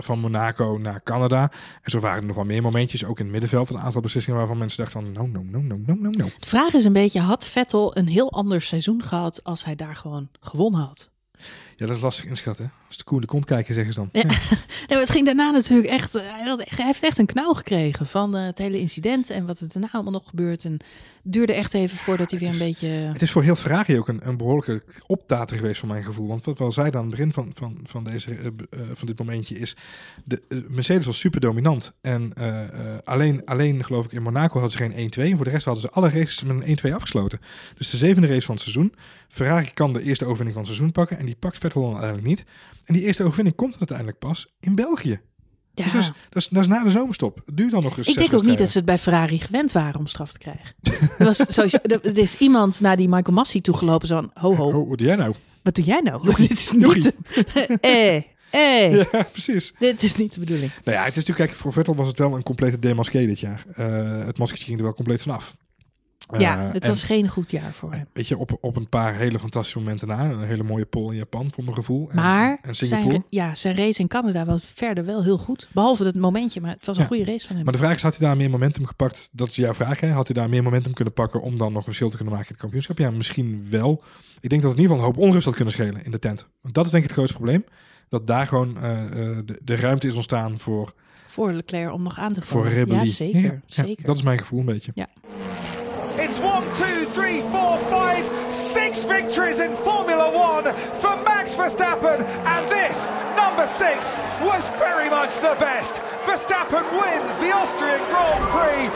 van 0.00 0.18
Monaco 0.18 0.78
naar 0.80 1.02
Canada. 1.02 1.50
En 1.82 1.90
zo 1.90 2.00
waren 2.00 2.20
er 2.20 2.26
nog 2.26 2.36
wel 2.36 2.44
meer 2.44 2.62
momentjes, 2.62 3.04
ook 3.04 3.18
in 3.18 3.24
het 3.24 3.32
middenveld. 3.32 3.70
Een 3.70 3.78
aantal 3.78 4.00
beslissingen 4.00 4.38
waarvan 4.38 4.58
mensen 4.58 4.84
dachten: 4.84 5.12
no, 5.12 5.26
no, 5.26 5.42
no, 5.42 5.60
no, 5.60 5.76
no, 5.86 5.94
no, 5.94 6.10
no. 6.10 6.24
De 6.38 6.46
vraag 6.46 6.74
is 6.74 6.84
een 6.84 6.92
beetje, 6.92 7.20
had 7.20 7.46
Vettel 7.46 7.96
een 7.96 8.08
heel 8.08 8.32
ander 8.32 8.60
seizoen 8.60 9.02
gehad 9.02 9.44
als 9.44 9.64
hij 9.64 9.76
daar 9.76 9.96
gewoon 9.96 10.28
gewonnen 10.40 10.80
had? 10.80 11.12
Ja, 11.76 11.86
dat 11.86 11.96
is 11.96 12.02
lastig 12.02 12.24
inschatten. 12.24 12.72
Als 12.94 13.02
de 13.04 13.10
koe 13.10 13.20
de 13.20 13.26
kont 13.26 13.44
kijken, 13.44 13.74
zeggen 13.74 13.92
ze 13.92 13.98
dan. 14.00 14.08
Ja. 14.12 14.22
Nee, 14.88 14.98
het 14.98 15.10
ging 15.10 15.26
daarna 15.26 15.50
natuurlijk 15.50 15.88
echt. 15.88 16.14
eh, 16.14 16.22
Hij, 16.26 16.46
had- 16.48 16.62
hij 16.68 16.86
heeft 16.86 17.02
echt 17.02 17.18
een 17.18 17.26
knauw 17.26 17.52
gekregen 17.52 18.06
van 18.06 18.36
eh, 18.36 18.44
het 18.44 18.58
hele 18.58 18.78
incident 18.80 19.30
en 19.30 19.46
wat 19.46 19.60
er 19.60 19.68
daarna 19.72 19.88
allemaal 19.92 20.12
nog 20.12 20.28
gebeurt. 20.28 20.64
En 20.64 20.72
het 20.72 20.82
duurde 21.32 21.52
echt 21.54 21.74
even 21.74 21.96
voordat 21.98 22.30
hij 22.30 22.40
weer 22.40 22.48
een 22.48 22.58
beetje. 22.58 22.86
Het 22.88 23.22
is 23.22 23.30
voor 23.30 23.42
heel 23.42 23.54
Ferrari 23.56 23.98
ook 23.98 24.08
een, 24.08 24.28
een 24.28 24.36
behoorlijke 24.36 24.82
optater 25.06 25.56
geweest 25.56 25.80
van 25.80 25.88
mijn 25.88 26.04
gevoel. 26.04 26.28
Want 26.28 26.44
wat 26.44 26.58
we 26.58 26.64
al 26.64 26.72
zeiden 26.72 27.00
aan 27.00 27.06
het 27.06 27.16
begin 27.16 27.32
van, 27.32 27.50
van, 27.54 27.78
van, 27.84 28.04
deze, 28.04 28.34
eh, 28.34 28.78
van 28.92 29.06
dit 29.06 29.18
momentje 29.18 29.58
is... 29.58 29.76
De, 30.24 30.42
Mercedes 30.68 31.06
was 31.06 31.18
super 31.18 31.40
dominant. 31.40 31.92
En 32.00 32.32
alleen, 33.04 33.44
alleen 33.44 33.84
geloof 33.84 34.04
ik 34.04 34.12
in 34.12 34.22
Monaco 34.22 34.60
hadden 34.60 34.70
ze 34.70 34.78
geen 34.90 35.10
1-2. 35.18 35.22
En 35.30 35.36
voor 35.36 35.44
de 35.44 35.50
rest 35.50 35.64
hadden 35.64 35.82
ze 35.82 35.90
alle 35.90 36.08
races 36.10 36.42
met 36.44 36.66
een 36.66 36.78
1-2 36.90 36.94
afgesloten. 36.94 37.40
Dus 37.76 37.90
de 37.90 37.96
zevende 37.96 38.28
race 38.28 38.42
van 38.46 38.54
het 38.54 38.62
seizoen. 38.64 38.94
Ferrari 39.28 39.70
kan 39.74 39.92
de 39.92 40.02
eerste 40.02 40.24
overwinning 40.24 40.56
van 40.56 40.62
het 40.64 40.72
seizoen 40.74 40.92
pakken. 40.92 41.18
En 41.18 41.26
die 41.26 41.36
pakt 41.38 41.58
Vettel 41.58 41.80
dan 41.82 41.90
uiteindelijk 41.90 42.28
niet. 42.28 42.44
En 42.84 42.94
die 42.94 43.02
eerste 43.02 43.22
overwinning 43.22 43.56
komt 43.56 43.76
uiteindelijk 43.78 44.18
pas 44.18 44.54
in 44.60 44.74
België. 44.74 45.20
Ja. 45.74 45.84
Dus 45.84 45.92
dat 45.92 46.02
is, 46.02 46.06
dat, 46.06 46.42
is, 46.42 46.48
dat 46.48 46.62
is 46.62 46.68
na 46.68 46.84
de 46.84 46.90
zomerstop. 46.90 47.42
Het 47.46 47.56
duurt 47.56 47.70
dan 47.70 47.82
nog 47.82 47.98
eens 47.98 48.08
Ik 48.08 48.16
denk 48.16 48.32
ook 48.32 48.44
niet 48.44 48.58
dat 48.58 48.68
ze 48.68 48.76
het 48.76 48.86
bij 48.86 48.98
Ferrari 48.98 49.38
gewend 49.38 49.72
waren 49.72 49.98
om 50.00 50.06
straf 50.06 50.32
te 50.32 50.38
krijgen. 50.38 50.74
er, 51.18 51.24
was 51.24 51.44
sowieso, 51.48 51.78
er 51.82 52.18
is 52.18 52.38
iemand 52.38 52.80
naar 52.80 52.96
die 52.96 53.08
Michael 53.08 53.36
Massey 53.36 53.60
toegelopen. 53.60 54.08
Zo 54.08 54.14
van, 54.14 54.30
ho 54.34 54.54
ho, 54.54 54.80
Oh, 54.80 54.88
wat 54.88 54.98
doe 54.98 55.06
jij 55.06 55.16
nou? 55.16 55.34
wat 55.62 55.74
doe 55.74 55.84
jij 55.84 56.00
nou? 56.00 56.26
Jochie, 56.26 56.48
dit 56.48 56.58
is 56.58 56.72
niet... 56.72 57.12
Eh, 57.80 58.22
eh, 58.50 58.94
Ja, 58.94 59.22
precies. 59.32 59.74
dit 59.78 60.02
is 60.02 60.16
niet 60.16 60.34
de 60.34 60.40
bedoeling. 60.40 60.72
Nou 60.84 60.96
ja, 60.96 61.04
het 61.04 61.16
is 61.16 61.24
natuurlijk, 61.24 61.48
kijk, 61.48 61.62
voor 61.62 61.72
Vettel 61.72 61.94
was 61.94 62.08
het 62.08 62.18
wel 62.18 62.34
een 62.34 62.42
complete 62.42 62.78
demasqué 62.78 63.26
dit 63.26 63.40
jaar. 63.40 63.64
Eh, 63.74 64.26
het 64.26 64.38
maskertje 64.38 64.66
ging 64.66 64.78
er 64.78 64.84
wel 64.84 64.94
compleet 64.94 65.22
vanaf. 65.22 65.56
Ja, 66.40 66.66
Eh, 66.66 66.72
het 66.72 66.82
en, 66.82 66.88
was 66.88 67.02
geen 67.02 67.28
goed 67.28 67.50
jaar 67.50 67.72
voor 67.72 67.92
hem. 67.92 68.06
Weet 68.12 68.28
je, 68.28 68.38
op, 68.38 68.58
op 68.60 68.76
een 68.76 68.88
paar 68.88 69.14
hele 69.14 69.38
fantastische 69.38 69.78
momenten 69.78 70.08
na. 70.08 70.30
Een 70.30 70.40
hele 70.42 70.62
mooie 70.62 70.84
pole 70.84 71.10
in 71.10 71.16
Japan, 71.18 71.50
voor 71.54 71.64
mijn 71.64 71.76
gevoel. 71.76 72.08
En- 72.10 72.16
Maar 72.16 72.58
en 72.62 72.74
zijn, 72.76 72.90
Singapore. 72.90 73.14
ra- 73.16 73.22
ja, 73.28 73.54
zijn 73.54 73.76
race 73.76 74.00
in 74.00 74.08
Canada 74.08 74.44
was 74.44 74.62
verder 74.74 75.04
wel 75.04 75.22
heel 75.22 75.38
goed. 75.38 75.68
Behalve 75.72 76.04
dat 76.04 76.14
momentje, 76.14 76.60
maar 76.60 76.70
het 76.70 76.86
was 76.86 76.96
een 76.96 77.02
Ja. 77.02 77.08
goede 77.08 77.24
race 77.24 77.46
van 77.46 77.56
hem. 77.56 77.64
Maar 77.64 77.72
de 77.74 77.78
vraag 77.80 77.94
is, 77.96 78.02
had 78.02 78.16
hij 78.16 78.26
daar 78.26 78.36
meer 78.36 78.50
momentum 78.50 78.86
gepakt? 78.86 79.28
Dat 79.32 79.48
is 79.48 79.56
jouw 79.56 79.74
vraag, 79.74 80.00
hè? 80.00 80.10
Had 80.10 80.26
hij 80.26 80.34
daar 80.36 80.48
meer 80.48 80.62
momentum 80.62 80.92
kunnen 80.92 81.14
pakken 81.14 81.42
om 81.42 81.58
dan 81.58 81.68
nog 81.68 81.76
een 81.76 81.82
verschil 81.84 82.10
te 82.10 82.16
kunnen 82.16 82.32
maken 82.34 82.48
in 82.48 82.52
het 82.54 82.62
kampioenschap? 82.62 82.98
Ja, 82.98 83.10
misschien 83.10 83.66
wel. 83.70 84.02
Ik 84.40 84.50
denk 84.50 84.62
dat 84.62 84.70
het 84.70 84.80
in 84.80 84.86
ieder 84.86 84.96
geval 84.96 84.98
een 84.98 85.14
hoop 85.16 85.26
onrust 85.28 85.44
had 85.44 85.54
kunnen 85.54 85.74
schelen 85.74 86.04
in 86.04 86.10
de 86.10 86.18
tent. 86.18 86.46
Want 86.60 86.74
dat 86.74 86.84
is 86.86 86.90
denk 86.90 87.02
ik 87.02 87.08
het 87.08 87.18
grootste 87.18 87.36
probleem. 87.38 87.64
Dat 88.08 88.26
daar 88.26 88.46
gewoon 88.46 88.78
eh, 88.82 89.04
eh, 89.04 89.38
de, 89.44 89.58
de 89.62 89.76
ruimte 89.76 90.06
is 90.06 90.14
ontstaan 90.14 90.58
voor, 90.58 90.92
Voor 91.26 91.52
Leclerc 91.52 91.92
om 91.92 92.02
nog 92.02 92.18
aan 92.18 92.32
te 92.32 92.42
voor 92.42 92.62
vallen. 92.62 92.76
rebellie. 92.78 93.04
Ja, 93.04 93.10
zeker. 93.12 93.40
Ja, 93.40 93.46
ja, 93.66 93.84
zeker. 93.84 94.04
dat 94.04 94.16
is 94.16 94.22
mijn 94.22 94.38
gevoel 94.38 94.60
een 94.60 94.64
beetje. 94.66 94.92
It's 94.94 95.73
one, 96.52 96.64
two, 96.82 96.98
three, 97.12 97.40
four, 97.40 97.78
five, 97.78 98.24
six 98.50 99.04
victories 99.04 99.58
in 99.58 99.76
Formula 99.76 100.26
One 100.30 100.74
for 101.00 101.16
Max 101.24 101.54
Verstappen. 101.54 102.18
And 102.44 102.62
this, 102.68 102.96
number 103.36 103.66
six, 103.66 104.14
was 104.40 104.62
very 104.78 105.08
much 105.08 105.32
the 105.40 105.56
best. 105.58 106.00
Verstappen 106.24 106.84
wins 107.00 107.36
the 107.38 107.50
Austrian 107.60 108.00
Grand 108.10 108.48
Prix. 108.54 108.92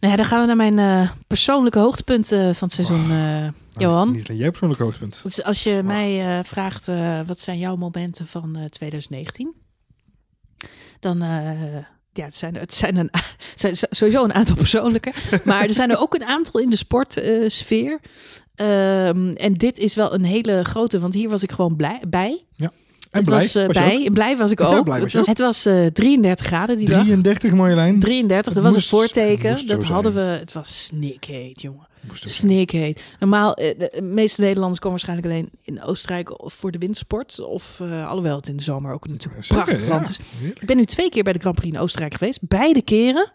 Nou 0.00 0.12
ja, 0.12 0.16
dan 0.16 0.24
gaan 0.24 0.40
we 0.40 0.46
naar 0.46 0.56
mijn 0.56 0.78
eh, 0.78 1.10
persoonlijke 1.26 1.78
hoogtepunten 1.78 2.54
van 2.54 2.68
het 2.68 2.76
seizoen, 2.76 3.10
eh, 3.10 3.48
Nou, 3.80 3.92
Johan. 3.92 4.12
Niet 4.12 4.28
alleen 4.28 4.40
jij 4.40 4.50
persoonlijk 4.50 4.80
hoogtepunt. 4.80 5.20
Dus 5.22 5.42
als 5.44 5.62
je 5.62 5.82
mij 5.84 6.38
eh, 6.38 6.44
vraagt 6.44 6.88
eh, 6.88 7.20
wat 7.26 7.40
zijn 7.40 7.58
jouw 7.58 7.76
momenten 7.76 8.26
van 8.26 8.56
eh 8.56 8.64
2019, 8.64 9.54
dan 11.00 11.22
eh, 11.22 11.76
ja, 12.12 12.24
het 12.24 12.36
zijn, 12.36 12.54
het 12.54 12.74
zijn, 12.74 12.96
een, 12.96 13.10
zijn 13.54 13.76
sowieso 13.76 14.24
een 14.24 14.32
aantal 14.34 14.56
persoonlijke, 14.56 15.12
maar 15.44 15.62
er 15.62 15.74
zijn 15.74 15.90
er 15.90 15.98
ook 15.98 16.14
een 16.14 16.24
aantal 16.24 16.60
in 16.60 16.70
de 16.70 16.76
sportsfeer. 16.76 18.00
Ehm, 18.54 19.32
en 19.34 19.54
dit 19.54 19.78
is 19.78 19.94
wel 19.94 20.14
een 20.14 20.24
hele 20.24 20.64
grote, 20.64 21.00
want 21.00 21.14
hier 21.14 21.28
was 21.28 21.42
ik 21.42 21.52
gewoon 21.52 21.76
blij, 21.76 22.00
bij. 22.08 22.44
En 23.10 23.18
het 23.18 23.28
blij, 23.28 23.38
was 23.38 23.54
eh, 23.54 23.66
was 23.66 23.74
je 23.76 23.82
bij, 23.82 24.10
blij 24.10 24.36
was 24.36 24.50
ik 24.50 24.58
Ja, 24.58 24.66
ook. 24.66 24.86
was 24.86 24.98
het 25.00 25.12
was, 25.12 25.26
het 25.26 25.38
was 25.38 25.66
eh, 25.66 25.86
33 25.86 26.46
graden 26.46 26.76
die 26.76 26.86
dag. 26.86 27.02
33 27.02 27.52
Marjolein. 27.52 28.00
33, 28.00 28.52
dat 28.52 28.62
was 28.62 28.74
een 28.74 28.80
voorteken. 28.82 29.66
Dat 29.66 29.82
hadden 29.82 30.14
we. 30.14 30.20
Het 30.20 30.52
was 30.52 30.84
snikheet, 30.84 31.62
jongen. 31.62 31.88
Zijn. 32.12 32.32
Snikheet. 32.34 33.02
Normaal, 33.18 33.54
eh, 33.54 33.78
de 33.78 34.02
meeste 34.02 34.40
Nederlanders 34.40 34.78
komen 34.80 34.98
waarschijnlijk 35.02 35.28
alleen 35.34 35.50
in 35.62 35.82
Oostenrijk 35.82 36.42
of 36.42 36.52
voor 36.54 36.70
de 36.70 36.78
windsport. 36.78 37.40
Of 37.40 37.80
eh, 37.80 38.08
alhoewel 38.08 38.36
het 38.36 38.48
in 38.48 38.56
de 38.56 38.62
zomer 38.62 38.92
ook 38.92 39.08
natuurlijk 39.08 39.44
Zeker, 39.44 39.64
prachtig 39.64 39.88
land 39.88 40.08
is. 40.08 40.18
Ik 40.60 40.66
ben 40.66 40.76
nu 40.76 40.84
twee 40.84 41.10
keer 41.10 41.22
bij 41.22 41.32
de 41.32 41.38
Grand 41.38 41.56
Prix 41.56 41.74
in 41.76 41.80
Oostenrijk 41.82 42.14
geweest. 42.14 42.48
Beide 42.48 42.82
keren 42.82 43.32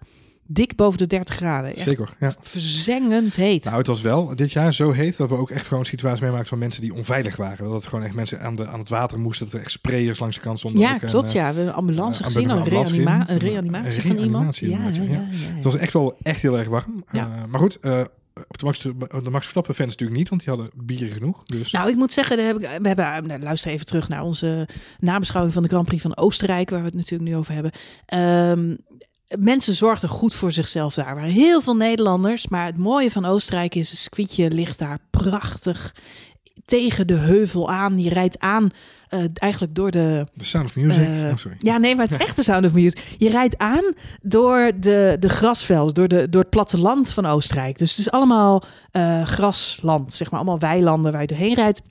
dik 0.47 0.75
boven 0.75 0.97
de 0.97 1.08
30 1.08 1.36
graden. 1.36 1.69
Echt 1.69 1.80
Zeker, 1.80 2.10
ja. 2.19 2.34
verzengend 2.41 3.36
heet. 3.36 3.63
Nou, 3.63 3.78
het 3.78 3.88
was 3.88 4.01
wel 4.01 4.36
dit 4.36 4.51
jaar 4.51 4.73
zo 4.73 4.91
heet 4.91 5.17
dat 5.17 5.30
we 5.30 5.36
ook 5.36 5.49
echt 5.51 5.65
gewoon 5.67 5.86
situaties 5.86 6.21
meemaakten 6.21 6.47
van 6.49 6.58
mensen 6.58 6.82
die 6.82 6.93
onveilig 6.93 7.36
waren. 7.36 7.65
Dat 7.65 7.73
het 7.73 7.88
gewoon 7.88 8.06
echt 8.06 8.13
mensen 8.13 8.41
aan, 8.41 8.56
de, 8.56 8.67
aan 8.67 8.80
het 8.80 8.89
water 8.89 9.19
moesten, 9.19 9.45
dat 9.45 9.54
er 9.56 9.60
echt 9.62 9.71
sprayers 9.71 10.19
langs 10.19 10.36
de 10.36 10.41
kant 10.41 10.60
stonden. 10.60 10.82
ja, 10.82 10.97
klopt. 10.97 11.28
eh, 11.28 11.34
Ja, 11.34 11.39
we 11.39 11.45
hebben 11.45 11.67
een 11.67 11.73
ambulance 11.73 12.19
eh, 12.19 12.25
gezien. 12.25 12.49
Een, 12.49 12.58
ambulance 12.58 12.93
reanima 12.93 13.19
gezien. 13.23 13.34
een 13.36 13.47
reanimatie 13.49 13.95
Een 13.95 14.15
van 14.15 14.23
iemand. 14.23 14.58
reanimatie 14.58 15.04
Ja, 15.04 15.13
ja, 15.17 15.23
ja. 15.23 15.54
Het 15.56 15.63
was 15.63 15.75
echt 15.75 15.93
wel 15.93 16.17
echt 16.21 16.41
heel 16.41 16.58
erg 16.58 16.67
warm. 16.67 17.04
Eh, 17.12 17.25
maar 17.49 17.60
goed, 17.60 17.78
eh, 17.80 18.01
op 18.47 18.57
de 18.57 18.65
Max, 18.65 18.79
de 18.79 19.29
Max 19.29 19.43
Verstappen 19.43 19.75
fans 19.75 19.89
natuurlijk 19.89 20.19
niet, 20.19 20.29
want 20.29 20.43
die 20.43 20.53
hadden 20.53 20.71
bier 20.73 21.11
genoeg. 21.11 21.43
Dus 21.43 21.71
Nou, 21.71 21.89
ik 21.89 21.95
moet 21.95 22.11
zeggen, 22.11 22.45
heb 22.45 22.55
ik, 22.55 22.61
we 22.61 22.87
hebben, 22.87 23.27
nou, 23.27 23.41
luister 23.41 23.71
even 23.71 23.85
terug 23.85 24.09
naar 24.09 24.23
onze 24.23 24.67
nabeschouwing 24.99 25.53
van 25.53 25.63
de 25.63 25.69
Grand 25.69 25.85
Prix 25.85 26.01
van 26.01 26.17
Oostenrijk, 26.17 26.69
waar 26.69 26.79
we 26.79 26.85
het 26.85 26.95
natuurlijk 26.95 27.29
nu 27.29 27.35
over 27.35 27.53
hebben. 27.53 27.71
Ehm, 28.05 28.75
mensen 29.39 29.73
zorgden 29.73 30.09
goed 30.09 30.33
voor 30.33 30.51
zichzelf 30.51 30.93
daar. 30.93 31.07
Er 31.07 31.15
waren 31.15 31.29
heel 31.29 31.61
veel 31.61 31.75
Nederlanders, 31.75 32.47
maar 32.47 32.65
het 32.65 32.77
mooie 32.77 33.11
van 33.11 33.25
Oostenrijk 33.25 33.75
is, 33.75 33.89
het 33.89 33.99
squietje 33.99 34.49
ligt 34.49 34.79
daar 34.79 34.99
prachtig 35.09 35.95
tegen 36.65 37.07
de 37.07 37.17
heuvel 37.17 37.71
aan. 37.71 37.95
Die 37.95 38.09
rijdt 38.09 38.39
aan 38.39 38.71
eh, 39.09 39.19
eigenlijk 39.33 39.75
door 39.75 39.91
de... 39.91 40.25
de 40.33 40.45
Sound 40.45 40.69
of 40.69 40.75
Music. 40.75 41.07
eh, 41.07 41.31
oh, 41.31 41.37
sorry. 41.37 41.57
ja, 41.59 41.77
nee, 41.77 41.95
maar 41.95 42.05
het 42.05 42.19
is 42.19 42.25
echt 42.27 42.35
de 42.35 42.43
Sound 42.43 42.65
of 42.65 42.73
Music. 42.73 43.15
Je 43.17 43.29
rijdt 43.29 43.57
aan 43.57 43.93
door 44.21 44.71
de, 44.79 45.17
de 45.19 45.29
grasvelden, 45.29 45.93
door, 45.93 46.07
de, 46.07 46.29
door 46.29 46.41
het 46.41 46.49
platteland 46.49 47.13
van 47.13 47.25
Oostenrijk. 47.25 47.77
Dus 47.77 47.89
het 47.89 47.99
is 47.99 48.11
allemaal 48.11 48.63
eh, 48.91 49.25
grasland, 49.25 50.13
zeg 50.13 50.31
maar. 50.31 50.39
Allemaal 50.39 50.59
weilanden 50.59 51.11
waar 51.11 51.21
je 51.21 51.27
doorheen 51.27 51.55
rijdt. 51.55 51.81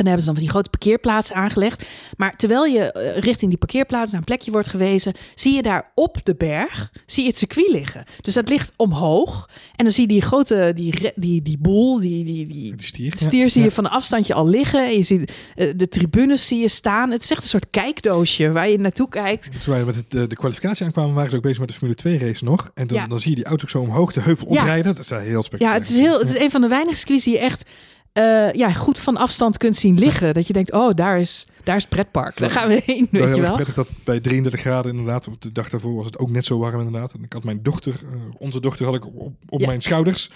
En 0.00 0.06
daar 0.06 0.14
hebben 0.14 0.20
ze 0.20 0.26
dan 0.26 0.34
van 0.34 0.42
die 0.42 0.48
grote 0.52 0.70
parkeerplaatsen 0.70 1.34
aangelegd. 1.36 1.84
Maar 2.16 2.36
terwijl 2.36 2.64
je 2.64 2.92
eh, 2.92 3.16
richting 3.22 3.50
die 3.50 3.58
parkeerplaats 3.58 4.10
naar 4.10 4.18
een 4.20 4.26
plekje 4.26 4.50
wordt 4.50 4.68
gewezen, 4.68 5.12
zie 5.34 5.54
je 5.54 5.62
daar 5.62 5.90
op 5.94 6.16
de 6.24 6.34
berg 6.34 6.90
zie 7.06 7.22
je 7.22 7.28
het 7.28 7.38
circuit 7.38 7.68
liggen. 7.70 8.04
Dus 8.20 8.34
dat 8.34 8.48
ligt 8.48 8.72
omhoog. 8.76 9.48
En 9.76 9.84
dan 9.84 9.92
zie 9.92 10.02
je 10.02 10.08
die 10.08 10.22
grote, 10.22 10.72
die, 10.74 11.12
die, 11.14 11.42
die 11.42 11.58
boel, 11.58 12.00
die, 12.00 12.24
die, 12.24 12.46
die, 12.46 12.74
Die 12.76 12.86
stier. 12.86 13.12
stier 13.16 13.40
ja. 13.40 13.48
zie 13.48 13.60
je 13.62 13.68
Ja. 13.68 13.74
van 13.74 13.84
een 13.84 13.90
afstandje 13.90 14.34
al 14.34 14.48
liggen. 14.48 14.84
En 14.86 14.96
je 14.96 15.02
ziet 15.02 15.32
eh, 15.56 15.72
de 15.76 15.88
tribunes 15.88 16.46
zie 16.46 16.60
je 16.60 16.68
staan. 16.68 17.10
Het 17.10 17.22
is 17.22 17.30
echt 17.30 17.42
een 17.42 17.48
soort 17.48 17.70
kijkdoosje 17.70 18.52
waar 18.52 18.68
je 18.68 18.78
naartoe 18.78 19.08
kijkt. 19.08 19.48
Toen 19.64 19.74
wij 19.74 19.84
met 19.84 19.94
het, 19.96 20.14
eh, 20.14 20.22
de 20.28 20.36
kwalificatie 20.36 20.86
aankwamen, 20.86 21.14
waren 21.14 21.30
ze 21.30 21.36
ook 21.36 21.42
bezig 21.42 21.58
met 21.58 21.68
de 21.68 21.74
Formule 21.74 21.96
2 21.98 22.18
race 22.18 22.44
nog. 22.44 22.70
En 22.74 22.86
dan, 22.86 22.96
Ja. 22.96 23.06
dan 23.06 23.20
zie 23.20 23.30
je 23.30 23.36
die 23.36 23.44
auto's 23.44 23.70
zo 23.70 23.78
omhoog 23.80 24.12
de 24.12 24.20
heuvel 24.20 24.52
Ja. 24.52 24.60
oprijden. 24.60 24.94
Dat 24.94 25.04
is 25.04 25.10
heel 25.10 25.18
Ja, 25.20 25.42
spectaculair. 25.42 25.74
het 25.80 25.90
is, 25.90 25.98
heel, 25.98 26.18
het 26.18 26.28
is 26.28 26.38
een 26.38 26.50
van 26.50 26.60
de 26.60 26.68
weinige 26.68 26.96
circuits 26.96 27.24
die 27.24 27.34
je 27.34 27.40
echt 27.40 27.70
eh, 28.12 28.52
ja, 28.52 28.72
goed 28.72 28.98
van 28.98 29.16
afstand 29.16 29.56
kunt 29.56 29.76
zien 29.76 29.98
liggen. 29.98 30.34
Dat 30.34 30.46
je 30.46 30.52
denkt, 30.52 30.72
oh, 30.72 30.94
daar 30.94 31.20
is, 31.20 31.46
daar 31.64 31.76
is 31.76 31.82
het 31.82 31.90
pretpark. 31.90 32.36
Daar 32.38 32.50
gaan 32.50 32.68
we 32.68 32.82
heen, 32.84 33.08
weet 33.10 33.34
je 33.34 33.40
wel. 33.40 33.54
prettig 33.54 33.74
dat 33.74 33.88
bij 34.04 34.20
33 34.20 34.60
graden 34.60 34.90
inderdaad, 34.90 35.28
of 35.28 35.36
de 35.38 35.52
dag 35.52 35.68
daarvoor 35.68 35.94
was 35.94 36.06
het 36.06 36.18
ook 36.18 36.30
net 36.30 36.44
zo 36.44 36.58
warm 36.58 36.78
inderdaad. 36.80 37.12
En 37.12 37.22
ik 37.22 37.32
had 37.32 37.44
mijn 37.44 37.62
dochter, 37.62 37.92
eh, 38.12 38.18
onze 38.38 38.60
dochter 38.60 38.86
had 38.86 38.94
ik 38.94 39.06
op, 39.06 39.32
op 39.48 39.60
Ja. 39.60 39.66
mijn 39.66 39.82
schouders. 39.82 40.30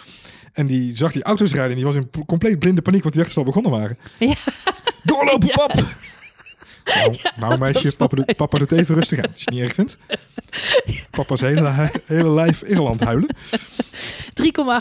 En 0.53 0.67
die 0.67 0.97
zag 0.97 1.13
die 1.13 1.23
auto's 1.23 1.53
rijden 1.53 1.71
en 1.71 1.77
die 1.77 1.85
was 1.85 1.95
in 1.95 2.11
compleet 2.27 2.59
blinde 2.59 2.83
paniek, 2.83 3.03
want 3.03 3.15
die 3.15 3.25
ze 3.29 3.39
al 3.39 3.45
begonnen 3.45 3.71
waren. 3.71 3.99
Ja. 4.19 4.35
Doorlopen, 5.03 5.47
Ja. 5.47 5.55
pap! 5.55 5.85
Nou, 6.85 7.17
nou 7.37 7.59
meisje, 7.73 7.97
papa, 7.97 8.17
doet, 8.17 8.37
papa 8.37 8.59
doet 8.59 8.73
even 8.73 8.95
rustig 8.95 9.19
aan. 9.19 9.31
Als 9.33 9.39
je 9.39 9.45
het 9.45 9.55
niet 9.55 9.63
erg 9.63 9.75
vindt. 9.75 9.97
Papa's 11.11 11.41
hele, 11.41 11.91
hele 12.07 12.31
lijf 12.31 12.63
Ierland 12.63 13.01
huilen. 13.01 13.37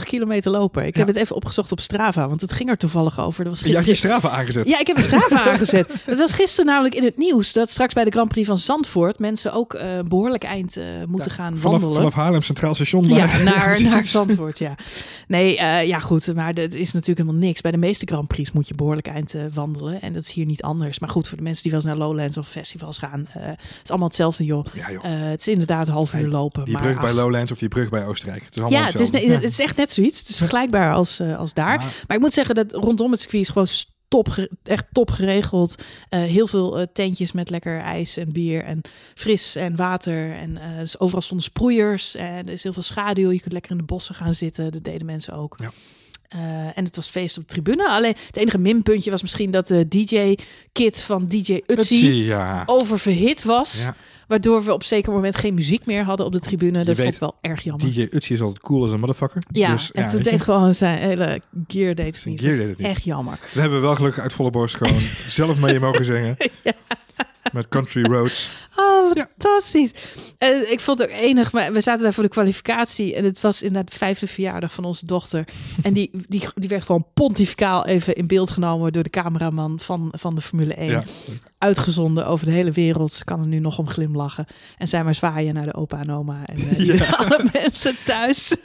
3,8 0.02 0.06
kilometer 0.06 0.52
lopen. 0.52 0.86
Ik 0.86 0.96
heb 0.96 1.08
het 1.08 1.16
even 1.16 1.36
opgezocht 1.36 1.72
op 1.72 1.80
Strava, 1.80 2.28
want 2.28 2.42
het 2.42 2.54
ging 2.54 2.70
er 2.70 2.78
toevallig 2.78 3.20
over. 3.20 3.44
Dat 3.44 3.54
was 3.54 3.62
Je 3.70 3.76
had 3.76 3.86
je 3.86 3.90
gisteren... 3.92 4.18
straven 4.18 4.40
aangezet. 4.40 4.68
Ja, 4.68 4.80
ik 4.80 4.88
heb 4.88 4.98
een 4.98 5.04
Strava 5.04 5.44
aangezet. 5.52 5.88
Het 6.06 6.18
was 6.18 6.34
gisteren 6.34 6.66
namelijk 6.66 6.96
in 6.96 7.04
het 7.04 7.18
nieuws 7.18 7.54
dat 7.54 7.70
straks 7.70 7.94
bij 7.94 8.04
de 8.04 8.12
Grand 8.12 8.30
Prix 8.30 8.48
van 8.48 8.58
Zandvoort 8.58 9.20
mensen 9.20 9.54
ook 9.54 9.74
een 9.74 10.08
behoorlijk 10.08 10.44
eind 10.44 10.78
eh, 10.78 10.84
moeten 11.08 11.32
gaan 11.32 11.58
vanaf, 11.58 11.72
wandelen. 11.72 11.96
vanaf 11.96 12.14
Haarlem 12.14 12.42
Centraal 12.42 12.74
Station. 12.76 13.04
Ja, 13.04 13.26
naar- 13.26 13.44
naar, 13.44 13.84
naar 13.84 14.06
Zandvoort, 14.06 14.58
ja. 14.60 14.76
Nee, 15.28 15.58
eh, 15.58 15.88
ja 15.88 16.00
goed, 16.00 16.36
maar 16.36 16.54
dat 16.54 16.74
is 16.74 16.92
natuurlijk 16.92 17.20
helemaal 17.28 17.48
niks. 17.48 17.62
Bij 17.62 17.72
de 17.72 17.78
meeste 17.78 18.06
Grand 18.06 18.28
Prix 18.28 18.52
moet 18.52 18.68
je 18.68 18.76
behoorlijk 18.76 19.08
eind 19.08 19.36
wandelen. 19.54 20.02
En 20.02 20.14
dat 20.14 20.24
is 20.24 20.32
hier 20.32 20.46
niet 20.46 20.62
anders. 20.62 21.00
Maar 21.00 21.10
goed, 21.10 21.28
voor 21.28 21.38
de 21.38 21.44
mensen 21.44 21.64
die 21.64 21.72
wel 21.72 21.82
eens 21.82 21.90
naar 21.98 22.08
Lowlands 22.08 22.38
of 22.38 22.48
festivals 22.48 22.98
gaan... 22.98 23.28
eh, 23.34 23.46
het 23.46 23.80
is 23.84 23.90
allemaal 23.90 24.08
hetzelfde, 24.08 24.46
joh. 24.46 24.66
Ja, 24.74 24.92
joh. 24.92 25.06
Eh, 25.06 25.12
het 25.30 25.40
is 25.40 25.48
inderdaad 25.48 25.88
een 25.88 25.94
half 25.94 26.14
uur 26.14 26.20
Hey, 26.20 26.30
lopen. 26.30 26.64
Die 26.64 26.74
maar 26.74 26.82
brug 26.82 27.00
bij 27.00 27.10
ach, 27.10 27.16
Lowlands 27.16 27.52
of 27.52 27.58
die 27.58 27.70
brug 27.70 27.90
bij 27.90 28.06
Oostenrijk. 28.06 28.44
Het 28.46 28.56
is 28.56 28.62
allemaal 28.62 28.80
ja, 28.80 28.86
het 28.86 29.00
is, 29.00 29.12
het 29.12 29.44
is 29.44 29.60
echt 29.60 29.78
net 29.78 29.92
zoiets. 29.92 30.20
Het 30.20 30.30
is 30.30 30.38
vergelijkbaar 30.38 30.94
als, 30.94 31.20
eh, 31.20 31.38
als 31.38 31.54
daar. 31.54 31.78
Maar 31.78 32.18
ik 32.18 32.20
moet 32.20 32.34
zeggen 32.34 32.56
dat 32.56 32.72
rondom 32.74 33.12
het 33.12 33.20
circuit 33.20 33.42
is 33.42 33.50
gewoon 33.50 33.68
top, 34.14 34.48
echt 34.64 34.86
top 34.92 35.12
geregeld. 35.12 35.84
Eh, 36.10 36.20
heel 36.20 36.48
veel 36.48 36.80
eh, 36.80 36.86
tentjes 36.94 37.32
met 37.32 37.50
lekker 37.50 37.80
ijs 37.80 38.18
en 38.18 38.32
bier 38.32 38.64
en 38.64 38.82
fris 39.16 39.56
en 39.56 39.76
water. 39.76 40.34
En 40.34 40.58
eh, 40.58 40.80
dus 40.80 41.00
overal 41.00 41.22
stonden 41.22 41.46
sproeiers 41.46 42.16
en 42.16 42.48
er 42.48 42.54
is 42.54 42.64
heel 42.64 42.74
veel 42.74 42.82
schaduw. 42.82 43.32
Je 43.32 43.40
kunt 43.40 43.54
lekker 43.54 43.72
in 43.72 43.78
de 43.78 43.84
bossen 43.84 44.16
gaan 44.16 44.34
zitten. 44.34 44.72
Dat 44.72 44.84
deden 44.84 45.06
mensen 45.06 45.34
ook. 45.34 45.56
Ja. 45.60 45.72
Eh, 46.34 46.78
en 46.78 46.84
het 46.84 46.96
was 46.96 47.08
feest 47.08 47.38
op 47.38 47.44
de 47.48 47.50
tribune. 47.50 47.90
Alleen 47.90 48.16
het 48.28 48.38
enige 48.38 48.58
minpuntje 48.58 49.12
was 49.12 49.22
misschien 49.22 49.52
dat 49.52 49.68
de 49.68 49.88
DJ-kit 49.88 51.02
van 51.02 51.28
DJ 51.28 51.62
Utsi 51.68 52.24
ja. 52.24 52.64
oververhit 52.66 53.44
was. 53.44 53.84
Ja. 53.84 53.96
Waardoor 54.28 54.64
we 54.64 54.74
op 54.74 54.84
zeker 54.84 55.12
moment 55.12 55.36
geen 55.36 55.54
muziek 55.54 55.86
meer 55.86 56.04
hadden 56.04 56.26
op 56.26 56.32
de 56.32 56.40
tribune. 56.40 56.84
Dat 56.84 56.96
vond 56.96 57.14
ik 57.14 57.20
wel 57.20 57.36
erg 57.42 57.64
jammer. 57.64 57.92
DJ 57.92 58.08
Utsi 58.12 58.34
is 58.34 58.42
altijd 58.42 58.60
cool 58.60 58.82
als 58.82 58.92
een 58.92 59.00
motherfucker. 59.00 59.44
Ja, 59.52 59.72
Dus, 59.72 59.92
en 59.92 60.08
toen 60.08 60.22
deed 60.22 60.42
gewoon 60.42 60.74
zijn 60.74 60.98
hele 60.98 61.42
gear 61.68 61.96
deed 61.96 62.16
het 62.16 62.26
niet. 62.26 62.40
gear 62.40 62.58
deed 62.58 62.68
het 62.68 62.78
niet. 62.78 62.88
Echt 62.88 63.04
jammer. 63.04 63.40
Toen 63.52 63.62
hebben 63.62 63.80
we 63.80 63.86
wel 63.86 63.96
gelukkig 63.96 64.24
uit 64.24 64.34
volle 64.34 64.50
borst 64.50 64.76
gewoon 64.76 65.02
zelf 65.40 65.60
mee 65.60 65.80
mogen 65.80 66.06
zingen. 66.06 66.38
Met 67.52 67.68
Country 67.68 68.04
Roads. 68.04 68.50
Oh, 68.76 69.12
Ja. 69.14 69.28
fantastisch. 69.38 69.92
En 70.38 70.72
ik 70.72 70.80
vond 70.80 71.00
het 71.00 71.10
ook 71.10 71.16
enig, 71.16 71.52
maar 71.52 71.74
we 71.74 71.82
zaten 71.82 72.04
daar 72.04 72.14
voor 72.14 72.24
de 72.24 72.30
kwalificatie 72.30 73.16
en 73.16 73.24
het 73.24 73.42
was 73.42 73.62
inderdaad 73.62 73.92
de 73.92 73.98
vijfde 73.98 74.28
verjaardag 74.28 74.74
van 74.74 74.84
onze 74.86 75.06
dochter. 75.06 75.46
En 75.84 75.94
die, 75.94 76.10
die, 76.28 76.48
die 76.56 76.70
werd 76.70 76.84
gewoon 76.84 77.06
pontificaal 77.14 77.86
even 77.86 78.16
in 78.16 78.28
beeld 78.28 78.50
genomen 78.52 78.92
door 78.94 79.04
de 79.04 79.10
cameraman 79.10 79.80
van, 79.80 80.14
van 80.16 80.36
de 80.36 80.42
Formule 80.42 80.74
1. 80.74 80.90
Ja. 80.90 81.04
Uitgezonden 81.64 82.28
over 82.28 82.46
de 82.46 82.52
hele 82.52 82.72
wereld. 82.72 83.12
Ze 83.12 83.24
kan 83.24 83.40
er 83.40 83.48
nu 83.48 83.60
nog 83.60 83.78
om 83.78 83.88
glimlachen. 83.88 84.46
En 84.78 84.88
zij 84.88 85.04
maar 85.04 85.16
zwaaien 85.16 85.54
naar 85.54 85.66
de 85.66 85.74
opa 85.74 86.00
en 86.00 86.12
oma 86.12 86.38
en 86.46 86.70
eh, 86.70 86.86
Ja. 86.94 87.06
alle 87.16 87.46
mensen 87.54 87.96
thuis. 88.04 88.56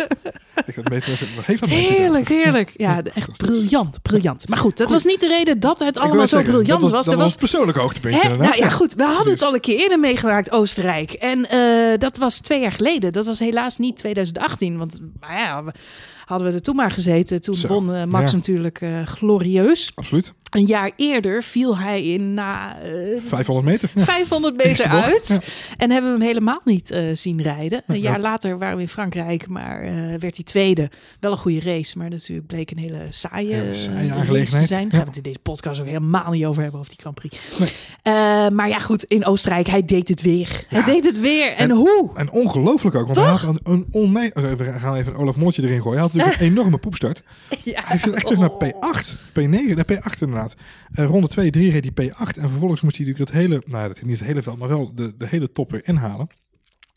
Ik 0.66 0.74
had 0.74 0.84
beter 0.84 1.18
Heerlijk, 1.61 2.28
heerlijk. 2.28 2.72
Ja, 2.76 3.02
echt 3.14 3.37
briljant, 3.37 4.02
briljant. 4.02 4.48
Maar 4.48 4.58
goed, 4.58 4.76
dat 4.76 4.87
Goed. 4.87 4.94
was 4.96 5.04
niet 5.04 5.20
de 5.20 5.28
reden 5.28 5.61
dat 5.61 5.78
het 5.78 5.98
allemaal 5.98 6.26
zo 6.26 6.37
zeggen, 6.37 6.52
briljant 6.54 6.80
dat 6.80 6.90
was. 6.90 7.04
Dat 7.06 7.14
Er 7.14 7.20
was 7.20 7.37
persoonlijk 7.37 7.78
Hè? 7.78 8.08
inderdaad. 8.08 8.38
Nou 8.38 8.56
ja, 8.56 8.70
goed. 8.70 8.94
We 8.94 9.04
hadden 9.04 9.32
het 9.32 9.42
al 9.42 9.54
een 9.54 9.61
keer 9.61 9.78
eerder 9.78 9.98
meegemaakt, 9.98 10.50
Oostenrijk. 10.50 11.12
En 11.12 11.48
eh, 11.48 11.98
dat 11.98 12.16
was 12.18 12.38
twee 12.40 12.61
jaar 12.61 12.72
geleden. 12.72 13.12
Dat 13.12 13.26
was 13.26 13.38
helaas 13.38 13.78
niet 13.78 13.96
2018. 13.96 14.78
Want 14.78 14.98
nou 15.20 15.32
ja, 15.32 15.64
hadden 16.24 16.48
we 16.48 16.54
er 16.54 16.62
toen 16.62 16.76
maar 16.76 16.90
gezeten. 16.90 17.40
Toen 17.40 17.54
Zo, 17.54 17.68
won 17.68 17.94
eh, 17.94 18.04
Max 18.04 18.30
ja. 18.30 18.37
natuurlijk 18.37 18.84
glorieus. 19.04 19.92
Absoluut. 19.94 20.32
Een 20.50 20.64
jaar 20.64 20.90
eerder 20.96 21.42
viel 21.42 21.78
hij 21.78 22.02
in 22.04 22.34
na 22.34 22.80
eh, 22.80 22.90
500 23.20 23.66
meter. 23.66 23.90
Ja. 23.94 24.04
500 24.04 24.61
Eerste 24.62 24.88
meter 24.88 25.02
uit. 25.04 25.26
ja. 25.28 25.38
En 25.76 25.90
hebben 25.90 26.11
we 26.12 26.16
hem 26.18 26.26
helemaal 26.26 26.61
niet 26.64 26.90
eh, 26.90 27.02
zien 27.12 27.42
rijden. 27.42 27.82
Een 27.87 27.94
Ja. 27.96 28.02
jaar 28.11 28.20
later 28.20 28.58
waren 28.58 28.76
we 28.76 28.82
in 28.82 28.88
Frankrijk, 28.88 29.48
maar 29.48 29.82
eh, 29.82 29.92
werd 30.18 30.34
hij 30.37 30.44
tweede. 30.44 30.90
Wel 31.20 31.32
een 31.32 31.38
goede 31.38 31.61
race, 31.61 31.98
maar 31.98 32.11
natuurlijk 32.11 32.46
bleek 32.46 32.70
een 32.70 32.78
hele 32.78 33.06
saaie, 33.08 33.74
saaie 33.74 34.08
eh, 34.08 34.16
aangelegenheid. 34.16 34.66
te 34.66 34.66
zijn. 34.74 34.82
Daar 34.88 34.90
gaan 34.90 35.00
we 35.00 35.06
het 35.06 35.16
in 35.16 35.22
deze 35.22 35.38
podcast 35.42 35.80
ook 35.80 35.87
helemaal 35.87 36.30
niet 36.30 36.44
over 36.44 36.62
hebben, 36.62 36.80
over 36.80 36.92
die 36.92 37.00
Grand 37.00 37.16
Prix. 37.16 37.38
Nee. 37.58 37.68
Eh, 38.02 38.48
maar 38.48 38.68
ja, 38.68 38.78
goed, 38.78 39.04
in 39.04 39.24
Oostenrijk, 39.24 39.66
hij 39.66 39.84
deed 39.84 40.08
het 40.08 40.22
weer. 40.22 40.64
Hij 40.68 40.84
deed 40.84 41.04
het 41.04 41.20
weer. 41.20 41.52
En, 41.52 41.70
En- 41.70 41.76
hoe? 41.76 42.11
En 42.14 42.30
ongelooflijk 42.30 42.96
ook, 42.96 43.02
want 43.04 43.14
Toch? 43.14 43.24
hij 43.24 43.34
had 43.34 43.61
een, 43.62 43.87
een 43.92 44.32
oh, 44.34 44.56
We 44.56 44.72
gaan 44.78 44.94
even 44.94 45.12
een 45.12 45.18
Olaf 45.18 45.37
Molletje 45.37 45.62
erin 45.62 45.82
gooien. 45.82 45.92
Hij 45.92 46.00
had 46.00 46.12
natuurlijk 46.12 46.40
een 46.42 46.46
enorme 46.50 46.78
poepstart. 46.78 47.22
Ja. 47.64 47.82
Hij 47.84 47.98
viel 47.98 48.14
echt 48.14 48.24
terug 48.24 48.38
naar 48.40 48.50
Oh. 48.50 48.68
P8, 48.68 48.98
of 48.98 49.30
P9, 49.40 49.74
naar 49.74 49.84
P8 49.92 50.18
inderdaad. 50.38 50.64
Eh, 50.94 51.07
ronde 51.07 51.29
2, 51.29 51.51
3 51.51 51.70
reed 51.70 51.90
hij 51.94 52.07
P8 52.07 52.38
en 52.38 52.51
vervolgens 52.51 52.81
moest 52.81 52.96
hij 52.96 53.07
natuurlijk 53.07 53.33
dat 53.33 53.40
hele, 53.40 53.62
nou 53.66 53.88
dat 53.88 54.03
niet 54.03 54.18
het 54.18 54.29
hele 54.29 54.42
veld, 54.42 54.59
maar 54.59 54.68
wel 54.68 54.94
de, 54.94 55.16
de 55.16 55.27
hele 55.27 55.53
top 55.53 55.70
weer 55.70 55.88
inhalen. 55.88 56.29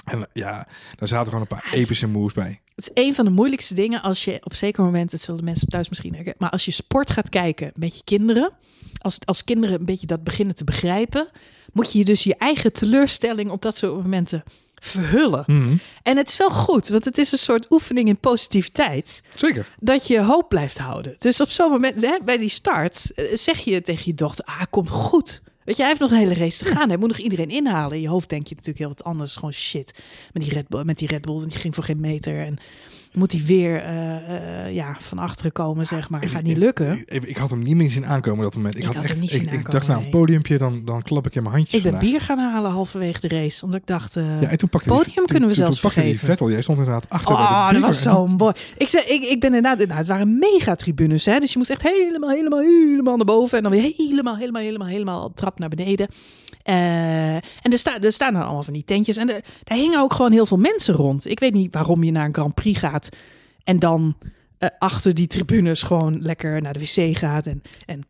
En 0.05 0.19
eh, 0.19 0.25
ja, 0.33 0.67
daar 0.95 1.07
zaten 1.07 1.25
gewoon 1.25 1.41
een 1.41 1.57
paar 1.57 1.73
epische 1.73 2.07
moves 2.07 2.33
bij. 2.33 2.61
Het 2.75 2.91
is 2.95 3.03
een 3.03 3.15
van 3.15 3.25
de 3.25 3.31
moeilijkste 3.31 3.73
dingen 3.73 4.01
als 4.01 4.25
je 4.25 4.39
op 4.43 4.53
zeker 4.53 4.83
moment, 4.83 5.11
het 5.11 5.21
zullen 5.21 5.39
de 5.39 5.45
mensen 5.45 5.67
thuis 5.67 5.89
misschien 5.89 6.13
herkennen, 6.13 6.41
maar 6.41 6.49
als 6.49 6.65
je 6.65 6.71
sport 6.71 7.11
gaat 7.11 7.29
kijken 7.29 7.71
met 7.75 7.95
je 7.95 8.03
kinderen, 8.03 8.51
als, 8.97 9.19
als 9.25 9.43
kinderen 9.43 9.79
een 9.79 9.85
beetje 9.85 10.07
dat 10.07 10.23
beginnen 10.23 10.55
te 10.55 10.63
begrijpen, 10.63 11.29
moet 11.73 11.91
je 11.91 12.05
dus 12.05 12.23
je 12.23 12.35
eigen 12.35 12.73
teleurstelling 12.73 13.49
op 13.49 13.61
dat 13.61 13.75
soort 13.75 14.03
momenten 14.03 14.43
verhullen. 14.83 15.43
Mhm. 15.47 15.75
En 16.03 16.17
het 16.17 16.29
is 16.29 16.37
wel 16.37 16.49
goed, 16.49 16.87
want 16.87 17.05
het 17.05 17.17
is 17.17 17.31
een 17.31 17.37
soort 17.37 17.71
oefening 17.71 18.07
in 18.07 18.17
positiviteit, 18.17 19.21
Zeker. 19.35 19.67
dat 19.79 20.07
je 20.07 20.21
hoop 20.21 20.49
blijft 20.49 20.77
houden. 20.77 21.15
Dus 21.17 21.41
op 21.41 21.49
zo'n 21.49 21.69
moment, 21.69 22.01
hè, 22.01 22.17
bij 22.25 22.37
die 22.37 22.49
start, 22.49 23.11
eh, 23.11 23.25
zeg 23.33 23.59
je 23.59 23.81
tegen 23.81 24.03
je 24.05 24.13
dochter, 24.13 24.45
ah, 24.45 24.61
komt 24.69 24.89
goed. 24.89 25.41
Weet 25.63 25.75
je, 25.75 25.81
hij 25.81 25.91
heeft 25.91 26.01
nog 26.01 26.11
een 26.11 26.27
hele 26.27 26.43
race 26.43 26.63
te 26.63 26.69
gaan. 26.69 26.89
Hij 26.89 26.97
moet 26.97 27.07
nog 27.07 27.17
iedereen 27.17 27.49
inhalen. 27.49 27.95
In 27.95 28.01
je 28.01 28.09
hoofd 28.09 28.29
denk 28.29 28.47
je 28.47 28.55
natuurlijk 28.55 28.79
heel 28.79 28.87
wat 28.87 29.03
anders. 29.03 29.35
Gewoon 29.35 29.53
shit. 29.53 29.93
Met 30.33 30.43
die 30.43 30.53
Red 30.53 30.67
Bull, 30.67 30.83
met 30.83 30.97
die 30.97 31.07
Red 31.07 31.21
Bull 31.21 31.35
want 31.35 31.51
die 31.51 31.59
ging 31.59 31.75
voor 31.75 31.83
geen 31.83 31.99
meter. 31.99 32.45
En 32.45 32.57
moet 33.13 33.31
hij 33.31 33.41
weer 33.45 33.81
eh, 33.83 34.65
eh, 34.65 34.73
ja, 34.73 34.95
van 34.99 35.17
achteren 35.17 35.51
komen, 35.51 35.85
zeg 35.85 36.09
maar. 36.09 36.27
Gaat 36.27 36.43
niet 36.43 36.57
lukken. 36.57 36.91
Ik, 36.99 37.09
ik, 37.11 37.23
ik 37.23 37.37
had 37.37 37.49
hem 37.49 37.61
niet 37.63 37.75
meer 37.75 37.91
zien 37.91 38.05
aankomen 38.05 38.43
dat 38.43 38.55
moment. 38.55 38.73
Ik, 38.75 38.79
Ik 38.79 38.85
had 38.85 38.95
had 38.95 39.03
echt, 39.03 39.33
ik, 39.33 39.41
aankomen, 39.41 39.71
dacht 39.71 39.87
nou 39.87 40.03
een 40.03 40.09
podiumpje, 40.09 40.57
dan, 40.57 40.81
dan 40.85 41.01
klap 41.01 41.25
ik 41.25 41.35
in 41.35 41.43
mijn 41.43 41.55
handjes 41.55 41.75
Ik 41.77 41.83
ben 41.83 41.91
vandaag. 41.91 42.09
bier 42.09 42.21
gaan 42.21 42.37
halen 42.39 42.71
halverwege 42.71 43.19
de 43.19 43.27
race. 43.27 43.65
Omdat 43.65 43.79
ik 43.79 43.87
dacht, 43.87 44.13
Ja, 44.13 44.21
en 44.49 44.57
toen 44.57 44.69
pakte 44.69 44.89
Podium 44.89 45.05
die, 45.15 45.25
kunnen 45.25 45.41
we 45.49 45.55
toen, 45.55 45.63
zelfs 45.63 45.79
toen 45.79 45.91
pakte 45.91 46.01
die. 46.05 46.19
Vettel. 46.19 46.51
Jij 46.51 46.61
stond 46.61 46.77
inderdaad 46.77 47.09
achter 47.09 47.31
Oh, 47.35 47.71
dat 47.71 47.81
was 47.81 47.97
en- 48.05 48.11
zo 48.11 48.27
mooi. 48.27 48.53
Ik, 48.77 48.87
zei, 48.87 49.03
ik, 49.03 49.21
ik 49.23 49.39
ben 49.39 49.53
inderdaad, 49.53 49.87
nou, 49.87 49.97
het 49.99 50.07
waren 50.07 50.39
mega-tribunes, 50.39 51.25
hè. 51.25 51.39
Dus 51.39 51.51
je 51.51 51.57
moest 51.57 51.69
echt 51.69 51.81
helemaal, 51.81 52.29
helemaal, 52.29 52.59
helemaal 52.59 53.15
naar 53.17 53.25
boven. 53.25 53.57
En 53.57 53.63
dan 53.63 53.71
weer 53.71 53.93
helemaal, 53.97 54.37
helemaal, 54.37 54.61
helemaal, 54.61 54.87
helemaal 54.87 55.33
trap 55.33 55.59
naar 55.59 55.69
beneden. 55.69 56.07
Eh, 56.63 57.35
en 57.35 57.71
er, 57.71 57.77
sta, 57.77 57.99
er 57.99 58.11
staan 58.11 58.33
dan 58.33 58.41
allemaal 58.43 58.63
van 58.63 58.73
die 58.73 58.83
tentjes. 58.83 59.17
En 59.17 59.29
er, 59.33 59.43
daar 59.63 59.77
hingen 59.77 59.99
ook 59.99 60.13
gewoon 60.13 60.31
heel 60.31 60.45
veel 60.45 60.57
mensen 60.57 60.93
rond. 60.95 61.25
Ik 61.29 61.39
weet 61.39 61.53
niet 61.53 61.73
waarom 61.73 62.03
je 62.03 62.11
naar 62.11 62.25
een 62.25 62.33
Grand 62.33 62.53
Prix 62.55 62.79
gaat 62.79 63.09
en 63.63 63.79
dan 63.79 64.17
eh, 64.57 64.69
achter 64.79 65.13
die 65.13 65.27
tribunes 65.27 65.83
gewoon 65.83 66.21
lekker 66.21 66.61
naar 66.61 66.73
de 66.73 66.79
wc 66.79 67.17
gaat. 67.17 67.45
En, 67.45 67.61
en 67.85 68.01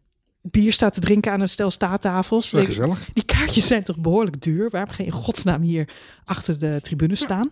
bier 0.41 0.73
staat 0.73 0.93
te 0.93 0.99
drinken 0.99 1.31
aan 1.31 1.41
een 1.41 1.49
stel 1.49 1.71
staattafels. 1.71 2.53
Ik- 2.53 2.65
gezellig. 2.65 3.09
die 3.13 3.23
kaartjes 3.25 3.67
zijn 3.67 3.83
toch 3.83 3.97
behoorlijk 3.97 4.41
duur? 4.41 4.69
Waarom 4.69 4.89
ga 4.89 5.03
je 5.03 5.09
in 5.09 5.11
godsnaam 5.11 5.61
hier 5.61 5.89
achter 6.25 6.59
de 6.59 6.79
tribune 6.81 7.15
staan? 7.15 7.49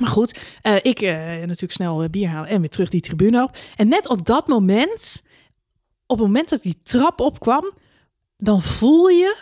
Maar 0.00 0.08
goed, 0.10 0.38
eh, 0.62 0.74
ik 0.82 1.00
natuurlijk 1.00 1.72
snel 1.72 2.08
bier 2.10 2.28
halen 2.28 2.48
en 2.50 2.60
weer 2.60 2.68
terug 2.68 2.88
die 2.88 3.00
tribune 3.00 3.42
op. 3.42 3.56
En 3.76 3.88
net 3.88 4.08
op 4.08 4.26
dat 4.26 4.48
moment, 4.48 5.22
op 6.06 6.18
het 6.18 6.26
moment 6.26 6.48
dat 6.48 6.62
die 6.62 6.78
trap 6.82 7.20
opkwam, 7.20 7.70
dan 8.36 8.62
voel 8.62 9.08
je, 9.08 9.36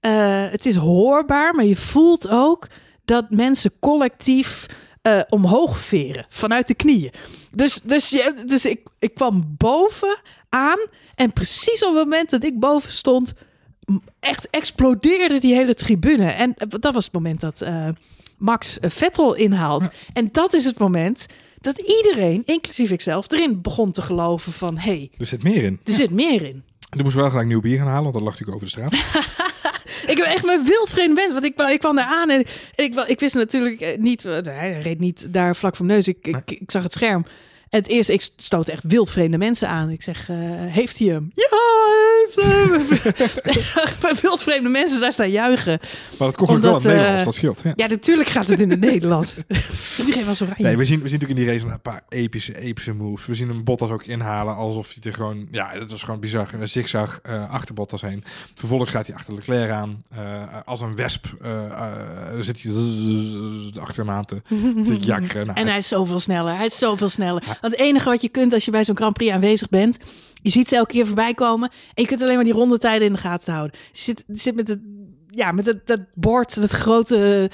eh, 0.00 0.50
het 0.50 0.66
is 0.66 0.76
hoorbaar, 0.76 1.54
maar 1.54 1.64
je 1.64 1.76
voelt 1.76 2.28
ook 2.28 2.68
dat 3.04 3.30
mensen 3.30 3.72
collectief 3.80 4.66
eh, 5.02 5.20
omhoog 5.28 5.78
veren 5.78 6.26
vanuit 6.28 6.68
de 6.68 6.74
knieën. 6.74 7.12
Dus, 7.52 7.80
dus, 7.80 8.08
je, 8.08 8.42
dus 8.46 8.64
ik, 8.64 8.88
ik 8.98 9.14
kwam 9.14 9.54
boven 9.56 10.16
aan 10.48 10.78
en 11.14 11.32
precies 11.32 11.84
op 11.84 11.94
het 11.94 12.04
moment 12.04 12.30
dat 12.30 12.44
ik 12.44 12.60
boven 12.60 12.92
stond, 12.92 13.32
echt 14.20 14.50
explodeerde 14.50 15.40
die 15.40 15.54
hele 15.54 15.74
tribune. 15.74 16.30
En 16.30 16.54
eh, 16.54 16.68
dat 16.80 16.94
was 16.94 17.04
het 17.04 17.14
moment 17.14 17.40
dat 17.40 17.64
Max 18.38 18.78
Vettel 18.80 19.34
inhaalt. 19.34 19.88
En 20.12 20.28
dat 20.32 20.54
is 20.54 20.64
het 20.64 20.78
moment 20.78 21.26
dat 21.60 21.78
iedereen, 21.78 22.42
inclusief 22.44 22.90
ikzelf, 22.90 23.30
erin 23.30 23.62
begon 23.62 23.92
te 23.92 24.02
geloven 24.02 24.52
van... 24.52 24.78
hey, 24.78 25.10
Er 25.18 25.26
zit 25.26 25.42
meer 25.42 25.62
in. 25.62 25.80
er 25.84 25.92
zit 25.92 26.10
meer 26.10 26.42
in. 26.42 26.64
Er 26.90 27.02
moest 27.02 27.16
wel 27.16 27.30
gelijk 27.30 27.48
nieuw 27.48 27.60
bier 27.60 27.78
gaan 27.78 27.86
halen, 27.86 28.02
want 28.02 28.14
dat 28.14 28.22
lag 28.22 28.38
natuurlijk 28.38 28.64
over 28.64 28.84
de 28.84 28.88
straat. 28.90 29.44
Ik 30.06 30.16
ben 30.16 30.24
echt 30.26 30.44
mijn 30.44 30.64
wildvreemde 30.64 31.14
mens. 31.14 31.32
Want 31.32 31.44
ik, 31.44 31.60
ik 31.60 31.78
kwam 31.78 31.96
daar 31.96 32.04
aan 32.06 32.30
en 32.30 32.44
ik, 32.74 32.94
ik 32.94 33.20
wist 33.20 33.34
natuurlijk 33.34 33.80
eh, 33.80 33.98
niet... 33.98 34.24
eh, 34.24 34.38
Hij 34.42 34.80
reed 34.82 34.98
niet 34.98 35.32
daar 35.32 35.56
vlak 35.56 35.76
voor 35.76 35.86
mijn 35.86 35.98
neus. 35.98 36.08
Ik, 36.08 36.26
ik, 36.26 36.50
ik 36.60 36.70
zag 36.70 36.82
het 36.82 36.92
scherm. 36.92 37.24
En 37.68 37.78
het 37.78 37.88
eerste, 37.88 38.12
ik 38.12 38.28
stoot 38.36 38.68
echt 38.68 38.84
wildvreemde 38.86 39.38
mensen 39.38 39.68
aan. 39.68 39.90
Ik 39.90 40.02
zeg, 40.02 40.28
eh, 40.28 40.36
heeft 40.50 40.98
hij 40.98 41.08
hem? 41.08 41.30
Ja, 41.34 41.46
hij 41.50 42.24
heeft 42.24 42.42
hem. 42.42 44.14
wildvreemde 44.22 44.68
mensen 44.68 45.00
daar 45.00 45.12
staan 45.12 45.30
juichen. 45.30 45.80
Maar 46.18 46.28
het 46.28 46.36
kon 46.36 46.48
ook 46.48 46.62
wel 46.62 46.70
in 46.70 46.74
het 46.74 46.84
Nederlands, 46.84 47.18
eh, 47.18 47.24
dat 47.24 47.34
scheelt. 47.34 47.60
Ja. 47.64 47.72
Ja, 47.76 47.86
natuurlijk 47.86 48.28
gaat 48.28 48.48
het 48.48 48.60
in 48.60 48.70
het 48.70 48.80
Nederlands. 48.80 49.40
Iedereen 49.98 50.24
was 50.24 50.42
oranje. 50.42 50.62
Nee, 50.62 50.76
we 50.76 50.84
zien, 50.84 51.02
we 51.02 51.08
zien 51.08 51.18
natuurlijk 51.20 51.40
in 51.40 51.46
die 51.46 51.54
race 51.54 51.74
een 51.74 51.80
paar 51.80 52.02
epische, 52.08 52.58
epische 52.60 52.92
moves. 52.92 53.26
We 53.26 53.34
zien 53.34 53.48
hem 53.48 53.64
Bottas 53.64 53.90
ook 53.90 54.04
inhalen 54.04 54.54
alsof 54.54 54.94
hij 54.94 55.10
er 55.10 55.16
gewoon... 55.16 55.48
Ja, 55.50 55.78
dat 55.78 55.90
was 55.90 56.02
gewoon 56.02 56.20
bizar. 56.20 56.48
Een 56.60 56.68
zigzag 56.68 57.20
eh 57.22 57.50
achter 57.50 57.74
Bottas 57.74 58.02
heen. 58.02 58.24
Vervolgens 58.54 58.90
gaat 58.90 59.06
hij 59.06 59.16
achter 59.16 59.34
Leclerc 59.34 59.70
aan. 59.70 60.02
Eh, 60.10 60.42
als 60.64 60.80
een 60.80 60.96
wesp 60.96 61.26
zit 62.40 62.62
hij 62.62 62.72
achter 63.80 64.04
hem 64.04 64.10
aan 64.10 64.24
te, 64.24 64.42
te 64.84 64.96
jakkeren. 65.12 65.46
Nou, 65.46 65.58
En 65.58 65.66
hij 65.66 65.78
is 65.78 65.88
zoveel 65.88 66.20
sneller. 66.20 66.56
Hij 66.56 66.66
is 66.66 66.78
zoveel 66.78 67.08
sneller. 67.08 67.55
Want 67.60 67.72
het 67.72 67.82
enige 67.82 68.08
wat 68.08 68.22
je 68.22 68.28
kunt 68.28 68.52
als 68.52 68.64
je 68.64 68.70
bij 68.70 68.84
zo'n 68.84 68.96
Grand 68.96 69.14
Prix 69.14 69.32
aanwezig 69.32 69.68
bent, 69.68 69.98
je 70.42 70.50
ziet 70.50 70.68
ze 70.68 70.76
elke 70.76 70.92
keer 70.92 71.06
voorbij 71.06 71.34
komen 71.34 71.70
en 71.70 72.02
je 72.02 72.08
kunt 72.08 72.22
alleen 72.22 72.34
maar 72.34 72.44
die 72.44 72.52
rondetijden 72.52 73.06
in 73.06 73.12
de 73.12 73.18
gaten 73.18 73.52
houden. 73.52 73.78
Je 73.92 73.98
zit, 74.00 74.24
zit 74.26 74.54
met 74.54 74.68
het, 74.68 74.80
ja, 75.30 75.52
met 75.52 75.66
het, 75.66 75.86
dat 75.86 76.00
bord, 76.14 76.60
dat 76.60 76.70
grote 76.70 77.50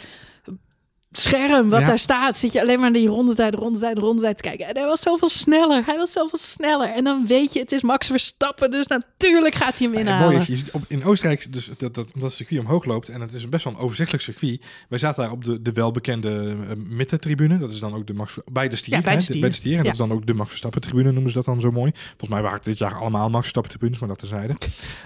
scherm 1.13 1.69
wat 1.69 1.81
Ja. 1.81 1.87
daar 1.87 1.99
staat, 1.99 2.37
zit 2.37 2.53
je 2.53 2.61
alleen 2.61 2.81
maar 2.81 2.91
naar 2.91 3.01
die 3.01 3.09
rondetijden, 3.09 3.61
rondetijden, 3.61 4.03
rondetijden 4.03 4.37
te 4.43 4.49
kijken. 4.49 4.67
En 4.69 4.77
hij 4.77 4.87
was 4.87 5.01
zoveel 5.01 5.29
sneller. 5.29 5.83
Hij 5.87 5.97
was 5.97 6.13
zoveel 6.13 6.39
sneller. 6.39 6.89
En 6.89 7.05
dan 7.05 7.27
weet 7.27 7.53
je, 7.53 7.61
het 7.61 7.73
is 7.73 7.83
Max 7.83 8.07
Verstappen, 8.07 8.71
dus 8.71 8.87
natuurlijk 8.87 9.55
gaat 9.55 9.79
hij 9.79 9.87
hem 9.87 9.95
Ja, 9.97 10.01
inhalen. 10.01 10.29
mooie 10.33 10.39
is, 10.53 10.63
in 10.89 11.05
Oostenrijk, 11.05 11.53
dus 11.53 11.71
dat, 11.79 11.95
dat, 11.95 12.07
omdat 12.07 12.23
het 12.29 12.33
circuit 12.33 12.61
omhoog 12.61 12.85
loopt 12.85 13.09
en 13.09 13.21
het 13.21 13.33
is 13.35 13.49
best 13.49 13.65
wel 13.65 13.73
een 13.73 13.79
overzichtelijk 13.79 14.25
circuit. 14.25 14.61
Wij 14.89 14.99
zaten 14.99 15.23
daar 15.23 15.33
op 15.33 15.45
de, 15.45 15.63
de 15.63 15.73
welbekende 15.73 16.57
uh, 16.69 16.77
middentribune. 16.89 17.59
Dat 17.59 17.73
is 17.73 17.81
dan 17.81 17.95
ook 17.95 18.07
de 18.07 18.15
Max 18.15 18.35
bij 18.53 18.69
de 18.69 18.77
stier. 18.77 18.95
Ja, 18.95 19.01
bij 19.01 19.13
de 19.13 19.19
hè, 19.19 19.25
stier. 19.25 19.41
bij 19.41 19.49
de 19.49 19.55
stier. 19.55 19.73
En 19.73 19.77
Ja. 19.79 19.83
dat 19.83 19.93
is 19.93 19.99
dan 19.99 20.13
ook 20.13 20.27
de 20.27 20.35
Max 20.35 20.49
Verstappen 20.49 20.81
tribune, 20.81 21.13
noemen 21.13 21.31
ze 21.31 21.37
dat 21.37 21.45
dan 21.45 21.61
zo 21.61 21.71
mooi. 21.71 21.93
Volgens 21.95 22.31
mij 22.31 22.41
waren 22.41 22.57
het 22.57 22.65
dit 22.65 22.79
jaar 22.79 22.95
allemaal 22.95 23.25
Max 23.29 23.41
Verstappen 23.41 23.71
tribunes, 23.73 23.99
maar 23.99 24.09
dat 24.09 24.19
terzijde. 24.19 24.55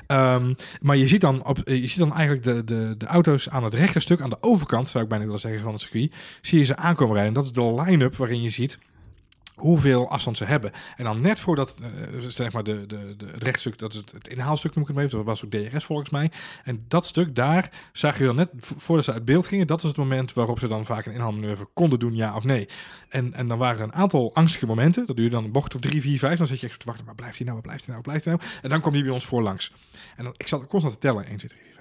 Ehm 0.07 0.53
maar 0.81 0.97
je 0.97 1.07
ziet 1.07 1.21
dan, 1.21 1.45
op, 1.47 1.59
eh, 1.59 1.81
je 1.81 1.89
ziet 1.89 1.99
dan 1.99 2.13
eigenlijk 2.15 2.45
de, 2.45 2.65
de, 2.65 2.95
de 2.99 3.07
auto's 3.07 3.49
aan 3.49 3.65
het 3.65 3.75
rechterstuk, 3.75 4.21
aan 4.21 4.31
de 4.31 4.37
overkant, 4.41 4.89
zou 4.89 5.03
ik 5.05 5.11
bijna 5.11 5.25
willen 5.25 5.41
zeggen, 5.41 5.61
van 5.63 5.73
het 5.73 5.81
circuit, 5.81 5.96
zie 6.41 6.59
je 6.59 6.65
ze 6.65 6.77
aankomen 6.77 7.15
rijden. 7.15 7.35
En 7.35 7.41
dat 7.41 7.45
is 7.45 7.53
de 7.53 7.83
line-up 7.83 8.17
waarin 8.17 8.43
je 8.43 8.51
ziet 8.51 8.79
hoeveel 9.57 10.11
afstand 10.11 10.37
ze 10.37 10.45
hebben. 10.45 10.73
En 10.97 11.05
dan 11.05 11.21
net 11.21 11.41
voordat, 11.41 11.77
eh, 11.83 11.89
zeg 12.19 12.53
maar, 12.53 12.65
de, 12.65 12.87
de, 12.87 13.15
de, 13.17 13.27
het 13.27 13.43
rechtstuk, 13.43 13.79
dat 13.79 13.95
is 13.95 14.03
het, 14.13 14.29
inhaalstuk 14.29 14.75
noem 14.75 14.83
ik 14.83 14.89
het 14.89 14.97
maar 14.97 15.09
dat 15.09 15.25
was 15.25 15.45
ook 15.45 15.51
DRS 15.51 15.85
volgens 15.85 16.11
mij. 16.11 16.31
En 16.65 16.85
dat 16.89 17.07
stuk 17.07 17.35
daar 17.35 17.71
zag 17.93 18.19
je 18.19 18.25
dan 18.25 18.37
net, 18.37 18.49
vo- 18.57 18.75
voordat 18.79 19.05
ze 19.05 19.13
uit 19.13 19.25
beeld 19.25 19.47
gingen, 19.47 19.67
dat 19.67 19.81
was 19.83 19.91
het 19.91 20.01
moment 20.01 20.33
waarop 20.33 20.59
ze 20.59 20.69
dan 20.69 20.85
vaak 20.85 21.07
een 21.07 21.13
inhaalmanoeuvre 21.13 21.69
konden 21.75 21.99
doen, 21.99 22.15
ja 22.15 22.37
of 22.37 22.45
nee. 22.45 22.69
En, 23.09 23.35
en 23.35 23.49
dan 23.49 23.59
waren 23.59 23.79
er 23.79 23.85
een 23.85 23.95
aantal 23.95 24.35
angstige 24.35 24.67
momenten, 24.67 25.07
dat 25.07 25.17
duurde 25.17 25.35
dan 25.35 25.45
een 25.45 25.53
bocht 25.53 25.75
of 25.75 25.81
drie, 25.81 26.01
vier, 26.01 26.19
vijf, 26.19 26.39
dan 26.39 26.47
zit 26.47 26.61
je 26.61 26.67
echt 26.67 26.81
te 26.81 26.87
wachten, 26.87 27.05
waar 27.07 27.15
blijft 27.15 27.37
hij 27.37 27.47
nou, 27.47 27.59
waar 27.59 27.67
blijft 27.67 27.85
hij 27.85 27.93
nou, 27.95 28.07
blijft 28.07 28.25
hij 28.25 28.35
nou? 28.35 28.49
En 28.63 28.69
dan 28.69 28.81
kwam 28.81 28.93
die 28.93 29.03
bij 29.03 29.13
ons 29.13 29.27
voorlangs. 29.27 29.73
En 30.17 30.25
dan, 30.25 30.35
ik 30.37 30.49
zat 30.49 30.67
constant 30.67 30.95
te 30.95 31.01
tellen, 31.01 31.27
1, 31.27 31.37
2, 31.37 31.51
3, 31.51 31.63
4, 31.63 31.76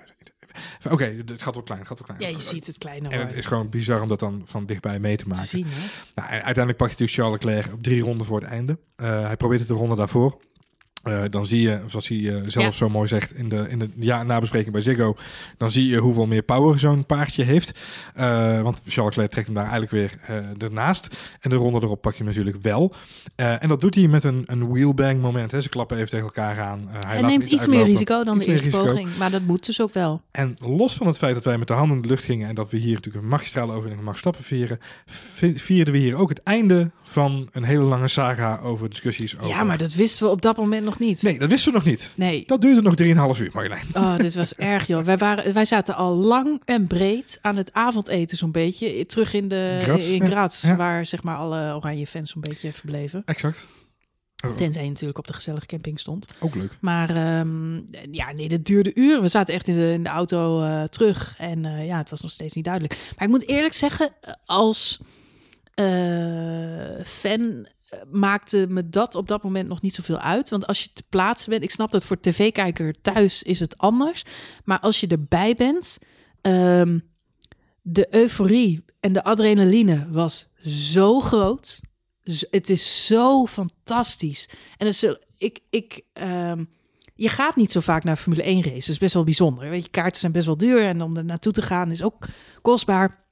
5, 0.56 0.64
6, 0.64 0.72
1, 0.72 0.80
2, 0.80 0.80
5. 0.80 0.94
Oké, 0.94 1.32
het 1.34 1.44
gaat 1.44 1.54
wel 1.54 1.64
klein, 1.64 1.80
het 1.80 1.90
gaat 1.90 2.08
wel 2.08 2.18
klein. 2.18 2.32
Ja, 2.32 2.38
je 2.38 2.44
ziet 2.44 2.68
het 2.68 2.78
kleine 2.78 3.10
En 3.10 3.20
het 3.20 3.34
is 3.34 3.46
gewoon 3.46 3.70
bizar 3.70 4.02
om 4.02 4.08
dat 4.08 4.20
dan 4.20 4.42
van 4.46 4.66
dichtbij 4.66 5.00
mee 5.00 5.16
te 5.18 5.24
te 5.24 5.30
maken. 5.30 5.46
zien, 5.46 5.66
hè? 5.70 5.82
Nou, 6.16 6.28
en 6.30 6.44
uiteindelijk 6.44 6.78
pakt 6.78 6.98
hij 6.98 7.08
natuurlijk 7.08 7.12
Charles 7.12 7.44
Leclerc 7.44 7.74
op 7.74 7.84
drie 7.84 8.02
ronden 8.02 8.26
voor 8.26 8.40
het 8.40 8.50
einde. 8.50 8.78
Eh, 8.96 9.26
hij 9.26 9.38
probeert 9.38 9.60
het 9.60 9.70
de 9.70 9.76
ronde 9.76 9.96
daarvoor. 9.96 10.38
Eh, 11.06 11.22
dan 11.30 11.46
zie 11.46 11.62
je, 11.62 11.80
zoals 11.86 12.08
hij 12.08 12.18
eh, 12.18 12.42
zelf 12.48 12.66
Ja. 12.66 12.72
zo 12.72 12.90
mooi 12.90 13.08
zegt 13.08 13.34
in 13.36 13.50
de, 13.50 13.66
in 13.70 13.80
de 13.80 13.90
ja, 14.00 14.24
nabespreking 14.24 14.72
bij 14.72 14.82
Ziggo, 14.82 15.16
dan 15.58 15.72
zie 15.72 15.88
je 15.88 15.98
hoeveel 15.98 16.26
meer 16.26 16.42
power 16.42 16.80
zo'n 16.80 17.06
paardje 17.06 17.44
heeft. 17.44 17.80
Eh, 18.16 18.62
want 18.62 18.82
Charles 18.86 19.16
Leclerc 19.16 19.30
trekt 19.32 19.46
hem 19.48 19.56
daar 19.56 19.72
eigenlijk 19.72 19.92
weer 19.92 20.12
ernaast. 20.58 21.36
En 21.40 21.50
de 21.50 21.56
ronde 21.56 21.80
erop 21.82 22.02
pak 22.02 22.12
je 22.12 22.18
hem 22.18 22.28
natuurlijk 22.28 22.58
wel. 22.62 22.94
En 23.36 23.68
dat 23.68 23.82
doet 23.82 23.96
hij 23.96 24.08
met 24.08 24.24
een, 24.24 24.44
een 24.46 24.70
wheelbang 24.70 25.22
moment. 25.22 25.52
Hè. 25.52 25.62
Ze 25.62 25.70
klappen 25.70 25.98
even 25.98 26.10
tegen 26.10 26.26
elkaar 26.26 26.60
aan. 26.62 26.88
Hij 27.08 27.22
neemt 27.22 27.44
iets 27.48 27.68
meer 27.68 27.84
risico 27.86 28.24
dan 28.24 28.36
Iets 28.36 28.46
de 28.46 28.52
eerste 28.52 28.70
poging. 28.70 29.10
Maar 29.18 29.32
dat 29.32 29.42
moet 29.42 29.66
dus 29.66 29.82
ook 29.82 29.94
wel. 29.94 30.22
En 30.32 30.56
los 30.62 30.96
van 30.96 31.08
het 31.08 31.18
feit 31.18 31.34
dat 31.34 31.44
wij 31.44 31.58
met 31.58 31.68
de 31.68 31.74
handen 31.74 31.96
in 31.96 32.02
de 32.02 32.08
lucht 32.10 32.24
gingen 32.24 32.50
en 32.50 32.56
dat 32.56 32.70
we 32.70 32.78
hier 32.78 32.94
natuurlijk 32.94 33.24
een 33.24 33.30
magistrale 33.30 33.72
overwinning 33.72 34.04
Max 34.04 34.20
Stappen 34.20 34.44
vieren, 34.44 34.80
vi- 35.06 35.60
vierden 35.60 35.94
we 35.94 36.00
hier 36.00 36.16
ook 36.16 36.30
het 36.30 36.44
einde 36.44 36.92
van 37.04 37.50
een 37.52 37.64
hele 37.64 37.84
lange 37.84 38.08
saga 38.08 38.60
over 38.64 38.90
discussies 38.90 39.36
over... 39.38 39.48
Ja, 39.48 39.64
maar 39.64 39.78
dat 39.78 39.94
wisten 39.94 40.26
we 40.26 40.32
op 40.32 40.42
dat 40.42 40.58
moment 40.58 40.84
nog 40.84 40.95
niet. 41.00 41.22
Nee, 41.22 41.40
dat 41.40 41.50
wisten 41.50 41.72
we 41.72 41.78
nog 41.78 41.88
niet. 41.88 42.10
Nee. 42.16 42.44
Dat 42.46 42.62
duurde 42.62 42.82
nog 42.82 43.36
3,5 43.36 43.42
uur, 43.42 43.50
Marjolein. 43.54 43.86
Oh, 43.94 44.18
dit 44.18 44.34
was 44.36 44.56
erg, 44.74 44.88
joh. 44.88 45.04
Wij, 45.04 45.18
waren, 45.18 45.54
wij 45.54 45.66
zaten 45.66 45.96
al 45.96 46.16
lang 46.16 46.62
en 46.66 46.88
breed 46.88 47.38
aan 47.42 47.56
het 47.56 47.74
avondeten 47.74 48.38
zo'n 48.38 48.52
beetje. 48.52 49.06
Terug 49.06 49.34
in, 49.34 49.48
de, 49.48 49.80
Graz, 49.82 50.08
in 50.08 50.24
ja. 50.24 50.26
Graz, 50.30 50.64
Ja. 50.64 50.76
waar 50.76 51.06
zeg 51.06 51.24
maar 51.24 51.38
alle 51.38 51.76
oranje 51.76 52.08
fans 52.08 52.32
zo'n 52.32 52.42
beetje 52.42 52.74
verbleven. 52.74 53.22
Exact. 53.26 53.68
Tenzij 54.56 54.84
je 54.84 54.90
natuurlijk 54.90 55.18
op 55.18 55.28
de 55.28 55.34
gezellige 55.34 55.66
camping 55.66 56.00
stond. 56.00 56.28
ook 56.40 56.56
leuk. 56.56 56.78
Maar 56.82 57.10
ehm, 57.10 57.76
ja, 58.12 58.32
nee, 58.32 58.50
dat 58.50 58.66
duurde 58.66 58.92
uren. 58.96 59.22
We 59.22 59.28
zaten 59.28 59.54
echt 59.54 59.68
in 59.68 59.76
de, 59.76 59.92
in 59.94 60.04
de 60.04 60.10
auto 60.10 60.62
eh, 60.62 60.84
terug. 60.84 61.36
En 61.38 61.66
eh, 61.66 61.86
ja, 61.86 61.98
het 61.98 62.10
was 62.10 62.22
nog 62.22 62.32
steeds 62.32 62.56
niet 62.56 62.64
duidelijk. 62.66 62.98
Maar 63.16 63.26
ik 63.28 63.34
moet 63.34 63.48
eerlijk 63.48 63.74
zeggen, 63.74 64.10
eh, 64.22 64.34
als 64.46 65.00
eh, 65.76 67.06
fan 67.06 67.68
eh, 67.90 68.00
maakte 68.12 68.66
me 68.70 68.90
dat 68.90 69.16
op 69.16 69.28
dat 69.28 69.44
moment 69.44 69.68
nog 69.68 69.82
niet 69.82 69.96
zoveel 69.96 70.20
uit. 70.20 70.50
Want 70.50 70.68
als 70.68 70.84
je 70.84 70.90
te 70.94 71.04
plaatsen 71.10 71.50
bent, 71.50 71.64
ik 71.64 71.72
snap 71.72 71.92
dat 71.92 72.06
voor 72.06 72.20
tv-kijker 72.20 73.02
thuis 73.02 73.44
is 73.44 73.60
het 73.60 73.78
anders. 73.78 74.24
Maar 74.64 74.80
als 74.80 75.00
je 75.00 75.08
erbij 75.08 75.56
bent, 75.56 75.98
ehm, 76.42 77.00
de 77.82 78.08
euforie 78.10 78.86
en 79.00 79.14
de 79.14 79.24
adrenaline 79.24 80.08
was 80.10 80.48
zo 80.66 81.20
groot. 81.20 81.80
Het 82.50 82.70
is 82.70 83.06
zo 83.06 83.46
fantastisch. 83.46 84.50
En 84.78 84.94
ik, 85.38 85.60
ik, 85.70 86.02
ehm, 86.14 86.64
je 87.16 87.30
gaat 87.30 87.56
niet 87.56 87.72
zo 87.72 87.80
vaak 87.80 88.04
naar 88.04 88.18
Formule 88.18 88.48
1 88.48 88.64
races. 88.64 88.86
Dat 88.86 88.90
is 88.90 88.98
best 88.98 89.14
wel 89.14 89.24
bijzonder. 89.24 89.70
Weet 89.70 89.84
je, 89.84 89.90
kaarten 89.90 90.20
zijn 90.20 90.32
best 90.32 90.46
wel 90.46 90.58
duur 90.58 90.86
en 90.86 91.02
om 91.02 91.18
er 91.18 91.26
naartoe 91.26 91.54
te 91.54 91.62
gaan 91.62 91.92
is 91.92 92.04
ook 92.04 92.28
kostbaar. 92.62 93.24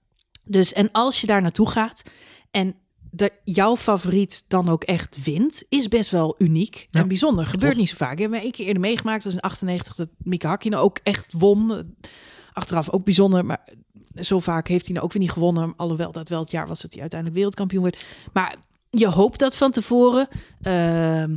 Dus 0.43 0.73
en 0.73 0.91
als 0.91 1.21
je 1.21 1.27
daar 1.27 1.41
naartoe 1.41 1.69
gaat 1.69 2.03
en 2.53 2.75
de, 3.11 3.31
jouw 3.43 3.77
favoriet 3.77 4.43
dan 4.47 4.69
ook 4.69 4.83
echt 4.83 5.23
wint, 5.23 5.63
is 5.69 5.87
best 5.87 6.09
wel 6.11 6.35
uniek 6.37 6.87
Ja, 6.89 6.99
en 6.99 7.07
bijzonder. 7.07 7.45
Gebeurt 7.45 7.77
niet 7.77 7.89
zo 7.89 7.95
vaak. 7.97 8.11
Ik 8.11 8.19
heb 8.19 8.29
me 8.29 8.39
één 8.39 8.51
keer 8.51 8.65
eerder 8.65 8.81
meegemaakt. 8.81 9.23
Dat 9.23 9.33
was 9.33 9.41
in 9.41 9.49
98 9.49 9.95
dat 9.95 10.09
Mika 10.17 10.47
Hakkinen 10.47 10.79
ook 10.79 10.99
echt 11.03 11.33
won. 11.37 11.95
Achteraf 12.53 12.89
ook 12.89 13.03
bijzonder, 13.05 13.45
maar 13.45 13.67
zo 14.15 14.39
vaak 14.39 14.67
heeft 14.67 14.85
hij 14.85 14.93
nou 14.93 15.05
ook 15.05 15.13
weer 15.13 15.21
niet 15.21 15.31
gewonnen. 15.31 15.73
Alhoewel 15.77 16.11
dat 16.11 16.29
wel 16.29 16.39
het 16.39 16.51
jaar 16.51 16.67
was 16.67 16.81
dat 16.81 16.91
hij 16.91 17.01
uiteindelijk 17.01 17.39
wereldkampioen 17.39 17.83
werd. 17.83 17.99
Maar 18.33 18.55
je 18.89 19.07
hoopt 19.07 19.39
dat 19.39 19.55
van 19.55 19.71
tevoren. 19.71 20.27
Ehm 20.61 21.35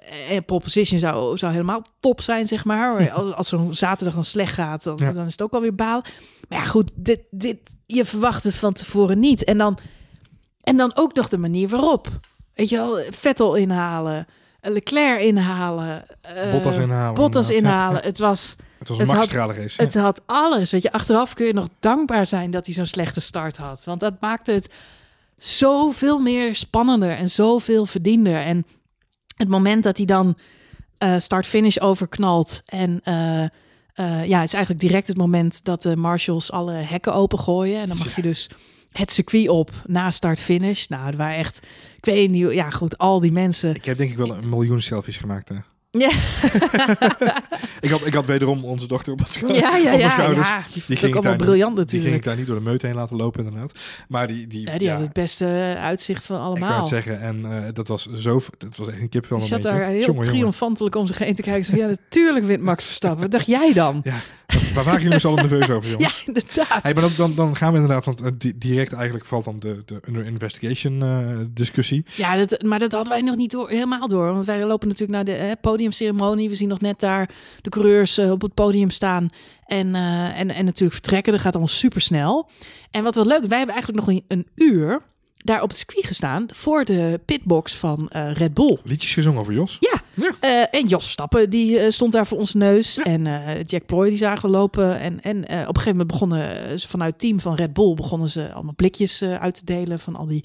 eh, 0.00 0.38
pole 0.46 0.60
position 0.60 1.00
zou, 1.00 1.36
zou 1.38 1.52
helemaal 1.52 1.82
top 2.00 2.20
zijn, 2.20 2.46
zeg 2.46 2.64
maar. 2.64 3.10
Als, 3.10 3.32
als 3.32 3.48
zo'n 3.48 3.74
zaterdag 3.74 4.14
dan 4.14 4.24
slecht 4.24 4.54
gaat, 4.54 4.82
dan, 4.82 4.96
Ja. 5.00 5.12
dan 5.12 5.26
is 5.26 5.32
het 5.32 5.42
ook 5.42 5.52
alweer 5.52 5.74
baal. 5.74 6.04
Maar 6.48 6.58
ja, 6.58 6.64
goed, 6.64 6.90
dit, 6.94 7.20
dit, 7.30 7.58
je 7.86 8.04
verwacht 8.04 8.44
het 8.44 8.54
van 8.54 8.72
tevoren 8.72 9.18
niet. 9.18 9.44
En 9.44 9.58
dan, 9.58 9.78
en 10.62 10.76
dan 10.76 10.96
ook 10.96 11.14
nog 11.14 11.28
de 11.28 11.38
manier 11.38 11.68
waarop. 11.68 12.08
Weet 12.54 12.68
je 12.68 12.76
wel, 12.76 12.98
Vettel 13.10 13.54
inhalen, 13.54 14.26
Leclerc 14.60 15.20
inhalen, 15.20 16.04
eh, 16.22 16.52
Bottas 16.52 16.76
inhalen. 16.76 17.14
Bottas. 17.14 17.48
Ja, 17.48 17.54
inhalen. 17.54 18.02
Het 18.10 18.18
was. 18.18 18.56
Het 18.78 18.88
was 18.88 18.98
een 18.98 19.08
Het 19.08 19.16
had- 19.16 19.56
race. 19.56 19.82
het 19.82 19.94
had 19.94 20.22
alles. 20.26 20.70
Weet 20.70 20.82
je, 20.82 20.92
achteraf 20.92 21.34
kun 21.34 21.46
je 21.46 21.52
nog 21.52 21.66
dankbaar 21.80 22.26
zijn 22.26 22.50
dat 22.50 22.66
hij 22.66 22.74
zo'n 22.74 22.86
slechte 22.86 23.20
start 23.20 23.56
had. 23.56 23.84
Want 23.84 24.00
dat 24.00 24.14
maakte 24.20 24.52
het 24.52 24.68
zoveel 25.38 26.18
meer 26.18 26.56
spannender 26.56 27.10
en 27.10 27.30
zoveel 27.30 27.86
verdiender. 27.86 28.36
En 28.36 28.66
het 29.36 29.48
moment 29.48 29.82
dat 29.82 29.96
hij 29.96 30.06
dan 30.06 30.38
eh, 30.98 31.18
start-finish 31.18 31.76
overknalt 31.78 32.62
en... 32.66 33.00
eh, 33.02 33.44
ja, 34.28 34.38
het 34.38 34.46
is 34.48 34.54
eigenlijk 34.54 34.80
direct 34.80 35.08
het 35.08 35.16
moment 35.16 35.64
dat 35.64 35.82
de 35.82 35.96
marshals 35.96 36.52
alle 36.52 36.72
hekken 36.72 37.14
opengooien. 37.14 37.80
En 37.80 37.88
dan 37.88 37.96
mag 37.96 38.16
je 38.16 38.22
dus 38.22 38.50
het 38.92 39.10
circuit 39.10 39.48
op 39.48 39.70
na 39.86 40.10
start-finish. 40.10 40.86
Nou, 40.86 41.10
er 41.10 41.16
waren 41.16 41.36
echt, 41.36 41.66
ik 41.96 42.04
weet 42.04 42.30
niet, 42.30 42.52
ja 42.52 42.70
goed, 42.70 42.98
al 42.98 43.20
die 43.20 43.32
mensen. 43.32 43.74
Ik 43.74 43.84
heb 43.84 43.98
denk 43.98 44.10
ik 44.10 44.16
wel 44.16 44.34
een 44.36 44.48
miljoen 44.48 44.82
selfies 44.82 45.16
gemaakt. 45.16 45.48
Hè. 45.48 45.56
Ja, 45.98 46.10
Ik, 47.80 47.90
had, 47.90 48.06
ik 48.06 48.14
had 48.14 48.26
wederom 48.26 48.64
onze 48.64 48.86
dochter 48.86 49.12
op, 49.12 49.18
het 49.18 49.28
scho- 49.28 49.54
ja, 49.54 49.54
ja, 49.54 49.76
op 49.76 49.82
mijn 49.84 49.98
ja, 49.98 50.10
schouders. 50.10 50.48
ja. 50.48 50.62
Die 50.72 50.82
ging 50.82 50.98
ik 51.00 51.08
ik 51.08 51.14
allemaal 51.14 51.36
briljant 51.36 51.76
Die 51.76 51.84
ging 51.86 51.92
ik 51.92 52.02
natuurlijk. 52.02 52.24
daar 52.24 52.36
niet 52.36 52.46
door 52.46 52.56
de 52.56 52.62
meute 52.62 52.86
heen 52.86 52.94
laten 52.94 53.16
lopen 53.16 53.44
inderdaad. 53.44 53.72
Maar 54.08 54.26
die, 54.26 54.46
die, 54.46 54.70
Ja, 54.70 54.78
die 54.78 54.90
had 54.90 55.00
het 55.00 55.12
beste 55.12 55.76
uitzicht 55.78 56.24
van 56.24 56.36
Ik 56.36 56.42
wou 56.42 56.50
allemaal. 56.56 56.78
het 56.80 56.88
zeggen, 56.88 57.20
en 57.20 57.44
eh, 57.44 57.72
dat 57.72 57.88
was 57.88 58.06
zo, 58.14 58.40
dat 58.58 58.76
was 58.76 58.88
echt 58.88 59.00
een 59.00 59.08
kipvel 59.08 59.38
Die 59.38 59.46
zat 59.46 59.62
beetje. 59.62 59.78
daar 59.78 59.86
heel 59.88 59.98
Jongen, 60.00 60.14
jongen. 60.14 60.28
triomfantelijk 60.28 60.94
om 60.94 61.06
zich 61.06 61.18
heen 61.18 61.34
te 61.34 61.42
kijken. 61.42 61.64
Zo, 61.64 61.76
ja, 61.76 61.86
natuurlijk 61.86 62.44
wint 62.46 62.62
Max 62.62 62.84
Verstappen. 62.84 63.20
Wat 63.20 63.30
dacht 63.30 63.46
jij 63.46 63.72
dan? 63.72 64.00
Ja, 64.04 64.14
waar 64.74 64.84
waren 64.84 65.02
jullie 65.02 65.20
zo 65.20 65.28
al 65.28 65.34
nerveus 65.34 65.70
over, 65.70 65.90
Ja, 65.90 65.96
jongens? 65.96 66.24
inderdaad. 66.26 66.82
Hey, 66.82 66.92
maar 66.94 67.02
dan, 67.02 67.12
dan, 67.16 67.34
dan 67.34 67.56
gaan 67.56 67.72
we 67.72 67.78
inderdaad, 67.78 68.04
want 68.04 68.20
eh, 68.20 68.30
di- 68.38 68.58
direct 68.58 68.92
eigenlijk 68.92 69.24
valt 69.24 69.44
dan 69.44 69.58
de, 69.58 69.82
de 69.86 70.00
under 70.08 70.24
investigation 70.26 71.02
eh, 71.02 71.38
discussie. 71.50 72.04
Ja, 72.14 72.36
dat, 72.36 72.62
maar 72.62 72.78
dat 72.78 72.92
hadden 72.92 73.12
wij 73.12 73.22
nog 73.22 73.36
niet 73.36 73.50
door, 73.50 73.68
helemaal 73.68 74.08
door. 74.08 74.32
Want 74.32 74.46
wij 74.46 74.64
lopen 74.64 74.88
natuurlijk 74.88 75.14
naar 75.16 75.24
de 75.24 75.34
eh, 75.42 75.50
podiumceremonie. 75.82 76.48
We 76.48 76.54
zien 76.54 76.68
nog 76.68 76.80
net 76.80 77.00
daar 77.00 77.30
de 77.60 77.70
coureurs 77.70 78.18
eh, 78.18 78.30
op 78.30 78.42
het 78.42 78.54
podium 78.54 78.90
staan. 78.90 79.30
En, 79.66 79.94
eh, 79.94 80.40
en, 80.40 80.50
en 80.50 80.64
natuurlijk 80.64 80.92
vertrekken. 80.92 81.32
Dat 81.32 81.40
gaat 81.40 81.52
allemaal 81.52 81.74
super 81.74 82.00
snel. 82.00 82.48
En 82.90 83.02
wat 83.02 83.14
wel 83.14 83.26
leuk, 83.26 83.44
wij 83.44 83.58
hebben 83.58 83.74
eigenlijk 83.74 84.06
nog 84.06 84.16
een, 84.16 84.24
een 84.28 84.46
uur 84.54 85.02
daar 85.36 85.62
op 85.62 85.68
het 85.68 85.78
circuit 85.78 86.06
gestaan. 86.06 86.46
Voor 86.50 86.84
de 86.84 87.20
pitbox 87.24 87.74
van 87.74 88.08
eh, 88.08 88.32
Red 88.32 88.54
Bull. 88.54 88.78
Liedjes 88.82 89.14
gezongen 89.14 89.40
over 89.40 89.52
Jos. 89.52 89.78
Ja, 89.80 90.00
en 90.70 90.86
Jos 90.86 91.10
Stappen, 91.10 91.50
die 91.50 91.90
stond 91.90 92.12
daar 92.12 92.26
voor 92.26 92.38
onze 92.38 92.56
neus. 92.56 92.98
En 92.98 93.28
Jack 93.66 93.86
Ploy, 93.86 94.08
die 94.08 94.18
zagen 94.18 94.50
we 94.50 94.56
lopen. 94.56 95.00
En, 95.00 95.22
en 95.22 95.38
op 95.38 95.48
een 95.48 95.58
gegeven 95.66 95.90
moment 95.90 96.08
begonnen 96.08 96.80
ze 96.80 96.88
vanuit 96.88 97.12
het 97.12 97.20
team 97.20 97.40
van 97.40 97.54
Red 97.54 97.72
Bull... 97.72 97.94
begonnen 97.94 98.28
ze 98.28 98.52
allemaal 98.52 98.74
blikjes 98.76 99.22
uit 99.22 99.54
te 99.54 99.64
delen 99.64 99.98
van 99.98 100.16
al 100.16 100.26
die... 100.26 100.44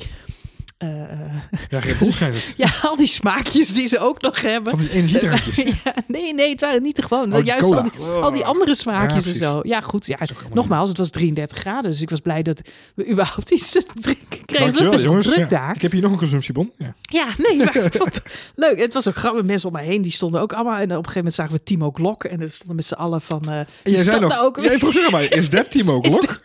Ja, 0.78 1.80
het. 1.80 2.54
ja, 2.58 2.70
al 2.82 2.96
die 2.96 3.08
smaakjes 3.08 3.74
die 3.74 3.88
ze 3.88 4.00
ook 4.00 4.22
nog 4.22 4.42
hebben. 4.42 4.72
Van 4.72 4.80
die 4.80 4.92
energiedrankjes. 4.92 5.56
ja, 5.84 5.94
nee, 6.08 6.34
nee, 6.34 6.50
het 6.50 6.62
waren 6.62 6.84
niet 6.84 6.96
de 6.96 7.02
gewone. 7.02 7.38
Oh, 7.38 7.46
Juist 7.46 7.64
al 7.72 7.84
die, 7.84 8.02
al 8.02 8.32
die 8.32 8.46
andere 8.46 8.76
smaakjes 8.76 9.26
Ja, 9.26 9.32
en 9.32 9.38
zo. 9.38 9.60
Ja, 9.64 9.80
goed. 9.82 10.06
Ja, 10.06 10.18
nogmaals, 10.54 10.90
het 10.90 10.98
was 10.98 11.10
33 11.10 11.58
graden. 11.58 11.92
Dus 11.92 12.02
ik 12.02 12.10
was 12.10 12.20
blij 12.20 12.44
dat 12.44 12.62
we 12.94 13.08
überhaupt 13.12 13.52
iets 13.52 13.72
te 13.72 13.86
drinken 14.02 14.46
kregen. 14.46 14.66
Het 14.66 14.78
was 14.78 14.90
best 14.90 15.04
jongens. 15.04 15.28
druk 15.28 15.50
daar. 15.50 15.76
Ik 15.76 15.82
heb 15.82 15.92
hier 15.92 16.02
nog 16.02 16.12
een 16.12 16.18
consumptiebon. 16.18 16.72
Ja. 16.78 16.96
Ja, 17.02 17.28
nee, 17.38 17.58
maar 17.58 17.76
ik 17.76 17.94
vond 17.94 18.16
het 18.16 18.24
leuk. 18.56 18.80
Het 18.80 18.94
was 18.94 19.08
ook 19.08 19.16
grappig. 19.16 19.44
Mensen 19.44 19.68
om 19.68 19.74
mij 19.74 19.86
heen, 19.86 20.02
die 20.02 20.12
stonden 20.12 20.42
ook 20.42 20.54
allemaal. 20.54 20.78
En 20.78 20.84
op 20.84 20.90
een 20.90 20.96
gegeven 20.96 21.16
moment 21.18 21.36
zagen 21.36 21.54
we 21.54 21.64
Timo 21.64 21.92
Glock. 21.92 22.24
En 22.24 22.42
er 22.42 22.52
stonden 22.52 22.76
met 22.76 22.86
z'n 22.86 22.94
allen 22.94 23.22
van... 23.22 23.42
eh 23.48 23.60
En 23.60 23.68
jij 23.84 24.02
zei 24.02 24.20
dat 24.20 24.30
nog, 24.30 24.40
ook 24.40 24.60
jij 24.62 24.78
vroeg 24.78 25.12
mij, 25.12 25.26
is 25.26 25.50
dat 25.50 25.72
Timo 25.72 26.00
Is 26.00 26.14
Glock? 26.14 26.40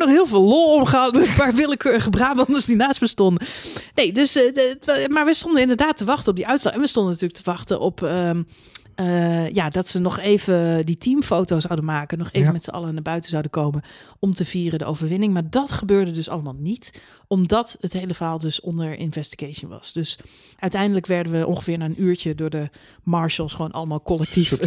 Nog 0.00 0.08
heel 0.08 0.26
veel 0.26 0.42
lol 0.42 0.74
omgehaald 0.74 1.14
met 1.14 1.28
een 1.28 1.34
paar 1.36 1.54
willekeurige 1.62 2.10
Brabanders 2.10 2.64
die 2.64 2.76
naast 2.76 3.00
me 3.00 3.06
stonden. 3.06 3.46
Nee, 3.94 4.12
dus, 4.12 4.36
eh, 4.36 4.54
de- 4.54 5.06
maar 5.10 5.24
we 5.24 5.34
stonden 5.34 5.60
inderdaad 5.62 5.96
te 5.96 6.04
wachten 6.04 6.30
op 6.30 6.36
die 6.36 6.46
uitslag. 6.46 6.72
En 6.72 6.80
we 6.80 6.86
stonden 6.86 7.12
natuurlijk 7.12 7.42
te 7.42 7.50
wachten 7.50 7.80
op 7.80 8.02
ehm, 8.02 8.42
eh, 8.94 9.48
ja, 9.48 9.70
dat 9.70 9.88
ze 9.88 9.98
nog 9.98 10.18
even 10.18 10.86
die 10.86 10.98
teamfoto 10.98 11.60
zouden 11.60 11.84
maken. 11.84 12.18
Nog 12.18 12.28
even 12.32 12.46
Ja. 12.46 12.52
met 12.52 12.62
z'n 12.64 12.70
allen 12.70 12.94
naar 12.94 13.02
buiten 13.02 13.30
zouden 13.30 13.50
komen 13.50 13.82
om 14.18 14.34
te 14.34 14.44
vieren 14.44 14.78
de 14.78 14.84
overwinning. 14.84 15.32
Maar 15.32 15.50
dat 15.50 15.72
gebeurde 15.72 16.10
dus 16.10 16.28
allemaal 16.28 16.56
niet, 16.58 17.00
omdat 17.26 17.76
het 17.80 17.92
hele 17.92 18.14
verhaal 18.14 18.38
dus 18.38 18.60
onder 18.60 18.98
investigation 18.98 19.70
was. 19.70 19.92
Dus 19.92 20.18
uiteindelijk 20.58 21.06
werden 21.06 21.32
we 21.32 21.46
ongeveer 21.46 21.78
na 21.78 21.84
een 21.84 22.02
uurtje 22.02 22.34
door 22.34 22.50
de 22.50 22.70
marshals 23.02 23.52
gewoon 23.52 23.70
allemaal 23.70 24.02
collectief... 24.02 24.50
Het- 24.50 24.60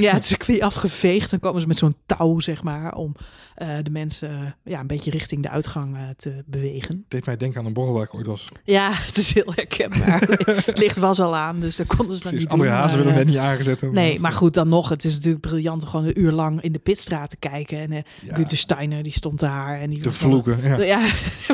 ja, 0.00 0.12
het 0.14 0.24
circuit 0.24 0.60
afgeveegd. 0.60 1.30
Dan 1.30 1.40
komen 1.40 1.60
ze 1.60 1.66
met 1.66 1.76
zo'n 1.76 1.96
touw, 2.06 2.40
zeg 2.40 2.62
maar, 2.62 2.94
om 2.94 3.14
eh, 3.56 3.68
de 3.82 3.90
mensen 3.90 4.30
eh, 4.30 4.72
ja, 4.72 4.80
een 4.80 4.86
beetje 4.86 5.10
richting 5.10 5.42
de 5.42 5.48
uitgang 5.50 5.96
eh, 5.96 6.02
te 6.16 6.42
bewegen. 6.46 7.04
deed 7.08 7.26
mij 7.26 7.36
denken 7.36 7.60
aan 7.60 7.66
een 7.66 7.72
borrel 7.72 7.92
waar 7.92 8.02
ik 8.02 8.14
ooit 8.14 8.26
was. 8.26 8.48
Ja, 8.64 8.90
het 9.06 9.16
is 9.16 9.34
heel 9.34 9.52
herkenbaar. 9.54 10.20
het 10.66 10.78
licht 10.78 10.98
was 10.98 11.20
al 11.20 11.36
aan, 11.36 11.60
dus 11.60 11.76
daar 11.76 11.86
konden 11.86 12.16
ze 12.16 12.22
dan 12.22 12.34
niet 12.34 12.48
andere 12.48 12.70
doen, 12.70 12.78
hazen 12.78 12.98
willen 12.98 13.14
net 13.14 13.26
niet 13.26 13.36
aangezet. 13.36 13.80
hebben. 13.80 13.98
Nee, 13.98 14.20
maar 14.20 14.32
goed, 14.32 14.54
dan 14.54 14.68
nog. 14.68 14.88
Het 14.88 15.04
is 15.04 15.14
natuurlijk 15.14 15.40
briljant 15.46 15.82
om 15.82 15.88
gewoon 15.88 16.06
een 16.06 16.20
uur 16.20 16.32
lang 16.32 16.60
in 16.60 16.72
de 16.72 16.78
pitstraat 16.78 17.30
te 17.30 17.36
kijken. 17.36 17.78
En 17.78 17.90
Ja, 17.92 18.34
Günther 18.34 18.56
Steiner, 18.58 19.02
die 19.02 19.12
stond 19.12 19.38
daar. 19.40 19.80
En 19.80 19.90
die 19.90 20.02
de 20.02 20.12
vloeken. 20.12 20.58
Ja. 20.62 20.80
Ja, 20.82 21.00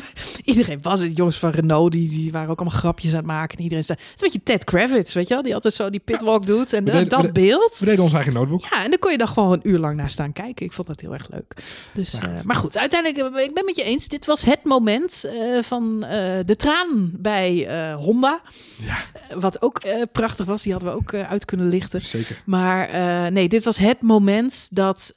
iedereen 0.44 0.78
was 0.82 1.00
het. 1.00 1.16
Jongens 1.16 1.38
van 1.38 1.50
Renault, 1.50 1.92
die, 1.92 2.08
die 2.08 2.32
waren 2.32 2.48
ook 2.50 2.60
allemaal 2.60 2.78
grapjes 2.78 3.10
aan 3.10 3.16
het 3.16 3.26
maken. 3.26 3.56
En 3.56 3.62
iedereen 3.62 3.84
zei, 3.84 3.98
het 3.98 4.08
is 4.14 4.22
een 4.22 4.28
beetje 4.32 4.42
Ted 4.42 4.64
Kravitz, 4.64 5.14
weet 5.14 5.28
je 5.28 5.34
wel? 5.34 5.42
Die 5.42 5.54
altijd 5.54 5.74
zo 5.74 5.90
die 5.90 6.00
pitwalk 6.00 6.46
doet. 6.46 6.72
En 6.72 6.84
We 6.84 6.90
deden- 6.90 7.08
dat 7.08 7.20
we 7.22 7.32
beeld. 7.32 7.76
We 7.78 7.84
deden 7.86 8.04
ons 8.04 8.12
eigen 8.12 8.32
notebook. 8.32 8.60
Ja, 8.70 8.84
en 8.84 8.90
dan 8.90 8.98
kon 8.98 9.10
je 9.10 9.18
dan 9.18 9.28
gewoon 9.28 9.52
een 9.52 9.60
uur 9.62 9.78
lang 9.78 9.96
naar 9.96 10.10
staan 10.10 10.32
kijken. 10.32 10.66
Ik 10.66 10.72
vond 10.72 10.86
dat 10.88 11.00
heel 11.00 11.12
erg 11.12 11.28
leuk. 11.30 11.54
Dus, 11.94 12.12
Nou, 12.12 12.24
eh, 12.26 12.36
goed. 12.36 12.44
maar 12.44 12.56
goed, 12.56 12.76
uiteindelijk, 12.76 13.34
eh, 13.36 13.44
ik 13.44 13.54
ben 13.54 13.64
met 13.64 13.76
je 13.76 13.82
eens. 13.82 14.08
Dit 14.08 14.26
was 14.26 14.44
het 14.44 14.64
moment 14.64 15.24
eh, 15.24 15.62
van 15.62 16.00
de 16.46 16.54
traan 16.56 17.10
bij 17.14 17.68
Honda. 17.94 18.40
Ja. 18.82 18.96
Wat 19.38 19.62
ook 19.62 19.80
prachtig 20.12 20.46
was. 20.46 20.62
Die 20.62 20.72
hadden 20.72 20.90
we 20.90 20.96
ook 20.96 21.14
uit 21.14 21.44
kunnen 21.44 21.68
lichten. 21.68 22.00
Zeker. 22.00 22.42
Maar 22.46 22.88
nee, 23.32 23.48
dit 23.48 23.64
was 23.64 23.76
het 23.78 24.00
moment 24.00 24.68
dat 24.70 25.12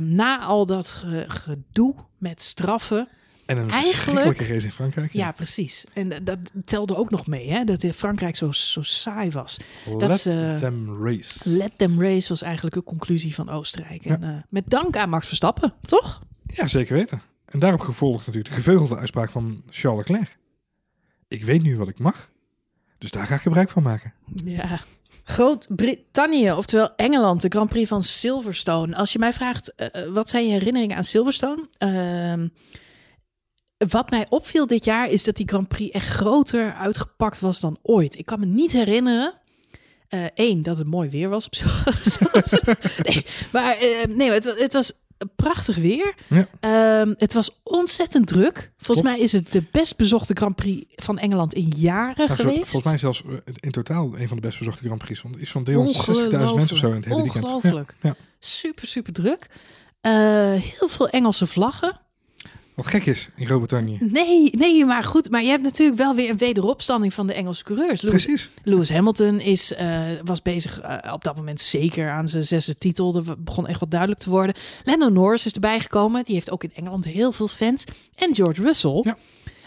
na 0.00 0.40
al 0.40 0.66
dat 0.66 0.88
ge- 0.88 1.24
gedoe 1.28 1.94
met 2.18 2.42
straffen. 2.42 3.08
En 3.46 3.58
een 3.58 3.70
Eigenlijk- 3.70 4.40
race 4.40 4.64
in 4.66 4.72
Frankrijk. 4.72 5.12
Ja, 5.12 5.32
precies. 5.32 5.84
En 5.92 6.12
eh, 6.12 6.18
dat 6.22 6.38
telde 6.64 6.96
ook 6.96 7.10
nog 7.10 7.26
mee, 7.26 7.50
hè? 7.50 7.64
Dat 7.64 7.82
in 7.82 7.92
Frankrijk 7.92 8.36
zo, 8.36 8.52
zo 8.52 8.82
saai 8.82 9.30
was. 9.30 9.56
dat 9.98 10.08
Let 10.08 10.20
ze- 10.20 10.56
them 10.60 11.04
race. 11.04 11.50
Let 11.50 11.72
them 11.78 12.02
race 12.02 12.28
was 12.28 12.42
eigenlijk 12.42 12.74
de 12.74 12.82
conclusie 12.82 13.34
van 13.34 13.48
Oostenrijk. 13.48 14.04
En 14.04 14.22
eh, 14.22 14.36
met 14.48 14.64
dank 14.66 14.96
aan 14.96 15.08
Max 15.08 15.26
Verstappen, 15.26 15.74
toch? 15.80 16.20
Ja, 16.46 16.66
zeker 16.66 16.94
weten. 16.94 17.22
En 17.44 17.58
daarop 17.58 17.80
gevolgd 17.80 18.18
natuurlijk 18.26 18.54
de 18.54 18.60
geveugelde 18.60 18.96
uitspraak 18.96 19.30
van 19.30 19.62
Charles 19.70 20.08
Leclerc. 20.08 20.36
Ik 21.28 21.44
weet 21.44 21.62
nu 21.62 21.76
wat 21.76 21.88
ik 21.88 21.98
mag, 21.98 22.30
dus 22.98 23.10
daar 23.10 23.26
ga 23.26 23.34
ik 23.34 23.40
gebruik 23.40 23.70
van 23.70 23.82
maken. 23.82 24.12
Ja. 24.44 24.80
Groot-Brittannië, 25.24 26.52
oftewel 26.52 26.94
Engeland, 26.96 27.40
de 27.42 27.48
Grand 27.48 27.68
Prix 27.68 27.88
van 27.88 28.02
Silverstone. 28.02 28.96
Als 28.96 29.12
je 29.12 29.18
mij 29.18 29.32
vraagt, 29.32 29.74
eh, 29.74 29.86
eh, 30.04 30.12
wat 30.12 30.28
zijn 30.28 30.46
je 30.46 30.52
herinneringen 30.52 30.96
aan 30.96 31.04
Silverstone? 31.04 31.68
Wat 33.88 34.10
mij 34.10 34.26
opviel 34.28 34.66
dit 34.66 34.84
jaar 34.84 35.10
is 35.10 35.24
dat 35.24 35.36
die 35.36 35.48
Grand 35.48 35.68
Prix 35.68 35.94
echt 35.94 36.08
groter 36.08 36.72
uitgepakt 36.74 37.40
was 37.40 37.60
dan 37.60 37.78
ooit. 37.82 38.18
Ik 38.18 38.26
kan 38.26 38.40
me 38.40 38.46
niet 38.46 38.72
herinneren. 38.72 39.34
Eén, 40.34 40.62
dat 40.62 40.76
het 40.76 40.86
mooi 40.86 41.08
weer 41.10 41.28
was. 41.28 41.46
Op 41.46 41.54
nee, 43.06 43.26
maar 43.52 43.76
eh, 43.76 44.04
nee, 44.08 44.30
het, 44.30 44.44
het 44.58 44.72
was 44.72 44.92
prachtig 45.36 45.76
weer. 45.76 46.14
Ja. 46.28 46.46
Ehm, 46.60 47.14
het 47.16 47.32
was 47.32 47.60
ontzettend 47.62 48.26
druk. 48.26 48.72
Volgens 48.76 49.06
mij 49.06 49.18
is 49.18 49.32
het 49.32 49.52
de 49.52 49.62
best 49.72 49.96
bezochte 49.96 50.34
Grand 50.34 50.56
Prix 50.56 50.84
van 50.94 51.18
Engeland 51.18 51.54
in 51.54 51.72
jaren 51.76 52.14
Nou, 52.16 52.28
zo- 52.28 52.34
geweest. 52.34 52.58
volgens 52.70 52.84
mij 52.84 52.98
zelfs 52.98 53.22
eh, 53.24 53.32
in 53.60 53.70
totaal 53.70 54.04
een 54.18 54.28
van 54.28 54.36
de 54.36 54.42
best 54.42 54.58
bezochte 54.58 54.84
Grand 54.84 55.02
Prix. 55.04 55.20
Van, 55.20 55.38
is 55.38 55.50
van 55.50 55.64
360.000 55.70 55.74
mensen 55.74 56.56
of 56.56 56.66
zo 56.66 56.88
in 56.88 56.94
het 56.96 57.04
hele 57.04 57.22
weekend. 57.22 57.44
Ongelooflijk. 57.44 57.96
ja. 58.02 58.16
Super, 58.38 58.86
super 58.86 59.12
druk. 59.12 59.46
Eh, 60.00 60.12
heel 60.52 60.88
veel 60.88 61.08
Engelse 61.08 61.46
vlaggen. 61.46 62.00
Wat 62.76 62.86
gek 62.86 63.06
is 63.06 63.28
in 63.36 63.46
Groot-Brittannië. 63.46 63.98
Nee, 64.00 64.50
nee, 64.52 64.84
maar 64.84 65.02
goed. 65.04 65.30
Maar 65.30 65.42
je 65.42 65.48
hebt 65.48 65.62
natuurlijk 65.62 65.98
wel 65.98 66.14
weer 66.14 66.30
een 66.30 66.36
wederopstanding 66.36 67.14
van 67.14 67.26
de 67.26 67.32
Engelse 67.32 67.64
coureurs. 67.64 68.02
Lewis, 68.02 68.24
Precies. 68.24 68.50
Lewis 68.62 68.90
Hamilton 68.90 69.40
is, 69.40 69.74
eh, 69.74 70.00
was 70.24 70.42
bezig 70.42 70.80
eh, 70.80 71.12
op 71.12 71.24
dat 71.24 71.36
moment 71.36 71.60
zeker 71.60 72.10
aan 72.10 72.28
zijn 72.28 72.44
zesde 72.44 72.78
titel. 72.78 73.12
Dat 73.12 73.44
begon 73.44 73.66
echt 73.66 73.80
wat 73.80 73.90
duidelijk 73.90 74.20
te 74.20 74.30
worden. 74.30 74.54
Lando 74.84 75.08
Norris 75.08 75.46
is 75.46 75.52
erbij 75.52 75.80
gekomen. 75.80 76.24
Die 76.24 76.34
heeft 76.34 76.50
ook 76.50 76.64
in 76.64 76.72
Engeland 76.74 77.04
heel 77.04 77.32
veel 77.32 77.48
fans. 77.48 77.84
En 78.14 78.34
George 78.34 78.62
Russell. 78.62 79.00
Ja. 79.02 79.16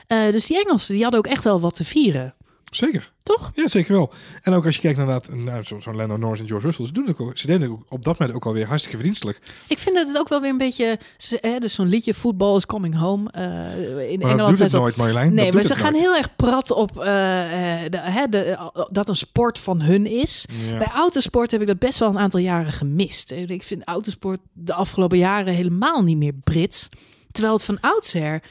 Eh, 0.08 0.32
dus 0.32 0.46
die 0.46 0.64
Engelsen 0.64 0.94
die 0.94 1.04
hadden 1.04 1.20
ook 1.20 1.28
echt 1.28 1.44
wel 1.44 1.60
wat 1.60 1.76
te 1.76 1.84
vieren. 1.84 2.34
Zeker. 2.70 3.12
Toch? 3.24 3.52
Ja, 3.56 3.68
zeker 3.68 3.94
wel. 3.94 4.12
En 4.42 4.54
ook 4.54 4.66
als 4.66 4.76
je 4.76 4.82
kijkt 4.82 4.98
naar 4.98 5.08
dat, 5.08 5.34
nou, 5.34 5.64
zo- 5.64 5.80
zo'n 5.80 5.96
Lando 5.96 6.18
Norris 6.18 6.40
en 6.40 6.48
George 6.48 6.66
Russell, 6.66 6.86
ze, 6.86 6.92
doen 6.92 7.08
het 7.08 7.18
ook, 7.20 7.38
ze 7.38 7.48
deden 7.48 7.72
het 7.72 7.80
op 7.90 8.04
dat 8.04 8.20
moment 8.20 8.38
ook 8.38 8.46
alweer 8.46 8.68
hartstikke 8.68 8.98
vriendelijk. 9.00 9.40
Ik 9.68 9.80
vind 9.80 9.96
dat 9.96 10.08
het 10.08 10.18
ook 10.18 10.30
wel 10.30 10.42
weer 10.42 10.50
een 10.50 10.58
beetje... 10.58 11.00
Hè, 11.42 11.60
dus 11.60 11.74
zo'n 11.74 11.88
liedje 11.88 12.14
Football 12.14 12.56
is 12.56 12.66
Coming 12.66 12.96
Home. 12.98 13.32
eh, 13.32 13.42
in 13.44 13.50
Maar 13.94 14.02
Engeland 14.10 14.38
dat 14.38 14.48
doet 14.48 14.58
het 14.60 14.72
nooit, 14.72 14.96
Marjolein. 14.96 15.34
Nee, 15.34 15.54
maar 15.54 15.64
ze 15.64 15.76
gaan 15.76 15.92
nooit. 15.92 16.04
heel 16.04 16.16
erg 16.16 16.36
prat 16.36 16.72
op 16.72 17.00
eh, 17.00 17.84
eh, 17.84 17.92
de, 17.92 17.98
hè, 18.00 18.28
de, 18.28 18.72
dat 18.92 19.10
een 19.10 19.16
sport 19.18 19.60
van 19.60 19.82
hun 19.82 20.06
is. 20.06 20.46
Ja. 20.70 20.78
Bij 20.78 20.88
autosport 20.88 21.52
heb 21.52 21.62
ik 21.62 21.68
dat 21.68 21.80
best 21.80 22.00
wel 22.00 22.10
een 22.10 22.20
aantal 22.20 22.40
jaren 22.40 22.74
gemist. 22.74 23.32
Ik 23.32 23.64
vind 23.64 23.84
autosport 23.84 24.40
de 24.54 24.74
afgelopen 24.74 25.18
jaren 25.18 25.54
helemaal 25.54 26.04
niet 26.04 26.18
meer 26.18 26.34
Brits. 26.44 26.90
Terwijl 27.32 27.54
het 27.56 27.64
van 27.64 27.80
oudsher 27.80 28.42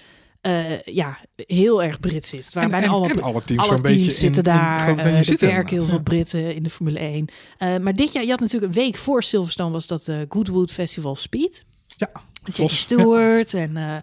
eh, 0.40 0.80
ja, 0.82 1.18
heel 1.36 1.82
erg 1.82 2.00
Brits 2.00 2.32
is. 2.32 2.52
Waren 2.52 2.62
En, 2.62 2.70
bijna 2.70 2.86
en, 2.86 2.92
allemaal 2.92 3.16
en 3.16 3.22
alle 3.22 3.40
teams 3.40 3.62
alle 3.62 3.74
zo'n 3.74 3.82
teams 3.82 3.98
beetje 3.98 4.10
zitten 4.10 4.44
in, 4.44 4.50
in 4.50 4.56
daar. 4.56 4.80
Groot-Brittannië 4.80 5.12
eh, 5.12 5.18
er 5.18 5.24
zitten 5.24 5.48
werken 5.48 5.76
heel 5.76 5.86
veel. 5.86 6.00
Britten 6.00 6.54
in 6.54 6.62
de 6.62 6.70
Formule 6.70 6.98
1. 6.98 7.28
Eh, 7.58 7.76
maar 7.76 7.94
dit 7.94 8.12
jaar, 8.12 8.24
je 8.24 8.30
had 8.30 8.40
natuurlijk 8.40 8.74
een 8.74 8.82
week 8.82 8.96
voor 8.96 9.22
Silverstone, 9.22 9.72
was 9.72 9.86
dat 9.86 10.08
Goodwood 10.28 10.70
Festival 10.70 11.16
Speed. 11.16 11.64
Ja, 11.96 12.10
Jackie. 12.44 12.68
Stewart 12.68 13.54
en 13.54 13.76
eh 13.76 13.96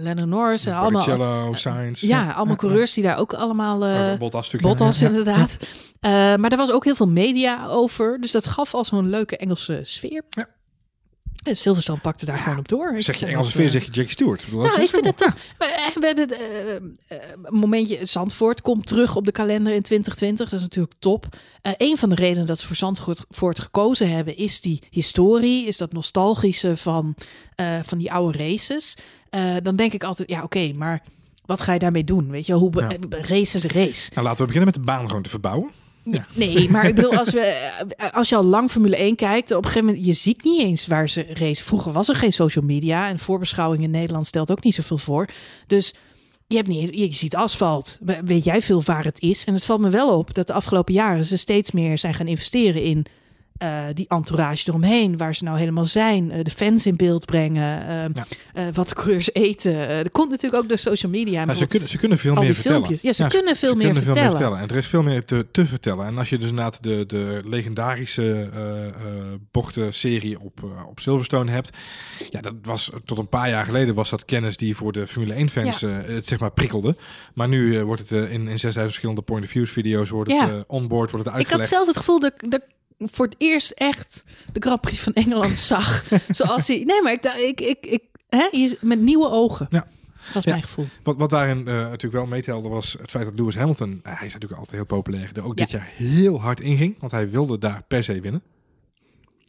Lennon 0.00 0.28
Norris 0.28 0.66
en 0.66 0.74
allemaal, 0.74 1.06
Barrichello, 1.06 1.54
Sainz. 1.54 2.00
ja, 2.00 2.30
allemaal 2.32 2.56
coureurs 2.56 2.94
die 2.94 3.02
daar 3.02 3.16
ook 3.16 3.34
allemaal... 3.34 3.86
Uh, 3.86 4.18
Bottas. 4.18 4.50
Bottas 4.50 4.98
ja, 5.00 5.06
inderdaad. 5.06 5.56
Maar 6.00 6.50
er 6.50 6.56
was 6.56 6.70
ook 6.70 6.84
heel 6.84 6.94
veel 6.94 7.08
media 7.08 7.66
over. 7.66 8.20
Dus 8.20 8.30
dat 8.30 8.46
gaf 8.46 8.74
al 8.74 8.84
zo'n 8.84 9.08
leuke 9.08 9.36
Engelse 9.36 9.80
sfeer. 9.82 10.22
Ja. 10.30 10.48
En 11.42 11.56
Silverstone 11.56 11.98
pakte 12.00 12.26
daar 12.26 12.38
gewoon 12.38 12.58
op 12.58 12.68
door. 12.68 12.94
Ik 12.96 13.02
Zeg 13.02 13.16
je 13.16 13.26
Engelse 13.26 13.42
dat, 13.42 13.50
sfeer, 13.52 13.64
eh, 13.64 13.70
zeg 13.70 13.84
je 13.84 13.90
Jackie 13.90 14.12
Stewart. 14.12 14.38
Ik 14.40 14.44
bedoel, 14.44 14.60
dat 14.60 14.70
nou, 14.70 14.82
is 14.82 14.88
ik 14.88 14.94
vind 14.94 15.06
het 15.06 15.16
toch. 15.16 15.34
Eh, 15.58 15.94
We 15.94 16.06
hebben 16.06 16.28
het 16.28 16.38
eh, 17.08 17.18
momentje 17.50 18.06
Zandvoort 18.06 18.60
komt 18.60 18.86
terug 18.86 19.16
op 19.16 19.24
de 19.24 19.32
kalender 19.32 19.72
in 19.72 19.82
2020. 19.82 20.48
Dat 20.48 20.58
is 20.58 20.64
natuurlijk 20.64 20.94
top. 20.98 21.26
Eh 21.62 21.72
een 21.76 21.96
van 21.98 22.08
de 22.08 22.14
redenen 22.14 22.46
dat 22.46 22.58
ze 22.58 22.66
voor 22.66 22.76
Zandvoort 22.76 23.60
gekozen 23.60 24.10
hebben 24.10 24.36
is 24.36 24.60
die 24.60 24.82
historie, 24.90 25.66
is 25.66 25.76
dat 25.76 25.92
nostalgische 25.92 26.76
van, 26.76 27.14
eh, 27.54 27.78
van 27.82 27.98
die 27.98 28.12
oude 28.12 28.38
races. 28.38 28.96
Eh, 29.30 29.54
dan 29.62 29.76
denk 29.76 29.92
ik 29.92 30.04
altijd, 30.04 30.30
ja, 30.30 30.42
oké, 30.42 30.72
maar 30.72 31.02
wat 31.46 31.60
ga 31.60 31.72
je 31.72 31.78
daarmee 31.78 32.04
doen? 32.04 32.30
Weet 32.30 32.46
je, 32.46 32.52
hoe 32.52 32.72
Ja. 32.76 32.88
race 33.10 33.56
is 33.56 33.64
race. 33.64 34.10
Nou, 34.14 34.26
laten 34.26 34.40
we 34.40 34.46
beginnen 34.46 34.64
met 34.64 34.74
de 34.74 34.80
baan 34.92 35.06
gewoon 35.08 35.22
te 35.22 35.30
verbouwen. 35.30 35.70
Nee, 36.34 36.70
maar 36.70 36.86
ik 36.86 36.94
bedoel, 36.94 37.16
als, 37.16 37.30
we, 37.30 37.40
eh, 37.40 38.12
als 38.12 38.28
je 38.28 38.36
al 38.36 38.44
lang 38.44 38.70
Formule 38.70 38.96
1 38.96 39.16
kijkt, 39.16 39.50
op 39.50 39.56
een 39.64 39.70
gegeven 39.70 39.86
moment, 39.86 40.04
je 40.06 40.12
ziet 40.12 40.44
niet 40.44 40.60
eens 40.60 40.86
waar 40.86 41.08
ze 41.08 41.26
race. 41.34 41.64
Vroeger 41.64 41.92
was 41.92 42.08
er 42.08 42.14
geen 42.14 42.32
social 42.32 42.64
media 42.64 43.08
en 43.08 43.18
voorbeschouwing 43.18 43.82
in 43.82 43.90
Nederland 43.90 44.26
stelt 44.26 44.50
ook 44.50 44.62
niet 44.64 44.74
zoveel 44.74 44.98
voor. 44.98 45.28
Dus 45.66 45.94
je, 46.46 46.56
hebt 46.56 46.68
niet 46.68 46.94
je 46.94 47.12
ziet 47.12 47.36
asfalt. 47.36 47.98
We- 48.00 48.20
Weet 48.24 48.44
jij 48.44 48.60
veel 48.62 48.82
waar 48.82 49.04
het 49.04 49.20
is? 49.20 49.44
En 49.44 49.54
het 49.54 49.64
valt 49.64 49.80
me 49.80 49.88
wel 49.90 50.18
op 50.18 50.34
dat 50.34 50.46
de 50.46 50.52
afgelopen 50.52 50.94
jaren 50.94 51.24
ze 51.24 51.36
steeds 51.36 51.70
meer 51.70 51.98
zijn 51.98 52.14
gaan 52.14 52.26
investeren 52.26 52.82
in 52.82 53.06
eh, 53.62 53.84
die 53.94 54.08
entourage 54.08 54.68
eromheen, 54.68 55.16
waar 55.16 55.34
ze 55.34 55.44
nou 55.44 55.58
helemaal 55.58 55.84
zijn, 55.84 56.30
eh, 56.30 56.44
de 56.44 56.50
fans 56.50 56.86
in 56.86 56.96
beeld 56.96 57.24
brengen, 57.24 57.86
eh, 57.86 58.04
Ja. 58.14 58.26
eh, 58.52 58.66
wat 58.74 58.88
de 58.88 58.94
coureurs 58.94 59.32
eten. 59.34 59.74
Er 59.88 60.10
komt 60.10 60.30
natuurlijk 60.30 60.62
ook 60.62 60.68
de 60.68 60.76
social 60.76 61.12
media. 61.12 61.44
Nou, 61.44 61.58
ze, 61.58 61.66
kunnen, 61.66 61.88
ze 61.88 61.98
kunnen 61.98 62.18
veel 62.18 62.34
meer 62.34 62.54
vertellen. 62.54 62.76
filmpjes. 62.78 63.02
Ja, 63.02 63.12
ze 63.12 63.26
kunnen 63.36 63.56
veel 63.56 63.74
meer 63.74 63.92
kunnen 63.92 64.02
vertellen. 64.14 64.58
En 64.58 64.68
er 64.68 64.76
is 64.76 64.86
veel 64.86 65.02
meer 65.02 65.24
te, 65.24 65.46
te 65.50 65.66
vertellen. 65.66 66.06
En 66.06 66.18
als 66.18 66.28
je 66.30 66.38
dus 66.38 66.48
inderdaad 66.48 66.82
de, 66.82 67.04
de 67.06 67.42
legendarische 67.44 68.50
bochtenserie 69.50 70.40
op, 70.40 70.62
op 70.88 71.00
Silverstone 71.00 71.50
hebt. 71.50 71.76
Ja, 72.30 72.40
dat 72.40 72.54
was 72.62 72.90
tot 73.04 73.18
een 73.18 73.28
paar 73.28 73.48
jaar 73.48 73.64
geleden 73.64 73.94
was 73.94 74.10
dat 74.10 74.24
kennis 74.24 74.56
die 74.56 74.76
voor 74.76 74.92
de 74.92 75.06
Formule 75.06 75.34
1 75.34 75.48
fans 75.50 75.80
het 75.80 76.26
zeg 76.26 76.38
maar 76.40 76.50
prikkelde. 76.52 76.96
Maar 77.34 77.48
nu 77.48 77.84
wordt 77.84 78.08
het 78.08 78.10
in, 78.10 78.30
in 78.48 78.58
6000 78.58 78.84
verschillende 78.84 79.22
point 79.22 79.44
of 79.44 79.50
views 79.50 79.70
video's 79.70 80.08
wordt 80.10 80.32
het 80.32 80.40
Ja. 80.40 80.64
onboard, 80.66 81.10
wordt 81.10 81.26
het 81.26 81.34
Ik 81.38 81.40
had 81.40 81.52
uitgelegd. 81.52 81.68
zelf 81.68 81.86
het 81.86 81.96
gevoel 81.96 82.20
dat, 82.20 82.32
dat 82.48 82.62
voor 83.12 83.24
het 83.26 83.34
eerst 83.38 83.70
echt 83.70 84.24
de 84.52 84.60
Grand 84.60 84.80
Prix 84.80 85.00
van 85.00 85.12
Engeland 85.12 85.58
zag. 85.72 86.04
Zoals 86.30 86.66
hij. 86.68 86.82
Nee, 86.86 87.02
maar 87.02 87.12
ik 87.12 87.24
ik, 87.24 87.60
ik, 87.60 87.86
ik, 87.86 88.02
hè, 88.28 88.48
met 88.80 89.00
nieuwe 89.00 89.28
ogen. 89.30 89.66
Ja. 89.70 89.86
Dat 90.26 90.36
is 90.36 90.44
Ja. 90.44 90.50
mijn 90.50 90.62
gevoel. 90.62 90.86
Wat, 91.02 91.16
wat 91.16 91.30
daarin 91.30 91.58
eh, 91.58 91.64
natuurlijk 91.74 92.12
wel 92.12 92.26
meetelde 92.26 92.68
was 92.68 92.96
het 93.00 93.10
feit 93.10 93.24
dat 93.24 93.34
Lewis 93.38 93.56
Hamilton, 93.56 94.00
hij 94.02 94.26
is 94.26 94.32
natuurlijk 94.32 94.60
altijd 94.60 94.76
heel 94.76 94.84
populair, 94.84 95.30
er 95.34 95.44
ook 95.44 95.58
Ja. 95.58 95.64
dit 95.64 95.70
jaar 95.70 95.88
heel 95.96 96.40
hard 96.40 96.60
inging, 96.60 96.94
want 96.98 97.12
hij 97.12 97.30
wilde 97.30 97.58
daar 97.58 97.82
per 97.88 98.02
se 98.04 98.20
winnen. 98.20 98.42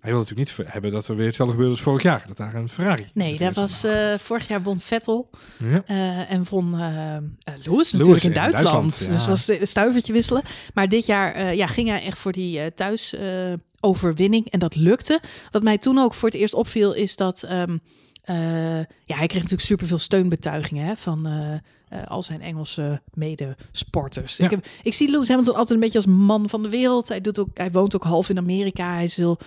Hij 0.03 0.11
wilde 0.11 0.29
natuurlijk 0.29 0.57
niet 0.59 0.71
hebben 0.73 0.91
dat 0.91 1.07
er 1.07 1.15
weer 1.15 1.25
hetzelfde 1.25 1.53
gebeurde 1.53 1.75
als 1.75 1.85
vorig 1.85 2.01
jaar, 2.01 2.23
dat 2.27 2.37
daar 2.37 2.55
een 2.55 2.69
Ferrari. 2.69 3.09
Nee, 3.13 3.37
dat 3.37 3.53
was 3.53 3.83
eh, 3.83 4.13
vorig 4.17 4.47
jaar 4.47 4.63
won 4.63 4.79
Vettel 4.79 5.29
Ja. 5.57 5.83
eh, 5.85 6.31
en 6.31 6.45
won 6.49 6.79
eh, 6.79 7.17
Lewis 7.63 7.91
natuurlijk 7.91 8.23
in 8.23 8.29
in 8.29 8.35
Duitsland. 8.35 8.71
Duitsland, 8.71 8.99
ja. 8.99 9.11
Dus 9.15 9.27
was 9.27 9.47
een 9.47 9.67
stuivertje 9.67 10.13
wisselen. 10.13 10.43
Maar 10.73 10.89
dit 10.89 11.05
jaar 11.05 11.55
ja, 11.55 11.67
ging 11.67 11.87
hij 11.87 12.03
echt 12.03 12.17
voor 12.17 12.31
die 12.31 12.59
eh, 12.59 12.65
thuis 12.75 13.15
eh, 13.15 13.53
overwinning 13.79 14.49
en 14.49 14.59
dat 14.59 14.75
lukte. 14.75 15.19
Wat 15.51 15.63
mij 15.63 15.77
toen 15.77 15.97
ook 15.97 16.13
voor 16.13 16.29
het 16.29 16.37
eerst 16.37 16.53
opviel 16.53 16.93
is 16.93 17.15
dat 17.15 17.43
ehm, 17.43 17.77
eh, 18.23 18.35
ja, 18.77 19.15
hij 19.15 19.27
kreeg 19.27 19.41
natuurlijk 19.41 19.61
superveel 19.61 19.97
steunbetuigingen 19.97 20.85
hè, 20.85 20.95
van 20.95 21.27
al 22.07 22.23
zijn 22.23 22.41
Engelse 22.41 23.01
medesporters. 23.13 24.37
Ja. 24.37 24.45
Ik, 24.45 24.51
heb, 24.51 24.65
ik 24.83 24.93
zie 24.93 25.09
Lewis 25.11 25.27
Hamilton 25.27 25.53
altijd 25.55 25.71
een 25.73 25.79
beetje 25.79 25.97
als 25.97 26.07
man 26.07 26.49
van 26.49 26.63
de 26.63 26.69
wereld. 26.69 27.07
Hij, 27.07 27.21
doet 27.21 27.39
ook, 27.39 27.47
hij 27.53 27.71
woont 27.71 27.95
ook 27.95 28.03
half 28.03 28.29
in 28.29 28.37
Amerika. 28.37 28.93
Hij 28.93 29.03
is 29.03 29.17
heel 29.17 29.39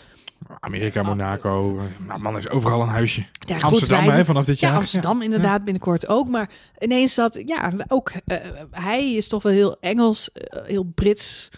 Amerika, 0.60 1.02
Monaco, 1.02 1.78
eh, 1.78 2.06
nou, 2.06 2.20
man 2.20 2.34
heeft 2.34 2.50
overal 2.50 2.82
een 2.82 2.88
huisje. 2.88 3.24
Ja, 3.38 3.58
Amsterdam 3.58 4.04
hè, 4.08 4.24
vanaf 4.24 4.44
dit 4.44 4.60
Ja, 4.60 4.68
jaar. 4.68 4.76
Amsterdam 4.76 5.22
inderdaad 5.22 5.64
binnenkort 5.64 6.08
ook. 6.08 6.28
Maar 6.28 6.50
ineens 6.78 7.14
dat, 7.14 7.42
ja, 7.46 7.72
ook 7.88 8.12
eh, 8.24 8.38
hij 8.70 9.14
is 9.14 9.28
toch 9.28 9.42
wel 9.42 9.52
heel 9.52 9.76
Engels, 9.80 10.32
eh, 10.32 10.64
heel 10.64 10.84
Brits 10.94 11.50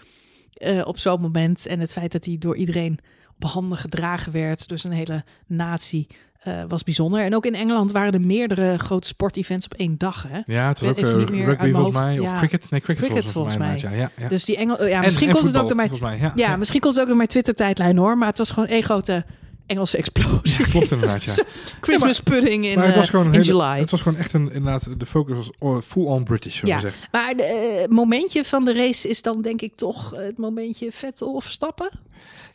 op 0.84 0.98
zo'n 0.98 1.20
moment. 1.20 1.66
En 1.66 1.80
het 1.80 1.92
feit 1.92 2.12
dat 2.12 2.24
hij 2.24 2.38
door 2.38 2.56
iedereen 2.56 2.98
op 3.34 3.50
handen 3.50 3.78
gedragen 3.78 4.32
werd, 4.32 4.68
door 4.68 4.78
zijn 4.78 4.92
hele 4.92 5.24
natie. 5.46 6.06
Eh, 6.48 6.64
was 6.68 6.82
bijzonder. 6.82 7.20
En 7.20 7.34
ook 7.34 7.46
in 7.46 7.54
Engeland 7.54 7.92
waren 7.92 8.12
er 8.12 8.20
meerdere 8.20 8.78
grote 8.78 9.06
sportevents 9.06 9.64
op 9.64 9.74
één 9.74 9.94
dag. 9.98 10.24
Hè? 10.28 10.40
Ja, 10.44 10.68
het 10.68 10.80
was 10.80 10.90
ook 10.90 10.96
eh, 10.98 11.04
meer 11.04 11.18
uit 11.20 11.32
rugby 11.46 11.72
volgens 11.72 11.96
mij. 11.96 12.18
Of 12.18 12.30
Ja. 12.30 12.36
cricket. 12.38 12.70
Nee, 12.70 12.80
cricket, 12.80 13.04
Cricket 13.04 13.24
was 13.24 13.32
volgens 13.32 13.56
mij. 13.56 13.66
inderdaad, 13.74 13.92
Ja, 13.98 14.02
ja, 14.02 14.10
ja. 14.16 14.28
Dus 14.28 14.44
die 14.44 14.56
Engel, 14.56 14.86
ja, 14.86 14.96
En- 14.98 15.04
misschien 15.04 15.28
en 15.28 15.34
komt 15.34 15.46
het 15.46 15.56
ook 15.56 15.60
voetbal, 15.60 15.66
door 15.66 15.76
mijn, 15.76 15.88
Volgens 15.88 16.10
mij, 16.10 16.44
ja. 16.44 16.48
ja, 16.50 16.56
misschien 16.56 16.80
komt 16.80 16.92
het 16.92 17.02
ook 17.02 17.08
door 17.08 17.16
mijn 17.16 17.28
Twitter-tijdlijn 17.28 17.96
hoor. 17.96 18.18
Maar 18.18 18.28
het 18.28 18.38
was 18.38 18.50
gewoon 18.50 18.68
één 18.68 18.82
grote 18.82 19.24
Engelse 19.66 19.96
explosie. 19.96 20.64
Klopt 20.68 20.90
inderdaad, 20.90 21.22
ja. 21.24 21.34
Christmas 21.80 22.20
pudding 22.20 22.64
in, 22.66 22.76
maar 22.78 22.86
het 22.86 22.94
was 22.94 23.08
gewoon 23.10 23.26
een 23.26 23.32
in 23.32 23.40
hele- 23.40 23.52
July. 23.52 23.78
Het 23.78 23.90
was 23.90 24.00
gewoon 24.00 24.18
echt 24.18 24.32
een, 24.32 24.52
inderdaad, 24.52 25.00
de 25.00 25.06
focus 25.06 25.50
was 25.58 25.84
full-on 25.86 26.24
British, 26.24 26.60
Ja. 26.62 26.78
zeggen. 26.80 27.00
Maar 27.12 27.34
het 27.80 27.90
momentje 27.90 28.44
van 28.44 28.64
de 28.64 28.74
race 28.74 29.08
is 29.08 29.22
dan 29.22 29.42
denk 29.42 29.62
ik 29.62 29.72
toch 29.76 30.10
het 30.16 30.38
momentje 30.38 30.92
Vettel 30.92 31.34
of 31.34 31.44
Verstappen. 31.44 31.88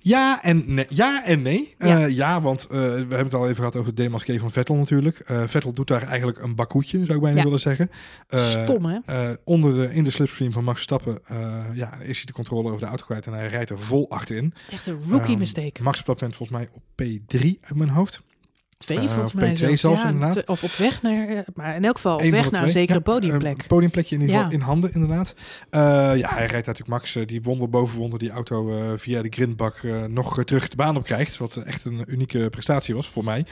Ja 0.05 0.43
en 0.43 0.63
nee. 0.73 0.85
Ja, 0.89 1.25
en 1.25 1.41
nee. 1.41 1.75
Ja. 1.79 1.87
ja. 1.97 2.05
ja, 2.05 2.41
want 2.41 2.63
eh, 2.67 2.69
we 2.79 2.85
hebben 2.85 3.17
het 3.17 3.33
al 3.33 3.43
even 3.43 3.55
gehad 3.55 3.75
over 3.75 3.87
het 3.87 3.97
demasqué 3.97 4.39
van 4.39 4.51
Vettel 4.51 4.75
natuurlijk. 4.75 5.19
Eh, 5.19 5.43
Vettel 5.47 5.73
doet 5.73 5.87
daar 5.87 6.01
eigenlijk 6.03 6.41
een 6.41 6.55
bakhoedje, 6.55 6.97
zou 7.05 7.13
ik 7.13 7.21
bijna 7.21 7.37
Ja. 7.37 7.43
willen 7.43 7.59
zeggen. 7.59 7.89
Eh, 8.27 8.49
Stom 8.49 8.85
hè? 8.85 9.33
onder 9.43 9.73
de, 9.73 9.93
in 9.93 10.03
de 10.03 10.11
slipstream 10.11 10.51
van 10.51 10.63
Max 10.63 10.75
Verstappen 10.75 11.19
eh, 11.27 11.63
ja, 11.73 11.97
is 12.01 12.17
hij 12.17 12.25
de 12.25 12.33
controle 12.33 12.67
over 12.67 12.79
de 12.79 12.85
auto 12.85 13.05
kwijt 13.05 13.25
en 13.25 13.33
hij 13.33 13.47
rijdt 13.47 13.69
er 13.69 13.79
vol 13.79 14.09
achterin. 14.09 14.53
Echt 14.71 14.87
een 14.87 14.99
rookie 15.09 15.29
Ehm, 15.29 15.37
mistake. 15.39 15.83
Max 15.83 15.99
op 15.99 16.05
dat 16.05 16.15
moment 16.21 16.35
volgens 16.37 16.57
mij 16.59 16.69
op 16.73 16.81
P3 17.03 17.39
uit 17.61 17.75
mijn 17.75 17.89
hoofd. 17.89 18.21
Twee 18.85 18.97
eh, 18.97 19.03
volgens 19.07 19.33
of 19.33 19.39
mij 19.39 19.51
P2 19.51 19.55
zelfs. 19.55 19.81
zelfs, 19.81 20.01
ja, 20.01 20.09
inderdaad. 20.09 20.45
Of 20.45 20.63
op 20.63 20.71
weg 20.71 21.01
naar, 21.01 21.27
eh, 21.27 21.39
maar 21.55 21.75
in 21.75 21.85
elk 21.85 21.95
geval 21.95 22.15
op 22.15 22.21
Eén 22.21 22.31
weg 22.31 22.51
naar 22.51 22.61
een 22.63 22.69
zekere 22.69 22.97
Ja, 22.97 23.03
podiumplek. 23.03 23.61
Een 23.61 23.67
podiumplekje 23.67 24.15
in 24.15 24.21
ieder 24.21 24.35
geval 24.35 24.51
in 24.51 24.59
handen, 24.59 24.93
inderdaad. 24.93 25.33
Eh, 25.69 25.79
ja, 26.17 26.29
hij 26.29 26.45
rijdt 26.45 26.67
natuurlijk 26.67 26.87
Max, 26.87 27.15
eh, 27.15 27.25
die 27.27 27.41
wonder 27.41 27.69
boven 27.69 27.97
wonder, 27.97 28.19
die 28.19 28.29
auto 28.29 28.69
eh, 28.77 28.83
via 28.97 29.21
de 29.21 29.29
grindbak 29.29 29.75
eh, 29.83 30.03
nog 30.03 30.37
eh, 30.37 30.43
terug 30.43 30.67
de 30.69 30.75
baan 30.75 30.97
op 30.97 31.03
krijgt. 31.03 31.37
Wat 31.37 31.55
eh, 31.55 31.65
echt 31.67 31.85
een 31.85 32.03
unieke 32.07 32.49
prestatie 32.49 32.95
was 32.95 33.07
voor 33.09 33.23
mij. 33.23 33.45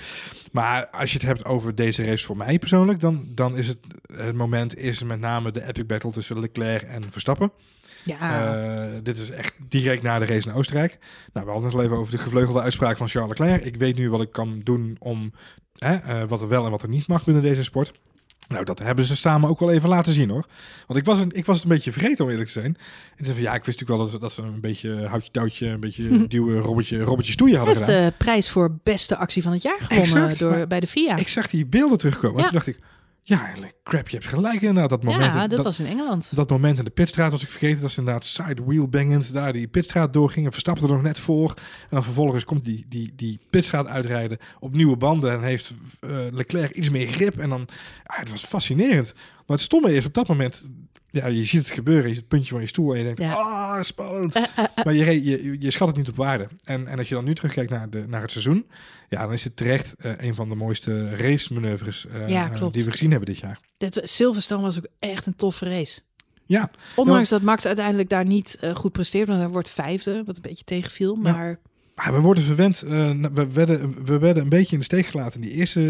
Maar 0.52 0.88
als 0.88 1.12
je 1.12 1.18
het 1.18 1.28
hebt 1.28 1.46
over 1.46 1.76
deze 1.76 2.04
race 2.04 2.26
voor 2.26 2.38
mij 2.38 2.60
persoonlijk, 2.60 3.00
dan, 3.00 3.26
dan 3.28 3.58
is 3.58 3.68
het, 3.68 3.78
het 4.14 4.36
moment 4.36 4.78
is 4.78 5.04
met 5.04 5.20
name 5.20 5.52
de 5.52 5.68
epic 5.68 5.86
battle 5.86 6.12
tussen 6.12 6.40
Leclerc 6.40 6.82
en 6.82 7.04
Verstappen. 7.12 7.52
Ja, 8.04 8.54
Eh, 8.84 8.88
dit 9.04 9.18
is 9.18 9.30
echt 9.30 9.54
direct 9.68 10.02
na 10.04 10.20
de 10.20 10.26
race 10.26 10.48
in 10.50 10.54
Oostenrijk. 10.56 10.98
Nou, 11.34 11.46
we 11.46 11.52
hadden 11.52 11.70
het 11.70 11.80
al 11.80 11.84
even 11.86 11.98
over 11.98 12.12
de 12.12 12.18
gevleugelde 12.18 12.62
uitspraak 12.62 12.98
van 12.98 13.08
Charles 13.08 13.38
Leclerc. 13.40 13.66
Ik 13.66 13.76
weet 13.76 13.96
nu 13.96 14.10
wat 14.10 14.22
ik 14.22 14.32
kan 14.32 14.62
doen 14.64 14.96
om 15.00 15.34
hè, 15.78 15.96
eh, 15.96 16.28
wat 16.28 16.42
er 16.42 16.48
wel 16.48 16.66
en 16.66 16.72
wat 16.72 16.82
er 16.84 16.90
niet 16.90 17.08
mag 17.08 17.24
binnen 17.24 17.44
deze 17.44 17.64
sport. 17.64 17.92
Nou, 18.48 18.64
dat 18.66 18.80
hebben 18.80 19.06
ze 19.06 19.16
samen 19.16 19.50
ook 19.50 19.60
wel 19.60 19.72
even 19.72 19.90
laten 19.90 20.14
zien 20.14 20.30
hoor. 20.30 20.46
Want 20.88 21.00
ik 21.00 21.06
was, 21.06 21.20
een, 21.20 21.32
ik 21.32 21.46
was 21.46 21.56
het 21.56 21.66
een 21.66 21.72
beetje 21.76 21.92
vergeten 21.92 22.26
om 22.26 22.30
eerlijk 22.32 22.50
te 22.50 22.60
zijn. 22.60 22.78
En 23.16 23.26
zei 23.26 23.36
van, 23.36 23.44
ja, 23.44 23.54
ik 23.54 23.66
wist 23.66 23.80
natuurlijk 23.80 24.12
wel 24.12 24.12
dat, 24.12 24.22
dat 24.22 24.32
ze 24.32 24.42
een 24.42 24.62
beetje 24.62 25.06
houtje 25.08 25.32
touwtje, 25.32 25.68
een 25.68 25.80
beetje 25.80 26.28
duwen, 26.28 26.60
robbertje, 26.60 27.02
robbertje 27.04 27.32
stoeien 27.34 27.56
hij 27.56 27.66
hadden 27.66 27.84
heeft 27.84 27.98
gedaan. 27.98 28.12
de 28.12 28.18
prijs 28.26 28.50
voor 28.50 28.78
beste 28.84 29.18
actie 29.18 29.42
van 29.42 29.52
het 29.52 29.62
jaar 29.62 29.78
gewonnen 29.82 30.04
Exact, 30.04 30.40
door, 30.40 30.52
maar 30.52 30.68
bij 30.68 30.80
de 30.80 30.88
FIA. 30.88 31.16
Ik 31.18 31.28
zag 31.28 31.48
die 31.48 31.66
beelden 31.66 31.98
terugkomen. 31.98 32.36
En 32.38 32.44
Ja. 32.44 32.50
toen 32.50 32.58
dacht 32.58 32.68
ik, 32.68 32.80
ja, 33.32 33.54
crap, 33.84 34.10
je 34.10 34.18
hebt 34.18 34.30
gelijk 34.30 34.62
inderdaad. 34.62 34.90
Dat 34.90 35.04
moment, 35.04 35.34
ja, 35.34 35.48
dat, 35.48 35.50
dat, 35.50 35.66
was 35.66 35.80
in 35.80 35.86
Engeland. 35.86 36.36
dat 36.36 36.50
moment 36.50 36.78
in 36.78 36.84
de 36.84 36.90
pitstraat 36.90 37.32
was 37.32 37.44
ik 37.44 37.50
vergeten. 37.50 37.82
Dat 37.82 37.92
ze 37.92 38.00
inderdaad 38.00 38.26
side 38.26 38.64
wheel 38.66 38.88
bangend 38.88 39.34
daar 39.34 39.54
die 39.54 39.68
pitstraat 39.68 40.14
doorgingen. 40.14 40.52
Verstapte 40.52 40.84
er 40.86 40.92
nog 40.92 41.02
net 41.02 41.20
voor. 41.20 41.50
En 41.50 41.88
dan 41.90 42.04
vervolgens 42.04 42.46
komt 42.46 42.66
die, 42.66 42.86
die, 42.88 43.14
die 43.16 43.40
pitstraat 43.50 43.88
uitrijden 43.88 44.38
op 44.60 44.76
nieuwe 44.76 44.98
banden. 44.98 45.32
En 45.32 45.44
heeft 45.44 45.74
eh, 46.00 46.10
Leclerc 46.32 46.72
iets 46.72 46.90
meer 46.90 47.08
grip. 47.08 47.38
En 47.38 47.50
dan, 47.50 47.68
ja, 48.04 48.20
het 48.20 48.30
was 48.30 48.44
fascinerend. 48.44 49.14
Maar 49.16 49.58
het 49.58 49.66
stomme 49.66 49.94
is 49.94 50.06
op 50.06 50.14
dat 50.14 50.28
moment... 50.28 50.70
Ja, 51.12 51.28
je 51.28 51.46
ziet 51.46 51.62
het 51.66 51.74
gebeuren. 51.74 52.04
Je 52.04 52.10
ziet 52.10 52.18
het 52.20 52.28
puntje 52.28 52.52
van 52.52 52.62
je 52.62 52.68
stoel 52.68 52.92
en 52.92 52.98
je 52.98 53.04
denkt, 53.04 53.20
Ja. 53.22 53.34
ah, 53.34 53.82
spannend. 53.82 54.36
Eh, 54.36 54.44
eh, 54.56 54.64
eh, 54.76 54.86
Maar 54.86 54.94
je, 54.94 55.24
je, 55.24 55.56
je 55.60 55.72
schat 55.72 55.88
het 55.88 55.98
niet 55.98 56.10
op 56.10 56.16
waarde. 56.16 56.48
En, 56.64 56.88
en 56.88 56.98
als 56.98 57.10
je 57.10 57.16
dan 57.16 57.24
nu 57.24 57.36
terugkijkt 57.36 57.70
naar, 57.72 57.90
de, 57.90 58.04
naar 58.08 58.22
het 58.22 58.32
seizoen... 58.32 58.66
Ja, 59.10 59.22
dan 59.22 59.34
is 59.34 59.44
het 59.44 59.56
terecht 59.56 59.94
een 59.98 60.36
van 60.36 60.50
de 60.50 60.56
mooiste 60.56 61.16
race-manoeuvres 61.16 62.06
Ja, 62.28 62.52
eh, 62.52 62.56
klopt. 62.58 62.74
die 62.74 62.84
we 62.86 62.92
gezien 62.92 63.10
hebben 63.12 63.30
dit 63.30 63.38
jaar. 63.38 63.60
dit, 63.78 64.02
Silverstone 64.04 64.62
was 64.62 64.78
ook 64.78 64.88
echt 65.00 65.26
een 65.26 65.36
toffe 65.36 65.66
race. 65.70 66.02
Ja, 66.46 66.72
Ondanks 66.96 67.30
dat 67.30 67.42
Max 67.42 67.66
uiteindelijk 67.66 68.10
daar 68.10 68.26
niet 68.26 68.60
goed 68.74 68.92
presteert, 68.92 69.28
want 69.28 69.40
hij 69.40 69.50
wordt 69.50 69.70
vijfde, 69.70 70.24
wat 70.26 70.36
een 70.36 70.42
beetje 70.42 70.64
tegenviel. 70.64 71.16
Ja. 71.24 71.32
Maar 71.32 71.60
Maar 71.96 72.14
we 72.14 72.20
worden 72.20 72.44
verwend. 72.44 72.80
we, 72.80 73.48
werden, 73.54 74.06
we 74.06 74.20
werden 74.20 74.44
een 74.44 74.50
beetje 74.50 74.72
in 74.74 74.78
de 74.80 74.84
steek 74.86 75.06
gelaten 75.06 75.42
in 75.42 75.48
die 75.48 75.56
eerste 75.58 75.82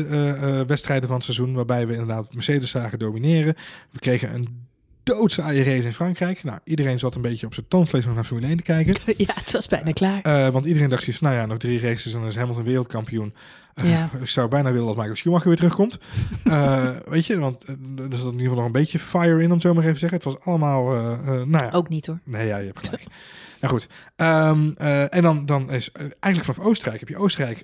wedstrijden 0.67 1.07
van 1.07 1.15
het 1.15 1.25
seizoen. 1.25 1.53
Waarbij 1.53 1.87
we 1.87 1.91
inderdaad 1.93 2.33
Mercedes 2.33 2.69
zagen 2.69 2.99
domineren. 2.99 3.55
We 3.91 3.99
kregen 3.99 4.33
een 4.33 4.69
doodsaaie 5.03 5.63
race 5.63 5.85
in 5.85 5.93
Frankrijk. 5.93 6.43
Nou, 6.43 6.59
iedereen 6.63 6.99
zat 6.99 7.15
een 7.15 7.21
beetje 7.21 7.45
op 7.45 7.53
zijn 7.53 7.67
toonvlees 7.67 8.05
om 8.05 8.13
naar 8.13 8.23
Formule 8.23 8.47
1 8.47 8.57
te 8.57 8.63
kijken. 8.63 8.95
ja, 9.17 9.33
het 9.33 9.51
was 9.51 9.67
bijna 9.67 9.91
klaar. 9.91 10.21
Eh, 10.21 10.47
want 10.49 10.65
iedereen 10.65 10.89
dacht 10.89 11.03
van, 11.03 11.13
nou 11.19 11.35
ja, 11.35 11.45
nog 11.45 11.57
drie 11.57 11.79
races 11.79 12.13
en 12.13 12.19
dan 12.19 12.29
is 12.29 12.35
Hamilton 12.35 12.63
wereldkampioen. 12.63 13.33
Ja. 13.73 14.09
Ik 14.21 14.29
zou 14.29 14.47
bijna 14.47 14.71
willen 14.71 14.87
dat 14.87 14.95
Michael 14.95 15.15
Schumacher 15.15 15.47
weer 15.47 15.57
terugkomt. 15.57 15.99
Eh, 16.43 16.89
weet 17.05 17.25
je, 17.25 17.39
want 17.39 17.63
er 17.63 17.77
zat 17.97 18.09
in 18.09 18.09
ieder 18.09 18.39
geval 18.39 18.55
nog 18.55 18.65
een 18.65 18.71
beetje 18.71 18.99
fire 18.99 19.41
in, 19.41 19.45
om 19.45 19.51
het 19.51 19.61
zo 19.61 19.73
maar 19.73 19.83
even 19.83 19.93
te 19.93 19.99
zeggen. 19.99 20.17
Het 20.17 20.27
was 20.27 20.39
allemaal, 20.39 20.83
nou 21.25 21.65
ja, 21.65 21.69
Ook 21.71 21.89
niet 21.89 22.05
hoor. 22.05 22.19
Nee, 22.23 22.47
ja, 22.47 22.57
je 22.57 22.65
hebt 22.65 22.85
gelijk. 22.85 23.05
nou 23.59 23.73
goed. 23.73 23.87
Ehm, 24.15 24.71
eh, 24.77 25.13
en 25.13 25.21
dan, 25.21 25.45
dan 25.45 25.71
is 25.71 25.91
eigenlijk 26.19 26.53
vanaf 26.53 26.69
Oostenrijk 26.69 26.99
heb 26.99 27.09
je 27.09 27.17
Oostenrijk, 27.17 27.63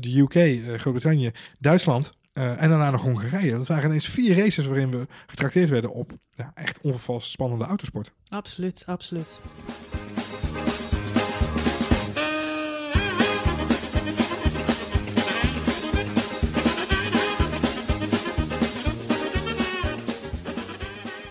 de 0.00 0.18
UK, 0.18 0.34
Groot-Brittannië, 0.80 1.30
Duitsland 1.58 2.12
eh, 2.32 2.62
en 2.62 2.68
daarna 2.68 2.90
nog 2.90 3.02
Hongarije. 3.02 3.52
Dat 3.52 3.66
waren 3.66 3.84
ineens 3.84 4.08
vier 4.08 4.36
races 4.36 4.66
waarin 4.66 4.90
we 4.90 5.06
getrakteerd 5.26 5.68
werden 5.68 5.92
op 5.92 6.12
ja, 6.30 6.50
echt 6.54 6.80
onvervals 6.80 7.30
spannende 7.30 7.64
autosport. 7.64 8.12
Absoluut, 8.28 8.82
absoluut. 8.86 9.40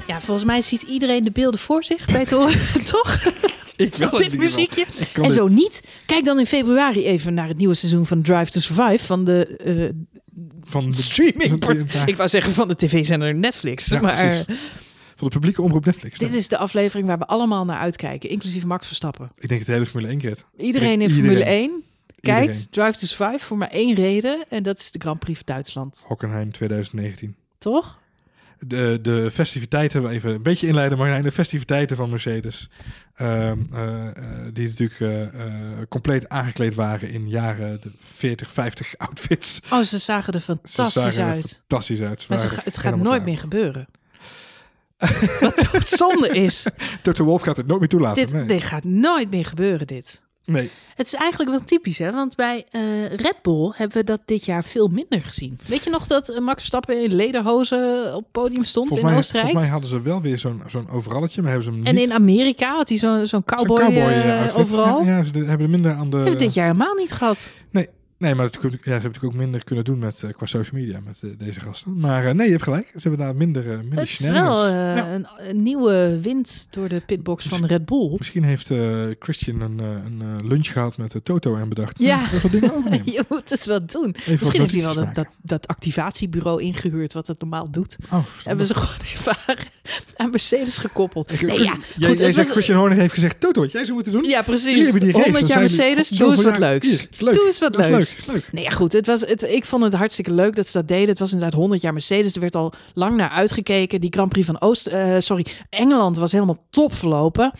Ja, 0.08 0.22
volgens 0.22 0.46
mij 0.46 0.62
ziet 0.62 0.82
iedereen 0.82 1.24
de 1.24 1.32
beelden 1.32 1.60
voor 1.60 1.84
zich 1.84 2.06
bij 2.06 2.20
het 2.20 2.32
horen, 2.32 2.86
toch? 2.92 3.18
Ik 3.76 3.96
Van 3.96 4.22
dit 4.22 4.38
muziekje. 4.38 4.86
En 5.14 5.32
zo 5.32 5.48
niet, 5.48 5.82
kijk 6.06 6.26
dan 6.26 6.40
in 6.40 6.46
februari 6.46 7.06
even 7.06 7.34
naar 7.34 7.48
het 7.48 7.58
nieuwe 7.58 7.74
seizoen 7.74 8.06
van 8.06 8.22
Drive 8.22 8.52
to 8.52 8.60
Survive 8.60 9.06
van 9.06 9.24
de 9.24 9.48
eh, 9.58 9.90
van 10.62 10.90
de 10.90 10.96
streaming. 10.96 11.66
Ik 12.06 12.16
wou 12.16 12.30
zeggen 12.30 12.54
van 12.54 12.68
de 12.68 12.76
tv-zender 12.76 13.36
Netflix. 13.36 13.86
Ja, 13.86 14.00
maar 14.00 14.16
precies. 14.16 14.46
van 15.16 15.28
de 15.28 15.34
publieke 15.34 15.62
omroep 15.62 15.86
Netflix. 15.86 16.20
dit 16.20 16.34
is 16.34 16.48
de 16.48 16.58
aflevering 16.58 17.08
waar 17.08 17.18
we 17.18 17.26
allemaal 17.26 17.66
naar 17.66 17.80
uitkijken, 17.80 18.30
inclusief 18.30 18.66
Max 18.66 18.88
Verstappen. 18.88 19.32
Ik 19.38 19.50
denk 19.50 19.60
het 19.60 19.70
hele 19.70 19.86
Formule 19.86 20.12
1 20.12 20.20
krit. 20.20 20.46
Iedereen 20.58 20.92
in 20.92 21.02
Iedereen. 21.02 21.24
Formule 21.24 21.44
1 21.44 21.84
kijkt 22.20 22.48
Iedereen. 22.48 22.68
Drive 22.70 22.98
to 22.98 23.06
Survive 23.06 23.46
voor 23.46 23.58
maar 23.58 23.70
één 23.70 23.96
reden. 23.96 24.46
En 24.50 24.64
dat 24.64 24.80
is 24.80 24.92
de 24.92 25.00
Grand 25.00 25.20
Prix 25.20 25.38
van 25.38 25.54
Duitsland. 25.54 26.04
Hockenheim 26.08 26.52
2019. 26.52 27.36
Toch? 27.58 28.00
De, 28.66 29.00
de 29.02 29.32
festiviteiten, 29.32 30.10
even 30.10 30.32
een 30.32 30.42
beetje 30.44 30.68
inleiden, 30.68 30.98
maar 30.98 31.22
de 31.22 31.32
festiviteiten 31.32 31.96
van 31.98 32.10
Mercedes. 32.10 32.70
ehm, 33.16 33.58
eh, 33.74 34.08
eh, 34.08 34.14
die 34.54 34.68
natuurlijk 34.68 35.00
eh, 35.00 35.42
compleet 35.90 36.30
aangekleed 36.30 36.74
waren 36.76 37.10
in 37.10 37.30
jaren 37.30 37.80
de 37.82 37.92
40, 38.00 38.52
50 38.52 38.94
outfits. 38.98 39.62
Oh, 39.72 39.82
ze 39.82 39.98
zagen 39.98 40.34
er 40.34 40.40
Ze 40.40 40.46
fantastisch 40.46 41.02
zagen 41.02 41.24
er 41.24 41.30
uit. 41.34 41.62
fantastisch 41.68 42.02
uit. 42.02 42.26
Maar 42.30 42.38
ga- 42.38 42.62
het 42.64 42.78
gaat 42.78 42.96
nooit 42.96 43.24
meer 43.26 43.38
gebeuren. 43.38 43.88
Wat 45.40 45.68
doodzonde 45.72 46.30
is. 46.30 46.66
Dr. 47.02 47.24
Wolf 47.24 47.42
gaat 47.42 47.58
het 47.58 47.68
nooit 47.68 47.80
meer 47.80 47.90
toelaten. 47.90 48.24
Dit, 48.26 48.34
nee. 48.34 48.46
dit 48.46 48.62
gaat 48.64 48.84
nooit 48.84 49.30
meer 49.32 49.46
gebeuren, 49.46 49.88
dit. 49.88 50.22
Nee. 50.46 50.70
Het 50.96 51.06
is 51.06 51.14
eigenlijk 51.14 51.50
wel 51.50 51.60
typisch, 51.60 51.98
hè? 51.98 52.12
Want 52.12 52.36
bij 52.36 52.66
eh, 52.70 53.08
Red 53.08 53.36
Bull 53.42 53.72
hebben 53.76 53.98
we 53.98 54.04
dat 54.04 54.22
dit 54.26 54.46
jaar 54.46 54.64
veel 54.64 54.88
minder 54.88 55.22
gezien. 55.22 55.60
Weet 55.68 55.84
je 55.84 55.90
nog 55.90 56.08
dat 56.08 56.30
eh, 56.30 56.40
Max 56.40 56.58
Verstappen 56.58 57.04
in 57.04 57.14
lederhozen 57.14 58.16
op 58.16 58.24
het 58.24 58.32
podium 58.32 58.64
stond 58.64 58.88
Volgens, 58.88 59.00
in 59.00 59.06
mij, 59.06 59.18
Oostenrijk? 59.18 59.46
volgens 59.46 59.64
mij 59.64 59.80
hadden 59.80 59.90
ze 59.90 60.02
wel 60.10 60.22
weer 60.22 60.38
zo'n 60.38 60.62
zo'n 60.68 60.90
overalletje, 60.90 61.42
maar 61.42 61.52
hebben 61.52 61.68
ze 61.74 61.78
hem 61.78 61.86
en 61.86 61.96
niet... 61.96 62.04
in 62.04 62.14
Amerika 62.14 62.76
had 62.76 62.90
hij 62.90 62.98
zo'n 62.98 63.28
zo'n 63.28 63.44
cowboy, 63.44 63.80
cowboy, 63.80 64.12
eh, 64.12 64.58
overal. 64.58 65.04
Ja, 65.04 65.18
ja, 65.18 65.24
ze 65.24 65.32
hebben 65.32 65.60
er 65.60 65.70
minder 65.70 65.94
aan 65.94 66.10
de... 66.10 66.16
Hebben 66.16 66.34
we 66.34 66.40
dit 66.40 66.54
jaar 66.54 66.66
helemaal 66.66 66.96
niet 66.96 67.12
gehad. 67.12 67.52
Nee, 67.72 67.88
maar 68.22 68.36
dat, 68.36 68.54
ja, 68.62 68.70
ze 68.70 68.70
hebben 68.70 68.84
natuurlijk 68.84 69.24
ook 69.24 69.34
minder 69.36 69.64
kunnen 69.64 69.84
doen 69.84 70.00
met, 70.00 70.24
eh, 70.24 70.30
qua 70.34 70.46
social 70.46 70.82
media 70.82 71.00
met 71.06 71.16
eh, 71.22 71.30
deze 71.38 71.60
gasten. 71.60 72.00
Maar 72.00 72.26
eh, 72.26 72.34
nee, 72.34 72.46
je 72.46 72.52
hebt 72.52 72.64
gelijk. 72.64 72.86
Ze 72.96 73.08
hebben 73.08 73.20
daar 73.26 73.36
minder, 73.36 73.64
minder 73.64 74.00
Het 74.00 74.10
is 74.10 74.20
wel 74.20 74.68
Ja. 74.68 75.08
een, 75.14 75.28
een 75.38 75.64
nieuwe 75.64 76.20
wind 76.22 76.68
door 76.70 76.88
de 76.90 77.02
pitbox 77.06 77.46
van 77.48 77.66
Red 77.66 77.86
Bull. 77.86 78.16
Misschien 78.18 78.44
heeft 78.44 78.70
Christian 79.20 79.62
een, 79.62 79.80
een 79.80 80.48
lunch 80.48 80.72
gehad 80.72 80.98
met 80.98 81.12
de 81.12 81.22
Toto 81.22 81.56
en 81.56 81.70
bedacht. 81.70 81.96
Ja. 82.00 82.24
"Hm, 82.26 82.32
dat 82.32 82.40
soort 82.42 82.54
dingen 82.54 82.76
overnemen. 82.76 83.12
Je 83.14 83.24
moet 83.30 83.50
het 83.50 83.66
wel 83.66 83.86
doen. 83.86 84.16
Even 84.18 84.32
wat 84.32 84.40
Misschien 84.40 84.62
heeft 84.62 84.74
hij 84.74 84.84
wel 84.84 84.94
dat, 84.96 85.16
dat, 85.16 85.28
dat 85.42 85.68
activatiebureau 85.68 86.62
ingehuurd 86.62 87.14
wat 87.14 87.28
het 87.28 87.40
normaal 87.40 87.72
doet. 87.72 87.96
Oh, 88.12 88.26
Hebben 88.44 88.66
ze 88.66 88.74
gewoon 88.76 88.96
even 89.14 89.36
aan- 90.16 90.30
Mercedes 90.30 90.78
gekoppeld. 90.78 91.32
Ik- 91.32 91.42
Nee, 91.42 91.58
ja, 91.58 91.64
jij, 91.64 91.74
goed, 91.74 91.84
jij 91.98 92.10
het 92.10 92.20
zegt 92.20 92.36
was- 92.36 92.50
Christian 92.52 92.78
Horner 92.78 92.98
heeft 92.98 93.14
gezegd, 93.14 93.40
Toto, 93.40 93.62
wat 93.62 93.72
jij 93.72 93.82
zou 93.82 93.94
moeten 93.94 94.12
doen? 94.12 94.24
Ja, 94.24 94.42
precies. 94.42 94.84
hebben 94.84 95.02
die 95.02 95.12
race, 95.12 95.24
100 95.24 95.48
dan 95.48 95.58
jaar 95.58 95.70
zijn 95.70 95.88
jullie- 95.88 95.96
Mercedes, 95.96 96.20
doe 96.20 96.32
eens 96.32 96.44
wat 96.44 96.58
leuks. 96.60 97.10
Doe 97.20 97.46
eens 97.46 97.60
wat 97.60 97.76
leuks. 97.76 98.11
Leuk. 98.26 98.52
Nee, 98.52 98.64
ja, 98.64 98.70
goed. 98.70 98.94
Het 98.94 99.08
was, 99.08 99.22
het, 99.22 99.44
ik 99.44 99.66
vond 99.66 99.84
het 99.84 99.94
hartstikke 99.94 100.32
leuk 100.32 100.56
dat 100.56 100.68
ze 100.68 100.78
dat 100.78 100.88
deden. 100.88 101.10
Het 101.10 101.20
was 101.20 101.32
inderdaad 101.32 101.60
100 101.60 101.82
jaar 101.82 101.94
Mercedes. 101.94 102.36
Er 102.36 102.42
werd 102.42 102.56
al 102.56 102.74
lang 102.94 103.16
naar 103.16 103.30
uitgekeken. 103.30 104.02
Die 104.02 104.14
Grand 104.14 104.30
Prix 104.30 104.46
van 104.46 104.62
Oost, 104.62 104.88
eh, 104.88 105.16
sorry, 105.20 105.46
Engeland 105.70 106.18
was 106.18 106.32
helemaal 106.32 106.66
top 106.70 106.94
verlopen. 106.94 107.52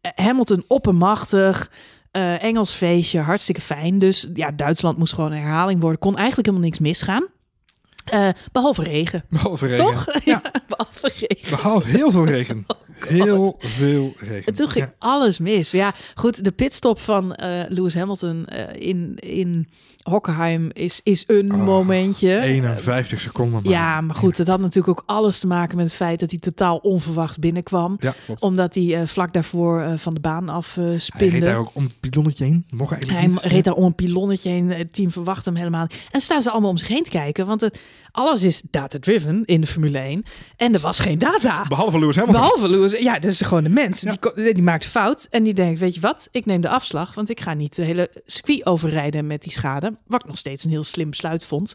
Eh, 0.00 0.10
Hamilton 0.14 0.64
oppermachtig. 0.68 1.70
Eh, 2.10 2.42
Engels 2.42 2.72
feestje, 2.72 3.20
hartstikke 3.20 3.60
fijn. 3.60 3.98
Dus 3.98 4.28
ja, 4.34 4.50
Duitsland 4.50 4.98
moest 4.98 5.14
gewoon 5.14 5.32
een 5.32 5.38
herhaling 5.38 5.80
worden. 5.80 5.98
Kon 5.98 6.16
eigenlijk 6.16 6.46
helemaal 6.48 6.68
niks 6.68 6.80
misgaan. 6.80 7.26
Eh, 8.04 8.28
behalve 8.52 8.82
regen. 8.82 9.24
Behalve 9.30 9.66
regen. 9.66 9.84
Toch? 9.84 10.24
Ja. 10.24 10.42
behalve 10.68 11.12
regen. 11.14 11.50
Behalve 11.50 11.88
heel 11.88 12.10
veel 12.10 12.24
regen. 12.24 12.66
heel 12.98 13.56
veel 13.58 14.12
regen. 14.18 14.46
En 14.46 14.54
toen 14.54 14.68
ging 14.70 14.84
Ja. 14.84 14.94
alles 14.98 15.38
mis. 15.38 15.70
Ja, 15.70 15.94
goed, 16.14 16.44
de 16.44 16.52
pitstop 16.52 17.00
van 17.00 17.34
eh, 17.34 17.60
Lewis 17.68 17.94
Hamilton 17.94 18.46
eh, 18.46 18.88
in, 18.88 19.14
in 19.16 19.68
Hockenheim 20.02 20.70
is, 20.72 21.00
is 21.02 21.24
een 21.26 21.52
Oh, 21.52 21.64
momentje. 21.64 22.40
51 22.40 23.20
seconden. 23.20 23.62
maar. 23.62 23.72
Ja, 23.72 24.00
maar 24.00 24.16
goed, 24.16 24.38
het 24.38 24.46
had 24.46 24.60
natuurlijk 24.60 24.98
ook 24.98 25.02
alles 25.06 25.38
te 25.38 25.46
maken 25.46 25.76
met 25.76 25.86
het 25.86 25.94
feit 25.94 26.20
dat 26.20 26.30
hij 26.30 26.38
totaal 26.38 26.76
onverwacht 26.76 27.38
binnenkwam. 27.38 27.96
Ja. 28.00 28.14
Omdat 28.38 28.74
hij 28.74 29.00
eh, 29.00 29.06
vlak 29.06 29.32
daarvoor 29.32 29.84
van 29.96 30.14
de 30.14 30.20
baan 30.20 30.48
af 30.48 30.76
eh 30.76 30.84
Hij 31.16 31.28
reed 31.28 31.40
daar 31.42 31.56
ook 31.58 31.70
om 31.72 31.82
het 31.84 32.00
pilonnetje 32.00 32.44
heen. 32.44 32.64
Mocht 32.74 32.92
eigenlijk 32.92 33.20
Hij 33.22 33.30
niet. 33.32 33.42
reed 33.42 33.64
daar 33.64 33.74
om 33.74 33.84
een 33.84 33.94
pilonnetje 33.94 34.50
heen. 34.50 34.70
Het 34.70 34.92
team 34.92 35.10
verwacht 35.10 35.44
hem 35.44 35.54
helemaal. 35.56 35.86
En 36.10 36.20
staan 36.20 36.42
ze 36.42 36.50
allemaal 36.50 36.70
om 36.70 36.76
zich 36.76 36.88
heen 36.88 37.02
te 37.04 37.10
kijken. 37.10 37.46
Want 37.46 37.60
het, 37.60 37.80
alles 38.12 38.42
is 38.42 38.62
data-driven 38.70 39.44
in 39.44 39.60
de 39.60 39.66
Formule 39.66 39.98
1. 39.98 40.22
En 40.56 40.74
er 40.74 40.80
was 40.80 40.98
geen 40.98 41.18
data. 41.18 41.64
Behalve 41.68 41.98
Lewis 41.98 42.16
Hamilton. 42.16 42.42
Behalve 42.42 42.68
Lewis. 42.68 42.85
Ja, 42.90 43.18
dat 43.18 43.30
is 43.30 43.40
gewoon 43.40 43.62
de 43.62 43.68
mens. 43.68 44.00
Ja. 44.00 44.16
Die, 44.34 44.54
die 44.54 44.62
maakt 44.62 44.84
een 44.84 44.90
fout. 44.90 45.26
En 45.30 45.42
die 45.42 45.54
denkt, 45.54 45.80
weet 45.80 45.94
je 45.94 46.00
wat? 46.00 46.28
Ik 46.30 46.46
neem 46.46 46.60
de 46.60 46.68
afslag. 46.68 47.14
Want 47.14 47.30
ik 47.30 47.40
ga 47.40 47.54
niet 47.54 47.76
de 47.76 47.82
hele 47.82 48.10
circuit 48.24 48.66
overrijden 48.66 49.26
met 49.26 49.42
die 49.42 49.52
schade. 49.52 49.92
Wat 50.06 50.20
ik 50.20 50.26
nog 50.26 50.38
steeds 50.38 50.64
een 50.64 50.70
heel 50.70 50.84
slim 50.84 51.10
besluit 51.10 51.44
vond. 51.44 51.74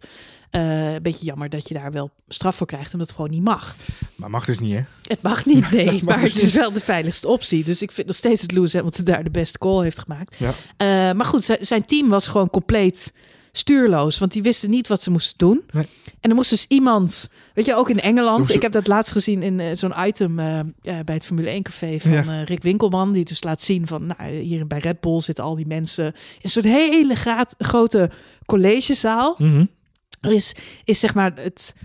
Eh 0.49 0.95
beetje 1.01 1.25
jammer 1.25 1.49
dat 1.49 1.67
je 1.67 1.73
daar 1.73 1.91
wel 1.91 2.09
straf 2.27 2.55
voor 2.55 2.67
krijgt. 2.67 2.93
Omdat 2.93 3.07
het 3.07 3.15
gewoon 3.15 3.31
niet 3.31 3.43
mag. 3.43 3.75
Maar 4.15 4.29
mag 4.29 4.45
dus 4.45 4.59
niet, 4.59 4.73
hè? 4.73 4.81
Het 5.03 5.21
mag 5.21 5.45
niet, 5.45 5.71
nee. 5.71 5.85
Mag 5.85 6.01
maar 6.01 6.19
dus 6.19 6.33
het 6.33 6.41
is 6.41 6.53
wel 6.53 6.71
de 6.71 6.81
veiligste 6.81 7.27
optie. 7.27 7.63
Dus 7.63 7.81
ik 7.81 7.91
vind 7.91 8.07
nog 8.07 8.15
steeds 8.15 8.41
dat 8.41 8.51
Lewis 8.51 8.73
Hamilton 8.73 9.05
daar 9.05 9.23
de 9.23 9.29
beste 9.29 9.57
call 9.57 9.83
heeft 9.83 9.99
gemaakt. 9.99 10.35
Ja. 10.37 10.53
Eh, 10.77 11.15
maar 11.15 11.25
goed, 11.25 11.57
zijn 11.59 11.85
team 11.85 12.09
was 12.09 12.27
gewoon 12.27 12.49
compleet 12.49 13.13
stuurloos. 13.51 14.19
Want 14.19 14.31
die 14.31 14.41
wisten 14.41 14.69
niet 14.69 14.87
wat 14.87 15.01
ze 15.01 15.11
moesten 15.11 15.37
doen. 15.37 15.63
Nee. 15.71 15.87
En 16.19 16.29
er 16.29 16.35
moest 16.35 16.49
dus 16.49 16.65
iemand... 16.67 17.29
Weet 17.53 17.65
je, 17.65 17.75
ook 17.75 17.89
in 17.89 17.99
Engeland. 17.99 18.45
Ze- 18.47 18.53
Ik 18.53 18.61
heb 18.61 18.71
dat 18.71 18.87
laatst 18.87 19.11
gezien 19.11 19.43
in 19.43 19.59
eh, 19.59 19.75
zo'n 19.75 19.93
item 20.05 20.39
eh, 20.39 20.59
bij 20.81 21.15
het 21.15 21.25
Formule 21.25 21.49
1 21.49 21.63
café 21.63 21.99
van 21.99 22.11
Ja. 22.11 22.23
eh, 22.23 22.43
Rick 22.43 22.63
Winkelman. 22.63 23.11
Die 23.13 23.25
dus 23.25 23.43
laat 23.43 23.61
zien 23.61 23.87
van, 23.87 24.05
nou, 24.05 24.29
hier 24.33 24.67
bij 24.67 24.79
Red 24.79 24.99
Bull 24.99 25.21
zitten 25.21 25.43
al 25.43 25.55
die 25.55 25.67
mensen... 25.67 26.05
in 26.05 26.13
een 26.41 26.49
soort 26.49 26.65
hele 26.65 27.15
graat, 27.15 27.55
grote 27.57 28.09
collegezaal. 28.45 29.35
Mhm. 29.37 29.65
Is, 30.21 30.55
is 30.83 30.99
zeg 30.99 31.13
maar 31.13 31.31
het... 31.35 31.75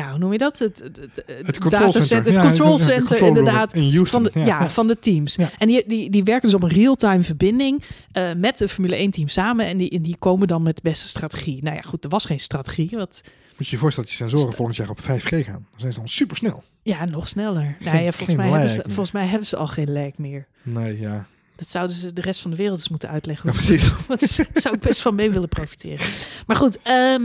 Ja, 0.00 0.10
hoe 0.10 0.18
noem 0.18 0.32
je 0.32 0.38
dat? 0.38 0.58
Het, 0.58 0.78
het, 0.78 0.96
het, 0.96 1.22
Het 1.46 1.58
control 1.58 1.92
center. 1.92 2.24
Het 2.24 2.34
Ja, 2.34 2.42
control 2.42 2.78
center, 2.78 3.22
inderdaad. 3.22 3.72
In 3.72 3.82
Houston. 3.94 4.22
Van 4.22 4.22
de, 4.42 4.46
ja, 4.48 4.68
van 4.68 4.86
de 4.86 4.98
teams. 4.98 5.34
Ja. 5.34 5.50
En 5.58 5.68
die, 5.68 5.84
die, 5.88 6.10
die 6.10 6.24
werken 6.24 6.44
dus 6.46 6.54
op 6.54 6.62
een 6.62 6.68
real-time 6.70 7.22
verbinding 7.22 7.82
eh, 8.12 8.32
met 8.36 8.58
de 8.58 8.68
Formule 8.68 8.96
1 8.96 9.10
team 9.10 9.28
samen. 9.28 9.66
En 9.66 9.76
die, 9.76 9.90
en 9.90 10.02
die 10.02 10.16
komen 10.18 10.48
dan 10.48 10.62
met 10.62 10.76
de 10.76 10.82
beste 10.82 11.08
strategie. 11.08 11.62
Nou 11.62 11.76
ja, 11.76 11.82
goed, 11.82 12.04
er 12.04 12.10
was 12.10 12.24
geen 12.24 12.40
strategie. 12.40 12.90
Want 12.96 13.20
Moet 13.56 13.66
je 13.68 13.74
je 13.74 13.80
voorstellen 13.80 14.08
dat 14.08 14.18
je 14.18 14.24
sensoren 14.28 14.54
volgend 14.54 14.76
jaar 14.76 14.90
op 14.90 15.00
5G 15.00 15.44
gaan. 15.44 15.66
Dan 15.70 15.80
zijn 15.80 15.92
ze 15.92 15.98
dan 15.98 16.08
super 16.08 16.36
snel. 16.36 16.62
ja, 16.82 17.04
nog 17.04 17.28
sneller. 17.28 17.76
Geen- 17.80 17.92
nou 17.92 18.04
ja, 18.04 18.12
volgens, 18.12 18.36
mij 18.38 18.48
hebben 18.48 18.70
ze, 18.70 18.82
volgens 18.86 19.10
mij 19.10 19.26
hebben 19.26 19.46
ze 19.46 19.56
al 19.56 19.66
geen 19.66 19.92
lag 19.92 20.18
meer. 20.18 20.46
Nee, 20.62 21.00
ja. 21.00 21.26
Dat 21.56 21.68
zouden 21.68 21.96
ze 21.96 22.12
de 22.12 22.20
rest 22.20 22.40
van 22.40 22.50
de 22.50 22.56
wereld 22.56 22.78
eens 22.78 22.88
moeten 22.88 23.08
uitleggen. 23.08 23.52
Ja, 23.52 23.58
precies. 23.58 23.92
Want 24.08 24.36
Daar 24.36 24.46
zou 24.62 24.74
ik 24.74 24.80
best 24.80 25.00
van 25.00 25.14
mee 25.14 25.30
willen 25.30 25.48
profiteren. 25.48 26.06
Maar 26.46 26.56
goed, 26.56 26.78
ehm, 26.82 27.22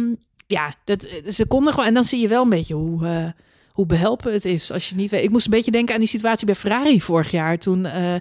ja, 0.47 0.73
dat, 0.83 1.07
ze 1.27 1.47
konden 1.47 1.73
gewoon. 1.73 1.87
En 1.87 1.93
dan 1.93 2.03
zie 2.03 2.21
je 2.21 2.27
wel 2.27 2.43
een 2.43 2.49
beetje 2.49 2.73
hoe, 2.73 3.05
eh, 3.07 3.27
hoe 3.75 3.85
behelpen 3.85 4.33
het 4.33 4.45
is. 4.45 4.71
Als 4.71 4.89
je 4.89 4.95
niet 4.95 5.09
weet. 5.09 5.23
Ik 5.23 5.29
moest 5.29 5.45
een 5.45 5.51
beetje 5.51 5.71
denken 5.71 5.93
aan 5.93 5.99
die 5.99 6.09
situatie 6.09 6.45
bij 6.45 6.55
Ferrari 6.55 7.01
vorig 7.01 7.31
jaar. 7.31 7.57
Toen, 7.57 7.85
eh, 7.85 8.13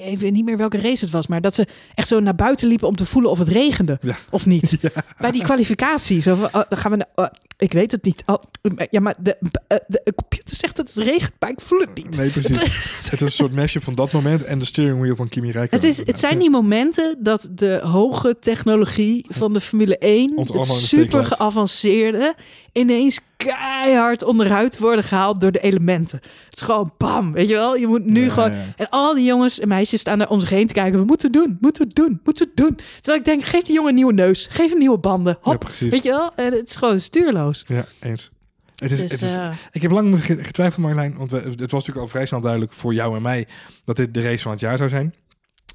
even 0.00 0.32
niet 0.32 0.44
meer 0.44 0.56
welke 0.56 0.80
race 0.80 1.04
het 1.04 1.12
was. 1.12 1.26
Maar 1.26 1.40
dat 1.40 1.54
ze 1.54 1.66
echt 1.94 2.08
zo 2.08 2.20
naar 2.20 2.34
buiten 2.34 2.68
liepen 2.68 2.88
om 2.88 2.96
te 2.96 3.06
voelen 3.06 3.30
of 3.30 3.38
het 3.38 3.48
regende. 3.48 3.98
Ja. 4.02 4.16
Of 4.30 4.46
niet. 4.46 4.78
Bij 5.18 5.30
die 5.30 5.42
kwalificatie. 5.42 6.20
Zo 6.20 6.34
van, 6.34 6.46
oh, 6.46 6.62
dan 6.68 6.78
gaan 6.78 6.90
we. 6.90 6.96
naar- 6.96 7.08
oh, 7.14 7.26
ik 7.58 7.72
weet 7.72 7.90
het 7.90 8.04
niet. 8.04 8.22
Oh, 8.26 8.42
ja, 8.90 9.00
maar 9.00 9.14
de, 9.18 9.36
eh, 9.66 9.78
de 9.86 10.12
computer 10.16 10.56
zegt 10.56 10.76
dat 10.76 10.94
het 10.94 11.04
regent, 11.04 11.32
maar 11.38 11.50
ik 11.50 11.60
voel 11.60 11.80
het 11.80 11.94
niet. 11.94 12.16
Nee, 12.16 12.30
precies. 12.30 12.56
het 13.10 13.12
is 13.12 13.20
een 13.20 13.30
soort 13.30 13.52
mashup 13.52 13.82
van 13.82 13.94
dat 13.94 14.12
moment 14.12 14.44
en 14.44 14.58
de 14.58 14.64
steering 14.64 15.00
wheel 15.00 15.16
van 15.16 15.28
Kimi 15.28 15.50
Räikkönen. 15.50 15.86
Het, 15.86 15.98
is, 15.98 16.06
het 16.06 16.18
zijn 16.18 16.38
die 16.38 16.50
momenten 16.50 17.16
dat 17.22 17.48
de 17.50 17.80
hoge 17.82 18.36
technologie 18.40 19.26
van 19.28 19.52
de 19.52 19.60
Formule 19.60 19.98
1, 19.98 20.36
Ons 20.36 20.48
het 20.52 20.64
super 20.66 21.24
geavanceerde, 21.24 22.34
ineens 22.72 23.18
keihard 23.36 24.22
onderuit 24.24 24.78
worden 24.78 25.04
gehaald 25.04 25.40
door 25.40 25.52
de 25.52 25.60
elementen. 25.60 26.18
Het 26.44 26.56
is 26.56 26.62
gewoon 26.62 26.92
bam, 26.98 27.32
weet 27.32 27.48
je 27.48 27.54
wel? 27.54 27.76
Je 27.76 27.86
moet 27.86 28.04
nu 28.04 28.24
Ja, 28.24 28.30
gewoon... 28.30 28.52
ja. 28.52 28.64
En 28.76 28.88
al 28.88 29.14
die 29.14 29.24
jongens 29.24 29.58
en 29.60 29.68
meisjes 29.68 30.00
staan 30.00 30.18
daar 30.18 30.28
om 30.28 30.40
zich 30.40 30.48
heen 30.50 30.66
te 30.66 30.74
kijken. 30.74 30.98
We 30.98 31.04
moeten 31.04 31.32
het 31.32 31.36
doen, 31.42 31.58
moeten 31.60 31.82
we 31.82 31.88
het 31.88 31.96
doen, 31.96 32.20
moeten 32.24 32.44
we 32.44 32.50
het 32.54 32.66
doen. 32.68 32.80
Terwijl 32.94 33.18
ik 33.18 33.24
denk, 33.24 33.44
geef 33.44 33.62
die 33.62 33.74
jongen 33.74 33.88
een 33.88 33.94
nieuwe 33.96 34.12
neus, 34.12 34.46
geef 34.50 34.68
hem 34.70 34.78
nieuwe 34.78 34.98
banden. 34.98 35.38
Ja, 35.42 35.50
Hop, 35.50 35.60
precies. 35.60 35.90
weet 35.90 36.02
je 36.02 36.10
wel? 36.10 36.34
En 36.34 36.52
het 36.52 36.68
is 36.68 36.76
gewoon 36.76 37.00
stuurloos. 37.00 37.64
Ja, 37.66 37.84
eens. 38.00 38.30
Het 38.76 38.90
is, 38.90 39.00
Dus, 39.00 39.10
het 39.10 39.22
is, 39.22 39.34
eh, 39.36 39.50
ik 39.72 39.82
heb 39.82 39.90
lang 39.90 40.24
ge- 40.24 40.44
getwijfeld, 40.44 40.80
Marjolein, 40.80 41.16
want 41.16 41.30
we, 41.30 41.36
het 41.36 41.58
was 41.58 41.70
natuurlijk 41.70 41.98
al 41.98 42.06
vrij 42.08 42.26
snel 42.26 42.40
duidelijk 42.40 42.72
voor 42.72 42.94
jou 42.94 43.16
en 43.16 43.22
mij 43.22 43.46
dat 43.84 43.96
dit 43.96 44.14
de 44.14 44.22
race 44.22 44.38
van 44.42 44.50
het 44.52 44.60
jaar 44.60 44.76
zou 44.76 44.88
zijn. 44.88 45.14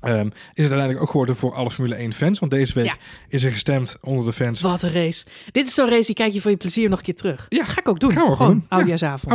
Ehm, 0.01 0.25
is 0.27 0.31
het 0.53 0.57
uiteindelijk 0.57 1.01
ook 1.01 1.09
geworden 1.09 1.35
voor 1.35 1.53
alle 1.53 1.71
Formule 1.71 1.95
1 1.95 2.13
fans? 2.13 2.39
Want 2.39 2.51
deze 2.51 2.73
week 2.73 2.85
Ja. 2.85 2.95
is 3.29 3.43
er 3.43 3.51
gestemd 3.51 3.97
onder 4.01 4.25
de 4.25 4.33
fans. 4.33 4.61
wat 4.61 4.81
een 4.81 4.91
race. 4.91 5.25
Dit 5.51 5.67
is 5.67 5.73
zo'n 5.73 5.89
race, 5.89 6.05
die 6.05 6.15
kijk 6.15 6.33
je 6.33 6.41
voor 6.41 6.51
je 6.51 6.57
plezier 6.57 6.89
nog 6.89 6.99
een 6.99 7.05
keer 7.05 7.15
terug. 7.15 7.45
Ja, 7.49 7.63
ga 7.65 7.79
ik 7.79 7.87
ook 7.89 7.99
doen. 7.99 8.11
gaan 8.11 8.23
we 8.25 8.29
ook 8.29 8.37
gewoon. 8.37 8.65
Ja. 8.69 8.77
oudjaarsavond. 8.77 9.31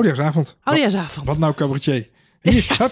Oudejaarsavond. 0.62 1.26
Wat, 1.26 1.38
nou 1.38 1.54
cabaretier? 1.54 2.08
Hier, 2.42 2.66
Ja. 2.78 2.88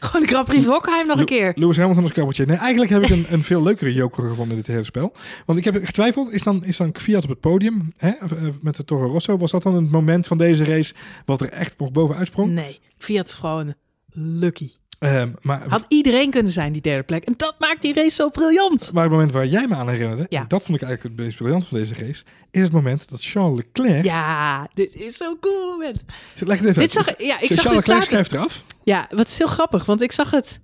Gewoon 0.00 0.22
de 0.22 0.28
Grand 0.28 0.46
Prix 0.46 0.64
van 0.64 0.72
Hockenheim 0.72 1.06
nog 1.06 1.18
een 1.18 1.24
keer. 1.24 1.52
Lewis 1.56 1.76
Hamilton 1.76 2.02
als 2.02 2.12
cabaretier. 2.12 2.46
Nee, 2.46 2.56
eigenlijk 2.56 2.90
heb 2.90 3.02
ik 3.02 3.08
een, 3.10 3.26
een 3.28 3.42
veel 3.42 3.62
leukere 3.62 3.92
joker 3.92 4.22
gevonden 4.28 4.56
in 4.56 4.62
dit 4.62 4.66
hele 4.66 4.84
spel. 4.84 5.12
Want 5.46 5.58
ik 5.58 5.64
heb 5.64 5.84
getwijfeld, 5.84 6.30
is 6.32 6.42
dan, 6.42 6.64
is 6.64 6.76
dan 6.76 6.94
Fiat 6.98 7.22
op 7.24 7.28
het 7.28 7.40
podium 7.40 7.92
hè, 7.96 8.08
eh, 8.08 8.28
met 8.60 8.76
de 8.76 8.84
Toro 8.84 9.06
Rosso? 9.06 9.36
Was 9.36 9.50
dat 9.50 9.62
dan 9.62 9.74
het 9.74 9.90
moment 9.90 10.26
van 10.26 10.38
deze 10.38 10.64
race 10.64 10.94
wat 11.24 11.40
er 11.40 11.48
echt 11.48 11.74
nog 11.78 11.92
bovenuit 11.92 12.26
sprong? 12.26 12.50
Nee, 12.52 12.80
Fiat 12.98 13.26
is 13.28 13.34
gewoon 13.34 13.74
lucky. 14.12 14.70
Ehm, 15.00 15.30
maar 15.40 15.68
Had 15.68 15.84
iedereen 15.88 16.30
kunnen 16.30 16.52
zijn, 16.52 16.72
die 16.72 16.82
derde 16.82 17.02
plek. 17.02 17.24
En 17.24 17.34
dat 17.36 17.54
maakt 17.58 17.82
die 17.82 17.94
race 17.94 18.10
zo 18.10 18.28
briljant. 18.30 18.92
Maar 18.92 19.02
het 19.02 19.12
moment 19.12 19.32
waar 19.32 19.46
jij 19.46 19.66
me 19.66 19.74
aan 19.74 19.88
herinnerde, 19.88 20.26
Ja. 20.28 20.44
dat 20.48 20.62
vond 20.62 20.82
ik 20.82 20.88
eigenlijk 20.88 21.16
het 21.16 21.24
meest 21.26 21.36
briljant 21.38 21.66
van 21.66 21.78
deze 21.78 21.94
race, 21.94 22.24
is 22.50 22.62
het 22.62 22.72
moment 22.72 23.10
dat 23.10 23.22
Charles 23.22 23.56
Leclerc... 23.56 24.04
Ja, 24.04 24.68
dit 24.74 24.94
is 24.94 25.16
zo'n 25.16 25.36
cool 25.40 25.70
moment. 25.70 26.00
Leg 26.38 26.58
het 26.58 26.68
even 26.68 26.82
Dit 26.82 26.92
zag, 26.92 27.06
ja, 27.18 27.34
ik 27.40 27.46
Charles 27.46 27.62
zag 27.62 27.74
Leclerc 27.74 28.02
schrijft 28.02 28.32
eraf. 28.32 28.64
Ja, 28.84 29.06
wat 29.14 29.26
is 29.28 29.38
heel 29.38 29.46
grappig, 29.46 29.84
want 29.84 30.00
ik 30.02 30.12
zag 30.12 30.30
het 30.30 30.60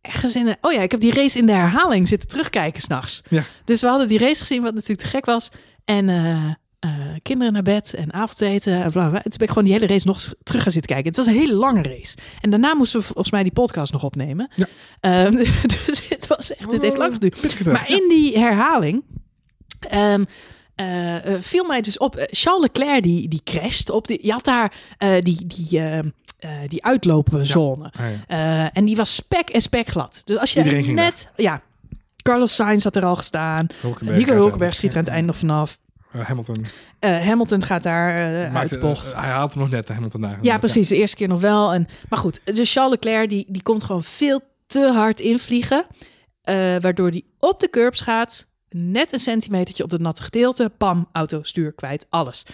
ergens 0.00 0.34
in 0.34 0.44
de... 0.44 0.56
Oh 0.60 0.72
ja, 0.72 0.80
ik 0.80 0.90
heb 0.90 1.00
die 1.00 1.12
race 1.14 1.38
in 1.38 1.46
de 1.46 1.52
herhaling 1.52 2.08
zitten 2.08 2.28
terugkijken 2.28 2.82
s'nachts. 2.82 3.22
Ja. 3.28 3.42
Dus 3.64 3.80
we 3.80 3.86
hadden 3.86 4.08
die 4.08 4.18
race 4.18 4.40
gezien, 4.40 4.62
wat 4.62 4.74
natuurlijk 4.74 5.00
te 5.00 5.06
gek 5.06 5.24
was. 5.24 5.48
En 5.84 6.08
eh, 6.08 6.50
eh, 6.84 6.90
kinderen 7.22 7.52
naar 7.52 7.62
bed 7.62 7.94
en 7.94 8.12
avondeten 8.12 8.82
en 8.82 8.90
bla 8.90 9.08
bla. 9.08 9.20
Toen 9.20 9.32
ben 9.32 9.40
ik 9.40 9.48
gewoon 9.48 9.64
die 9.64 9.72
hele 9.72 9.86
race 9.86 10.06
nog 10.06 10.34
terug 10.42 10.62
gaan 10.62 10.72
zitten 10.72 10.90
kijken. 10.90 11.06
Het 11.08 11.16
was 11.16 11.26
een 11.26 11.40
hele 11.40 11.54
lange 11.54 11.82
race. 11.82 12.16
En 12.40 12.50
daarna 12.50 12.74
moesten 12.74 13.00
we 13.00 13.06
volgens 13.06 13.30
mij 13.30 13.42
die 13.42 13.52
podcast 13.52 13.92
nog 13.92 14.02
opnemen. 14.04 14.50
Ja. 14.54 14.66
Ehm, 15.00 15.30
dus 15.86 16.08
het 16.08 16.26
was 16.26 16.56
echt, 16.56 16.72
het 16.72 16.82
heeft 16.82 16.96
lang 16.96 17.12
geduurd. 17.12 17.64
Maar 17.64 17.90
in 17.90 18.08
die 18.08 18.38
herhaling 18.38 19.04
ehm, 19.88 20.24
eh, 20.74 21.34
eh, 21.34 21.42
viel 21.42 21.64
mij 21.64 21.80
dus 21.80 21.98
op. 21.98 22.26
Charles 22.30 22.62
Leclerc 22.62 23.02
die, 23.02 23.28
die 23.28 23.40
crasht 23.44 23.90
op. 23.90 24.06
Die, 24.06 24.18
je 24.22 24.32
had 24.32 24.44
daar 24.44 24.72
die, 25.22 25.46
die, 25.46 25.80
ehm, 25.80 26.08
eh, 26.38 26.50
die 26.68 26.84
uitlopenzone. 26.84 27.92
Ah, 27.92 28.06
ja. 28.28 28.72
En 28.72 28.84
die 28.84 28.96
was 28.96 29.14
spek 29.14 29.48
en 29.48 29.62
spek 29.62 29.88
glad. 29.88 30.22
Dus 30.24 30.38
als 30.38 30.52
je 30.52 30.62
net... 30.62 31.28
Ja, 31.36 31.62
Carlos 32.22 32.54
Sainz 32.54 32.84
had 32.84 32.96
er 32.96 33.04
al 33.04 33.16
gestaan. 33.16 33.66
Hulkenberg 33.80 34.18
Nico 34.18 34.34
Hulkenberg 34.34 34.70
er- 34.70 34.76
schiet 34.76 34.90
er 34.90 34.96
aan 34.96 35.04
het 35.04 35.12
einde 35.12 35.26
nog 35.26 35.36
vanaf. 35.36 35.78
Eh, 36.14 36.20
Hamilton. 36.26 36.64
Eh, 36.98 37.20
Hamilton 37.26 37.62
gaat 37.62 37.82
daar 37.82 38.14
maakte- 38.40 38.58
uit 38.58 38.70
de 38.70 38.78
bocht. 38.78 39.14
hij 39.14 39.28
haalt 39.28 39.52
hem 39.54 39.62
nog 39.62 39.70
net, 39.70 39.86
de 39.86 39.92
Hamilton 39.92 40.20
daar. 40.20 40.38
Ja, 40.42 40.58
precies. 40.58 40.88
De 40.88 40.96
eerste 40.96 41.16
keer 41.16 41.28
nog 41.28 41.40
wel. 41.40 41.72
En, 41.72 41.86
maar 42.08 42.18
goed, 42.18 42.40
dus 42.44 42.72
Charles 42.72 42.92
Leclerc 42.92 43.28
die, 43.28 43.46
die 43.48 43.62
komt 43.62 43.84
gewoon 43.84 44.04
veel 44.04 44.40
te 44.66 44.90
hard 44.94 45.20
invliegen. 45.20 45.86
waardoor 46.80 47.10
die 47.10 47.24
op 47.38 47.60
de 47.60 47.70
curbs 47.70 48.00
gaat. 48.00 48.52
Net 48.68 49.12
een 49.12 49.18
centimetertje 49.18 49.84
op 49.84 49.90
het 49.90 50.00
natte 50.00 50.22
gedeelte. 50.22 50.72
Pam, 50.78 51.08
auto, 51.12 51.42
stuur, 51.42 51.72
kwijt, 51.72 52.06
alles. 52.08 52.46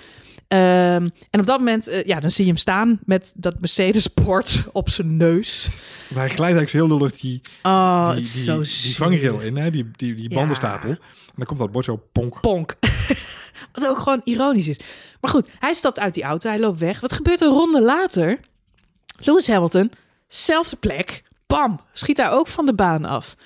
Ehm, 0.50 1.08
en 1.30 1.40
op 1.40 1.46
dat 1.46 1.58
moment, 1.58 1.86
eh, 1.86 2.04
ja, 2.04 2.20
dan 2.20 2.30
zie 2.30 2.44
je 2.44 2.50
hem 2.50 2.58
staan 2.60 2.98
met 3.04 3.32
dat 3.36 3.60
Mercedes-bord 3.60 4.62
op 4.72 4.88
zijn 4.88 5.16
neus. 5.16 5.68
Maar 6.08 6.18
hij 6.18 6.28
glijdt 6.34 6.40
eigenlijk 6.56 6.70
zo 6.70 6.76
heel 6.76 6.88
lullig 6.98 7.20
die, 7.20 7.40
Oh, 7.62 8.14
die, 8.14 8.44
die, 8.82 8.96
vangrail 8.96 9.40
in, 9.40 9.56
hè? 9.56 9.70
Die, 9.70 9.90
die, 9.96 10.14
die 10.14 10.28
Ja. 10.28 10.34
bandenstapel. 10.34 10.90
En 10.90 10.98
dan 11.36 11.46
komt 11.46 11.58
dat 11.58 11.72
bord 11.72 11.84
zo 11.84 12.02
ponk. 12.12 12.40
Ponk. 12.40 12.76
Wat 13.72 13.86
ook 13.86 13.98
gewoon 13.98 14.20
ironisch 14.24 14.68
is. 14.68 14.80
Maar 15.20 15.30
goed, 15.30 15.48
hij 15.58 15.74
stapt 15.74 15.98
uit 15.98 16.14
die 16.14 16.22
auto, 16.22 16.48
hij 16.48 16.60
loopt 16.60 16.80
weg. 16.80 17.00
Wat 17.00 17.12
gebeurt 17.12 17.40
een 17.40 17.52
ronde 17.52 17.82
later? 17.82 18.40
Lewis 19.18 19.46
Hamilton, 19.48 19.90
zelfde 20.26 20.76
plek, 20.76 21.22
bam, 21.46 21.80
schiet 21.92 22.16
daar 22.16 22.32
ook 22.32 22.46
van 22.48 22.66
de 22.66 22.74
baan 22.74 23.04
af. 23.04 23.36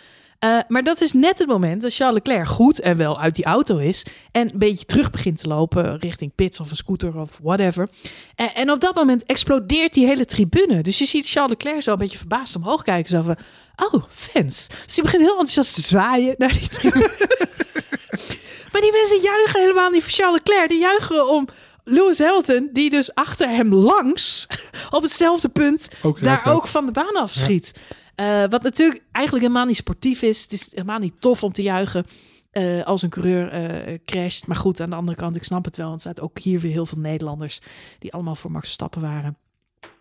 Eh, 0.44 0.58
maar 0.68 0.82
dat 0.82 1.00
is 1.00 1.12
net 1.12 1.38
het 1.38 1.48
moment 1.48 1.82
dat 1.82 1.94
Charles 1.94 2.14
Leclerc 2.24 2.48
goed 2.48 2.80
en 2.80 2.96
wel 2.96 3.20
uit 3.20 3.34
die 3.34 3.44
auto 3.44 3.76
is. 3.76 4.06
En 4.32 4.52
een 4.52 4.58
beetje 4.58 4.84
terug 4.84 5.10
begint 5.10 5.38
te 5.38 5.48
lopen 5.48 5.98
richting 5.98 6.34
pits 6.34 6.60
of 6.60 6.70
een 6.70 6.76
scooter 6.76 7.16
of 7.16 7.38
whatever. 7.42 7.88
En, 8.34 8.54
en 8.54 8.70
op 8.70 8.80
dat 8.80 8.94
moment 8.94 9.24
explodeert 9.24 9.94
die 9.94 10.06
hele 10.06 10.24
tribune. 10.24 10.82
Dus 10.82 10.98
je 10.98 11.04
ziet 11.04 11.28
Charles 11.28 11.50
Leclerc 11.50 11.82
zo 11.82 11.92
een 11.92 11.98
beetje 11.98 12.18
verbaasd 12.18 12.56
omhoog 12.56 12.82
kijken. 12.82 13.10
Zo 13.10 13.22
van, 13.22 13.36
oh, 13.76 14.04
fans. 14.10 14.68
Dus 14.84 14.94
die 14.94 15.04
begint 15.04 15.22
heel 15.22 15.30
enthousiast 15.30 15.74
te 15.74 15.80
zwaaien 15.80 16.34
naar 16.38 16.52
die 16.52 16.68
tribune. 16.68 17.10
maar 18.72 18.80
die 18.80 18.92
mensen 18.92 19.20
juichen 19.22 19.60
helemaal 19.60 19.90
niet 19.90 20.02
voor 20.02 20.12
Charles 20.12 20.40
Leclerc. 20.44 20.68
Die 20.68 20.80
juichen 20.80 21.28
om 21.28 21.48
Lewis 21.84 22.18
Hamilton, 22.18 22.68
die 22.72 22.90
dus 22.90 23.14
achter 23.14 23.48
hem 23.48 23.74
langs 23.74 24.46
op 24.90 25.02
hetzelfde 25.02 25.48
punt 25.48 25.88
Ook 26.02 26.22
daar 26.22 26.46
ook 26.46 26.66
van 26.66 26.86
de 26.86 26.92
baan 26.92 27.16
afschiet. 27.16 27.72
Eh, 28.14 28.44
wat 28.48 28.62
natuurlijk 28.62 29.02
eigenlijk 29.12 29.46
helemaal 29.46 29.66
niet 29.66 29.76
sportief 29.76 30.22
is. 30.22 30.42
Het 30.42 30.52
is 30.52 30.70
helemaal 30.70 30.98
niet 30.98 31.20
tof 31.20 31.42
om 31.42 31.52
te 31.52 31.62
juichen 31.62 32.06
eh, 32.50 32.84
als 32.84 33.02
een 33.02 33.10
coureur 33.10 33.48
eh, 33.48 33.98
crasht. 34.04 34.46
Maar 34.46 34.56
goed, 34.56 34.80
aan 34.80 34.90
de 34.90 34.96
andere 34.96 35.16
kant, 35.16 35.36
ik 35.36 35.44
snap 35.44 35.64
het 35.64 35.76
wel. 35.76 35.88
Want 35.88 36.00
er 36.00 36.08
zaten 36.08 36.24
ook 36.24 36.38
hier 36.38 36.60
weer 36.60 36.72
heel 36.72 36.86
veel 36.86 36.98
Nederlanders 36.98 37.60
die 37.98 38.12
allemaal 38.12 38.34
voor 38.34 38.50
Max 38.50 38.64
Verstappen 38.64 39.00
waren. 39.00 39.36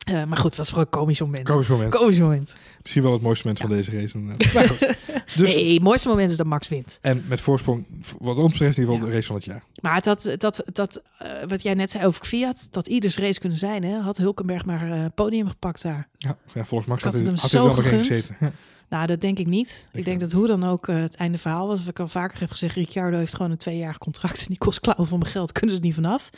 Eh, 0.04 0.24
maar 0.24 0.38
goed, 0.38 0.49
het 0.49 0.58
was 0.58 0.70
gewoon 0.70 0.84
een 0.84 0.89
komisch 0.89 1.20
moment. 1.20 1.47
Komisch 1.47 1.68
moment. 1.68 1.95
Komisch 1.95 2.20
moment. 2.20 2.56
Misschien 2.82 3.04
wel 3.04 3.14
het 3.14 3.22
mooiste 3.22 3.47
moment 3.47 3.66
van 3.66 3.76
deze 3.76 3.91
race. 3.91 4.18
Maar 4.54 4.70
goed. 4.70 4.80
Dus, 5.36 5.56
nee, 5.56 5.74
het 5.74 5.84
mooiste 5.84 6.08
moment 6.08 6.32
is 6.32 6.38
dat 6.38 6.45
Max 6.45 6.68
wint. 6.68 6.97
En 7.01 7.24
met 7.28 7.41
voorsprong, 7.41 7.86
wat 8.20 8.38
ons 8.38 8.51
betreft, 8.51 8.78
in 8.78 8.82
ieder 8.82 8.95
geval 8.95 9.10
de 9.10 9.16
race 9.16 9.28
van 9.28 9.36
het 9.36 9.45
jaar. 9.45 9.64
Maar 9.82 10.01
dat, 10.01 10.36
dat, 10.38 10.62
dat 10.74 11.01
eh, 11.18 11.30
wat 11.47 11.64
jij 11.64 11.74
net 11.74 11.91
zei 11.91 12.06
over 12.06 12.26
Fiat, 12.26 12.68
dat 12.72 12.88
ieders 12.88 13.18
race 13.18 13.39
kunnen 13.39 13.58
zijn, 13.58 13.84
hè, 13.84 13.99
had 13.99 14.18
Hulkenberg 14.18 14.66
maar 14.66 14.91
eh, 14.91 15.06
podium 15.16 15.47
gepakt 15.47 15.82
daar. 15.82 16.08
Ja, 16.16 16.38
ja 16.54 16.66
volgens 16.66 16.89
Max 16.89 17.04
had 17.04 17.14
had 17.14 17.22
hij 17.22 17.32
het 17.32 17.41
hem 17.41 17.51
had 17.51 17.51
hij 17.51 17.60
er 17.60 17.74
zo 17.76 17.82
wel 17.82 17.91
nog 17.91 18.06
gezeten. 18.08 18.54
Nou, 18.94 19.06
dat 19.06 19.22
denk 19.22 19.39
ik 19.39 19.48
niet. 19.48 19.88
Ik, 19.91 20.00
Ik 20.00 20.06
denk 20.06 20.20
dat 20.20 20.32
hoe 20.32 20.48
dan 20.48 20.64
ook 20.64 20.88
eh, 20.88 20.96
het 20.96 21.16
einde 21.16 21.38
verhaal 21.38 21.68
was. 21.68 21.80
Wat 21.80 21.88
ik 21.88 22.00
al 22.00 22.08
vaker 22.08 22.39
heb 22.39 22.50
gezegd, 22.50 22.76
Ricciardo 22.76 23.18
heeft 23.18 23.36
gewoon 23.36 23.52
een 23.52 23.58
tweejarig 23.58 23.98
contract 23.98 24.39
en 24.39 24.46
die 24.48 24.58
kost 24.58 24.80
klauwen 24.80 25.08
van 25.08 25.20
mijn 25.20 25.32
geld. 25.32 25.52
Kunnen 25.60 25.76
ze 25.76 25.82
niet 25.82 25.94
vanaf. 25.94 26.30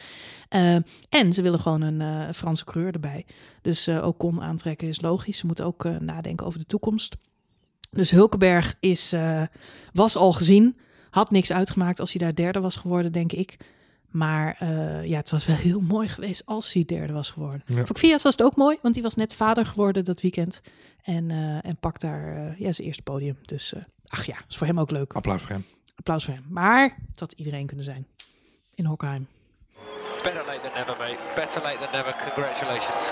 Eh, 0.49 0.75
en 1.09 1.33
ze 1.33 1.41
willen 1.41 1.59
gewoon 1.59 1.81
een 1.81 2.01
eh, 2.01 2.33
Franse 2.33 2.65
coureur 2.65 2.93
erbij. 2.93 3.25
Dus 3.61 3.89
ook 3.89 4.17
kon 4.17 4.41
aantrekken 4.41 4.87
is 4.87 5.01
logisch. 5.01 5.37
Ze 5.37 5.45
moeten 5.45 5.65
ook 5.65 5.83
nadenken 5.99 6.45
over 6.45 6.59
de 6.59 6.65
toekomst. 6.65 7.15
Dus 7.91 8.11
Hulkenberg 8.11 8.75
is, 8.79 9.13
was 9.93 10.15
al 10.15 10.33
gezien. 10.33 10.77
Had 11.09 11.31
niks 11.31 11.51
uitgemaakt 11.51 11.99
als 11.99 12.13
hij 12.13 12.21
daar 12.21 12.35
derde 12.35 12.59
was 12.59 12.75
geworden, 12.75 13.11
denk 13.11 13.31
ik. 13.31 13.57
Maar 14.15 14.55
eh, 14.59 15.05
ja, 15.05 15.17
het 15.17 15.29
was 15.29 15.45
wel 15.45 15.55
heel 15.55 15.79
mooi 15.79 16.07
geweest 16.07 16.45
als 16.45 16.73
hij 16.73 16.85
derde 16.85 17.13
was 17.13 17.29
geworden. 17.29 17.63
Ja. 17.65 17.85
Voor 17.85 17.97
Fiat 17.97 18.21
was 18.21 18.31
het 18.31 18.43
ook 18.43 18.55
mooi, 18.55 18.77
want 18.81 18.93
die 18.93 19.03
was 19.03 19.15
net 19.15 19.33
vader 19.33 19.65
geworden 19.65 20.05
dat 20.05 20.21
weekend. 20.21 20.61
En, 21.03 21.31
eh, 21.31 21.65
en 21.69 21.77
pakt 21.79 22.01
daar 22.01 22.35
eh, 22.35 22.59
ja, 22.59 22.71
zijn 22.71 22.87
eerste 22.87 23.03
podium. 23.03 23.37
Dus 23.41 23.73
eh, 23.73 23.81
ach 24.07 24.25
ja, 24.25 24.35
is 24.47 24.57
voor 24.57 24.67
hem 24.67 24.79
ook 24.79 24.91
leuk. 24.91 25.13
Applaus 25.13 25.41
voor 25.41 25.51
hem. 25.51 25.65
Applaus 25.95 26.25
voor 26.25 26.33
hem. 26.33 26.45
Maar 26.49 26.97
het 27.09 27.19
had 27.19 27.31
iedereen 27.31 27.65
kunnen 27.65 27.85
zijn 27.85 28.07
in 28.73 28.85
Hockheim. 28.85 29.27
Better 30.23 30.45
late 30.45 30.59
than 30.61 30.71
never, 30.73 30.95
mate. 30.97 31.17
Better 31.35 31.61
late 31.61 31.77
than 31.77 31.91
never. 31.91 32.15
Congratulations. 32.33 33.09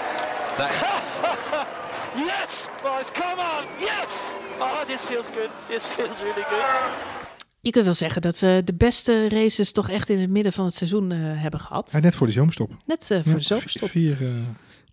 Yes, 2.15 2.69
boys, 2.83 3.11
come 3.11 3.39
on, 3.39 3.65
yes! 3.79 4.35
Oh, 4.59 4.83
this 4.85 5.03
feels 5.03 5.31
good. 5.31 5.49
This 5.67 5.95
feels 5.95 6.21
really 6.21 6.43
good. 6.43 7.22
Je 7.63 7.71
kunt 7.71 7.85
wel 7.85 7.93
zeggen 7.93 8.21
dat 8.21 8.39
we 8.39 8.61
de 8.65 8.73
beste 8.73 9.29
races 9.29 9.71
toch 9.71 9.89
echt 9.89 10.09
in 10.09 10.19
het 10.19 10.29
midden 10.29 10.53
van 10.53 10.65
het 10.65 10.73
seizoen 10.73 11.11
eh, 11.11 11.19
hebben 11.19 11.59
gehad. 11.59 11.89
Ja, 11.91 11.99
net 11.99 12.15
voor 12.15 12.27
die 12.27 12.35
zomerstop. 12.35 12.75
Net 12.85 13.11
eh, 13.11 13.17
voor 13.21 13.31
Ja, 13.31 13.37
de 13.37 13.43
zomerstop. 13.43 13.89
Vier, 13.89 14.17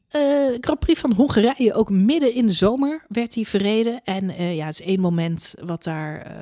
eh, 0.08 0.20
Grand 0.60 0.78
Prix 0.78 1.00
van 1.00 1.12
Hongarije, 1.12 1.74
ook 1.74 1.90
midden 1.90 2.34
in 2.34 2.46
de 2.46 2.52
zomer 2.52 3.04
werd 3.08 3.34
hij 3.34 3.44
verreden. 3.44 4.00
En 4.04 4.54
ja, 4.54 4.66
het 4.66 4.80
is 4.80 4.86
één 4.86 5.00
moment 5.00 5.54
wat 5.60 5.82
daar 5.84 6.32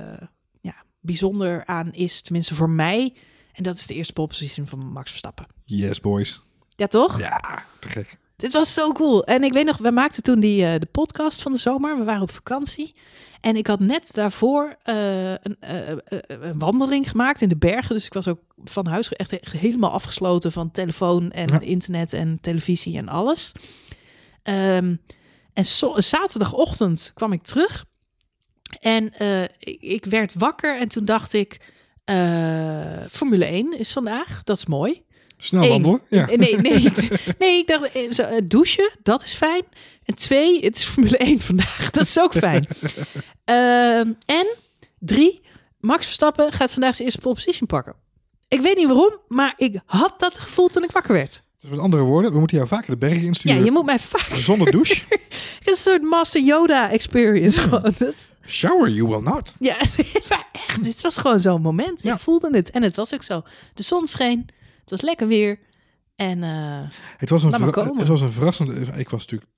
ja, 0.61 0.75
bijzonder 1.01 1.67
aan 1.67 1.93
is, 1.93 2.21
tenminste 2.21 2.55
voor 2.55 2.71
mij. 2.71 3.15
En 3.53 3.63
dat 3.63 3.77
is 3.77 3.87
de 3.87 3.95
eerste 3.95 4.13
pole 4.13 4.27
position 4.29 4.67
van 4.67 4.79
Max 4.79 5.11
Verstappen. 5.11 5.47
yes, 5.65 6.01
boys. 6.01 6.41
Ja, 6.77 6.87
toch? 6.87 7.19
Ja, 7.19 7.65
te 7.81 7.89
gek. 7.89 8.19
Dit 8.39 8.53
was 8.53 8.73
zo 8.73 8.93
cool. 8.93 9.25
En 9.25 9.43
ik 9.45 9.53
weet 9.53 9.65
nog, 9.65 9.77
we 9.77 9.91
maakten 9.91 10.23
toen 10.23 10.41
die, 10.41 10.65
eh, 10.65 10.79
de 10.81 10.87
podcast 10.87 11.43
van 11.43 11.53
de 11.53 11.59
zomer. 11.59 11.99
We 11.99 12.05
waren 12.05 12.23
op 12.23 12.31
vakantie. 12.31 12.95
En 13.41 13.57
ik 13.57 13.67
had 13.67 13.81
net 13.81 14.11
daarvoor 14.15 14.77
eh, 14.83 15.31
een, 15.33 15.57
eh, 15.61 15.89
een 16.27 16.59
wandeling 16.59 17.11
gemaakt 17.11 17.41
in 17.41 17.49
de 17.49 17.57
bergen. 17.57 17.95
Dus 17.95 18.07
ik 18.07 18.13
was 18.13 18.29
ook 18.29 18.41
van 18.65 18.87
huis 18.87 19.09
echt, 19.09 19.41
echt 19.41 19.53
helemaal 19.53 19.91
afgesloten 19.91 20.53
van 20.53 20.71
telefoon 20.71 21.31
en 21.31 21.49
Ja. 21.49 21.61
internet 21.61 22.13
en 22.13 22.39
televisie 22.41 22.97
en 22.97 23.09
alles. 23.09 23.53
Ehm, 24.43 24.97
en 25.53 25.65
zo- 25.67 26.01
zaterdagochtend 26.01 27.11
kwam 27.15 27.33
ik 27.33 27.43
terug. 27.43 27.85
En 28.81 29.13
ik, 29.59 29.81
ik 29.81 30.05
werd 30.05 30.33
wakker 30.35 30.79
en 30.79 30.89
toen 30.89 31.05
dacht 31.05 31.33
ik... 31.33 31.77
Formule 33.11 33.45
1 33.47 33.79
is 33.79 33.93
vandaag, 33.93 34.43
dat 34.45 34.57
is 34.57 34.67
mooi. 34.67 35.03
Snel 35.39 35.69
wandelen. 35.69 36.01
Ja. 36.09 36.27
Nee, 36.27 36.37
nee, 36.57 36.93
nee, 37.39 37.59
ik 37.59 37.67
dacht, 37.67 37.93
eh, 37.93 38.19
eh, 38.37 38.43
douchen, 38.45 38.91
dat 39.03 39.23
is 39.25 39.35
fijn. 39.35 39.63
En 40.05 40.15
twee, 40.15 40.61
het 40.65 40.77
is 40.77 40.85
Formule 40.85 41.17
1 41.29 41.41
vandaag, 41.41 41.91
dat 41.91 42.03
is 42.03 42.19
ook 42.21 42.33
fijn. 42.33 42.67
Ehm, 43.45 44.13
en 44.27 44.47
drie, 44.99 45.41
Max 45.81 46.05
Verstappen 46.05 46.53
gaat 46.53 46.73
vandaag 46.73 46.95
zijn 46.95 47.05
eerste 47.07 47.21
pole 47.23 47.35
position 47.35 47.67
pakken. 47.67 47.95
Ik 48.49 48.61
weet 48.61 48.77
niet 48.77 48.87
waarom, 48.87 49.17
maar 49.27 49.55
ik 49.57 49.81
had 49.87 50.15
dat 50.19 50.39
gevoel 50.39 50.69
toen 50.69 50.83
ik 50.85 50.91
wakker 50.91 51.13
werd. 51.13 51.43
Dus 51.61 51.71
met 51.71 51.79
andere 51.79 52.03
woorden, 52.03 52.33
we 52.33 52.39
moeten 52.39 52.57
jou 52.57 52.69
vaker 52.69 52.91
de 52.91 52.97
bergen 52.97 53.21
Ja, 53.21 53.27
insturen. 53.27 53.65
je 53.65 53.71
moet 53.71 53.85
mij 53.85 53.99
vaak 53.99 54.29
Zonder 54.37 54.71
douche. 54.71 55.03
een 55.65 55.75
soort 55.77 56.03
Master 56.03 56.43
Yoda 56.43 56.91
experience 56.91 57.61
gewoon. 57.61 57.95
Dat- 57.99 58.29
Shower, 58.47 58.91
you 58.91 59.09
will 59.09 59.21
not. 59.21 59.55
ja, 59.59 59.77
maar 60.29 60.47
echt, 60.53 60.85
dit 60.85 61.01
was 61.01 61.19
gewoon 61.19 61.41
zo'n 61.41 61.61
moment. 61.63 62.03
Ja. 62.03 62.13
Ik 62.15 62.19
voelde 62.21 62.57
het 62.57 62.71
en 62.71 62.83
het 62.83 62.97
was 62.97 63.15
ook 63.15 63.23
zo. 63.23 63.43
De 63.75 63.83
zon 63.83 64.07
scheen, 64.07 64.47
het 64.91 65.01
was 65.01 65.01
lekker 65.09 65.29
weer. 65.29 65.59
En 66.17 66.43
eh, 66.43 66.81
Het 67.17 67.31
was 67.31 67.43
een, 67.43 67.51
het 67.99 68.09
was 68.09 68.21
een 68.21 68.33
verrassende... 68.33 68.75
Ik 68.97 69.09
was 69.09 69.21
natuurlijk... 69.21 69.51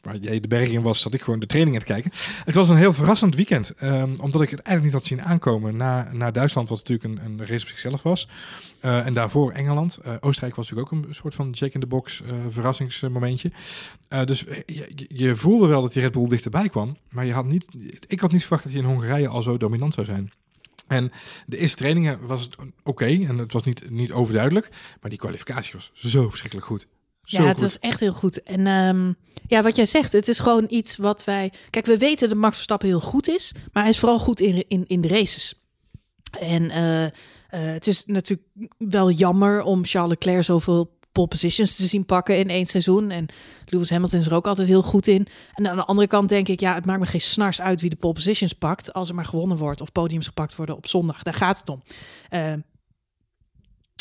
Waar 0.00 0.16
jij 0.16 0.40
de 0.40 0.48
berg 0.48 0.68
in 0.68 0.82
was, 0.82 1.00
zat 1.00 1.14
ik 1.14 1.22
gewoon 1.22 1.40
de 1.40 1.46
training 1.46 1.76
aan 1.76 1.82
het 1.82 1.90
kijken. 1.92 2.10
Het 2.44 2.54
was 2.54 2.68
een 2.68 2.76
heel 2.76 2.92
verrassend 2.92 3.34
weekend. 3.34 3.70
ehm, 3.70 4.14
omdat 4.20 4.42
ik 4.42 4.50
het 4.50 4.60
eigenlijk 4.60 4.82
niet 4.82 4.92
had 4.92 5.04
zien 5.04 5.22
aankomen 5.22 5.76
na, 5.76 6.08
na 6.12 6.30
Duitsland, 6.30 6.68
wat 6.68 6.78
natuurlijk 6.88 7.04
een, 7.22 7.24
een 7.30 7.46
race 7.46 7.62
op 7.62 7.68
zichzelf 7.68 8.02
was. 8.02 8.28
Eh, 8.80 9.06
en 9.06 9.14
daarvoor 9.14 9.52
Engeland. 9.52 9.96
Eh, 9.96 10.14
Oostenrijk 10.20 10.56
was 10.56 10.70
natuurlijk 10.70 10.94
ook 10.94 11.04
een 11.08 11.14
soort 11.14 11.34
van 11.34 11.54
check 11.56 11.74
in 11.74 11.80
the 11.80 11.86
box 11.86 12.22
verrassingsmomentje. 12.48 13.52
Dus 14.24 14.40
je, 14.40 14.62
je- 14.66 15.06
je 15.08 15.34
voelde 15.34 15.66
wel 15.66 15.82
dat 15.82 15.92
die 15.92 16.02
Red 16.02 16.12
Bull 16.12 16.28
dichterbij 16.28 16.68
kwam. 16.68 16.96
Maar 17.10 17.26
je 17.26 17.32
had 17.32 17.46
niet, 17.46 17.68
ik 18.06 18.20
had 18.20 18.32
niet 18.32 18.40
verwacht 18.40 18.62
dat 18.62 18.72
hij 18.72 18.80
in 18.82 18.86
Hongarije 18.88 19.28
al 19.28 19.42
zo 19.42 19.56
dominant 19.56 19.94
zou 19.94 20.06
zijn. 20.06 20.32
En 20.92 21.12
de 21.46 21.56
eerste 21.56 21.76
trainingen 21.76 22.26
was 22.26 22.42
het 22.42 22.56
oké 22.82 23.06
en 23.06 23.38
het 23.38 23.52
was 23.52 23.62
niet, 23.62 23.90
niet 23.90 24.12
overduidelijk. 24.12 24.68
Maar 25.00 25.10
die 25.10 25.18
kwalificatie 25.18 25.72
was 25.72 25.90
zo 25.94 26.28
verschrikkelijk 26.28 26.66
goed. 26.66 26.86
Zo 27.24 27.42
ja, 27.42 27.48
het 27.48 27.52
goed. 27.52 27.62
was 27.62 27.78
echt 27.78 28.00
heel 28.00 28.12
goed. 28.12 28.42
En 28.42 28.66
ehm, 28.66 29.12
ja, 29.46 29.62
wat 29.62 29.76
jij 29.76 29.86
zegt, 29.86 30.12
het 30.12 30.28
is 30.28 30.38
gewoon 30.38 30.66
iets 30.68 30.96
wat 30.96 31.24
wij... 31.24 31.52
Kijk, 31.70 31.86
we 31.86 31.98
weten 31.98 32.28
dat 32.28 32.38
Max 32.38 32.54
Verstappen 32.54 32.88
heel 32.88 33.00
goed 33.00 33.28
is, 33.28 33.52
maar 33.72 33.82
hij 33.82 33.92
is 33.92 33.98
vooral 33.98 34.18
goed 34.18 34.40
in, 34.40 34.64
in, 34.68 34.84
in 34.86 35.00
de 35.00 35.08
races. 35.08 35.54
En 36.40 36.70
eh, 36.70 37.04
eh, 37.04 37.10
het 37.50 37.86
is 37.86 38.06
natuurlijk 38.06 38.48
wel 38.78 39.10
jammer 39.10 39.62
om 39.62 39.84
Charles 39.84 40.10
Leclerc 40.10 40.44
zoveel 40.44 40.98
pole 41.12 41.28
positions 41.28 41.76
te 41.76 41.86
zien 41.86 42.06
pakken 42.06 42.38
in 42.38 42.48
één 42.48 42.66
seizoen. 42.66 43.10
En 43.10 43.26
Lewis 43.66 43.90
Hamilton 43.90 44.20
is 44.20 44.26
er 44.26 44.34
ook 44.34 44.46
altijd 44.46 44.68
heel 44.68 44.82
goed 44.82 45.06
in. 45.06 45.26
En 45.54 45.68
aan 45.68 45.76
de 45.76 45.84
andere 45.84 46.08
kant 46.08 46.28
denk 46.28 46.48
ik, 46.48 46.60
ja, 46.60 46.74
het 46.74 46.86
maakt 46.86 47.00
me 47.00 47.06
geen 47.06 47.20
snars 47.20 47.60
uit 47.60 47.80
wie 47.80 47.90
de 47.90 47.96
pole 47.96 48.12
positions 48.12 48.52
pakt, 48.52 48.92
als 48.92 49.08
er 49.08 49.14
maar 49.14 49.24
gewonnen 49.24 49.56
wordt 49.56 49.80
of 49.80 49.92
podiums 49.92 50.26
gepakt 50.26 50.56
worden 50.56 50.76
op 50.76 50.86
zondag. 50.86 51.22
Daar 51.22 51.34
gaat 51.34 51.58
het 51.58 51.68
om. 51.68 51.82
Eh, 52.28 52.52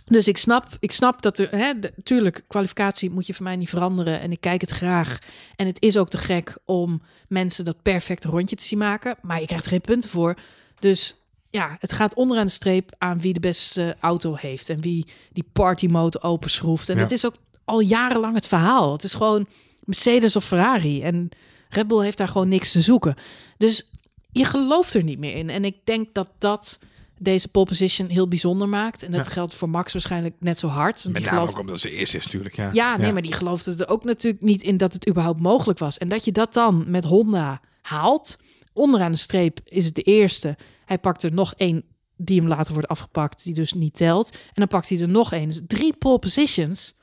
dus 0.05 0.27
ik 0.27 0.37
snap, 0.37 0.67
ik 0.79 0.91
snap 0.91 1.21
dat 1.21 1.37
er, 1.37 1.49
hè, 1.51 1.79
de- 1.79 1.93
tuurlijk, 2.03 2.43
kwalificatie 2.47 3.09
moet 3.09 3.27
je 3.27 3.33
voor 3.33 3.43
mij 3.43 3.55
niet 3.55 3.69
veranderen. 3.69 4.19
En 4.19 4.31
ik 4.31 4.41
kijk 4.41 4.61
het 4.61 4.69
graag. 4.69 5.19
En 5.55 5.67
het 5.67 5.81
is 5.81 5.97
ook 5.97 6.09
te 6.09 6.17
gek 6.17 6.57
om 6.65 7.01
mensen 7.27 7.65
dat 7.65 7.81
perfecte 7.81 8.27
rondje 8.27 8.55
te 8.55 8.65
zien 8.65 8.79
maken. 8.79 9.15
Maar 9.21 9.39
je 9.39 9.45
krijgt 9.45 9.65
er 9.65 9.71
geen 9.71 9.81
punten 9.81 10.09
voor. 10.09 10.35
Dus 10.79 11.20
ja, 11.51 11.75
het 11.79 11.93
gaat 11.93 12.15
onderaan 12.15 12.45
de 12.45 12.51
streep 12.51 12.91
aan 12.97 13.21
wie 13.21 13.33
de 13.33 13.39
beste 13.39 13.95
auto 13.99 14.35
heeft. 14.35 14.69
En 14.69 14.81
wie 14.81 15.05
die 15.31 15.45
party 15.53 15.87
mode 15.87 16.21
openschroeft. 16.21 16.89
En 16.89 16.95
Ja. 16.95 17.01
het 17.01 17.11
is 17.11 17.25
ook 17.25 17.35
al 17.65 17.79
jarenlang 17.79 18.35
het 18.35 18.47
verhaal. 18.47 18.91
Het 18.91 19.03
is 19.03 19.13
gewoon 19.13 19.47
Mercedes 19.83 20.35
of 20.35 20.45
Ferrari. 20.45 21.01
En 21.01 21.29
Red 21.69 21.87
Bull 21.87 22.03
heeft 22.03 22.17
daar 22.17 22.27
gewoon 22.27 22.47
niks 22.47 22.71
te 22.71 22.81
zoeken. 22.81 23.15
Dus 23.57 23.89
je 24.31 24.45
gelooft 24.45 24.93
er 24.93 25.03
niet 25.03 25.19
meer 25.19 25.35
in. 25.35 25.49
En 25.49 25.65
ik 25.65 25.75
denk 25.83 26.13
dat 26.13 26.29
dat 26.37 26.79
deze 27.17 27.47
pole 27.47 27.65
position 27.65 28.07
heel 28.09 28.27
bijzonder 28.27 28.69
maakt. 28.69 29.03
En 29.03 29.11
dat 29.11 29.25
Ja. 29.25 29.31
geldt 29.31 29.53
voor 29.55 29.69
Max 29.69 29.93
waarschijnlijk 29.93 30.35
net 30.39 30.57
zo 30.57 30.67
hard. 30.67 31.03
Want 31.03 31.05
Met 31.05 31.13
die 31.15 31.23
name 31.23 31.35
gelooft 31.37 31.53
ook 31.53 31.59
omdat 31.59 31.79
ze 31.79 31.91
eerst 31.91 32.15
is 32.15 32.25
natuurlijk. 32.25 32.55
Ja, 32.55 32.69
ja, 32.73 32.97
nee, 32.97 33.11
maar 33.13 33.21
die 33.21 33.33
geloofde 33.33 33.75
er 33.77 33.87
ook 33.89 34.03
natuurlijk 34.03 34.43
niet 34.43 34.63
in 34.63 34.77
dat 34.77 34.93
het 34.93 35.09
überhaupt 35.09 35.39
mogelijk 35.39 35.79
was. 35.79 35.97
En 35.97 36.09
dat 36.09 36.25
je 36.25 36.31
dat 36.31 36.53
dan 36.53 36.83
met 36.87 37.03
Honda 37.03 37.61
haalt. 37.81 38.37
Onderaan 38.73 39.11
de 39.11 39.17
streep 39.17 39.59
is 39.65 39.85
het 39.85 39.95
de 39.95 40.01
eerste. 40.01 40.57
Hij 40.91 40.99
pakt 40.99 41.23
er 41.23 41.33
nog 41.33 41.53
één 41.53 41.83
die 42.17 42.39
hem 42.39 42.47
later 42.47 42.73
wordt 42.73 42.87
afgepakt, 42.87 43.43
die 43.43 43.53
dus 43.53 43.73
niet 43.73 43.95
telt. 43.95 44.31
En 44.31 44.39
dan 44.53 44.67
pakt 44.67 44.89
hij 44.89 45.01
er 45.01 45.09
nog 45.09 45.31
één. 45.33 45.47
Dus 45.47 45.61
drie 45.67 45.93
pole 45.93 46.19
positions 46.19 46.95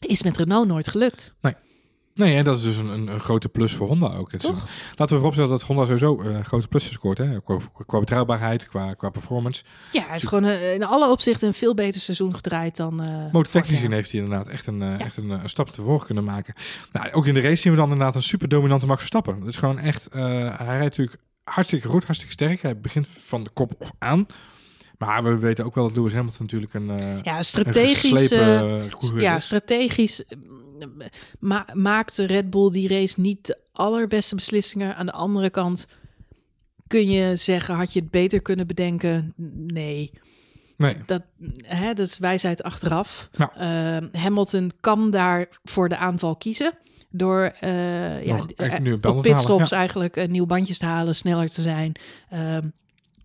is 0.00 0.22
met 0.22 0.36
Renault 0.36 0.66
nooit 0.66 0.88
gelukt. 0.88 1.34
Nee. 1.40 1.54
Nee, 2.14 2.36
en 2.36 2.44
dat 2.44 2.56
is 2.56 2.62
dus 2.62 2.76
een, 2.76 2.88
een, 2.88 3.06
een 3.06 3.20
grote 3.20 3.48
plus 3.48 3.74
voor 3.74 3.86
Honda 3.86 4.06
ook. 4.06 4.32
Het 4.32 4.42
laten 4.42 4.64
we 4.96 5.14
vooropstellen 5.14 5.50
dat 5.50 5.62
Honda 5.62 5.82
sowieso 5.84 6.20
eh, 6.20 6.44
grote 6.44 6.68
plussen 6.68 6.92
scoort. 6.92 7.18
Hè? 7.18 7.40
Qua, 7.42 7.58
qua 7.86 7.98
betrouwbaarheid, 7.98 8.66
qua, 8.68 8.94
qua 8.94 9.10
performance. 9.10 9.64
Ja, 9.92 10.02
hij 10.02 10.12
heeft 10.12 10.28
gewoon 10.28 10.44
eh, 10.44 10.74
in 10.74 10.84
alle 10.84 11.10
opzichten 11.10 11.48
een 11.48 11.54
veel 11.54 11.74
beter 11.74 12.00
seizoen 12.00 12.34
gedraaid 12.34 12.76
dan. 12.76 13.00
eh 13.00 13.06
vorig 13.06 13.32
Motortechnisch 13.32 13.80
heeft 13.80 14.12
hij 14.12 14.20
inderdaad 14.20 14.48
echt 14.48 14.66
een, 14.66 14.82
eh, 14.82 15.00
echt 15.00 15.16
een, 15.16 15.30
eh, 15.30 15.42
een 15.42 15.48
stap 15.48 15.68
te 15.68 15.82
voor 15.82 16.04
kunnen 16.04 16.24
maken. 16.24 16.54
Nou, 16.92 17.12
ook 17.12 17.26
in 17.26 17.34
de 17.34 17.40
race 17.40 17.56
zien 17.56 17.72
we 17.72 17.78
dan 17.78 17.90
inderdaad 17.90 18.14
een 18.14 18.22
super 18.22 18.48
dominante 18.48 18.86
Max 18.86 18.98
Verstappen. 18.98 19.40
Dat 19.40 19.48
is 19.48 19.56
gewoon 19.56 19.78
echt, 19.78 20.08
eh, 20.08 20.22
hij 20.58 20.66
rijdt 20.66 20.82
natuurlijk 20.82 21.18
hartstikke 21.44 21.88
goed, 21.88 22.04
hartstikke 22.04 22.32
sterk. 22.34 22.62
Hij 22.62 22.80
begint 22.80 23.08
van 23.08 23.44
de 23.44 23.50
kop 23.50 23.72
af 23.82 23.92
aan. 23.98 24.26
Maar 24.98 25.24
we 25.24 25.38
weten 25.38 25.64
ook 25.64 25.74
wel 25.74 25.84
dat 25.86 25.96
Lewis 25.96 26.12
Hamilton 26.12 26.42
natuurlijk 26.42 26.74
een, 26.74 26.90
eh 26.90 27.22
Ja, 27.22 27.38
een 27.38 27.44
strategisch. 27.44 28.00
geslepen 28.00 28.38
eh, 28.38 28.84
eh, 28.84 29.20
ja, 29.20 29.36
is. 29.36 29.44
strategisch 29.44 30.24
eh, 30.24 30.38
ma 31.38 31.66
maakte 31.72 32.24
Red 32.26 32.50
Bull 32.50 32.70
die 32.70 32.88
race 32.88 33.20
niet 33.20 33.46
de 33.46 33.58
allerbeste 33.72 34.34
beslissingen. 34.34 34.96
Aan 34.96 35.06
de 35.06 35.12
andere 35.12 35.50
kant 35.50 35.86
kun 36.86 37.10
je 37.10 37.36
zeggen, 37.36 37.74
had 37.74 37.92
je 37.92 38.00
het 38.00 38.10
beter 38.10 38.42
kunnen 38.42 38.66
bedenken? 38.66 39.32
Nee. 39.66 40.10
Nee, 40.76 40.96
Dat, 41.06 41.22
hè, 41.62 41.92
dat 41.94 42.06
is 42.06 42.18
wijsheid 42.18 42.62
achteraf. 42.62 43.28
Ja. 43.32 43.52
Eh, 43.56 44.20
Hamilton 44.22 44.70
kan 44.80 45.10
daar 45.10 45.48
voor 45.64 45.88
de 45.88 45.96
aanval 45.96 46.36
kiezen. 46.36 46.78
Door 47.16 47.52
eh, 47.60 48.24
ja, 48.24 48.36
Nog 48.36 48.50
eh, 48.56 49.16
op 49.16 49.22
pitstops 49.22 49.70
ja. 49.70 49.76
eigenlijk 49.76 50.16
eh, 50.16 50.28
nieuwe 50.28 50.46
bandjes 50.46 50.78
te 50.78 50.84
halen, 50.84 51.14
sneller 51.14 51.50
te 51.50 51.62
zijn. 51.62 51.92
Ehm, 52.30 52.66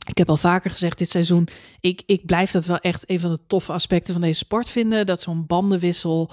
ik 0.08 0.18
heb 0.18 0.30
al 0.30 0.38
vaker 0.38 0.72
gezegd 0.72 0.98
dit 0.98 1.10
seizoen, 1.10 1.48
ik, 1.80 2.04
ik 2.06 2.26
blijf 2.26 2.52
dat 2.52 2.66
wel 2.66 2.78
echt 2.78 3.10
een 3.10 3.20
van 3.20 3.32
de 3.32 3.40
toffe 3.48 3.72
aspecten 3.72 4.14
van 4.14 4.22
deze 4.22 4.38
sport 4.38 4.70
vinden. 4.70 5.06
Dat 5.06 5.22
zo'n 5.22 5.46
bandenwissel 5.46 6.30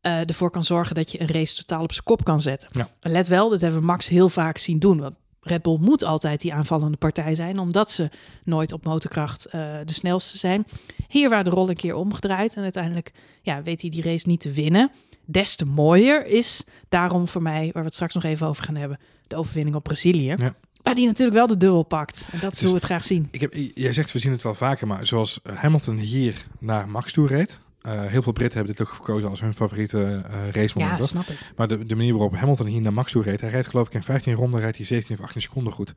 ervoor 0.00 0.50
kan 0.50 0.64
zorgen 0.64 0.94
dat 0.94 1.12
je 1.12 1.20
een 1.20 1.28
race 1.28 1.56
totaal 1.56 1.82
op 1.82 1.92
zijn 1.92 2.04
kop 2.04 2.24
kan 2.24 2.40
zetten. 2.40 2.68
Ja. 2.72 2.88
Let 3.00 3.26
wel, 3.26 3.48
dat 3.48 3.60
hebben 3.60 3.80
we 3.80 3.86
Max 3.86 4.08
heel 4.08 4.28
vaak 4.28 4.58
zien 4.58 4.78
doen. 4.78 5.00
Want 5.00 5.14
Red 5.40 5.62
Bull 5.62 5.78
moet 5.80 6.04
altijd 6.04 6.40
die 6.40 6.54
aanvallende 6.54 6.96
partij 6.96 7.34
zijn, 7.34 7.58
omdat 7.58 7.90
ze 7.90 8.10
nooit 8.44 8.72
op 8.72 8.84
motorkracht 8.84 9.50
de 9.50 9.92
snelste 9.92 10.38
zijn. 10.38 10.66
Hier 11.08 11.28
waar 11.28 11.44
de 11.44 11.50
rol 11.50 11.68
een 11.68 11.76
keer 11.76 11.94
omgedraaid 11.94 12.54
en 12.54 12.62
uiteindelijk 12.62 13.12
ja, 13.42 13.62
weet 13.62 13.80
hij 13.80 13.90
die 13.90 14.02
race 14.02 14.28
niet 14.28 14.40
te 14.40 14.52
winnen. 14.52 14.90
Des 15.30 15.56
te 15.56 15.64
mooier 15.64 16.26
is 16.26 16.64
daarom 16.88 17.28
voor 17.28 17.42
mij, 17.42 17.64
waar 17.64 17.82
we 17.82 17.88
het 17.88 17.94
straks 17.94 18.14
nog 18.14 18.24
even 18.24 18.46
over 18.46 18.64
gaan 18.64 18.74
hebben, 18.76 18.98
de 19.26 19.36
overwinning 19.36 19.76
op 19.76 19.82
Brazilië. 19.82 20.34
Ja. 20.36 20.54
Waar 20.82 20.94
die 20.94 21.06
natuurlijk 21.06 21.36
wel 21.36 21.46
de 21.46 21.56
dubbel 21.56 21.82
pakt. 21.82 22.26
En 22.30 22.38
dat 22.38 22.50
Dus- 22.50 22.60
hoe 22.60 22.68
we 22.68 22.74
het 22.74 22.84
graag 22.84 23.04
zien. 23.04 23.28
Ik 23.30 23.40
heb, 23.40 23.54
jij 23.74 23.92
zegt 23.92 24.12
we 24.12 24.18
zien 24.18 24.32
het 24.32 24.42
wel 24.42 24.54
vaker, 24.54 24.86
maar 24.86 25.06
zoals 25.06 25.40
Hamilton 25.54 25.96
hier 25.96 26.46
naar 26.58 26.88
Max 26.88 27.12
toe 27.12 27.26
reed. 27.26 27.60
Eh, 27.82 28.04
heel 28.04 28.22
veel 28.22 28.32
Britten 28.32 28.58
hebben 28.58 28.76
dit 28.76 28.86
ook 28.86 28.94
gekozen 28.94 29.30
als 29.30 29.40
hun 29.40 29.54
favoriete 29.54 29.96
moment. 29.96 30.72
Ja, 30.74 31.00
snap 31.00 31.26
ik. 31.26 31.38
Maar 31.56 31.68
de, 31.68 31.86
de 31.86 31.96
manier 31.96 32.12
waarop 32.12 32.36
Hamilton 32.36 32.66
hier 32.66 32.80
naar 32.80 32.92
Max 32.92 33.12
toe 33.12 33.22
reed, 33.22 33.40
hij 33.40 33.50
rijdt 33.50 33.66
geloof 33.66 33.86
ik 33.86 33.94
in 33.94 34.02
15 34.02 34.34
ronden, 34.34 34.60
rijdt 34.60 34.76
hij 34.76 34.86
17 34.86 35.16
of 35.18 35.24
18 35.24 35.40
seconden 35.40 35.72
goed. 35.72 35.94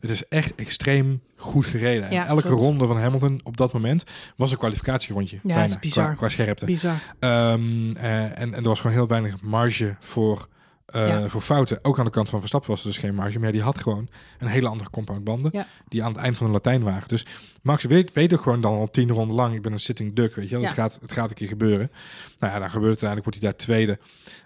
Het 0.00 0.10
is 0.10 0.28
echt 0.28 0.54
extreem 0.54 1.20
goed 1.36 1.66
gereden. 1.66 2.10
Ja, 2.10 2.22
en 2.22 2.28
elke 2.28 2.42
klopt. 2.42 2.62
ronde 2.62 2.86
van 2.86 2.98
Hamilton 2.98 3.40
op 3.42 3.56
dat 3.56 3.72
moment 3.72 4.04
was 4.36 4.50
een 4.50 4.58
kwalificatierondje. 4.58 5.36
Ja, 5.42 5.54
bijna, 5.54 5.64
is 5.64 5.78
bizar. 5.78 6.04
Qua, 6.04 6.14
qua 6.14 6.28
scherpte. 6.28 6.64
Bizar. 6.64 6.96
Ehm, 7.18 7.96
eh, 7.96 8.22
en, 8.22 8.34
en 8.34 8.54
er 8.54 8.62
was 8.62 8.80
gewoon 8.80 8.96
heel 8.96 9.06
weinig 9.06 9.40
marge 9.40 9.96
voor, 10.00 10.48
eh, 10.94 11.08
Ja. 11.08 11.28
voor 11.28 11.40
fouten. 11.40 11.78
Ook 11.82 11.98
aan 11.98 12.04
de 12.04 12.10
kant 12.10 12.28
van 12.28 12.38
Verstappen 12.38 12.70
was 12.70 12.80
er 12.80 12.86
dus 12.86 12.98
geen 12.98 13.14
marge. 13.14 13.38
Maar 13.38 13.52
die 13.52 13.62
had 13.62 13.78
gewoon 13.78 14.08
een 14.38 14.46
hele 14.46 14.68
andere 14.68 14.90
compound 14.90 15.24
banden. 15.24 15.50
Ja. 15.54 15.66
Die 15.88 16.02
aan 16.02 16.12
het 16.12 16.20
eind 16.20 16.36
van 16.36 16.46
de 16.46 16.52
Latijn 16.52 16.82
waren. 16.82 17.08
Dus 17.08 17.26
Max 17.62 17.84
weet, 17.84 18.12
weet 18.12 18.34
ook 18.34 18.40
gewoon 18.42 18.60
dan 18.60 18.72
al 18.74 18.90
tien 18.90 19.10
ronden 19.10 19.36
lang. 19.36 19.54
Ik 19.54 19.62
ben 19.62 19.72
een 19.72 19.80
sitting 19.80 20.14
duck, 20.14 20.34
weet 20.34 20.48
je. 20.48 20.58
Het, 20.58 20.74
gaat, 20.74 20.98
het 21.00 21.12
gaat 21.12 21.28
een 21.28 21.34
keer 21.36 21.48
gebeuren. 21.48 21.90
Nou 22.38 22.52
ja, 22.52 22.58
dan 22.58 22.70
gebeurt 22.70 23.00
het 23.00 23.04
uiteindelijk. 23.04 23.24
Wordt 23.24 23.40
hij 23.40 23.50
daar 23.50 23.58
tweede. 23.58 23.98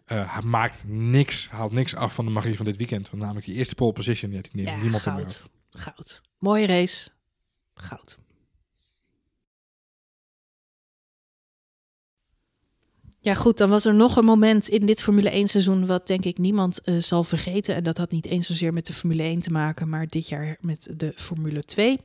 Eh, 0.05 0.35
hij 0.35 0.43
maakt 0.43 0.83
niks, 0.87 1.49
haalt 1.49 1.73
niks 1.73 1.95
af 1.95 2.15
van 2.15 2.25
de 2.25 2.31
magie 2.31 2.57
van 2.57 2.65
dit 2.65 2.77
weekend. 2.77 3.11
Want 3.11 3.23
namelijk 3.23 3.47
die 3.47 3.55
eerste 3.55 3.75
pole 3.75 3.93
position. 3.93 4.31
Die 4.31 4.41
had 4.41 4.49
hij 4.53 4.77
niemand 4.81 5.05
er 5.05 5.13
meer 5.15 5.21
goud. 5.29 5.49
af. 5.73 5.83
Goud. 5.83 6.21
Mooie 6.39 6.67
race. 6.67 7.11
Goud. 7.75 8.19
Ja, 13.29 13.35
goed. 13.35 13.57
Dan 13.57 13.71
was 13.71 13.85
er 13.85 13.95
nog 13.95 14.17
een 14.17 14.25
moment 14.25 14.69
in 14.69 14.87
dit 14.87 15.03
Formule 15.03 15.31
1 15.31 15.49
seizoen 15.49 15.87
wat 15.87 16.07
denk 16.07 16.25
ik 16.25 16.39
niemand 16.39 16.81
eh, 16.81 16.97
zal 16.97 17.25
vergeten. 17.25 17.75
En 17.75 17.85
dat 17.85 17.99
had 17.99 18.11
niet 18.11 18.27
eens 18.27 18.47
zozeer 18.47 18.73
met 18.73 18.87
de 18.87 18.93
Formule 18.93 19.23
1 19.23 19.41
te 19.41 19.51
maken, 19.51 19.89
maar 19.89 20.07
dit 20.09 20.29
jaar 20.29 20.57
met 20.61 20.89
de 20.97 21.13
Formule 21.17 21.63
2. 21.63 21.99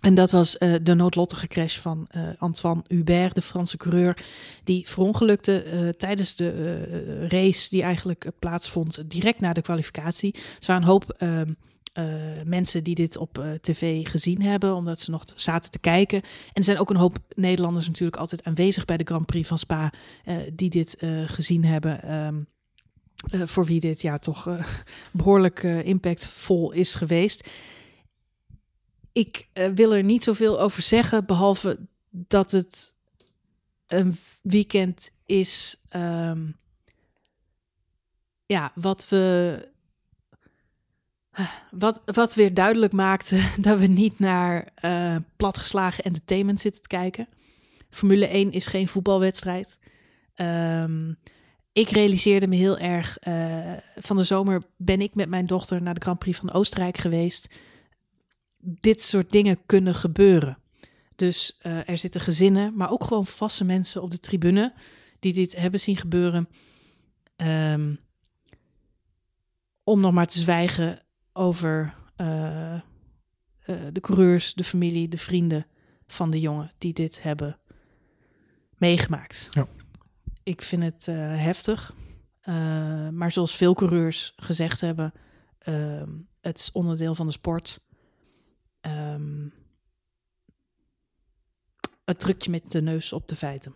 En 0.00 0.14
dat 0.14 0.30
was 0.30 0.58
eh, 0.58 0.74
de 0.82 0.94
noodlottige 0.94 1.46
crash 1.46 1.78
van 1.78 2.06
eh, 2.10 2.22
Antoine 2.38 2.82
Hubert, 2.88 3.34
de 3.34 3.42
Franse 3.42 3.76
coureur, 3.76 4.24
die 4.64 4.88
verongelukte 4.88 5.94
tijdens 5.98 6.36
de 6.36 7.28
race 7.28 7.68
die 7.68 7.82
eigenlijk 7.82 8.30
plaatsvond 8.38 9.10
direct 9.10 9.40
na 9.40 9.52
de 9.52 9.62
kwalificatie. 9.62 10.32
Dus 10.58 10.68
er 10.68 10.76
een 10.76 10.84
hoop 10.84 11.16
eh, 11.96 12.04
mensen 12.44 12.84
die 12.84 12.94
dit 12.94 13.16
op 13.16 13.38
eh, 13.38 13.52
tv 13.52 14.08
gezien 14.08 14.42
hebben, 14.42 14.74
omdat 14.74 15.00
ze 15.00 15.10
nog 15.10 15.24
zaten 15.34 15.70
te 15.70 15.78
kijken. 15.78 16.22
En 16.22 16.52
er 16.52 16.64
zijn 16.64 16.78
ook 16.78 16.90
een 16.90 16.96
hoop 16.96 17.18
Nederlanders 17.34 17.86
natuurlijk 17.86 18.16
altijd 18.16 18.44
aanwezig 18.44 18.84
bij 18.84 18.96
de 18.96 19.04
Grand 19.04 19.26
Prix 19.26 19.48
van 19.48 19.58
Spa, 19.58 19.92
eh, 20.24 20.36
die 20.52 20.70
dit 20.70 20.96
gezien 21.26 21.64
hebben. 21.64 22.02
ehm, 22.02 22.36
eh, 23.26 23.46
voor 23.46 23.64
wie 23.64 23.80
dit 23.80 24.02
ja 24.02 24.18
toch 24.18 24.46
eh, 24.46 24.66
behoorlijk 25.12 25.62
eh, 25.62 25.84
impactvol 25.84 26.72
is 26.72 26.94
geweest. 26.94 27.48
Ik 29.12 29.48
wil 29.74 29.94
er 29.94 30.04
niet 30.04 30.22
zoveel 30.22 30.60
over 30.60 30.82
zeggen, 30.82 31.26
behalve 31.26 31.78
dat 32.10 32.50
het 32.50 32.94
een 33.86 34.18
weekend 34.40 35.10
is. 35.26 35.80
ehm, 35.88 36.50
ja, 38.46 38.72
wat 38.74 39.08
we. 39.08 39.74
Wat, 41.70 42.00
wat 42.04 42.34
weer 42.34 42.54
duidelijk 42.54 42.92
maakte 42.92 43.50
dat 43.60 43.78
we 43.78 43.86
niet 43.86 44.18
naar 44.18 44.68
eh, 44.74 45.16
platgeslagen 45.36 46.04
entertainment 46.04 46.60
zitten 46.60 46.82
te 46.82 46.88
kijken. 46.88 47.28
Formule 47.90 48.26
1 48.26 48.52
is 48.52 48.66
geen 48.66 48.88
voetbalwedstrijd. 48.88 49.78
Ehm, 50.34 51.12
ik 51.72 51.88
realiseerde 51.88 52.46
me 52.46 52.56
heel 52.56 52.78
erg. 52.78 53.18
eh, 53.18 53.72
van 53.96 54.16
de 54.16 54.24
zomer 54.24 54.62
ben 54.76 55.00
ik 55.00 55.14
met 55.14 55.28
mijn 55.28 55.46
dochter 55.46 55.82
naar 55.82 55.94
de 55.94 56.00
Grand 56.00 56.18
Prix 56.18 56.38
van 56.38 56.52
Oostenrijk 56.52 56.98
geweest. 56.98 57.48
Dit 58.58 59.00
soort 59.00 59.32
dingen 59.32 59.58
kunnen 59.66 59.94
gebeuren. 59.94 60.58
Dus 61.16 61.56
eh, 61.58 61.88
er 61.88 61.98
zitten 61.98 62.20
gezinnen, 62.20 62.76
maar 62.76 62.90
ook 62.90 63.04
gewoon 63.04 63.26
vaste 63.26 63.64
mensen 63.64 64.02
op 64.02 64.10
de 64.10 64.20
tribune 64.20 64.72
die 65.18 65.32
dit 65.32 65.56
hebben 65.56 65.80
zien 65.80 65.96
gebeuren. 65.96 66.48
Ehm, 67.36 67.94
om 69.84 70.00
nog 70.00 70.12
maar 70.12 70.26
te 70.26 70.38
zwijgen 70.38 71.05
over 71.36 71.94
eh, 72.16 72.74
eh, 72.74 72.80
de 73.92 74.00
coureurs, 74.00 74.54
de 74.54 74.64
familie, 74.64 75.08
de 75.08 75.18
vrienden 75.18 75.66
van 76.06 76.30
de 76.30 76.40
jongen 76.40 76.72
die 76.78 76.92
dit 76.92 77.22
hebben 77.22 77.58
meegemaakt. 78.76 79.48
Ja. 79.50 79.66
Ik 80.42 80.62
vind 80.62 80.82
het 80.82 81.08
eh, 81.08 81.16
heftig. 81.16 81.94
Maar 83.12 83.32
zoals 83.32 83.56
veel 83.56 83.74
coureurs 83.74 84.32
gezegd 84.36 84.80
hebben, 84.80 85.12
ehm, 85.58 86.10
het 86.40 86.58
is 86.58 86.72
onderdeel 86.72 87.14
van 87.14 87.26
de 87.26 87.32
sport. 87.32 87.80
Ehm, 88.80 89.48
het 92.04 92.20
drukt 92.20 92.44
je 92.44 92.50
met 92.50 92.70
de 92.70 92.82
neus 92.82 93.12
op 93.12 93.28
de 93.28 93.36
feiten. 93.36 93.72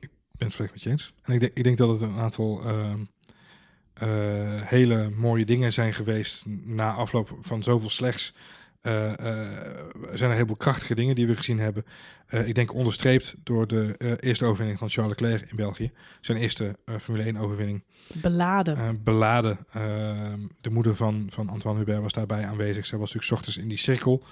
Ik 0.00 0.10
ben 0.32 0.46
het 0.46 0.54
volledig 0.54 0.74
met 0.74 0.82
je 0.82 0.90
eens. 0.90 1.14
En 1.22 1.34
ik 1.34 1.40
denk, 1.40 1.52
ik 1.54 1.64
denk 1.64 1.78
dat 1.78 1.88
het 1.88 2.02
een 2.02 2.18
aantal 2.18 2.62
ehm, 2.62 3.00
eh, 3.00 3.06
hele 4.64 5.10
mooie 5.16 5.44
dingen 5.44 5.72
zijn 5.72 5.94
geweest 5.94 6.44
na 6.64 6.92
afloop 6.92 7.36
van 7.40 7.62
zoveel 7.62 7.90
slechts. 7.90 8.34
eh, 8.80 9.18
eh, 9.18 9.36
er 10.10 10.18
zijn 10.18 10.28
een 10.30 10.36
heleboel 10.36 10.56
krachtige 10.56 10.94
dingen 10.94 11.14
die 11.14 11.26
we 11.26 11.36
gezien 11.36 11.58
hebben. 11.58 11.84
Eh, 12.26 12.48
ik 12.48 12.54
denk 12.54 12.74
onderstreept 12.74 13.34
door 13.44 13.66
de 13.66 13.94
eh, 13.98 14.12
eerste 14.20 14.44
overwinning 14.44 14.78
van 14.78 14.88
Charles 14.90 15.20
Leclerc 15.20 15.50
in 15.50 15.56
België. 15.56 15.90
Zijn 16.20 16.38
eerste 16.38 16.78
eh, 16.84 16.94
Formule 16.98 17.24
1 17.24 17.36
overwinning. 17.36 17.84
Beladen. 18.22 18.76
Eh, 18.76 18.88
beladen. 19.04 19.58
De 20.60 20.70
moeder 20.70 20.96
van, 20.96 21.26
van 21.30 21.48
Antoine 21.48 21.78
Hubert 21.78 22.00
was 22.02 22.12
daarbij 22.12 22.44
aanwezig. 22.46 22.86
Zij 22.86 22.98
was 22.98 23.12
natuurlijk 23.12 23.40
ochtends 23.40 23.58
in 23.62 23.68
die 23.68 23.78
cirkel 23.78 24.22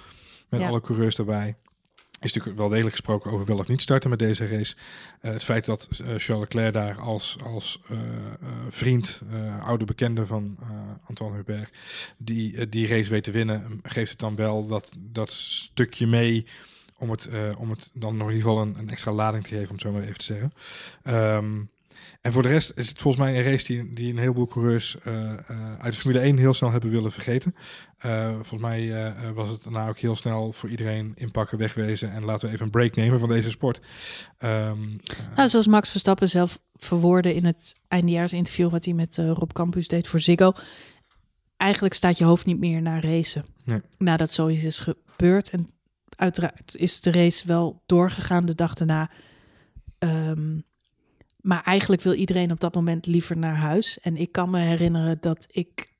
met 0.49 0.61
Ja. 0.61 0.67
alle 0.67 0.81
coureurs 0.81 1.15
daarbij. 1.15 1.55
Is 2.19 2.33
natuurlijk 2.33 2.57
wel 2.57 2.69
degelijk 2.69 2.95
gesproken 2.95 3.31
over 3.31 3.45
wel 3.45 3.57
of 3.57 3.67
niet 3.67 3.81
starten 3.81 4.09
met 4.09 4.19
deze 4.19 4.47
race. 4.47 4.75
Eh, 5.21 5.31
het 5.31 5.43
feit 5.43 5.65
dat 5.65 5.87
eh, 5.91 5.97
Charles 5.97 6.27
Leclerc 6.27 6.73
daar 6.73 6.99
als, 6.99 7.37
als 7.43 7.81
eh, 7.89 7.97
vriend, 8.69 9.21
oude 9.61 9.85
bekende 9.85 10.25
van 10.25 10.57
Antoine 11.07 11.35
Hubert, 11.35 11.77
die, 12.17 12.69
die 12.69 12.87
race 12.87 13.09
weet 13.09 13.23
te 13.23 13.31
winnen, 13.31 13.79
geeft 13.83 14.09
het 14.09 14.19
dan 14.19 14.35
wel 14.35 14.67
dat, 14.67 14.91
dat 14.99 15.31
stukje 15.31 16.07
mee 16.07 16.45
om 16.97 17.09
het, 17.09 17.29
om 17.57 17.69
het 17.69 17.91
dan 17.93 18.17
nog 18.17 18.27
in 18.29 18.35
ieder 18.35 18.49
geval 18.49 18.65
een, 18.65 18.75
een 18.77 18.89
extra 18.89 19.11
lading 19.11 19.43
te 19.43 19.49
geven, 19.49 19.67
om 19.67 19.73
het 19.73 19.81
zo 19.81 19.91
maar 19.91 20.01
even 20.01 20.17
te 20.17 20.25
zeggen. 20.25 20.53
Ehm, 21.03 21.61
en 22.21 22.31
voor 22.31 22.41
de 22.43 22.49
rest 22.49 22.71
is 22.75 22.89
het 22.89 23.01
volgens 23.01 23.23
mij 23.23 23.37
een 23.37 23.43
race 23.43 23.65
die, 23.65 23.93
die 23.93 24.11
een 24.11 24.17
heleboel 24.17 24.47
coureurs 24.47 24.99
eh, 24.99 25.33
eh, 25.33 25.39
uit 25.79 25.93
de 25.93 25.99
Formule 25.99 26.19
1 26.19 26.37
heel 26.37 26.53
snel 26.53 26.71
hebben 26.71 26.89
willen 26.89 27.11
vergeten. 27.11 27.55
Eh, 27.97 28.33
volgens 28.33 28.61
mij 28.61 29.13
was 29.33 29.49
het 29.49 29.63
daarna 29.63 29.87
ook 29.87 29.97
heel 29.97 30.15
snel 30.15 30.51
voor 30.51 30.69
iedereen 30.69 31.11
inpakken, 31.15 31.57
wegwezen 31.57 32.11
en 32.11 32.25
laten 32.25 32.47
we 32.47 32.53
even 32.53 32.65
een 32.65 32.71
break 32.71 32.95
nemen 32.95 33.19
van 33.19 33.29
deze 33.29 33.49
sport. 33.49 33.81
Ehm, 34.37 34.81
eh, 35.03 35.35
Nou, 35.35 35.49
zoals 35.49 35.67
Max 35.67 35.89
Verstappen 35.89 36.29
zelf 36.29 36.59
verwoordde 36.73 37.35
in 37.35 37.45
het 37.45 37.75
eindejaarsinterview 37.87 38.69
wat 38.69 38.85
hij 38.85 38.93
met 38.93 39.17
Rob 39.17 39.51
Campus 39.51 39.87
deed 39.87 40.07
voor 40.07 40.19
Ziggo. 40.19 40.53
Eigenlijk 41.57 41.93
staat 41.93 42.17
je 42.17 42.23
hoofd 42.23 42.45
niet 42.45 42.59
meer 42.59 42.81
naar 42.81 43.03
racen. 43.03 43.45
Nee. 43.63 43.81
Nadat 43.97 44.31
zoiets 44.31 44.63
is 44.63 44.79
gebeurd. 44.79 45.49
En 45.49 45.69
uiteraard 46.15 46.75
is 46.75 47.01
de 47.01 47.11
race 47.11 47.47
wel 47.47 47.83
doorgegaan 47.85 48.45
de 48.45 48.55
dag 48.55 48.73
daarna. 48.73 49.09
Ehm, 49.97 50.57
maar 51.41 51.63
eigenlijk 51.63 52.01
wil 52.01 52.13
iedereen 52.13 52.51
op 52.51 52.59
dat 52.59 52.73
moment 52.75 53.05
liever 53.05 53.37
naar 53.37 53.55
huis. 53.55 53.99
En 53.99 54.17
ik 54.17 54.31
kan 54.31 54.49
me 54.49 54.59
herinneren 54.59 55.17
dat 55.21 55.45
ik 55.51 55.93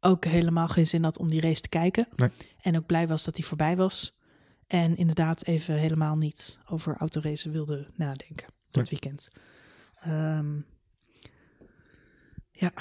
ook 0.00 0.24
helemaal 0.24 0.68
geen 0.68 0.86
zin 0.86 1.04
had 1.04 1.18
om 1.18 1.30
die 1.30 1.40
race 1.40 1.60
te 1.60 1.68
kijken. 1.68 2.08
Nee. 2.16 2.30
En 2.60 2.76
ook 2.76 2.86
blij 2.86 3.08
was 3.08 3.24
dat 3.24 3.34
die 3.34 3.44
voorbij 3.46 3.76
was. 3.76 4.20
En 4.66 4.96
inderdaad 4.96 5.44
even 5.44 5.74
helemaal 5.74 6.16
niet 6.16 6.58
over 6.68 6.96
autoracen 6.96 7.52
wilde 7.52 7.90
nadenken 7.94 8.46
dat 8.70 8.74
Nee. 8.90 9.00
weekend. 9.00 9.28
Ehm, 10.00 10.54
ja, 12.50 12.72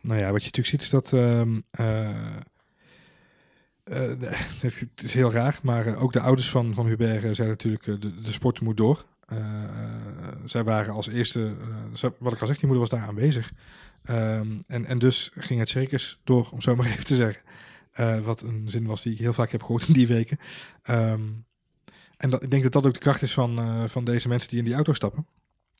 Nou 0.00 0.20
ja, 0.20 0.30
wat 0.32 0.44
je 0.44 0.50
natuurlijk 0.50 0.66
ziet 0.66 0.82
is 0.82 0.90
dat. 0.90 1.12
ehm, 1.12 1.60
eh, 1.70 2.36
eh, 3.84 4.20
het 4.60 5.02
is 5.02 5.14
heel 5.14 5.32
raar, 5.32 5.58
maar 5.62 5.96
ook 5.96 6.12
de 6.12 6.20
ouders 6.20 6.50
van, 6.50 6.74
van 6.74 6.86
Hubert 6.86 7.14
eh, 7.14 7.20
zeiden 7.20 7.46
natuurlijk: 7.48 7.84
de, 8.02 8.20
de 8.20 8.32
sport 8.32 8.60
moet 8.60 8.76
door. 8.76 9.06
Eh, 9.26 9.38
eh, 9.38 9.68
zij 10.44 10.64
waren 10.64 10.94
als 10.94 11.06
eerste, 11.06 11.56
eh, 12.02 12.10
wat 12.18 12.32
ik 12.32 12.40
al 12.40 12.46
zeg, 12.46 12.58
die 12.58 12.66
moeder 12.66 12.88
was 12.88 12.98
daar 12.98 13.08
aanwezig. 13.08 13.52
Ehm, 14.04 14.60
en, 14.66 14.84
en 14.84 14.98
dus 14.98 15.30
ging 15.34 15.60
het 15.60 15.68
circus 15.68 16.20
door, 16.24 16.48
om 16.52 16.60
zo 16.60 16.76
maar 16.76 16.86
even 16.86 17.04
te 17.04 17.14
zeggen. 17.14 17.44
Wat 18.24 18.42
een 18.42 18.68
zin 18.68 18.86
was 18.86 19.02
die 19.02 19.12
ik 19.12 19.18
heel 19.18 19.32
vaak 19.32 19.50
heb 19.50 19.62
gehoord 19.62 19.88
in 19.88 19.94
die 19.94 20.06
weken. 20.06 20.38
Ehm, 20.82 21.22
en 22.16 22.30
ik 22.30 22.50
denk 22.50 22.62
dat 22.62 22.72
dat 22.72 22.86
ook 22.86 22.92
de 22.92 22.98
kracht 22.98 23.22
is 23.22 23.32
van, 23.32 23.88
van 23.88 24.04
deze 24.04 24.28
mensen 24.28 24.48
die 24.48 24.58
in 24.58 24.64
die 24.64 24.74
auto 24.74 24.92
stappen. 24.92 25.26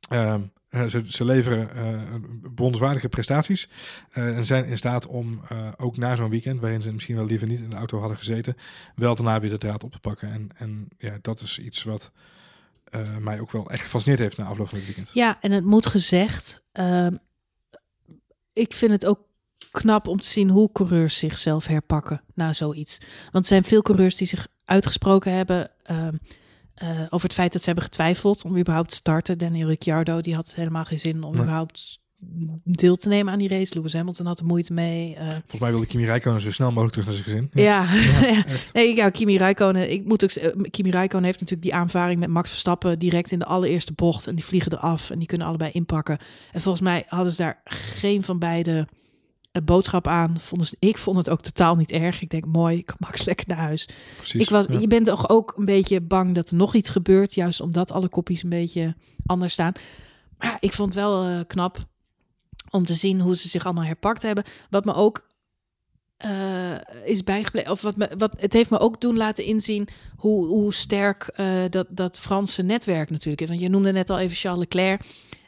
Ehm, 0.09 0.43
eh, 0.69 0.85
ze, 0.85 1.05
ze 1.07 1.25
leveren 1.25 1.69
bewonderenswaardige 2.41 3.09
prestaties. 3.09 3.69
en 4.11 4.47
zijn 4.47 4.65
in 4.65 4.77
staat 4.77 5.07
om 5.07 5.41
ook 5.77 5.97
na 5.97 6.17
zo'n 6.17 6.31
weekend, 6.31 6.61
waarin 6.61 6.83
ze 6.83 6.93
misschien 6.93 7.17
wel 7.17 7.27
liever 7.27 7.47
niet 7.47 7.61
in 7.61 7.71
de 7.71 7.77
auto 7.77 7.99
hadden 7.99 8.19
gezeten, 8.19 8.57
wel 8.95 9.15
daarna 9.15 9.41
weer 9.41 9.51
de 9.51 9.59
draad 9.59 9.85
op 9.85 9.93
te 9.93 10.01
pakken. 10.01 10.31
En, 10.33 10.49
en 10.55 10.89
ja, 10.99 11.19
dat 11.23 11.41
is 11.41 11.59
iets 11.59 11.83
wat 11.83 12.13
eh, 13.05 13.17
mij 13.17 13.41
ook 13.41 13.51
wel 13.51 13.71
echt 13.71 13.83
gefascineerd 13.83 14.21
heeft 14.21 14.37
na 14.37 14.45
afloop 14.45 14.69
van 14.69 14.79
het 14.79 14.87
weekend. 14.87 15.11
ja 15.15 15.39
en 15.41 15.51
het 15.53 15.65
moet 15.65 15.87
gezegd. 15.87 16.63
ehm, 16.73 17.17
ik 18.53 18.75
vind 18.75 18.93
het 18.93 19.07
ook 19.07 19.21
knap 19.71 20.07
om 20.09 20.21
te 20.21 20.27
zien 20.29 20.51
hoe 20.51 20.73
coureurs 20.73 21.19
zichzelf 21.19 21.67
herpakken 21.67 22.23
na 22.35 22.53
zoiets. 22.53 22.99
Want 23.23 23.45
er 23.45 23.51
zijn 23.51 23.65
veel 23.65 23.83
coureurs 23.83 24.17
die 24.17 24.27
zich 24.27 24.47
uitgesproken 24.65 25.33
hebben 25.33 25.71
ehm, 25.83 26.15
eh, 26.75 27.01
over 27.05 27.23
het 27.29 27.33
feit 27.33 27.53
dat 27.53 27.61
ze 27.61 27.67
hebben 27.67 27.85
getwijfeld 27.85 28.45
om 28.45 28.59
überhaupt 28.59 28.89
te 28.89 28.95
starten. 28.95 29.39
Daniel 29.39 29.69
Ricciardo 29.69 30.21
die 30.21 30.35
had 30.35 30.55
helemaal 30.55 30.85
geen 30.85 30.99
zin 30.99 31.23
om 31.23 31.33
Nee. 31.33 31.43
überhaupt 31.43 31.99
deel 32.65 32.97
te 32.97 33.09
nemen 33.09 33.33
aan 33.33 33.39
die 33.39 33.49
race. 33.49 33.75
Lewis 33.75 33.93
Hamilton 33.93 34.27
had 34.27 34.39
er 34.39 34.45
moeite 34.47 34.73
mee. 34.73 35.15
eh, 35.15 35.29
Volgens 35.29 35.59
mij 35.61 35.71
wilde 35.71 35.87
Kimi 35.87 36.05
Räikkönen 36.05 36.41
zo 36.41 36.53
snel 36.53 36.69
mogelijk 36.69 36.93
terug 36.93 37.07
naar 37.07 37.15
zijn 37.17 37.27
gezin. 37.29 37.51
Ja, 37.65 37.93
ja. 37.95 38.45
echt. 38.47 38.73
nee, 38.73 38.97
ja, 38.97 39.11
Kimi 39.11 39.37
Räikkönen. 39.37 39.91
Ik 39.93 40.05
moet 40.05 40.25
ook, 40.25 40.31
eh, 40.31 40.71
Kimi 40.71 40.91
Räikkönen 40.91 41.25
heeft 41.27 41.41
natuurlijk 41.41 41.69
die 41.69 41.75
aanvaring 41.81 42.21
met 42.21 42.29
Max 42.29 42.49
Verstappen 42.51 42.99
direct 42.99 43.33
in 43.33 43.39
de 43.39 43.45
allereerste 43.45 43.93
bocht 43.93 44.27
en 44.27 44.35
die 44.35 44.45
vliegen 44.45 44.73
eraf 44.73 45.11
en 45.11 45.19
die 45.19 45.29
kunnen 45.29 45.47
allebei 45.47 45.71
inpakken. 45.73 46.19
En 46.53 46.61
volgens 46.61 46.85
mij 46.85 47.05
hadden 47.09 47.33
ze 47.33 47.43
daar 47.43 47.61
geen 47.65 48.23
van 48.23 48.39
beide 48.39 48.89
een 49.53 49.65
boodschap 49.65 50.07
aan. 50.07 50.41
Vonden 50.41 50.67
ze, 50.67 50.77
ik 50.79 50.99
vond 50.99 51.17
het 51.17 51.31
ook 51.31 51.41
totaal 51.41 51.77
niet 51.77 51.91
erg. 51.91 52.21
Ik 52.23 52.31
denk 52.31 52.47
mooi, 52.47 52.83
kan 52.83 52.97
Max 52.99 53.25
lekker 53.25 53.47
naar 53.49 53.57
huis. 53.59 53.89
Precies. 54.17 54.41
Ik 54.41 54.49
was, 54.49 54.67
Ja. 54.67 54.79
Je 54.79 54.87
bent 54.87 55.07
toch 55.07 55.29
ook 55.29 55.55
een 55.57 55.65
beetje 55.65 56.01
bang 56.01 56.35
dat 56.35 56.49
er 56.51 56.57
nog 56.57 56.75
iets 56.75 56.91
gebeurt, 56.91 57.35
juist 57.35 57.61
omdat 57.61 57.93
alle 57.93 58.09
kopjes 58.09 58.43
een 58.43 58.49
beetje 58.49 58.95
anders 59.27 59.53
staan. 59.53 59.73
Maar 60.39 60.49
ja, 60.49 60.57
ik 60.61 60.73
vond 60.73 60.95
het 60.95 61.03
wel 61.03 61.25
eh, 61.25 61.41
knap 61.47 61.87
om 62.71 62.85
te 62.85 62.95
zien 62.95 63.21
hoe 63.21 63.37
ze 63.37 63.49
zich 63.49 63.65
allemaal 63.65 63.85
herpakt 63.85 64.23
hebben. 64.23 64.45
Wat 64.71 64.85
me 64.85 64.95
ook 64.95 65.27
eh, 66.17 66.73
is 67.05 67.25
bijgebleven, 67.25 67.71
of 67.71 67.83
wat, 67.83 67.97
me, 67.97 68.11
wat 68.19 68.35
het 68.41 68.53
heeft 68.53 68.71
me 68.71 68.79
ook 68.79 69.01
doen 69.01 69.17
laten 69.17 69.45
inzien 69.45 69.89
hoe, 70.17 70.47
hoe 70.47 70.75
sterk 70.75 71.23
eh, 71.23 71.49
dat, 71.71 71.87
dat 71.91 72.19
Franse 72.19 72.63
netwerk 72.63 73.11
natuurlijk 73.11 73.41
is. 73.41 73.49
Want 73.49 73.61
je 73.61 73.69
noemde 73.69 73.93
net 73.93 74.11
al 74.11 74.19
even 74.19 74.37
Charles 74.37 74.61
Leclerc. 74.61 75.03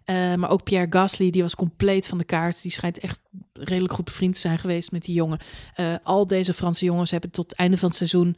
eh, 0.04 0.34
maar 0.34 0.50
ook 0.50 0.62
Pierre 0.62 0.86
Gasly, 0.90 1.30
die 1.30 1.42
was 1.42 1.54
compleet 1.54 2.06
van 2.06 2.18
de 2.18 2.24
kaart. 2.24 2.62
Die 2.62 2.72
schijnt 2.72 2.98
echt 2.98 3.20
redelijk 3.52 3.92
goed 3.92 4.04
bevriend 4.04 4.34
te 4.34 4.40
zijn 4.40 4.58
geweest 4.58 4.92
met 4.92 5.04
die 5.04 5.14
jongen. 5.14 5.38
Al 6.02 6.26
deze 6.26 6.52
Franse 6.52 6.84
jongens 6.84 7.10
hebben 7.10 7.30
tot 7.30 7.50
het 7.50 7.58
einde 7.58 7.76
van 7.76 7.88
het 7.88 7.96
seizoen 7.96 8.36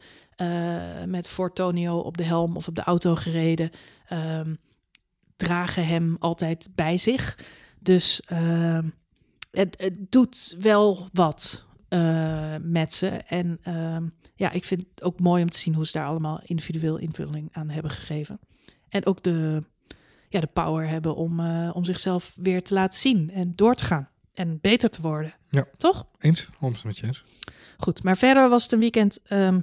met 1.05 1.27
Fortonio 1.27 1.97
op 1.97 2.17
de 2.17 2.23
helm 2.23 2.55
of 2.55 2.67
op 2.67 2.75
de 2.75 2.83
auto 2.83 3.15
gereden. 3.15 3.71
Ehm, 4.07 4.53
dragen 5.35 5.85
hem 5.85 6.15
altijd 6.19 6.67
bij 6.75 6.97
zich. 6.97 7.37
Dus 7.83 8.21
ehm, 8.25 8.89
het, 9.51 9.75
het 9.81 9.97
doet 10.11 10.55
wel 10.59 11.07
wat 11.13 11.65
eh, 11.87 12.55
met 12.61 12.93
ze. 12.93 13.07
En 13.07 13.59
ehm, 13.63 14.05
ja, 14.35 14.51
ik 14.51 14.63
vind 14.63 14.83
het 14.95 15.03
ook 15.03 15.19
mooi 15.19 15.43
om 15.43 15.49
te 15.49 15.57
zien 15.57 15.73
hoe 15.73 15.85
ze 15.85 15.91
daar 15.91 16.05
allemaal 16.05 16.41
individueel 16.43 16.97
invulling 16.97 17.49
aan 17.51 17.69
hebben 17.69 17.91
gegeven. 17.91 18.39
En 18.89 19.05
ook 19.05 19.23
de, 19.23 19.63
ja, 20.29 20.39
de 20.39 20.49
power 20.53 20.87
hebben 20.87 21.15
om, 21.15 21.39
eh, 21.39 21.69
om 21.73 21.85
zichzelf 21.85 22.33
weer 22.35 22.63
te 22.63 22.73
laten 22.73 22.99
zien 22.99 23.31
en 23.31 23.53
door 23.55 23.75
te 23.75 23.83
gaan. 23.83 24.09
En 24.33 24.59
beter 24.61 24.89
te 24.89 25.01
worden. 25.01 25.33
Ja. 25.49 25.65
Toch? 25.77 26.07
Eens, 26.19 26.45
100% 26.45 26.49
met 26.83 26.97
je 26.97 27.05
eens. 27.05 27.23
Goed, 27.77 28.03
maar 28.03 28.17
verder 28.17 28.49
was 28.49 28.63
het 28.63 28.71
een 28.71 28.79
weekend. 28.79 29.19
ehm, 29.23 29.59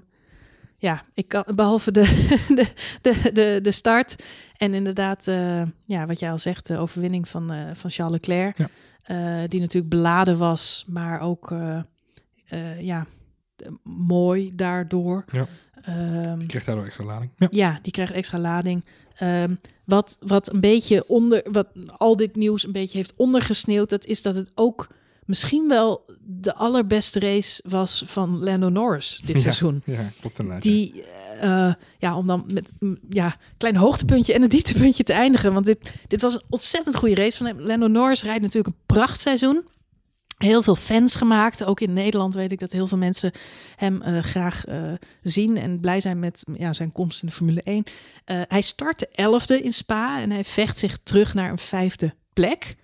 ja, 0.79 1.05
ik 1.15 1.29
kan, 1.29 1.45
behalve 1.55 1.91
de, 1.91 2.03
de, 3.03 3.31
de, 3.33 3.59
de 3.63 3.71
start. 3.71 4.23
En 4.59 4.75
inderdaad, 4.75 5.27
eh, 5.27 5.63
ja, 5.85 6.07
wat 6.07 6.19
jij 6.19 6.31
al 6.31 6.39
zegt, 6.39 6.67
de 6.67 6.79
overwinning 6.79 7.29
van, 7.29 7.53
eh, 7.53 7.71
van 7.75 7.91
Charles 7.91 8.15
Leclerc. 8.15 8.59
Ja. 8.59 8.69
eh, 9.03 9.49
die 9.49 9.61
natuurlijk 9.61 9.93
beladen 9.93 10.39
was, 10.39 10.85
maar 10.89 11.21
ook 11.21 11.53
ja, 12.79 13.07
mooi 13.83 14.53
daardoor. 14.57 15.25
Ja. 15.33 15.47
Ehm, 15.83 16.41
Ik 16.41 16.49
kreeg 16.49 16.65
daardoor 16.65 16.85
extra 16.85 17.05
lading. 17.05 17.31
Ja. 17.37 17.49
ja, 17.51 17.79
die 17.83 17.93
krijgt 17.93 18.13
extra 18.13 18.39
lading. 18.39 18.85
Ehm, 19.17 19.55
wat, 19.85 20.17
wat 20.21 20.53
een 20.53 20.61
beetje 20.61 21.07
onder, 21.09 21.47
wat 21.51 21.67
al 21.97 22.17
dit 22.17 22.37
nieuws 22.37 22.65
een 22.65 22.73
beetje 22.73 22.97
heeft 22.99 23.13
ondergesneeuwd, 23.17 23.91
dat 23.91 24.05
is 24.05 24.23
dat 24.23 24.35
het 24.35 24.51
ook 24.55 24.89
misschien 25.25 25.69
wel 25.69 26.07
de 26.25 26.55
allerbeste 26.55 27.19
race 27.21 27.63
was 27.69 28.03
van 28.07 28.39
Lando 28.45 28.69
Norris 28.69 29.21
dit 29.25 29.35
Ja. 29.37 29.41
seizoen. 29.43 29.83
Ja, 29.85 30.11
klopt 30.21 30.39
inderdaad. 30.39 30.63
Die, 30.63 31.05
ja, 31.99 32.17
om 32.17 32.27
dan 32.27 32.45
met 32.47 32.73
ja, 33.09 33.37
klein 33.57 33.77
hoogtepuntje 33.77 34.33
en 34.33 34.43
een 34.43 34.49
dieptepuntje 34.49 35.03
te 35.03 35.13
eindigen. 35.13 35.53
Want 35.53 35.67
dit, 35.67 35.93
dit 36.09 36.21
was 36.21 36.35
een 36.35 36.43
ontzettend 36.49 36.97
goede 36.97 37.15
race 37.15 37.37
van. 37.37 37.63
Lando 37.63 37.87
Norris 37.87 38.23
rijdt 38.23 38.43
natuurlijk 38.43 38.75
een 38.75 38.83
prachtseizoen. 38.87 39.65
Heel 40.39 40.63
veel 40.63 40.77
fans 40.77 41.15
gemaakt. 41.15 41.65
Ook 41.65 41.81
in 41.81 41.93
Nederland 41.93 42.35
weet 42.35 42.53
ik 42.53 42.59
dat 42.59 42.73
heel 42.73 42.87
veel 42.87 42.99
mensen 42.99 43.33
hem 43.77 44.03
eh, 44.03 44.23
graag 44.23 44.65
eh, 44.65 44.93
zien 45.23 45.57
en 45.57 45.81
blij 45.81 46.01
zijn 46.01 46.19
met 46.19 46.45
ja, 46.55 46.73
zijn 46.73 46.93
komst 46.93 47.23
in 47.23 47.29
de 47.29 47.35
Formule 47.35 47.63
1. 47.63 47.85
Eh, 48.25 48.41
hij 48.49 48.61
startte 48.61 49.09
elfde 49.13 49.63
in 49.63 49.73
Spa 49.73 50.21
en 50.21 50.31
hij 50.31 50.45
vecht 50.45 50.79
zich 50.79 50.99
terug 51.03 51.35
naar 51.35 51.51
een 51.51 51.59
vijfde 51.59 52.15
plek. 52.33 52.77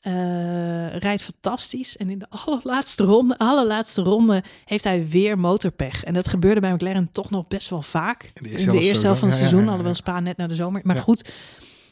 Eh, 0.00 0.96
rijdt 0.96 1.22
fantastisch. 1.22 1.96
En 1.96 2.10
in 2.10 2.18
de 2.18 2.26
allerlaatste 2.44 3.04
ronde, 3.04 3.38
allerlaatste 3.38 4.02
ronde 4.02 4.42
heeft 4.64 4.84
hij 4.84 5.08
weer 5.08 5.38
motorpech. 5.38 6.04
En 6.04 6.14
dat 6.14 6.28
gebeurde 6.28 6.60
bij 6.60 6.72
McLaren 6.74 7.10
toch 7.10 7.30
nog 7.30 7.48
best 7.48 7.68
wel 7.68 7.82
vaak. 7.82 8.22
In 8.22 8.30
de 8.34 8.48
In 8.48 8.50
eerste 8.50 8.64
de 8.64 8.70
helft 8.70 8.86
eerste 8.86 9.04
helft 9.04 9.20
van 9.20 9.28
het. 9.28 9.38
Ja, 9.38 9.44
ja, 9.44 9.48
seizoen, 9.50 9.58
ja, 9.58 9.64
ja. 9.64 9.70
alhoewel 9.78 9.94
Spa 9.94 10.20
net 10.20 10.36
naar 10.36 10.48
de 10.48 10.54
zomer. 10.54 10.80
Maar 10.84 10.96
Ja. 10.96 11.02
goed, 11.02 11.30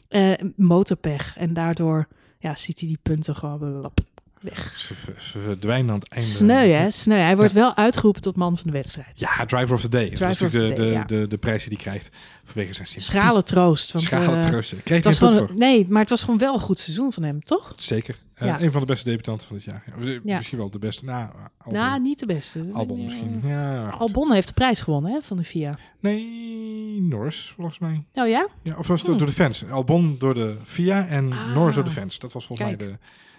eh, 0.07 0.31
motorpech. 0.55 1.37
En 1.37 1.53
daardoor 1.53 2.07
ja, 2.39 2.55
ziet 2.55 2.79
hij 2.79 2.87
die 2.87 2.99
punten 3.03 3.35
gewoon 3.35 3.81
lap, 3.81 3.99
weg. 4.45 4.73
Ze, 4.77 4.93
ver- 4.93 5.21
ze 5.21 5.39
verdwijnen 5.39 5.93
aan 5.93 5.99
het 5.99 6.09
einde. 6.09 6.29
Sneu 6.29 6.67
hè, 6.69 6.91
sneu. 6.91 7.15
Hij 7.17 7.35
wordt 7.35 7.51
wel 7.53 7.75
uitgeroepen 7.75 8.21
tot 8.21 8.35
man 8.35 8.57
van 8.57 8.67
de 8.67 8.71
wedstrijd. 8.77 9.19
Ja, 9.19 9.45
Driver 9.45 9.73
of 9.75 9.81
the 9.81 9.87
Day. 9.89 10.09
dat 10.09 10.29
is 10.29 10.39
natuurlijk 10.39 10.75
de, 10.75 10.81
day, 10.81 10.89
de, 10.89 10.91
ja. 10.93 11.03
de, 11.03 11.27
de 11.27 11.37
prijs 11.37 11.63
die 11.63 11.73
hij 11.73 11.81
krijgt 11.85 12.09
vanwege 12.43 12.73
zijn 12.73 12.87
sympathie. 12.87 13.19
Schrale 13.19 13.43
troost. 13.43 13.91
Want, 13.91 14.05
Schrale 14.05 14.37
eh, 14.37 14.45
troost. 14.45 14.69
Kreeg 14.69 14.83
het 14.83 14.89
hij 14.89 15.01
was 15.01 15.17
gewoon, 15.17 15.47
voor. 15.47 15.57
nee, 15.57 15.85
maar 15.89 16.01
het 16.01 16.09
was 16.09 16.21
gewoon 16.23 16.39
wel 16.39 16.53
een 16.53 16.59
goed 16.59 16.79
seizoen 16.79 17.11
van 17.13 17.23
hem, 17.23 17.43
toch? 17.43 17.73
Zeker. 17.75 18.15
Eh, 18.33 18.47
Ja. 18.47 18.61
Een 18.61 18.71
van 18.71 18.81
de 18.81 18.87
beste 18.87 19.09
debutanten 19.09 19.47
van 19.47 19.55
dit 19.55 19.65
jaar. 19.65 19.83
Misschien 20.23 20.57
wel 20.57 20.69
de 20.69 20.79
beste. 20.79 21.05
Nou, 21.05 21.29
Albon, 21.57 21.79
Nou, 21.79 22.01
niet 22.01 22.19
de 22.19 22.25
beste. 22.25 22.65
Albon 22.73 23.03
misschien. 23.03 23.41
Ja, 23.43 23.89
goed. 23.89 23.99
Albon 23.99 24.31
heeft 24.31 24.47
de 24.47 24.53
prijs 24.53 24.81
gewonnen 24.81 25.11
hè, 25.11 25.21
van 25.21 25.37
de 25.37 25.43
FIA. 25.43 25.77
Nee, 25.99 27.01
Norris 27.01 27.53
volgens 27.55 27.79
mij. 27.79 28.03
Oh 28.13 28.27
ja? 28.27 28.47
Ja, 28.63 28.75
of 28.77 28.87
was 28.87 28.99
het 28.99 29.09
Hmm. 29.09 29.17
door 29.17 29.27
de 29.27 29.33
fans? 29.33 29.65
Albon 29.69 30.15
door 30.19 30.33
de 30.33 30.57
FIA 30.63 31.07
en 31.07 31.31
Ah. 31.33 31.53
Norris 31.55 31.75
door 31.75 31.83
de 31.83 31.89
fans. 31.89 32.19
Dat 32.19 32.33
was 32.33 32.45
volgens 32.45 32.67
Kijk. 32.69 32.79
mij 32.81 32.89
de, 32.91 32.97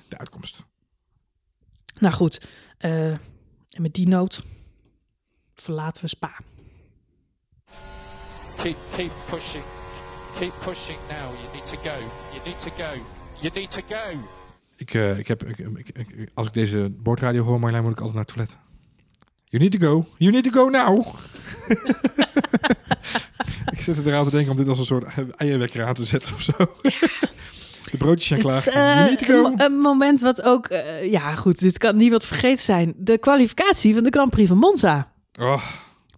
de 0.09 0.19
uitkomst. 0.19 0.65
Nou 1.99 2.14
goed. 2.14 2.40
eh, 2.78 3.11
en 3.11 3.18
met 3.82 3.94
die 3.94 4.09
noot 4.09 4.44
verlaten 5.55 6.03
we 6.03 6.09
Spa. 6.09 6.38
Keep, 8.57 8.76
keep 8.97 9.11
pushing. 9.30 9.64
Keep 10.38 10.53
pushing 10.64 10.99
now. 11.09 11.32
You 11.42 11.53
need 11.55 11.66
to 11.66 11.76
go. 11.76 11.97
You 12.32 12.40
need 12.44 12.61
to 12.61 12.70
go. 12.70 13.03
You 13.40 13.55
need 13.55 13.70
to 13.70 13.81
go. 13.89 14.18
Ik, 14.77 14.94
eh, 14.94 15.18
ik 15.18 15.28
heb, 15.28 15.44
ik, 15.44 15.59
ik- 15.59 15.89
ik- 15.89 16.31
als 16.35 16.47
ik 16.47 16.52
deze 16.52 16.90
boordradio 16.98 17.43
hoor, 17.44 17.59
Marjolein, 17.60 17.82
moet 17.82 17.93
ik 17.93 18.01
altijd 18.01 18.16
naar 18.16 18.24
het 18.27 18.35
toilet. 18.35 18.56
You 19.44 19.62
need 19.62 19.81
to 19.81 19.86
go. 19.89 20.06
You 20.18 20.32
need 20.32 20.44
to 20.44 20.51
go 20.51 20.68
now. 20.68 21.06
ik 23.73 23.81
zit 23.81 23.97
er 23.97 24.06
eraan 24.06 24.24
te 24.24 24.31
denken 24.31 24.51
om 24.51 24.56
dit 24.56 24.68
als 24.68 24.78
een 24.78 24.85
soort 24.85 25.05
eierwekker 25.36 25.85
aan 25.85 25.94
te 25.94 26.05
zetten 26.05 26.35
of 26.35 26.43
zo. 26.43 26.52
De 27.91 27.97
broodjes 27.97 28.27
zijn 28.27 28.41
Het 28.41 28.49
klaar. 28.71 29.11
is 29.13 29.27
you 29.27 29.45
eh, 29.45 29.51
een, 29.51 29.61
een 29.61 29.79
moment 29.79 30.21
wat 30.21 30.43
ook, 30.43 30.67
eh, 30.67 31.11
ja 31.11 31.35
goed, 31.35 31.59
dit 31.59 31.79
kan 31.79 31.97
niet 31.97 32.11
wat 32.11 32.27
vergeten 32.27 32.65
zijn. 32.65 32.95
De 32.97 33.19
kwalificatie 33.19 33.95
van 33.95 34.03
de 34.05 34.11
Grand 34.11 34.31
Prix 34.31 34.49
van 34.49 34.59
Monza. 34.59 35.13
Oh, 35.41 35.63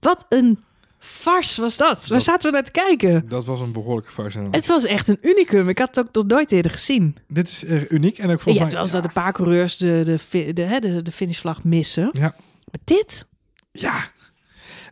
Wat 0.00 0.26
een 0.28 0.62
farce 0.98 1.60
was 1.60 1.76
dat. 1.76 1.98
Waar 2.00 2.08
Dat- 2.18 2.22
zaten 2.22 2.48
we 2.48 2.54
naar 2.54 2.64
te 2.64 2.70
kijken? 2.70 3.28
dat 3.28 3.44
was 3.44 3.60
een 3.60 3.72
behoorlijke 3.72 4.10
farce. 4.10 4.46
Het 4.50 4.66
was 4.66 4.84
echt 4.84 5.08
een 5.08 5.18
unicum. 5.20 5.68
Ik 5.68 5.78
had 5.78 5.88
het 5.96 6.06
ook 6.06 6.14
nog 6.14 6.26
nooit 6.26 6.52
eerder 6.52 6.70
gezien. 6.70 7.16
Dit 7.28 7.48
is 7.50 7.64
eh, 7.64 7.90
uniek. 7.90 8.18
En 8.18 8.30
ook 8.30 8.40
volgens 8.40 8.64
hebt 8.72 8.82
mij... 8.82 8.92
dat 8.92 9.04
een 9.04 9.12
paar 9.22 9.32
coureurs 9.32 9.76
de, 9.76 10.02
de, 10.04 10.52
de, 10.52 10.78
de, 10.80 11.02
de 11.02 11.12
finishvlag 11.12 11.64
missen. 11.64 12.08
Ja. 12.12 12.34
Maar 12.70 12.80
dit? 12.84 13.26
Ja, 13.72 13.94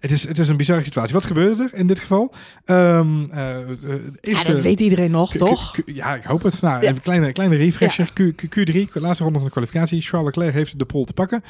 het 0.06 0.14
is, 0.14 0.28
het 0.28 0.38
is 0.38 0.48
een 0.48 0.56
bizarre 0.56 0.84
situatie. 0.84 1.14
Wat 1.14 1.24
gebeurde 1.24 1.62
er 1.72 1.78
in 1.78 1.86
dit 1.86 1.98
geval? 1.98 2.32
Ehm 2.64 3.24
eh, 3.30 3.60
eh, 3.70 4.00
Ja, 4.20 4.42
dat 4.42 4.60
weet 4.60 4.80
iedereen 4.80 5.10
nog, 5.10 5.30
Q- 5.32 5.36
toch? 5.36 5.70
Q- 5.72 5.84
Q- 5.84 5.94
ja, 5.94 6.14
ik 6.14 6.24
hoop 6.24 6.42
het. 6.42 6.60
Nou, 6.60 6.74
Ja. 6.74 6.80
even 6.82 6.94
een 6.96 7.00
kleine, 7.02 7.32
kleine 7.32 7.56
refresher. 7.56 8.10
Q, 8.12 8.18
Q, 8.36 8.44
Q3, 8.44 8.92
laatste 8.92 9.22
ronde 9.22 9.38
van 9.38 9.46
de 9.46 9.52
kwalificatie. 9.52 10.00
Charles 10.00 10.26
Leclerc 10.34 10.54
heeft 10.54 10.78
de 10.78 10.84
pole 10.84 11.04
te 11.04 11.12
pakken. 11.12 11.42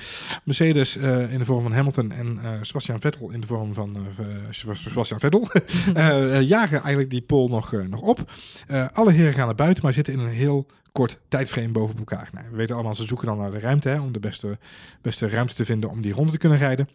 Mercedes 0.45 0.97
eh, 0.97 1.33
in 1.33 1.39
de 1.39 1.45
vorm 1.45 1.63
van 1.63 1.73
Hamilton 1.73 2.13
en 2.13 2.39
eh, 2.43 2.51
Sebastian 2.61 3.01
Vettel 3.01 3.31
in 3.31 3.41
de 3.41 3.47
vorm 3.47 3.75
van 3.75 3.97
Sebastian 4.51 5.21
Vettel. 5.21 5.49
jagen 6.41 6.79
eigenlijk 6.81 7.11
die 7.11 7.23
pole 7.23 7.49
nog, 7.49 7.73
nog 7.91 8.01
op. 8.01 8.31
Alle 8.93 9.13
heren 9.13 9.33
gaan 9.33 9.47
naar 9.47 9.55
buiten, 9.55 9.83
maar 9.85 9.93
zitten 9.93 10.13
in 10.15 10.19
een 10.21 10.29
heel 10.29 10.67
kort 10.93 11.19
tijdframe 11.29 11.69
boven 11.69 11.97
elkaar. 11.99 12.29
Nou, 12.33 12.47
we 12.51 12.57
weten 12.57 12.75
allemaal, 12.75 12.95
ze 12.95 13.07
zoeken 13.07 13.27
dan 13.27 13.39
naar 13.39 13.51
de 13.51 13.59
ruimte 13.59 13.89
hè, 13.89 14.01
om 14.01 14.13
de 14.13 14.19
beste, 14.19 14.59
beste 15.03 15.29
ruimte 15.29 15.55
te 15.55 15.65
vinden 15.65 15.91
om 15.91 16.03
die 16.03 16.13
ronde 16.13 16.31
te 16.33 16.39
kunnen 16.39 16.59
rijden. 16.59 16.89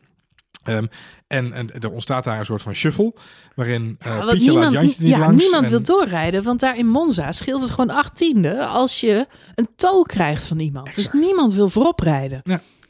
Ehm, 0.64 0.86
en, 1.28 1.54
en 1.54 1.70
er 1.80 1.92
ontstaat 1.92 2.24
daar 2.24 2.40
een 2.40 2.46
soort 2.46 2.62
van 2.62 2.74
shuffle, 2.76 3.14
waarin 3.56 3.98
Ja, 4.00 4.18
want 4.18 4.32
Pietje 4.32 4.46
laat 4.46 4.54
niemand, 4.54 4.74
Jantje 4.74 5.04
niet 5.04 5.12
ja, 5.12 5.20
langs. 5.20 5.42
niemand 5.44 5.64
en- 5.64 5.70
wil 5.70 5.80
doorrijden, 5.84 6.44
want 6.44 6.60
daar 6.60 6.78
in 6.78 6.88
Monza 6.88 7.32
scheelt 7.32 7.62
het 7.62 7.70
gewoon 7.70 7.90
achttiende 7.90 8.66
als 8.66 9.00
je 9.00 9.28
een 9.56 9.68
tow 9.76 10.06
krijgt 10.06 10.48
van 10.48 10.60
iemand. 10.60 10.88
Exact. 10.88 11.12
Dus 11.12 11.22
niemand 11.22 11.54
wil 11.54 11.70
voorop 11.70 12.00
rijden. 12.00 12.42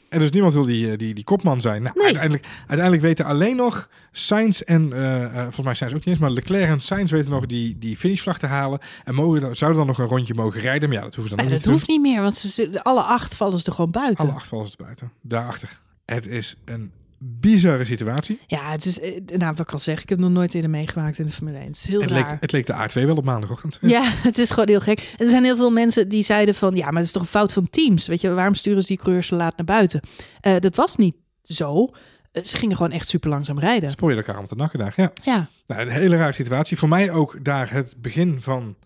En 0.08 0.18
dus 0.18 0.30
niemand 0.30 0.52
wil 0.54 0.62
die, 0.66 0.90
eh, 0.90 0.98
die, 0.98 1.14
die 1.14 1.24
kopman 1.24 1.60
zijn. 1.60 1.82
Nou, 1.82 1.94
Nee. 1.96 2.04
uiteindelijk, 2.04 2.46
uiteindelijk 2.58 3.02
weten 3.02 3.24
alleen 3.24 3.56
nog 3.56 3.88
Sainz 4.10 4.60
en, 4.60 4.92
eh, 4.92 5.32
volgens 5.42 5.64
mij 5.64 5.74
Sainz 5.74 5.92
ook 5.92 5.98
niet 5.98 6.06
eens, 6.08 6.18
maar 6.18 6.30
Leclerc 6.30 6.68
en 6.68 6.80
Sainz 6.80 7.10
weten 7.10 7.30
nog 7.30 7.46
die, 7.46 7.78
die 7.78 7.96
finishvlag 7.96 8.38
te 8.38 8.46
halen. 8.46 8.78
En 9.04 9.14
mogen, 9.14 9.56
zouden 9.56 9.78
dan 9.78 9.86
nog 9.86 9.98
een 9.98 10.06
rondje 10.16 10.34
mogen 10.34 10.60
rijden. 10.60 10.88
Maar 10.88 10.98
ja, 10.98 11.04
dat 11.04 11.14
hoeven 11.14 11.30
ze 11.30 11.36
dan 11.36 11.44
dat 11.44 11.54
niet 11.54 11.62
te 11.64 11.70
hoeft 11.70 11.88
niet 11.88 12.00
meer, 12.00 12.20
want 12.22 12.34
ze 12.34 12.48
zitten, 12.48 12.82
alle 12.82 13.02
acht 13.02 13.34
vallen 13.34 13.58
ze 13.58 13.66
er 13.66 13.72
gewoon 13.72 13.90
buiten. 13.90 14.24
Alle 14.24 14.34
acht 14.34 14.48
vallen 14.48 14.68
ze 14.70 14.76
buiten. 14.78 15.12
Daarachter. 15.22 15.80
Het 16.06 16.26
is 16.26 16.56
een 16.64 16.90
bizarre 17.24 17.84
situatie. 17.84 18.38
Ja, 18.46 18.70
het 18.70 18.84
is, 18.84 19.00
eh, 19.00 19.20
nou, 19.26 19.50
wat 19.50 19.58
ik 19.66 19.72
al 19.72 19.78
zeg, 19.78 20.02
ik 20.02 20.08
heb 20.08 20.18
nog 20.18 20.30
nooit 20.30 20.54
eerder 20.54 20.70
meegemaakt 20.70 21.18
in 21.18 21.26
de 21.26 21.32
Formule 21.32 21.58
1. 21.58 21.66
Het 21.66 21.76
is 21.76 21.86
heel 21.86 22.00
Het 22.00 22.10
leek, 22.10 22.26
het 22.40 22.52
leek 22.52 22.66
de 22.66 22.72
A2 22.72 23.04
wel 23.06 23.16
op 23.16 23.24
maandagochtend. 23.24 23.78
Ja, 23.80 24.02
het 24.28 24.38
is 24.38 24.50
gewoon 24.50 24.68
heel 24.68 24.80
gek. 24.80 24.98
En 25.18 25.24
er 25.24 25.30
zijn 25.30 25.44
heel 25.44 25.56
veel 25.56 25.70
mensen 25.70 26.08
die 26.08 26.24
zeiden 26.24 26.54
van... 26.54 26.74
ja, 26.74 26.84
maar 26.84 26.96
het 26.96 27.04
is 27.04 27.12
toch 27.12 27.22
een 27.22 27.28
fout 27.28 27.52
van 27.52 27.70
teams? 27.70 28.06
Weet 28.06 28.20
je, 28.20 28.30
waarom 28.30 28.54
sturen 28.54 28.80
ze 28.82 28.88
die 28.88 28.96
coureurs 28.96 29.26
zo 29.26 29.36
laat 29.36 29.56
naar 29.56 29.66
buiten? 29.66 30.00
Eh, 30.40 30.56
dat 30.58 30.76
was 30.76 30.96
niet 30.96 31.14
zo. 31.42 31.90
Eh, 32.32 32.42
ze 32.42 32.56
gingen 32.56 32.76
gewoon 32.76 32.92
echt 32.92 33.08
super 33.08 33.30
langzaam 33.30 33.58
rijden. 33.58 33.94
Probeerden 33.94 34.24
elkaar 34.24 34.42
om 34.42 34.48
te 34.48 34.54
nakken 34.54 34.78
daar. 34.78 34.92
Ja. 34.96 35.12
Ja, 35.22 35.48
Nou, 35.66 35.80
een 35.80 35.88
hele 35.88 36.16
rare 36.16 36.32
situatie. 36.32 36.76
Voor 36.78 36.88
mij 36.88 37.10
ook 37.10 37.44
daar 37.44 37.72
het 37.72 37.94
begin 37.96 38.42
van 38.42 38.76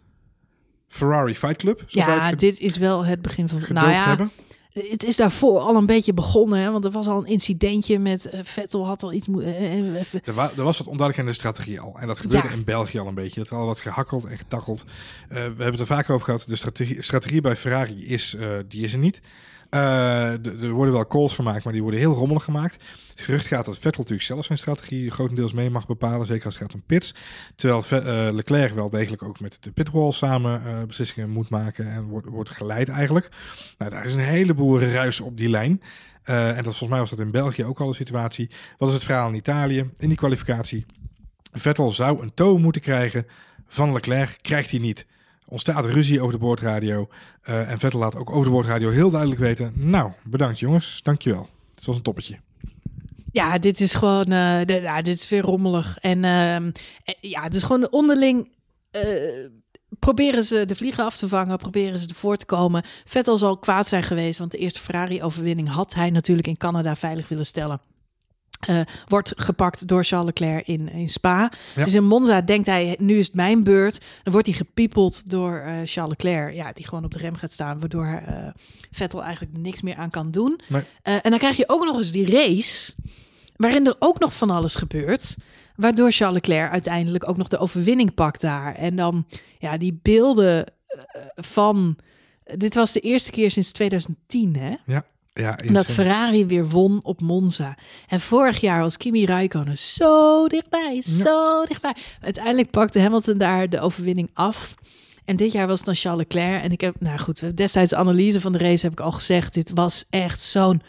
Ferrari 0.89 1.37
Fight 1.37 1.57
Club. 1.57 1.83
ja 1.87 2.31
dit 2.31 2.61
is 2.61 2.77
wel 2.77 3.05
het 3.05 3.23
begin 3.23 3.49
van... 3.49 3.61
Nou 3.69 3.91
ja, 3.91 4.07
hebben. 4.07 4.31
Het 4.89 5.05
is 5.05 5.17
daarvoor 5.17 5.59
al 5.59 5.77
een 5.77 5.87
beetje 5.87 6.15
begonnen. 6.15 6.59
Hè, 6.59 6.71
want 6.71 6.85
er 6.85 6.91
was 6.91 7.07
al 7.07 7.19
een 7.19 7.27
incidentje 7.27 7.99
met... 7.99 8.25
eh, 8.25 8.41
Vettel 8.43 8.87
had 8.87 9.03
al 9.03 9.13
iets... 9.13 9.27
even- 9.29 10.21
Er, 10.25 10.35
wa- 10.35 10.51
er 10.57 10.63
was 10.65 10.79
wat 10.79 10.87
onduidelijk 10.87 11.19
in 11.19 11.33
de 11.33 11.39
strategie 11.39 11.81
al. 11.81 11.97
En 11.99 12.07
dat 12.07 12.19
gebeurde 12.19 12.49
Ja. 12.49 12.55
in 12.55 12.65
België 12.65 12.99
al 12.99 13.07
een 13.07 13.15
beetje. 13.15 13.41
Dat 13.41 13.51
er 13.51 13.57
al 13.57 13.67
wat 13.67 13.81
gehakkeld 13.81 14.25
en 14.25 14.39
getakkeld. 14.39 14.85
We 15.29 15.35
hebben 15.39 15.71
het 15.71 15.81
er 15.81 15.87
vaak 15.87 16.11
over 16.11 16.25
gehad. 16.25 16.45
De 16.49 16.57
strategie, 16.57 17.03
strategie 17.03 17.41
bij 17.41 17.57
Ferrari 17.57 18.07
is, 18.07 18.37
die 18.69 18.85
is 18.85 18.93
er 18.93 18.99
niet. 18.99 19.21
Eh, 19.77 20.63
er 20.63 20.71
worden 20.71 20.95
wel 20.95 21.07
calls 21.07 21.35
gemaakt, 21.35 21.65
maar 21.65 21.73
die 21.73 21.83
worden 21.83 22.01
heel 22.01 22.15
rommelig 22.15 22.45
gemaakt. 22.45 22.85
Het 23.11 23.21
gerucht 23.21 23.47
gaat 23.47 23.65
dat 23.65 23.75
Vettel 23.75 24.01
natuurlijk 24.01 24.29
zelf 24.29 24.45
zijn 24.45 24.59
strategie 24.59 25.11
grotendeels 25.11 25.53
mee 25.53 25.71
mag 25.71 25.87
bepalen. 25.87 26.27
Zeker 26.27 26.45
als 26.45 26.59
het 26.59 26.65
gaat 26.65 26.75
om 26.75 26.83
pits. 26.87 27.15
Terwijl 27.57 28.05
eh, 28.05 28.35
Leclerc 28.35 28.75
wel 28.75 28.91
degelijk 28.91 29.23
ook 29.23 29.41
met 29.41 29.57
de 29.61 29.71
pitwall 29.71 30.13
samen 30.13 30.67
eh, 30.67 30.83
beslissingen 30.87 31.31
moet 31.31 31.49
maken. 31.49 31.91
En 31.91 32.03
wordt, 32.03 32.27
wordt 32.27 32.51
geleid 32.51 32.89
eigenlijk. 32.89 33.29
Nou, 33.79 33.91
daar 33.91 34.05
is 34.05 34.15
een 34.15 34.21
heleboel 34.21 34.81
ruis 34.81 35.21
op 35.21 35.37
die 35.37 35.49
lijn. 35.49 35.83
En 36.25 36.55
dat 36.55 36.65
volgens 36.65 36.89
mij 36.89 36.99
was 36.99 37.11
dat 37.11 37.19
in 37.19 37.31
België 37.31 37.65
ook 37.65 37.81
al 37.81 37.87
de 37.87 37.95
situatie. 37.95 38.51
Wat 38.79 38.89
is 38.89 38.95
het 38.95 39.05
verhaal 39.05 39.29
in 39.29 39.35
Italië? 39.35 39.91
In 39.99 40.09
die 40.09 40.17
kwalificatie. 40.17 40.87
Vettel 41.53 41.91
zou 41.91 42.23
een 42.23 42.35
tow 42.35 42.59
moeten 42.59 42.83
krijgen 42.83 43.27
van 43.67 43.93
Leclerc. 43.93 44.39
Krijgt 44.43 44.71
hij 44.71 44.81
niet. 44.81 45.07
Ontstaat 45.49 45.85
ruzie 45.85 46.21
over 46.21 46.33
de 46.33 46.39
boordradio. 46.39 47.09
Eh, 47.43 47.71
en 47.71 47.79
Vettel 47.79 47.99
laat 47.99 48.17
ook 48.17 48.31
over 48.31 48.45
de 48.45 48.51
boordradio 48.51 48.91
heel 48.91 49.11
duidelijk 49.11 49.41
weten. 49.41 49.73
Nou, 49.75 50.13
bedankt 50.25 50.59
jongens. 50.59 51.01
Dankjewel. 51.03 51.49
Het 51.75 51.85
was 51.85 51.97
een 51.97 52.03
toppetje. 52.03 52.37
Ja, 53.33 53.59
dit 53.59 53.81
is 53.81 53.95
gewoon... 53.95 54.27
eh, 54.33 55.03
dit 55.03 55.19
is 55.19 55.29
weer 55.29 55.43
rommelig. 55.43 55.99
En 55.99 56.25
ehm, 56.25 56.71
eh, 57.05 57.15
ja, 57.21 57.43
het 57.43 57.55
is 57.55 57.63
gewoon 57.63 57.91
onderling... 57.91 58.55
proberen 59.99 60.45
ze 60.45 60.67
de 60.67 60.77
vliegen 60.77 61.05
af 61.05 61.17
te 61.17 61.29
vangen, 61.29 61.57
proberen 61.59 61.99
ze 61.99 62.09
ervoor 62.09 62.37
te 62.37 62.45
komen. 62.45 62.83
Vettel 63.05 63.39
zal 63.39 63.59
kwaad 63.59 63.89
zijn 63.89 64.03
geweest, 64.03 64.39
want 64.39 64.51
de 64.51 64.59
eerste 64.59 64.81
Ferrari-overwinning 64.81 65.69
had 65.69 65.95
hij 65.95 66.11
natuurlijk 66.11 66.49
in 66.49 66.57
Canada 66.57 66.97
veilig 66.97 67.29
willen 67.29 67.47
stellen. 67.47 67.81
Eh, 68.67 68.81
wordt 69.09 69.33
gepakt 69.37 69.89
door 69.89 70.05
Charles 70.05 70.27
Leclerc 70.27 70.67
in, 70.67 70.89
in 70.89 71.09
Spa. 71.09 71.53
Ja. 71.75 71.85
Dus 71.85 71.95
in 71.95 72.05
Monza 72.05 72.41
denkt 72.41 72.67
hij, 72.67 72.97
nu 73.01 73.19
is 73.19 73.27
het 73.27 73.35
mijn 73.35 73.63
beurt. 73.63 74.01
Dan 74.23 74.33
wordt 74.33 74.47
hij 74.49 74.57
gepiepeld 74.57 75.31
door 75.31 75.59
eh, 75.59 75.75
Charles 75.85 76.17
Leclerc, 76.19 76.55
ja, 76.55 76.73
die 76.73 76.87
gewoon 76.87 77.05
op 77.05 77.13
de 77.13 77.19
rem 77.19 77.35
gaat 77.35 77.53
staan, 77.53 77.81
waardoor 77.81 78.05
eh, 78.05 78.35
Vettel 78.91 79.23
eigenlijk 79.23 79.59
niks 79.59 79.83
meer 79.83 79.97
aan 79.97 80.11
kan 80.11 80.31
doen. 80.31 80.61
Nee. 80.69 80.83
En 81.03 81.31
dan 81.31 81.39
krijg 81.39 81.57
je 81.57 81.69
ook 81.69 81.85
nog 81.85 81.97
eens 81.97 82.13
die 82.13 82.31
race, 82.31 82.93
waarin 83.57 83.87
er 83.87 83.97
ook 83.99 84.19
nog 84.19 84.35
van 84.35 84.51
alles 84.51 84.75
gebeurt. 84.75 85.37
Waardoor 85.77 86.13
Charles 86.13 86.35
Leclerc 86.35 86.73
uiteindelijk 86.73 87.29
ook 87.29 87.37
nog 87.37 87.49
de 87.49 87.59
overwinning 87.59 88.15
pakt 88.15 88.41
daar. 88.41 88.75
En 88.75 88.97
dan, 88.97 89.27
ja, 89.59 89.77
die 89.77 89.99
beelden 90.03 90.67
van... 91.35 91.97
Dit 92.57 92.75
was 92.75 92.93
de 92.93 93.01
eerste 93.01 93.31
keer 93.31 93.51
sinds 93.51 93.73
2010, 93.73 94.57
hè? 94.57 94.75
Ja, 94.87 95.05
Dat 95.43 95.63
insane. 95.63 95.85
Ferrari 95.85 96.47
weer 96.47 96.69
won 96.69 97.01
op 97.03 97.21
Monza. 97.21 97.77
En 98.09 98.21
vorig 98.21 98.61
jaar 98.61 98.81
was 98.81 98.97
Kimi 98.97 99.25
Räikkönen 99.25 99.79
zo 99.79 100.47
dichtbij, 100.49 101.03
zo 101.03 101.65
dichtbij. 101.65 101.97
Uiteindelijk 102.21 102.71
pakte 102.71 103.01
Hamilton 103.01 103.39
daar 103.39 103.69
de 103.69 103.81
overwinning 103.81 104.31
af. 104.35 104.75
En 105.25 105.37
dit 105.37 105.53
jaar 105.53 105.67
was 105.67 105.77
het 105.77 105.87
dan 105.87 105.95
Charles 105.95 106.21
Leclerc. 106.21 106.63
En 106.63 106.73
ik 106.73 106.81
heb, 106.81 107.01
nou 107.01 107.19
goed, 107.19 107.57
destijds 107.57 107.91
de 107.91 107.97
analyse 107.97 108.41
van 108.41 108.53
de 108.53 108.59
race 108.59 108.85
heb 108.85 108.93
ik 108.93 109.01
al 109.01 109.13
gezegd. 109.13 109.55
Dit 109.55 109.71
was 109.75 110.05
echt 110.11 110.41
zo'n 110.41 110.83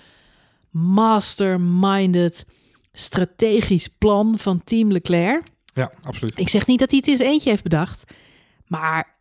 masterminded 0.69 2.45
strategisch 2.93 3.87
plan 3.87 4.35
van 4.37 4.63
Team 4.63 4.91
Leclerc. 4.91 5.43
Ja, 5.73 5.91
absoluut. 6.01 6.39
Ik 6.39 6.49
zeg 6.49 6.67
niet 6.67 6.79
dat 6.79 6.91
hij 6.91 6.99
het 6.99 7.09
eens 7.09 7.19
eentje 7.19 7.49
heeft 7.49 7.63
bedacht. 7.63 8.03
Maar 8.67 9.15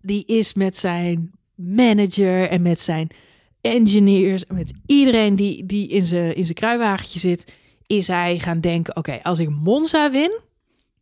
die 0.00 0.24
is 0.24 0.54
met 0.54 0.76
zijn 0.76 1.30
manager 1.54 2.48
en 2.48 2.62
met 2.62 2.80
zijn 2.80 3.10
engineers... 3.60 4.46
en 4.46 4.54
met 4.54 4.72
iedereen 4.86 5.34
die, 5.34 5.66
die 5.66 5.88
in 5.88 6.02
zijn 6.02 6.34
in 6.36 6.42
zijn 6.44 6.54
kruiwagentje 6.54 7.18
zit... 7.18 7.54
is 7.86 8.06
hij 8.06 8.38
gaan 8.38 8.60
denken... 8.60 8.96
oké, 8.96 9.18
als 9.22 9.38
ik 9.38 9.48
Monza 9.50 10.10
win... 10.10 10.40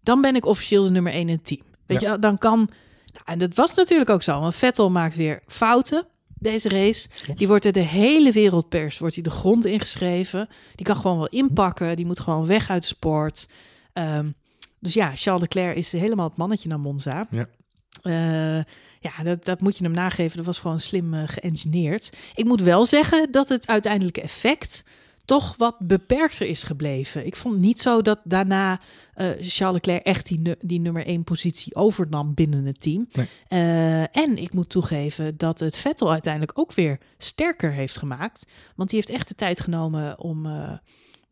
dan 0.02 0.20
ben 0.20 0.36
ik 0.36 0.46
officieel 0.46 0.82
de 0.82 0.90
nummer 0.90 1.12
1 1.12 1.20
in 1.20 1.28
het 1.28 1.46
team. 1.46 1.62
Weet 1.86 2.00
je, 2.00 2.18
dan 2.18 2.38
kan... 2.38 2.58
Nou, 3.12 3.24
en 3.24 3.38
dat 3.38 3.54
was 3.54 3.74
natuurlijk 3.74 4.10
ook 4.10 4.22
zo. 4.22 4.40
Want 4.40 4.54
Vettel 4.54 4.90
maakt 4.90 5.16
weer 5.16 5.42
fouten 5.46 6.06
deze 6.38 6.68
race. 6.68 7.08
Die 7.34 7.46
wordt 7.46 7.64
er 7.64 7.72
de 7.72 7.80
hele 7.80 8.32
wereldpers 8.32 8.98
wordt 8.98 9.14
hij 9.14 9.22
de 9.22 9.30
grond 9.30 9.64
ingeschreven. 9.64 10.48
Die 10.74 10.86
kan 10.86 10.96
gewoon 10.96 11.16
wel 11.16 11.28
inpakken. 11.28 11.96
Die 11.96 12.06
moet 12.06 12.20
gewoon 12.20 12.46
weg 12.46 12.70
uit 12.70 12.82
de 12.82 12.88
sport. 12.88 13.48
Ehm, 13.92 14.30
dus 14.80 14.94
ja, 14.94 15.10
Charles 15.14 15.42
Leclerc 15.42 15.76
is 15.76 15.92
helemaal 15.92 16.28
het 16.28 16.36
mannetje 16.36 16.68
naar 16.68 16.80
Monza. 16.80 17.26
Ja. 17.30 17.48
Eh, 18.02 18.64
ja, 19.06 19.22
dat, 19.22 19.44
dat 19.44 19.60
moet 19.60 19.76
je 19.76 19.84
hem 19.84 19.92
nageven. 19.92 20.36
Dat 20.36 20.46
was 20.46 20.58
gewoon 20.58 20.80
slim 20.80 21.14
uh, 21.14 21.22
geëngineerd. 21.26 22.16
Ik 22.34 22.44
moet 22.44 22.60
wel 22.60 22.86
zeggen 22.86 23.30
dat 23.30 23.48
het 23.48 23.66
uiteindelijke 23.66 24.20
effect 24.20 24.84
toch 25.24 25.54
wat 25.56 25.76
beperkter 25.78 26.46
is 26.46 26.62
gebleven. 26.62 27.26
Ik 27.26 27.36
vond 27.36 27.58
niet 27.58 27.80
zo 27.80 28.02
dat 28.02 28.20
daarna 28.24 28.80
uh, 29.16 29.28
Charles 29.40 29.74
Leclerc 29.74 30.04
echt 30.04 30.26
die, 30.26 30.56
die 30.60 30.80
nummer 30.80 31.06
één 31.06 31.24
positie 31.24 31.74
overnam 31.74 32.34
binnen 32.34 32.64
het 32.64 32.80
team. 32.80 33.08
Nee. 33.12 33.28
Uh, 33.48 34.16
en 34.16 34.38
ik 34.38 34.52
moet 34.52 34.68
toegeven 34.68 35.36
dat 35.36 35.58
het 35.58 35.76
Vettel 35.76 36.12
uiteindelijk 36.12 36.58
ook 36.58 36.72
weer 36.72 36.98
sterker 37.18 37.72
heeft 37.72 37.96
gemaakt. 37.96 38.44
Want 38.76 38.90
die 38.90 38.98
heeft 38.98 39.18
echt 39.18 39.28
de 39.28 39.34
tijd 39.34 39.60
genomen 39.60 40.18
om, 40.18 40.46
uh, 40.46 40.72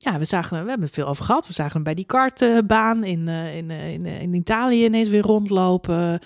ja, 0.04 0.18
we 0.18 0.24
zagen 0.24 0.54
hem, 0.56 0.64
we 0.64 0.70
hebben 0.70 0.86
het 0.86 0.96
veel 0.96 1.06
over 1.06 1.24
gehad. 1.24 1.46
We 1.46 1.52
zagen 1.52 1.72
hem 1.72 1.82
bij 1.82 1.94
die 1.94 2.04
kartbaan 2.04 3.04
in, 3.04 3.28
eh, 3.28 3.56
in, 3.56 3.70
eh, 3.70 3.92
in, 3.92 4.06
eh, 4.06 4.22
in 4.22 4.34
Italië 4.34 4.84
ineens 4.84 5.08
weer 5.08 5.22
rondlopen. 5.22 6.20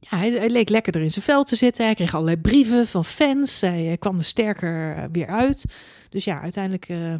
Eh, 0.00 0.10
ja, 0.10 0.18
hij, 0.18 0.30
hij 0.30 0.50
leek 0.50 0.68
lekkerder 0.68 1.02
in 1.02 1.10
zijn 1.10 1.24
vel 1.24 1.42
te 1.42 1.56
zitten. 1.56 1.84
Hij 1.84 1.94
kreeg 1.94 2.14
allerlei 2.14 2.36
brieven 2.36 2.86
van 2.86 3.04
fans. 3.04 3.60
Hij, 3.60 3.82
hij 3.82 3.96
kwam 3.96 4.18
er 4.18 4.24
sterker 4.24 4.96
eh, 4.96 5.04
weer 5.12 5.26
uit. 5.26 5.64
Dus 6.08 6.24
ja, 6.24 6.40
uiteindelijk 6.40 6.88
eh, 6.88 7.14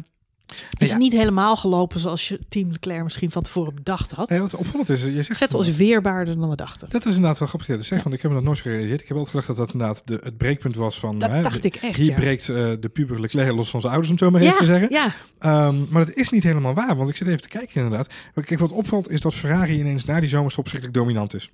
is 0.79 0.87
ja. 0.87 0.87
het 0.87 0.97
niet 0.97 1.13
helemaal 1.13 1.55
gelopen 1.55 1.99
zoals 1.99 2.27
je 2.27 2.39
team 2.49 2.71
Leclerc 2.71 3.03
misschien 3.03 3.31
van 3.31 3.41
tevoren 3.41 3.75
bedacht 3.75 4.11
had. 4.11 4.29
Nee, 4.29 4.39
wat 4.39 4.55
opvallend 4.55 4.89
is, 4.89 5.03
je 5.03 5.23
zegt 5.23 5.37
Vettel 5.37 5.61
is 5.61 5.75
weerbaarder 5.75 6.39
dan 6.39 6.49
we 6.49 6.55
dachten. 6.55 6.89
Dat 6.89 7.05
is 7.05 7.15
inderdaad 7.15 7.39
wel 7.39 7.47
grappig. 7.47 7.69
Ja, 7.69 7.75
dat 7.75 7.85
zeg, 7.85 8.03
want 8.03 8.15
ik 8.15 8.21
heb 8.21 8.31
me 8.31 8.37
dat 8.37 8.45
nooit 8.45 8.57
zo 8.57 8.63
gerealiseerd. 8.63 9.01
Ik 9.01 9.07
heb 9.07 9.17
altijd 9.17 9.45
gedacht 9.45 9.47
dat 9.47 9.57
dat 9.57 9.73
inderdaad 9.73 10.07
de, 10.07 10.19
het 10.23 10.37
breekpunt 10.37 10.75
was 10.75 10.99
van... 10.99 11.19
Dat 11.19 11.29
hè, 11.29 11.41
dacht 11.41 11.63
ik 11.63 11.75
echt, 11.75 11.97
Hier 11.97 12.09
ja. 12.09 12.15
breekt 12.15 12.49
eh, 12.49 12.71
de 12.79 12.89
puber 12.93 13.21
Leclerc 13.21 13.55
los 13.55 13.69
van 13.69 13.81
zijn 13.81 13.93
ouders, 13.93 14.11
om 14.11 14.17
het 14.17 14.25
zo 14.25 14.31
maar 14.31 14.41
even 14.41 14.57
te 14.57 14.65
zeggen. 14.65 14.87
ja, 14.89 15.13
Ehm, 15.39 15.75
maar 15.89 16.05
dat 16.05 16.15
is 16.15 16.29
niet 16.29 16.43
helemaal 16.43 16.73
waar, 16.73 16.95
want 16.95 17.09
ik 17.09 17.15
zit 17.15 17.27
even 17.27 17.41
te 17.41 17.47
kijken 17.47 17.81
inderdaad. 17.81 18.13
Kijk, 18.33 18.59
wat 18.59 18.71
opvalt 18.71 19.09
is 19.09 19.21
dat 19.21 19.33
Ferrari 19.33 19.79
ineens 19.79 20.05
na 20.05 20.19
die 20.19 20.29
zomerstop 20.29 20.67
verschrikkelijk 20.67 21.05
dominant 21.05 21.33
is. 21.33 21.49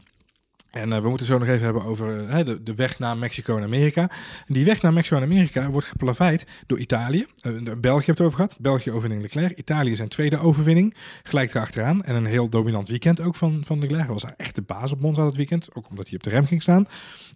En 0.75 0.93
eh, 0.93 1.01
we 1.01 1.09
moeten 1.09 1.25
zo 1.25 1.37
nog 1.37 1.47
even 1.47 1.63
hebben 1.63 1.83
over 1.83 2.27
eh, 2.29 2.45
de, 2.45 2.63
de 2.63 2.75
weg 2.75 2.99
naar 2.99 3.17
Mexico 3.17 3.57
en 3.57 3.63
Amerika. 3.63 4.01
En 4.47 4.53
die 4.53 4.65
weg 4.65 4.81
naar 4.81 4.93
Mexico 4.93 5.15
en 5.15 5.23
Amerika 5.23 5.69
wordt 5.69 5.87
geplaveid 5.87 6.45
door 6.67 6.79
Italië. 6.79 7.25
Eh, 7.41 7.51
België 7.77 8.05
heeft 8.05 8.17
het 8.17 8.21
over 8.21 8.35
gehad. 8.35 8.55
België 8.59 8.91
overwinning 8.91 9.21
Leclerc. 9.21 9.57
Italië 9.57 9.95
zijn 9.95 10.07
tweede 10.07 10.37
overwinning. 10.37 10.95
Gelijk 11.23 11.53
erachteraan. 11.53 12.03
En 12.03 12.15
een 12.15 12.25
heel 12.25 12.49
dominant 12.49 12.87
weekend 12.87 13.21
ook 13.21 13.35
van, 13.35 13.63
van 13.65 13.79
Leclerc. 13.79 14.03
Hij 14.03 14.13
was 14.13 14.25
echt 14.37 14.55
de 14.55 14.61
baas 14.61 14.91
op 14.91 15.01
Monza 15.01 15.23
dat 15.23 15.35
weekend. 15.35 15.69
Ook 15.73 15.89
omdat 15.89 16.07
hij 16.07 16.17
op 16.17 16.23
de 16.23 16.29
rem 16.29 16.45
ging 16.45 16.61
staan. 16.61 16.87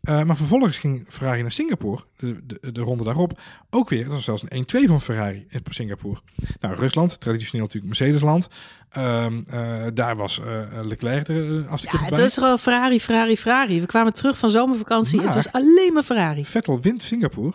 Eh, 0.01 0.23
maar 0.23 0.37
vervolgens 0.37 0.77
ging 0.77 1.05
Ferrari 1.07 1.41
naar 1.41 1.51
Singapore. 1.51 2.03
De, 2.17 2.45
de, 2.45 2.71
de 2.71 2.81
ronde 2.81 3.03
daarop. 3.03 3.39
Ook 3.69 3.89
weer. 3.89 4.03
Dat 4.03 4.13
was 4.13 4.23
zelfs 4.23 4.43
een 4.47 4.65
1-2 4.85 4.87
van 4.87 5.01
Ferrari 5.01 5.45
in 5.49 5.61
Singapore. 5.69 6.19
Nou, 6.59 6.75
Rusland. 6.75 7.19
Traditioneel 7.19 7.65
natuurlijk 7.65 7.99
Mercedesland. 7.99 8.47
Eh, 8.89 9.27
daar 9.93 10.15
was 10.15 10.39
eh, 10.39 10.61
Leclerc 10.83 11.27
er 11.27 11.35
uh, 11.45 11.71
als 11.71 11.81
ja 11.81 11.89
het 11.91 12.09
bij. 12.09 12.19
was 12.19 12.33
gewoon 12.33 12.59
Ferrari, 12.59 12.99
Ferrari, 12.99 13.37
Ferrari. 13.37 13.79
We 13.79 13.85
kwamen 13.85 14.13
terug 14.13 14.37
van 14.37 14.49
zomervakantie. 14.49 15.17
Maar- 15.17 15.25
Het 15.25 15.43
was 15.43 15.51
alleen 15.51 15.93
maar 15.93 16.03
Ferrari. 16.03 16.45
Vettel 16.45 16.81
wint 16.81 17.01
Singapore. 17.03 17.53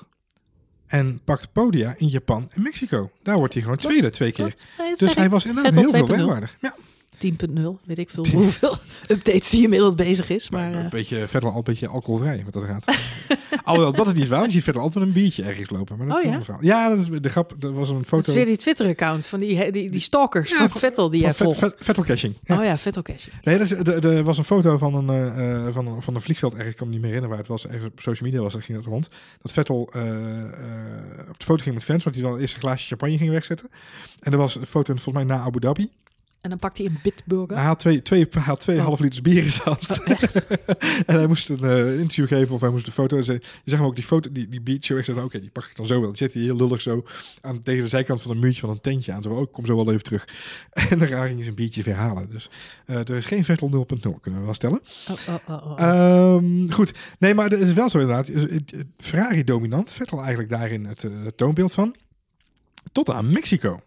En 0.87 1.21
pakt 1.25 1.53
podia 1.53 1.95
in 1.97 2.09
Japan 2.09 2.49
en 2.53 2.63
Mexico. 2.63 3.11
Daar 3.23 3.37
wordt 3.37 3.55
hij 3.55 3.63
gewoon 3.63 3.79
tweede 3.79 4.11
twee 4.11 4.33
keer. 4.33 4.55
Nee, 4.79 4.95
Dus 4.97 5.15
hij 5.15 5.29
was 5.29 5.45
inderdaad 5.45 5.75
heel 5.75 5.89
veel 5.89 6.07
2.0. 6.07 6.11
wegwaardig. 6.11 6.57
Ja, 6.61 6.75
10.0 7.15 7.63
weet 7.85 7.99
ik 7.99 8.11
veel 8.11 8.27
hoeveel 8.27 8.77
updates 9.09 9.51
die 9.51 9.63
inmiddels 9.63 9.95
bezig 9.95 10.31
is. 10.31 10.51
Maar 10.51 10.75
een 10.75 10.85
eh, 10.85 10.91
beetje 10.91 11.27
Vettel 11.29 11.51
al 11.51 11.57
een 11.57 11.63
beetje 11.63 11.89
alcoholvrij 11.89 12.43
wat 12.45 12.53
dat 12.53 12.63
gaat. 12.65 12.85
Alhoewel, 13.65 13.93
dat 13.93 14.07
is 14.07 14.13
niet 14.13 14.29
waar. 14.29 14.39
want 14.39 14.51
Je 14.51 14.57
ziet 14.57 14.65
Vettel 14.65 14.83
altijd 14.83 15.05
met 15.05 15.15
een 15.15 15.21
biertje 15.23 15.43
ergens 15.43 15.71
lopen. 15.71 15.97
Maar 15.97 16.07
dat 16.07 16.17
Oh, 16.17 16.25
is 16.25 16.31
ja? 16.31 16.43
verhaal. 16.43 16.63
Ja, 16.65 16.89
dat 16.89 16.99
is 16.99 17.09
de 17.21 17.29
grap. 17.29 17.55
Er 17.61 17.73
was 17.73 17.91
een 17.91 17.97
het 17.97 18.07
foto 18.07 18.23
is 18.29 18.35
weer 18.35 18.45
die 18.47 18.57
Twitter-account 18.57 19.27
van 19.27 19.41
die, 19.41 19.71
die, 19.73 19.91
die 19.91 20.01
stalkers 20.01 20.51
Ja, 20.51 20.57
van 20.57 20.71
van- 20.71 20.81
Vettel 20.81 21.11
die 21.11 21.21
jij 21.21 21.35
Vet- 21.35 21.45
volgt. 21.45 21.59
Vet- 21.59 21.77
Vettel 21.79 22.05
caching. 22.05 22.35
Ja. 22.45 22.59
Oh 22.59 22.65
ja, 22.65 22.79
Vettel 22.79 23.03
Cash. 23.03 23.27
Nee, 23.43 23.59
dat 23.59 24.05
er, 24.05 24.23
was 24.25 24.39
een 24.39 24.45
foto 24.45 24.79
van 24.79 24.95
een, 24.95 25.09
eh, 25.37 25.67
eh, 25.67 25.73
van 25.73 25.87
een, 25.87 26.03
van 26.03 26.15
een 26.15 26.21
vliegveld. 26.21 26.53
Ergens, 26.53 26.71
ik 26.71 26.77
kan 26.77 26.87
me 26.87 26.93
niet 26.93 27.03
meer 27.03 27.13
herinneren 27.13 27.29
waar 27.37 27.47
het 27.49 27.63
was. 27.63 27.73
Ergens 27.73 27.93
op 27.93 28.01
social 28.01 28.29
media 28.29 28.43
was 28.43 28.53
dat 28.53 28.65
ging 28.65 28.79
het 28.79 28.87
rond. 28.87 29.09
Dat 29.43 29.53
Vettel 29.53 29.91
eh, 29.93 30.01
eh, 30.03 30.49
op 31.31 31.39
de 31.39 31.45
foto 31.45 31.63
ging 31.63 31.75
met 31.75 31.85
fans. 31.85 32.05
Want 32.05 32.17
hij 32.17 32.25
dan 32.25 32.39
eerst 32.39 32.55
een 32.55 32.61
glaasje 32.61 32.87
champagne 32.87 33.17
ging 33.19 33.31
wegzetten. 33.31 33.71
En 34.21 34.33
er 34.33 34.39
was 34.39 34.55
een 34.55 34.67
foto 34.67 34.93
volgens 34.95 35.15
mij 35.15 35.25
na 35.25 35.43
Abu 35.43 35.59
Dhabi. 35.61 35.91
En 36.45 36.51
dan 36.51 36.59
pakt 36.59 36.79
hij 36.79 36.87
een 36.87 36.99
bitburger. 37.03 37.57
Hij 37.57 37.67
had 37.67 37.79
twee, 37.79 38.03
twee, 38.03 38.27
hij 38.31 38.43
had 38.43 38.61
twee 38.61 38.79
Oh. 38.79 38.85
half 38.85 39.01
liters 39.01 39.21
bier 39.21 39.43
gezet. 39.43 40.03
en 41.07 41.15
hij 41.17 41.27
moest 41.27 41.49
een 41.49 41.65
eh, 41.65 41.99
interview 41.99 42.27
geven 42.27 42.55
of 42.55 42.61
hij 42.61 42.71
moest 42.71 42.87
een 42.87 42.93
foto. 42.93 43.17
En 43.17 43.25
zei, 43.25 43.39
je 43.39 43.71
zag 43.71 43.79
hem 43.79 43.89
ook 43.89 43.95
die 43.95 44.05
foto, 44.05 44.33
die, 44.33 44.63
die 44.63 44.79
show. 44.81 44.99
Ik 44.99 45.05
zei, 45.05 45.21
oké, 45.21 45.41
die 45.41 45.51
pak 45.51 45.65
ik 45.65 45.77
dan 45.77 45.87
zo 45.87 45.95
wel. 45.95 46.07
Dan 46.07 46.17
zit 46.17 46.35
hij 46.35 46.43
heel 46.43 46.57
lullig 46.57 46.81
zo 46.81 47.05
aan, 47.41 47.61
tegen 47.61 47.83
de 47.83 47.89
zijkant 47.89 48.23
van 48.23 48.31
een 48.31 48.39
muurtje 48.39 48.61
van 48.61 48.71
een 48.71 48.81
tentje 48.81 49.13
aan. 49.13 49.23
Zo, 49.23 49.31
oh, 49.31 49.43
ik 49.43 49.53
kom 49.53 49.67
zo 49.67 49.77
wel 49.77 49.91
even 49.91 50.03
terug. 50.03 50.29
En 50.91 50.99
daarna 50.99 51.23
ging 51.25 51.35
hij 51.35 51.45
zijn 51.45 51.55
biertje 51.55 51.83
weer 51.83 51.95
halen. 51.95 52.31
Dus 52.31 52.51
eh, 52.87 52.97
er 52.97 53.15
is 53.15 53.25
geen 53.25 53.45
Vettel 53.45 53.87
0.0, 53.95 54.21
kunnen 54.21 54.41
we 54.41 54.47
wel 54.47 54.55
stellen. 54.55 54.81
Oh, 55.11 55.17
oh, 55.29 55.35
oh, 55.49 55.71
oh. 55.71 55.81
Ehm, 55.81 56.69
goed. 56.73 56.93
Nee, 57.19 57.35
maar 57.35 57.51
het 57.51 57.61
is 57.61 57.73
wel 57.73 57.91
zo 57.91 57.99
inderdaad. 57.99 58.31
Ferrari 58.97 59.45
dominant. 59.45 59.93
Vettel 59.93 60.19
eigenlijk 60.19 60.49
daarin 60.49 60.85
het, 60.85 61.05
eh, 61.05 61.11
het 61.25 61.37
toonbeeld 61.37 61.73
van. 61.73 61.95
Tot 62.93 63.11
aan 63.11 63.33
Mexico. 63.33 63.81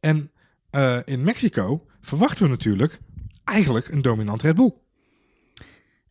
En 0.00 0.30
eh, 0.70 0.98
in 1.04 1.22
Mexico 1.22 1.86
verwachten 2.00 2.44
we 2.44 2.50
natuurlijk 2.50 2.98
eigenlijk 3.44 3.88
een 3.88 4.02
dominant 4.02 4.42
Red 4.42 4.54
Bull. 4.54 4.72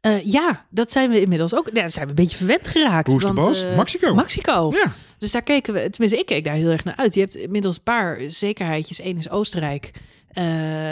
Eh, 0.01 0.25
ja, 0.25 0.65
dat 0.69 0.91
zijn 0.91 1.09
we 1.09 1.21
inmiddels 1.21 1.55
ook. 1.55 1.65
Ja, 1.65 1.73
daar 1.73 1.91
zijn 1.91 2.03
we 2.03 2.09
een 2.09 2.15
beetje 2.15 2.37
verwend 2.37 2.67
geraakt. 2.67 3.07
Hoe 3.07 3.17
is 3.17 3.25
de 3.25 3.33
boos? 3.33 3.65
Mexico. 3.75 4.13
Mexico. 4.13 4.71
Ja, 4.73 4.93
Dus 5.17 5.31
daar 5.31 5.41
keken 5.41 5.73
we, 5.73 5.89
tenminste 5.89 6.19
ik 6.19 6.25
keek 6.25 6.43
daar 6.43 6.55
heel 6.55 6.69
erg 6.69 6.83
naar 6.83 6.95
uit. 6.95 7.13
Je 7.13 7.19
hebt 7.19 7.35
inmiddels 7.35 7.75
een 7.75 7.83
paar 7.83 8.19
zekerheidjes. 8.27 9.03
Eén 9.03 9.17
is 9.17 9.29
Oostenrijk. 9.29 9.91
Eh, 10.27 10.43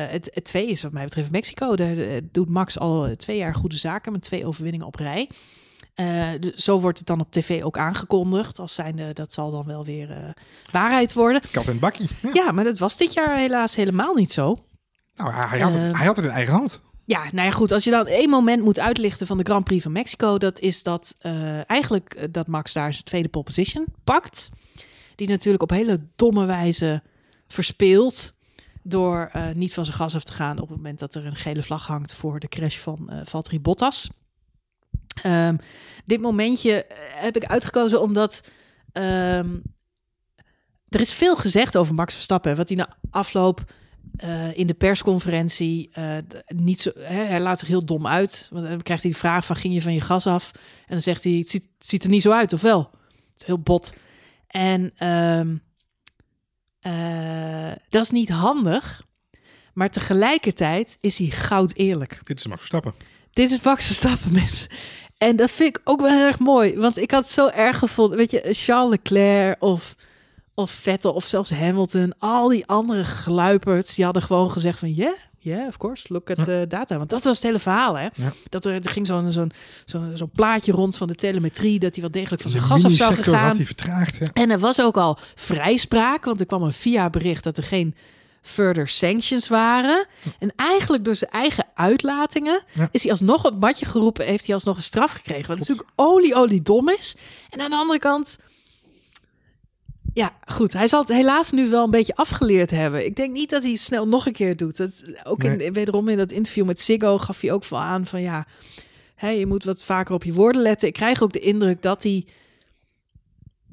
het, 0.08 0.30
het 0.34 0.44
twee 0.44 0.68
is 0.68 0.82
wat 0.82 0.92
mij 0.92 1.04
betreft 1.04 1.32
Mexico. 1.32 1.76
Daar 1.76 1.96
doet 2.32 2.50
Max 2.50 2.80
al 2.80 3.16
twee 3.16 3.38
jaar 3.38 3.56
goede 3.56 3.78
zaken 3.78 4.12
met 4.12 4.22
twee 4.22 4.46
overwinningen 4.46 4.88
op 4.88 4.96
rij. 4.96 5.30
Dus 6.40 6.56
zo 6.64 6.80
wordt 6.80 6.98
het 6.98 7.08
dan 7.08 7.20
op 7.20 7.32
tv 7.32 7.64
ook 7.64 7.78
aangekondigd. 7.78 8.60
Als 8.60 8.74
zijnde, 8.74 9.14
dat 9.14 9.34
zal 9.34 9.52
dan 9.52 9.66
wel 9.66 9.86
weer 9.86 10.12
eh, 10.12 10.18
waarheid 10.72 11.14
worden. 11.14 11.42
kat 11.52 11.68
en 11.68 11.80
bakkie. 11.80 12.10
Ja. 12.22 12.30
Ja, 12.34 12.52
maar 12.52 12.64
dat 12.64 12.78
was 12.78 12.98
dit 12.98 13.14
jaar 13.14 13.38
helaas 13.38 13.76
helemaal 13.76 14.16
niet 14.16 14.32
zo. 14.32 14.58
Nou, 15.16 15.34
hij, 15.34 15.60
had 15.60 15.74
het, 15.74 15.84
Eh, 15.84 15.98
hij 15.98 16.06
had 16.06 16.16
het 16.16 16.26
in 16.26 16.32
eigen 16.32 16.54
hand. 16.54 16.80
Ja, 17.06 17.24
nou 17.32 17.48
ja, 17.48 17.52
goed. 17.54 17.72
Als 17.72 17.84
je 17.84 17.92
dan 17.92 18.08
één 18.08 18.30
moment 18.30 18.64
moet 18.64 18.80
uitlichten 18.80 19.28
van 19.28 19.38
de 19.38 19.44
Grand 19.44 19.64
Prix 19.64 19.84
van 19.84 19.92
Mexico, 19.92 20.38
dat 20.38 20.60
is 20.60 20.84
dat 20.84 21.16
eigenlijk 21.68 22.28
dat 22.34 22.48
Max 22.48 22.74
daar 22.74 22.94
zijn 22.94 23.04
tweede 23.06 23.30
pole 23.30 23.44
position 23.44 23.86
pakt. 24.04 24.50
Die 25.16 25.28
natuurlijk 25.28 25.64
op 25.64 25.70
hele 25.70 26.00
domme 26.16 26.46
wijze 26.46 27.02
verspeelt 27.48 28.34
door 28.82 29.32
niet 29.54 29.74
van 29.74 29.86
zijn 29.86 29.98
gas 29.98 30.16
af 30.16 30.24
te 30.24 30.32
gaan 30.34 30.60
op 30.60 30.68
het 30.68 30.78
moment 30.78 31.00
dat 31.00 31.16
er 31.16 31.26
een 31.26 31.36
gele 31.36 31.64
vlag 31.64 31.88
hangt 31.88 32.14
voor 32.14 32.40
de 32.40 32.48
crash 32.48 32.78
van 32.78 33.10
eh 33.10 33.20
Valtteri 33.24 33.60
Bottas. 33.60 34.10
Ehm, 35.24 35.56
dit 36.06 36.22
momentje 36.22 36.86
eh, 36.86 36.98
heb 37.00 37.36
ik 37.36 37.46
uitgekozen 37.46 38.02
omdat 38.02 38.42
ehm, 38.92 39.58
er 40.88 41.00
is 41.00 41.14
veel 41.14 41.36
gezegd 41.36 41.78
over 41.78 41.94
Max 41.94 42.14
Verstappen. 42.14 42.56
Wat 42.56 42.68
hij 42.68 42.78
na 42.78 42.98
afloop 43.10 43.64
eh, 44.16 44.58
in 44.58 44.68
de 44.68 44.74
persconferentie 44.74 45.90
eh, 45.92 46.18
niet 46.48 46.80
zo, 46.80 46.92
hè, 46.96 47.24
hij 47.24 47.40
laat 47.40 47.60
zich 47.60 47.68
heel 47.68 47.86
dom 47.86 48.08
uit. 48.08 48.48
Want 48.52 48.68
dan 48.68 48.82
krijgt 48.82 49.04
hij 49.04 49.12
de 49.12 49.18
vraag 49.18 49.46
van 49.46 49.56
ging 49.56 49.74
je 49.74 49.82
van 49.82 49.94
je 49.94 50.02
gas 50.02 50.28
af? 50.28 50.52
En 50.54 50.62
dan 50.88 51.02
zegt 51.02 51.24
hij 51.24 51.34
het 51.34 51.50
ziet, 51.50 51.68
het 51.78 51.88
ziet 51.88 52.04
er 52.04 52.10
niet 52.10 52.22
zo 52.22 52.32
uit, 52.32 52.54
of 52.54 52.62
wel? 52.62 52.80
Het 53.10 53.42
is 53.42 53.46
heel 53.46 53.60
bot. 53.60 53.94
En 54.48 54.92
ehm, 54.96 55.56
eh, 56.80 57.72
dat 57.90 58.04
is 58.04 58.10
niet 58.10 58.30
handig, 58.30 59.06
maar 59.74 59.90
tegelijkertijd 59.90 60.98
is 61.00 61.18
hij 61.18 61.28
goud 61.28 61.74
eerlijk. 61.74 62.20
Dit 62.24 62.40
is 62.40 62.48
Max 62.48 62.60
Verstappen. 62.60 62.94
Dit 63.34 63.52
is 63.52 63.62
Max 63.62 63.86
Verstappen, 63.86 64.32
mensen. 64.34 64.70
En 65.26 65.36
dat 65.36 65.52
vind 65.52 65.78
ik 65.78 65.82
ook 65.84 66.02
wel 66.02 66.12
heel 66.12 66.26
erg 66.26 66.40
mooi. 66.40 66.78
Want 66.78 66.98
ik 66.98 67.12
had 67.12 67.24
het 67.24 67.32
zo 67.32 67.48
erg 67.48 67.80
gevonden. 67.80 68.18
Weet 68.18 68.32
je, 68.32 68.48
Charles 68.52 68.90
Leclerc 68.90 69.62
of, 69.64 69.96
of 70.54 70.72
Vettel 70.72 71.14
of 71.14 71.26
zelfs 71.26 71.50
Hamilton. 71.50 72.14
Al 72.20 72.48
die 72.48 72.66
andere 72.66 73.04
gluiperds, 73.04 73.96
die 73.96 74.06
hadden 74.06 74.24
gewoon 74.24 74.52
gezegd 74.52 74.80
van... 74.80 74.94
Yeah, 74.94 75.16
yeah, 75.40 75.68
of 75.68 75.78
course, 75.78 76.06
look 76.08 76.30
at 76.30 76.44
the 76.44 76.66
data. 76.68 76.98
Want 76.98 77.10
dat 77.10 77.24
was 77.24 77.36
het 77.36 77.46
hele 77.46 77.60
verhaal, 77.60 77.98
hè. 77.98 78.04
Ja. 78.14 78.34
Dat 78.50 78.66
er, 78.66 78.74
er 78.74 78.90
ging 78.90 79.08
zo'n 79.08 79.32
zo'n 79.32 79.52
zo'n 79.86 80.12
zo'n 80.14 80.30
plaatje 80.30 80.72
rond 80.72 80.98
van 80.98 81.08
de 81.08 81.16
telemetrie... 81.16 81.80
dat 81.80 81.94
hij 81.94 82.02
wel 82.02 82.12
degelijk 82.12 82.42
van 82.42 82.52
zijn 82.52 82.64
de 82.64 82.70
gas 82.70 82.86
af 82.86 82.92
zou 82.92 83.14
gegaan. 83.14 83.48
had 83.48 83.56
hij 83.56 83.66
vertraagd. 83.66 84.16
Ja. 84.16 84.26
En 84.34 84.50
er 84.50 84.60
was 84.60 84.82
ook 84.82 84.98
al 84.98 85.18
vrijspraak, 85.36 86.26
want 86.26 86.40
er 86.40 86.46
kwam 86.46 86.64
een 86.64 86.74
VIA-bericht 86.74 87.44
dat 87.44 87.58
er 87.58 87.64
geen 87.64 87.96
further 88.46 88.88
sanctions 88.88 89.48
waren. 89.48 90.06
En 90.40 90.54
eigenlijk 90.56 91.06
door 91.06 91.16
zijn 91.16 91.32
eigen 91.32 91.66
uitlatingen 91.74 92.64
Ja. 92.74 92.88
is 92.92 93.02
hij 93.02 93.12
alsnog 93.12 93.46
op 93.46 93.52
het 93.52 93.60
matje 93.60 93.86
geroepen, 93.86 94.26
heeft 94.26 94.46
hij 94.46 94.54
alsnog 94.56 94.78
een 94.78 94.84
straf 94.84 95.12
gekregen. 95.12 95.48
Wat 95.48 95.58
natuurlijk 95.60 95.90
olie, 95.96 96.36
olie 96.36 96.62
dom 96.62 96.90
is. 96.90 97.16
En 97.50 97.62
aan 97.62 97.70
de 97.70 97.76
andere 97.76 98.00
kant, 98.00 98.38
ja, 100.14 100.32
goed, 100.48 100.74
hij 100.74 100.88
zal 100.88 101.00
het 101.00 101.10
helaas 101.10 101.52
nu 101.52 101.70
wel 101.70 101.84
een 101.84 101.92
beetje 101.92 102.16
afgeleerd 102.16 102.72
hebben. 102.72 103.06
Ik 103.06 103.16
denk 103.16 103.34
niet 103.34 103.50
dat 103.50 103.62
hij 103.62 103.72
het 103.72 103.80
snel 103.80 104.08
nog 104.08 104.26
een 104.26 104.34
keer 104.34 104.56
doet. 104.56 104.78
Dat, 104.78 105.04
ook 105.24 105.44
in, 105.44 105.74
wederom 105.74 106.10
in 106.10 106.18
dat 106.18 106.32
interview 106.32 106.66
met 106.66 106.80
Ziggo 106.80 107.18
gaf 107.18 107.42
hij 107.42 107.52
ook 107.52 107.66
wel 107.66 107.80
aan 107.80 108.06
van 108.06 108.22
ja, 108.22 108.48
hè, 109.16 109.30
je 109.30 109.46
moet 109.46 109.64
wat 109.64 109.82
vaker 109.82 110.16
op 110.16 110.24
je 110.24 110.34
woorden 110.34 110.62
letten. 110.62 110.88
Ik 110.88 110.94
krijg 110.94 111.22
ook 111.22 111.34
de 111.34 111.40
indruk 111.40 111.82
dat 111.82 112.04
hij 112.04 112.26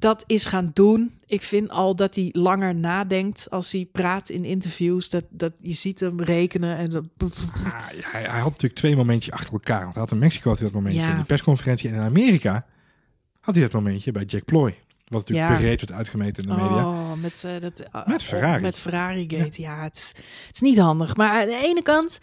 dat 0.03 0.25
is 0.27 0.47
gaan 0.47 0.71
doen. 0.75 1.13
Ik 1.27 1.43
vind 1.43 1.69
al 1.71 1.97
dat 1.97 2.15
hij 2.15 2.29
langer 2.33 2.75
nadenkt 2.75 3.51
als 3.51 3.73
hij 3.73 3.89
praat 3.93 4.29
in 4.29 4.45
interviews. 4.45 5.09
Dat, 5.11 5.25
dat 5.31 5.53
je 5.61 5.73
ziet 5.75 6.01
hem 6.01 6.21
rekenen 6.21 6.77
en 6.77 6.91
dat, 6.91 7.05
Ah, 7.19 7.31
ja, 7.65 8.09
hij, 8.11 8.23
hij 8.23 8.41
had 8.41 8.51
natuurlijk 8.51 8.75
twee 8.75 8.97
momentjes 8.97 9.35
achter 9.35 9.53
elkaar. 9.53 9.81
Want 9.83 9.93
hij 9.95 10.03
had 10.03 10.13
in 10.13 10.19
Mexico 10.19 10.49
had 10.49 10.59
hij 10.59 10.67
dat 10.67 10.77
momentje 10.77 11.01
Ja. 11.01 11.11
in 11.13 11.19
de 11.19 11.25
persconferentie. 11.25 11.89
En 11.89 11.95
in 11.95 12.01
Amerika 12.01 12.67
had 13.41 13.55
hij 13.55 13.65
dat 13.65 13.73
momentje 13.73 14.13
bij 14.13 14.25
Jack 14.25 14.45
Ploy. 14.45 14.79
Wat 15.09 15.21
natuurlijk 15.29 15.51
Ja. 15.51 15.57
breed 15.57 15.81
werd 15.81 15.93
uitgemeten 15.93 16.43
in 16.43 16.49
de 16.49 16.63
media. 16.63 16.89
Oh, 16.89 17.13
met, 17.13 17.45
eh, 17.45 17.61
dat, 17.61 17.83
uh, 17.95 18.07
Met 18.07 18.23
Ferrari. 18.23 18.63
Met 18.63 18.79
Ferrari 18.79 19.27
Gate, 19.29 19.63
ja. 19.63 19.83
het, 19.83 19.97
is, 19.97 20.13
het 20.47 20.55
is 20.55 20.61
niet 20.61 20.79
handig. 20.79 21.17
Maar 21.17 21.41
aan 21.41 21.47
de 21.49 21.61
ene 21.63 21.83
kant, 21.83 22.19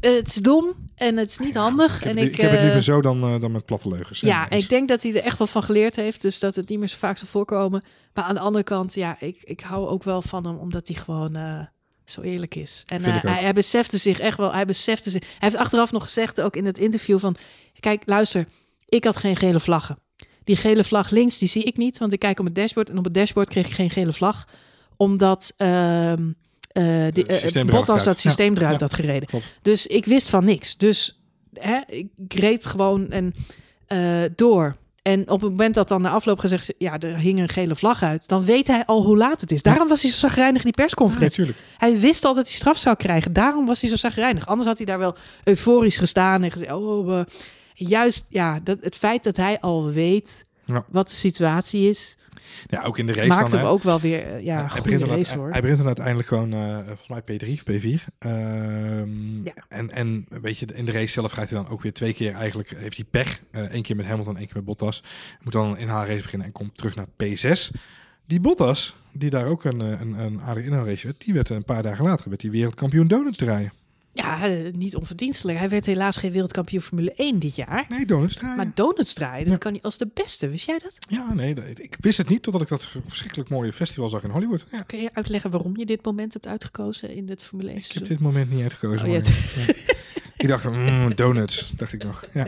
het 0.00 0.26
is 0.26 0.34
dom 0.34 0.74
en 0.94 1.16
het 1.16 1.30
is 1.30 1.38
niet 1.38 1.54
handig. 1.54 1.96
Ik 1.96 2.02
heb, 2.04 2.10
en 2.10 2.18
het, 2.18 2.26
ik, 2.26 2.32
ik 2.32 2.40
heb 2.40 2.50
het 2.50 2.58
eh, 2.58 2.64
liever 2.64 2.82
zo 2.82 3.00
dan, 3.00 3.22
eh, 3.22 3.40
dan 3.40 3.52
met 3.52 3.64
platte 3.64 3.88
leugens. 3.88 4.20
Ja, 4.20 4.50
ik 4.50 4.68
denk 4.68 4.88
dat 4.88 5.02
hij 5.02 5.14
er 5.14 5.22
echt 5.22 5.38
wel 5.38 5.46
van 5.46 5.62
geleerd 5.62 5.96
heeft. 5.96 6.22
Dus 6.22 6.38
dat 6.38 6.54
het 6.54 6.68
niet 6.68 6.78
meer 6.78 6.88
zo 6.88 6.96
vaak 6.98 7.16
zal 7.16 7.28
voorkomen. 7.28 7.82
Maar 8.14 8.24
aan 8.24 8.34
de 8.34 8.40
andere 8.40 8.64
kant, 8.64 8.94
ja, 8.94 9.20
ik, 9.20 9.38
ik 9.42 9.60
hou 9.60 9.88
ook 9.88 10.02
wel 10.02 10.22
van 10.22 10.46
hem. 10.46 10.56
Omdat 10.56 10.88
hij 10.88 10.96
gewoon 10.96 11.36
eh, 11.36 11.60
zo 12.04 12.20
eerlijk 12.20 12.54
is. 12.54 12.82
En 12.86 13.04
eh, 13.04 13.22
hij, 13.22 13.42
hij 13.42 13.52
besefte 13.52 13.98
zich 13.98 14.18
echt 14.18 14.38
wel. 14.38 14.52
Hij 14.52 14.66
besefte 14.66 15.10
zich. 15.10 15.20
Hij 15.22 15.32
heeft 15.38 15.56
achteraf 15.56 15.92
nog 15.92 16.04
gezegd, 16.04 16.40
ook 16.40 16.56
in 16.56 16.64
het 16.64 16.78
interview 16.78 17.18
van... 17.18 17.36
Kijk, 17.80 18.02
luister, 18.06 18.46
ik 18.88 19.04
had 19.04 19.16
geen 19.16 19.36
gele 19.36 19.60
vlaggen. 19.60 19.98
Die 20.44 20.56
gele 20.56 20.84
vlag 20.84 21.10
links, 21.10 21.38
die 21.38 21.48
zie 21.48 21.64
ik 21.64 21.76
niet. 21.76 21.98
Want 21.98 22.12
ik 22.12 22.18
kijk 22.18 22.38
op 22.38 22.44
het 22.44 22.54
dashboard. 22.54 22.90
En 22.90 22.98
op 22.98 23.04
het 23.04 23.14
dashboard 23.14 23.48
kreeg 23.48 23.66
ik 23.66 23.72
geen 23.72 23.90
gele 23.90 24.12
vlag. 24.12 24.48
Omdat... 24.96 25.52
ehm 25.56 26.30
eh, 26.74 26.84
de, 27.12 27.24
systeem 27.26 27.66
Bottas 27.66 27.88
eruit 27.88 28.04
dat 28.04 28.18
systeem 28.18 28.56
eruit 28.56 28.80
had 28.80 28.94
gereden. 28.94 29.28
klopt. 29.28 29.44
Dus 29.62 29.86
ik 29.86 30.04
wist 30.04 30.28
van 30.28 30.44
niks. 30.44 30.76
Dus 30.76 31.20
hè, 31.52 31.78
ik 31.86 32.08
reed 32.28 32.66
gewoon 32.66 33.10
en, 33.10 33.34
door. 34.36 34.76
En 35.04 35.30
op 35.30 35.40
het 35.40 35.50
moment 35.50 35.74
dat 35.74 35.88
dan 35.88 36.02
na 36.02 36.10
afloop 36.10 36.38
gezegd 36.38 36.74
ja, 36.78 36.98
er 36.98 37.16
hing 37.16 37.38
een 37.38 37.48
gele 37.48 37.74
vlag 37.74 38.02
uit, 38.02 38.28
dan 38.28 38.44
weet 38.44 38.66
hij 38.66 38.84
al 38.86 39.04
hoe 39.04 39.16
laat 39.16 39.40
het 39.40 39.52
is. 39.52 39.62
Daarom 39.62 39.88
was 39.88 40.02
hij 40.02 40.10
zo 40.10 40.18
zagrijnig 40.18 40.58
in 40.58 40.64
die 40.64 40.84
persconferentie. 40.84 41.54
Hij 41.76 42.00
wist 42.00 42.24
al 42.24 42.34
dat 42.34 42.44
hij 42.46 42.54
straf 42.54 42.78
zou 42.78 42.96
krijgen. 42.96 43.32
Daarom 43.32 43.66
was 43.66 43.80
hij 43.80 43.90
zo 43.90 43.96
zagrijnig. 43.96 44.46
Anders 44.46 44.68
had 44.68 44.76
hij 44.76 44.86
daar 44.86 44.98
wel 44.98 45.16
euforisch 45.44 45.98
gestaan 45.98 46.42
en 46.42 46.50
gezegd, 46.50 46.72
oh, 46.72 47.18
eh, 47.18 47.24
juist, 47.74 48.26
ja, 48.28 48.60
dat, 48.62 48.78
het 48.80 48.96
feit 48.96 49.24
dat 49.24 49.36
hij 49.36 49.60
al 49.60 49.90
weet 49.90 50.44
Ja. 50.64 50.84
wat 50.88 51.08
de 51.08 51.14
situatie 51.14 51.88
is, 51.88 52.16
Ja, 52.66 52.82
ook 52.82 52.98
in 52.98 53.06
de 53.06 53.12
race 53.12 53.28
maakt 53.28 53.40
dan. 53.50 53.50
hem 53.50 53.68
hè. 53.68 53.72
ook 53.74 53.82
wel 53.82 54.00
weer, 54.00 54.26
eh, 54.26 54.44
ja, 54.44 54.66
hij, 54.72 54.82
begint 54.82 55.02
race 55.02 55.34
hoor. 55.34 55.50
hij 55.50 55.60
begint 55.60 55.78
dan 55.78 55.86
uiteindelijk 55.86 56.28
gewoon, 56.28 56.52
eh, 56.52 56.76
volgens 56.86 57.08
mij 57.08 57.22
P3 57.22 57.48
of 57.52 57.62
P4. 57.62 58.04
Ehm, 58.18 59.44
Ja. 59.44 59.52
en, 59.68 59.90
en 59.90 60.26
weet 60.28 60.58
je, 60.58 60.66
in 60.74 60.84
de 60.84 60.92
race 60.92 61.12
zelf 61.12 61.32
gaat 61.32 61.48
hij 61.50 61.58
dan 61.58 61.68
ook 61.68 61.82
weer 61.82 61.92
twee 61.92 62.14
keer 62.14 62.34
eigenlijk, 62.34 62.74
heeft 62.76 62.96
hij 62.96 63.06
pech. 63.10 63.40
Eén 63.50 63.82
keer 63.82 63.96
met 63.96 64.06
Hamilton, 64.06 64.36
één 64.36 64.46
keer 64.46 64.56
met 64.56 64.64
Bottas. 64.64 65.02
Moet 65.42 65.52
dan 65.52 65.70
een 65.70 65.76
inhaalrace 65.76 66.22
beginnen 66.22 66.46
en 66.46 66.52
komt 66.52 66.76
terug 66.76 66.94
naar 66.94 67.06
P6. 67.06 67.70
Die 68.26 68.40
Bottas, 68.40 68.96
die 69.12 69.30
daar 69.30 69.46
ook 69.46 69.64
een, 69.64 69.80
eh, 69.80 70.00
een, 70.00 70.18
een 70.18 70.40
aardige 70.40 70.66
inhaalrace 70.66 71.06
werd, 71.06 71.24
die 71.24 71.34
werd 71.34 71.48
een 71.48 71.64
paar 71.64 71.82
dagen 71.82 72.04
later 72.04 72.28
werd 72.28 72.42
hij 72.42 72.50
wereldkampioen 72.50 73.06
donuts 73.06 73.36
draaien. 73.38 73.72
Ja, 74.16 74.44
eh, 74.48 74.72
niet 74.72 74.96
onverdienstelijk. 74.96 75.58
Hij 75.58 75.68
werd 75.68 75.86
helaas 75.86 76.16
geen 76.16 76.32
wereldkampioen 76.32 76.82
Formule 76.82 77.12
1 77.16 77.38
dit 77.38 77.56
jaar. 77.56 77.86
Nee, 77.88 78.06
donuts 78.06 78.34
draaien. 78.34 78.56
Maar 78.56 78.70
donuts 78.74 79.12
draaien, 79.12 79.42
dat 79.44 79.52
Ja. 79.52 79.58
kan 79.58 79.72
hij 79.72 79.82
als 79.82 79.98
de 79.98 80.08
beste. 80.14 80.48
Wist 80.48 80.66
jij 80.66 80.78
dat? 80.78 80.96
ja, 81.08 81.32
nee, 81.34 81.54
ik 81.74 81.96
wist 82.00 82.18
het 82.18 82.28
niet 82.28 82.42
totdat 82.42 82.62
ik 82.62 82.68
dat 82.68 82.88
verschrikkelijk 83.06 83.50
mooie 83.50 83.72
festival 83.72 84.08
zag 84.08 84.22
in 84.22 84.30
Hollywood. 84.30 84.64
Ja, 84.72 84.78
Kun 84.78 85.00
je 85.00 85.10
uitleggen 85.12 85.50
waarom 85.50 85.76
je 85.76 85.86
dit 85.86 86.04
moment 86.04 86.32
hebt 86.32 86.46
uitgekozen 86.46 87.10
in 87.10 87.28
het 87.28 87.42
Formule 87.42 87.68
1 87.70 87.78
ik 87.78 87.92
heb 87.92 88.06
dit 88.06 88.20
moment 88.20 88.50
niet 88.50 88.62
uitgekozen. 88.62 89.06
Oh, 89.06 89.12
je 89.12 89.20
maar- 89.20 89.66
ja. 89.86 89.93
Ik 90.36 90.48
dacht 90.48 90.62
van, 90.62 90.84
mm, 90.84 91.14
donuts, 91.14 91.72
dacht 91.76 91.92
ik 91.92 92.04
nog. 92.04 92.24
Ja. 92.32 92.46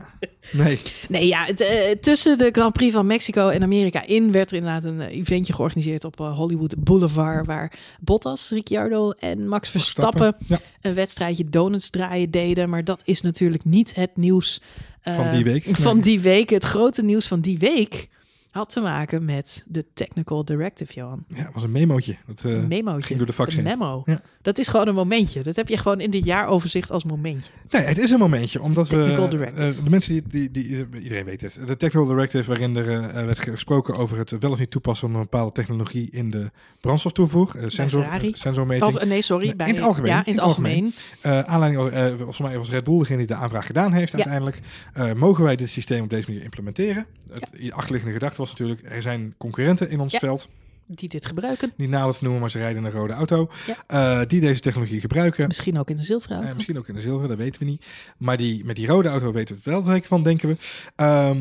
Nee, 0.53 0.81
Nee, 1.09 1.27
ja, 1.27 1.49
eh, 1.49 1.91
tussen 2.01 2.39
de 2.39 2.49
Grand 2.53 2.73
Prix 2.73 2.95
van 2.95 3.07
Mexico 3.07 3.49
en 3.49 3.63
Amerika 3.63 4.07
in 4.07 4.33
werd 4.33 4.51
er 4.51 4.57
inderdaad 4.57 4.85
een 4.85 5.01
eh, 5.01 5.17
eventje 5.17 5.53
georganiseerd 5.53 6.05
op 6.05 6.21
eh, 6.21 6.37
Hollywood 6.37 6.75
Boulevard, 6.85 7.47
waar 7.47 7.73
Bottas, 8.01 8.51
Ricciardo 8.51 9.11
en 9.11 9.49
Max 9.49 9.69
Verstappen 9.69 10.37
Ja. 10.47 10.61
een 10.81 10.95
wedstrijdje 10.95 11.45
donuts 11.51 11.91
draaien 11.91 12.31
deden. 12.31 12.69
Maar 12.69 12.85
dat 12.85 13.03
is 13.05 13.21
natuurlijk 13.21 13.65
niet 13.65 13.95
het 13.95 14.11
nieuws 14.17 14.61
Van 15.03 15.31
die 15.31 15.45
week, 15.45 15.65
Van 15.73 15.95
nee. 15.95 16.03
die 16.03 16.21
week. 16.21 16.51
Het 16.51 16.65
grote 16.65 17.03
nieuws 17.03 17.27
van 17.27 17.41
die 17.41 17.59
week 17.59 18.09
had 18.57 18.71
te 18.71 18.81
maken 18.81 19.25
met 19.25 19.65
de 19.69 19.85
Technical 19.95 20.45
Directive, 20.45 20.93
Johan. 20.93 21.25
Ja, 21.29 21.37
het 21.45 21.55
was 21.55 21.63
een 21.63 21.73
memootje. 21.73 22.17
Dat, 22.27 22.45
eh, 22.45 22.53
Een 22.53 22.69
memootje. 22.69 23.03
ging 23.03 23.19
door 23.19 23.27
de 23.27 23.33
fax 23.33 23.57
memo. 23.57 24.03
Ja. 24.05 24.21
Dat 24.43 24.59
is 24.59 24.69
gewoon 24.69 24.89
een 24.89 24.95
momentje. 24.95 25.43
Dat 25.43 25.57
heb 25.57 25.69
je 25.69 25.77
gewoon 25.79 26.01
in 26.01 26.11
dit 26.11 26.25
jaaroverzicht 26.25 26.91
als 26.91 27.05
momentje. 27.05 27.51
Nee, 27.71 27.83
het 27.83 27.99
is 27.99 28.11
een 28.11 28.19
momentje, 28.19 28.63
omdat 28.63 28.89
we... 28.89 29.05
Eh, 29.05 29.57
de 29.85 29.91
mensen 29.91 30.13
die, 30.13 30.23
die, 30.29 30.51
die... 30.51 30.87
Iedereen 31.03 31.25
weet 31.25 31.41
het. 31.41 31.59
De 31.67 31.77
Technical 31.77 32.07
Directive 32.09 32.49
waarin 32.49 32.77
er 32.77 33.01
eh, 33.11 33.25
werd 33.25 33.39
gesproken 33.39 33.97
over 33.97 34.19
het 34.19 34.31
wel 34.39 34.51
of 34.51 34.59
niet 34.59 34.71
toepassen 34.71 35.07
van 35.09 35.17
een 35.17 35.23
bepaalde 35.23 35.53
technologie 35.53 36.09
in 36.11 36.31
de 36.31 36.51
brandstoftoevoer. 36.81 37.57
sensor, 37.67 38.07
sensormeting. 38.33 38.95
Of, 38.95 39.05
nee, 39.05 39.23
sorry. 39.23 39.57
Bij, 39.57 39.69
in 39.69 39.75
het 39.75 39.83
algemeen, 39.83 40.11
Ja, 40.11 40.25
in 40.27 40.33
het 40.33 40.41
algemeen. 40.43 40.95
Aanleiding, 41.23 41.91
volgens 42.17 42.39
mij 42.39 42.59
was 42.59 42.71
Red 42.71 42.85
Bull 42.85 42.99
degene 42.99 43.19
die 43.19 43.27
de 43.27 43.35
aanvraag 43.35 43.67
gedaan 43.67 43.93
heeft 43.93 44.13
Ja. 44.13 44.17
uiteindelijk. 44.19 44.61
Mogen 45.17 45.45
wij 45.45 45.57
dit 45.57 45.69
systeem 45.69 46.03
op 46.03 46.11
deze 46.11 46.25
manier 46.29 46.43
implementeren? 46.45 47.07
Het 47.33 47.73
achterliggende 47.73 48.15
gedachte 48.15 48.37
was 48.41 48.46
natuurlijk, 48.49 48.81
er 48.85 49.03
zijn 49.03 49.35
concurrenten 49.39 49.91
in 49.91 50.01
ons 50.01 50.13
Ja. 50.13 50.19
veld. 50.19 50.49
Die 50.89 51.09
dit 51.09 51.27
gebruiken. 51.27 51.73
Niet 51.77 51.89
nader 51.89 52.15
te 52.15 52.23
noemen, 52.23 52.41
maar 52.41 52.51
ze 52.51 52.59
rijden 52.59 52.79
in 52.79 52.85
een 52.85 52.99
rode 52.99 53.13
auto. 53.13 53.51
Ja. 53.67 54.21
eh, 54.21 54.27
die 54.29 54.41
deze 54.41 54.61
technologie 54.61 55.01
gebruiken. 55.01 55.47
Misschien 55.47 55.79
ook 55.79 55.91
in 55.91 55.97
de 55.97 56.03
zilveren 56.03 56.35
auto. 56.37 56.51
Eh, 56.51 56.55
misschien 56.57 56.79
ook 56.79 56.89
in 56.89 56.95
de 56.95 57.01
zilveren, 57.01 57.29
dat 57.29 57.39
weten 57.39 57.61
we 57.61 57.67
niet. 57.67 57.87
Maar 58.19 58.37
die, 58.37 58.65
met 58.65 58.77
die 58.77 58.87
rode 58.87 59.09
auto 59.09 59.33
weten 59.33 59.55
we 59.55 59.61
het 59.71 59.73
wel 59.73 59.83
zeker 59.95 60.09
van, 60.09 60.23
denken 60.23 60.49
we. 60.49 60.57
Ehm, 60.97 61.39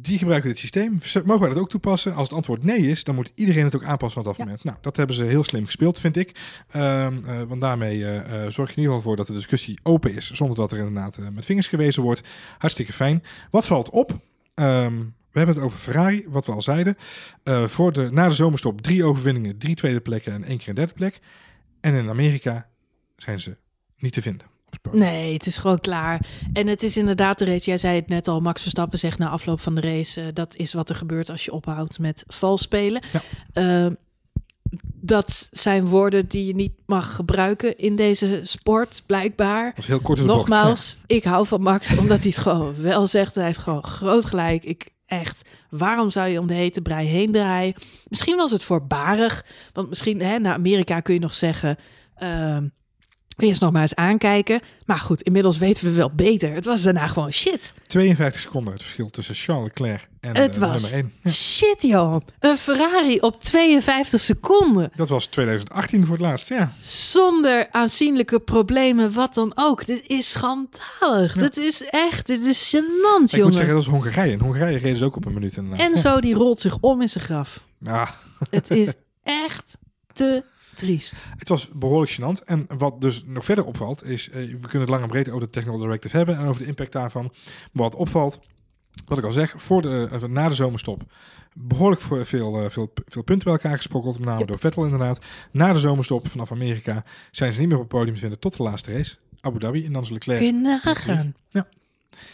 die 0.00 0.18
gebruiken 0.18 0.48
dit 0.48 0.58
systeem. 0.58 0.98
Mogen 1.24 1.40
wij 1.40 1.48
dat 1.48 1.58
ook 1.58 1.68
toepassen? 1.68 2.14
Als 2.14 2.28
het 2.28 2.36
antwoord 2.36 2.62
nee 2.64 2.78
is, 2.90 3.04
dan 3.04 3.14
moet 3.14 3.32
iedereen 3.34 3.64
het 3.64 3.74
ook 3.76 3.84
aanpassen 3.84 4.22
vanaf 4.22 4.36
dat 4.36 4.36
Ja. 4.36 4.44
moment. 4.44 4.64
Nou, 4.64 4.76
dat 4.80 4.96
hebben 4.96 5.16
ze 5.16 5.24
heel 5.24 5.44
slim 5.44 5.64
gespeeld, 5.64 5.98
vind 6.00 6.16
ik. 6.16 6.40
Ehm, 6.70 7.18
eh, 7.26 7.42
want 7.48 7.60
daarmee 7.60 8.00
zorg 8.48 8.70
je 8.70 8.76
in 8.76 8.82
ieder 8.82 8.84
geval 8.84 9.00
voor 9.00 9.16
dat 9.16 9.26
de 9.26 9.32
discussie 9.32 9.78
open 9.82 10.14
is, 10.14 10.30
zonder 10.30 10.56
dat 10.56 10.72
er 10.72 10.78
inderdaad 10.78 11.18
met 11.32 11.44
vingers 11.46 11.68
gewezen 11.68 12.02
wordt. 12.02 12.20
Hartstikke 12.58 12.92
fijn. 12.92 13.22
Wat 13.50 13.66
valt 13.66 13.90
op? 13.90 14.18
Ehm, 14.54 14.94
we 15.36 15.42
hebben 15.42 15.62
het 15.62 15.72
over 15.72 15.78
Ferrari, 15.78 16.24
wat 16.28 16.46
we 16.46 16.52
al 16.52 16.62
zeiden. 16.62 16.96
Eh, 17.42 17.66
voor 17.66 17.92
de, 17.92 18.08
na 18.12 18.28
de 18.28 18.34
zomerstop 18.34 18.80
drie 18.80 19.04
overwinningen, 19.04 19.58
drie 19.58 19.74
tweede 19.74 20.00
plekken 20.00 20.32
en 20.32 20.44
één 20.44 20.58
keer 20.58 20.68
een 20.68 20.74
derde 20.74 20.92
plek. 20.92 21.20
En 21.80 21.94
in 21.94 22.08
Amerika 22.08 22.68
zijn 23.16 23.40
ze 23.40 23.56
niet 23.98 24.12
te 24.12 24.22
vinden. 24.22 24.46
Op 24.66 24.72
het 24.72 24.82
podium. 24.82 25.02
Nee, 25.02 25.32
het 25.32 25.46
is 25.46 25.56
gewoon 25.56 25.80
klaar. 25.80 26.26
En 26.52 26.66
het 26.66 26.82
is 26.82 26.96
inderdaad 26.96 27.38
de 27.38 27.44
race. 27.44 27.64
Jij 27.64 27.78
zei 27.78 27.96
het 27.96 28.08
net 28.08 28.28
al. 28.28 28.40
Max 28.40 28.62
Verstappen 28.62 28.98
zegt 28.98 29.18
na 29.18 29.28
afloop 29.28 29.60
van 29.60 29.74
de 29.74 29.80
race. 29.80 30.20
eh, 30.20 30.26
dat 30.32 30.56
is 30.56 30.72
wat 30.72 30.88
er 30.88 30.96
gebeurt 30.96 31.30
als 31.30 31.44
je 31.44 31.52
ophoudt 31.52 31.98
met 31.98 32.24
vals 32.26 32.62
spelen. 32.62 33.02
Ja. 33.12 33.22
Eh, 33.52 33.92
dat 34.94 35.48
zijn 35.52 35.86
woorden 35.86 36.28
die 36.28 36.46
je 36.46 36.54
niet 36.54 36.72
mag 36.86 37.14
gebruiken 37.14 37.78
in 37.78 37.96
deze 37.96 38.40
sport, 38.44 39.02
blijkbaar. 39.06 39.72
Dat 39.74 39.84
heel 39.84 40.00
kort 40.00 40.18
bocht. 40.18 40.30
Nogmaals, 40.30 40.98
ik 41.06 41.24
hou 41.24 41.46
van 41.46 41.60
Max 41.62 41.96
omdat 41.96 42.18
hij 42.18 42.28
het 42.28 42.38
gewoon 42.38 42.74
wel 42.82 43.06
zegt. 43.06 43.34
Hij 43.34 43.44
heeft 43.44 43.58
gewoon 43.58 43.84
groot 43.84 44.24
gelijk. 44.24 44.64
Ik 44.64 44.94
echt, 45.06 45.48
waarom 45.70 46.10
zou 46.10 46.28
je 46.28 46.38
om 46.38 46.46
de 46.46 46.54
hete 46.54 46.82
brei 46.82 47.06
heen 47.06 47.32
draaien? 47.32 47.74
Misschien 48.08 48.36
was 48.36 48.50
het 48.50 48.62
voorbarig, 48.62 49.44
want 49.72 49.88
misschien 49.88 50.20
hè, 50.20 50.38
naar 50.38 50.54
Amerika 50.54 51.00
kun 51.00 51.14
je 51.14 51.20
nog 51.20 51.34
zeggen. 51.34 51.76
ehm, 52.16 52.68
Eerst 53.36 53.60
nog 53.60 53.72
maar 53.72 53.82
eens 53.82 53.94
aankijken. 53.94 54.60
Maar 54.86 54.96
goed, 54.98 55.22
inmiddels 55.22 55.58
weten 55.58 55.84
we 55.84 55.92
wel 55.92 56.10
beter. 56.14 56.52
Het 56.52 56.64
was 56.64 56.82
daarna 56.82 57.06
gewoon 57.06 57.32
shit. 57.32 57.72
52 57.82 58.40
seconden 58.40 58.72
het 58.72 58.82
verschil 58.82 59.08
tussen 59.10 59.34
Charles 59.34 59.64
Leclerc 59.64 60.08
en 60.20 60.36
Het 60.36 60.56
eh, 60.56 60.62
was 60.70 60.90
nummer 60.90 61.10
1. 61.24 61.32
Shit, 61.32 61.82
joh. 61.82 62.16
Een 62.40 62.56
Ferrari 62.56 63.18
op 63.20 63.42
52 63.42 64.20
seconden. 64.20 64.90
Dat 64.94 65.08
was 65.08 65.26
2018 65.26 66.04
voor 66.04 66.16
het 66.16 66.24
laatst, 66.24 66.48
ja. 66.48 66.72
Zonder 66.80 67.68
aanzienlijke 67.70 68.40
problemen, 68.40 69.12
wat 69.12 69.34
dan 69.34 69.52
ook. 69.54 69.86
Dit 69.86 70.02
is 70.06 70.30
schandalig. 70.30 71.34
Ja. 71.34 71.40
Dit 71.40 71.56
is 71.56 71.82
echt, 71.90 72.26
dit 72.26 72.44
is 72.44 72.74
gênant, 72.76 72.82
Ik 73.14 73.20
moet 73.20 73.30
jongen. 73.30 73.54
zeggen, 73.54 73.74
dat 73.74 73.82
is 73.82 73.88
Hongarije. 73.88 74.32
In 74.32 74.40
Hongarije 74.40 74.78
reden 74.78 74.96
ze 74.96 75.04
ook 75.04 75.16
op 75.16 75.24
een 75.24 75.34
minuut 75.34 75.56
inderdaad. 75.56 75.90
En 75.92 75.98
zo, 75.98 76.20
die 76.20 76.34
rolt 76.34 76.60
zich 76.60 76.78
om 76.80 77.00
in 77.00 77.08
zijn 77.08 77.24
graf. 77.24 77.60
Ah, 77.84 78.08
Het 78.50 78.70
is 78.70 78.92
echt 79.22 79.76
te 80.12 80.42
triest. 80.76 81.26
het 81.36 81.48
was 81.48 81.68
behoorlijk 81.68 82.12
gênant. 82.12 82.44
En 82.44 82.66
wat 82.78 83.00
dus 83.00 83.24
nog 83.26 83.44
verder 83.44 83.64
opvalt, 83.64 84.04
is... 84.04 84.30
eh, 84.30 84.34
we 84.34 84.60
kunnen 84.60 84.80
het 84.80 84.88
lang 84.88 85.02
en 85.02 85.08
breed 85.08 85.28
over 85.28 85.40
de 85.40 85.50
Technical 85.50 85.78
Directive 85.78 86.16
hebben... 86.16 86.36
en 86.38 86.46
over 86.46 86.60
de 86.60 86.66
impact 86.68 86.92
daarvan. 86.92 87.24
Maar 87.72 87.82
wat 87.82 87.94
opvalt, 87.94 88.40
wat 89.06 89.18
ik 89.18 89.24
al 89.24 89.32
zeg... 89.32 89.54
Voor 89.56 89.82
de, 89.82 90.08
eh, 90.12 90.22
na 90.22 90.48
de 90.48 90.54
zomerstop 90.54 91.02
behoorlijk 91.54 92.00
veel, 92.00 92.62
eh, 92.62 92.70
veel, 92.70 92.92
veel 93.06 93.22
punten 93.22 93.44
bij 93.44 93.52
elkaar 93.52 93.76
gesprokkeld. 93.76 94.18
Met 94.18 94.26
name 94.26 94.38
Yep. 94.38 94.48
door 94.48 94.58
Vettel 94.58 94.84
inderdaad. 94.84 95.24
Na 95.50 95.72
de 95.72 95.78
zomerstop 95.78 96.28
vanaf 96.28 96.52
Amerika... 96.52 97.04
zijn 97.30 97.52
ze 97.52 97.58
niet 97.60 97.68
meer 97.68 97.76
op 97.78 97.82
het 97.82 97.92
podium 97.92 98.14
te 98.14 98.20
vinden 98.20 98.38
tot 98.38 98.56
de 98.56 98.62
laatste 98.62 98.92
race. 98.92 99.16
Abu 99.40 99.58
Dhabi 99.58 99.86
en 99.86 99.92
dan 99.92 100.02
is 100.02 100.10
Leclerc. 100.10 100.38
Kun 100.38 100.46
je 100.46 100.52
nagaan. 100.84 101.34
Ja. 101.48 101.68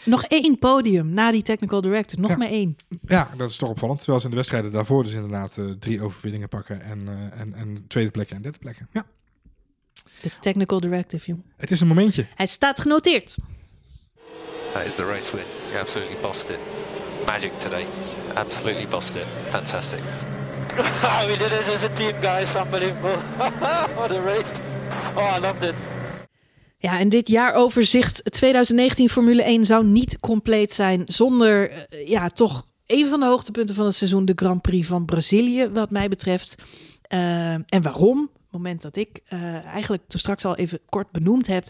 Nog 0.05 0.23
één 0.25 0.59
podium 0.59 1.09
na 1.13 1.31
die 1.31 1.41
technical 1.43 1.81
director. 1.81 2.19
Nog 2.19 2.29
Ja. 2.31 2.37
maar 2.37 2.47
één. 2.47 2.77
Ja, 3.07 3.29
dat 3.37 3.49
is 3.49 3.55
toch 3.55 3.69
opvallend. 3.69 3.97
Terwijl 3.97 4.19
ze 4.19 4.25
in 4.25 4.31
de 4.31 4.37
wedstrijden 4.37 4.71
daarvoor 4.71 5.03
dus 5.03 5.13
inderdaad 5.13 5.57
eh, 5.57 5.65
drie 5.79 6.01
overwinningen 6.03 6.47
pakken 6.49 6.81
en, 6.81 7.07
eh, 7.07 7.39
en, 7.39 7.53
en 7.53 7.85
tweede 7.87 8.11
plekken 8.11 8.35
en 8.35 8.41
derde 8.41 8.57
plekken. 8.57 8.87
Ja, 8.91 9.05
De 10.21 10.31
technical 10.39 10.79
directive, 10.79 11.25
joh. 11.31 11.39
het 11.57 11.71
is 11.71 11.81
een 11.81 11.87
momentje. 11.87 12.25
Hij 12.35 12.45
staat 12.45 12.79
genoteerd. 12.79 13.37
That 14.73 14.85
is 14.85 14.95
the 14.95 15.03
race 15.05 15.35
win. 15.35 15.45
You 15.69 15.79
absolutely 15.81 16.17
bossed 16.21 16.49
it. 16.49 16.57
Magic 17.27 17.57
today. 17.57 17.85
Absolutely 18.33 18.87
bossed 18.87 19.15
it. 19.15 19.25
Fantastic. 19.49 19.99
we 21.27 21.35
did 21.37 21.51
it 21.51 21.69
as 21.75 21.83
a 21.83 21.89
team, 21.93 22.13
guys. 22.21 22.55
Unbelievable. 22.55 23.17
what 23.97 24.11
a 24.11 24.21
race. 24.21 24.51
Oh, 25.15 25.35
I 25.37 25.39
loved 25.39 25.63
it. 25.63 25.75
Ja, 26.83 26.99
en 26.99 27.09
dit 27.09 27.27
jaaroverzicht 27.27 28.31
2019 28.31 29.09
Formule 29.09 29.43
1 29.43 29.65
zou 29.65 29.85
niet 29.85 30.19
compleet 30.19 30.71
zijn 30.71 31.03
zonder 31.05 31.69
eh, 31.69 32.07
ja, 32.07 32.29
toch 32.29 32.65
een 32.85 33.07
van 33.07 33.19
de 33.19 33.25
hoogtepunten 33.25 33.75
van 33.75 33.85
het 33.85 33.95
seizoen, 33.95 34.25
de 34.25 34.33
Grand 34.35 34.61
Prix 34.61 34.87
van 34.87 35.05
Brazilië, 35.05 35.69
wat 35.69 35.89
mij 35.89 36.07
betreft. 36.09 36.55
Eh, 37.01 37.53
en 37.53 37.81
waarom? 37.81 38.29
moment 38.49 38.81
dat 38.81 38.95
ik 38.95 39.19
eh, 39.25 39.65
eigenlijk 39.65 40.03
toen 40.07 40.19
straks 40.19 40.45
al 40.45 40.55
even 40.55 40.79
kort 40.89 41.11
benoemd 41.11 41.47
heb, 41.47 41.65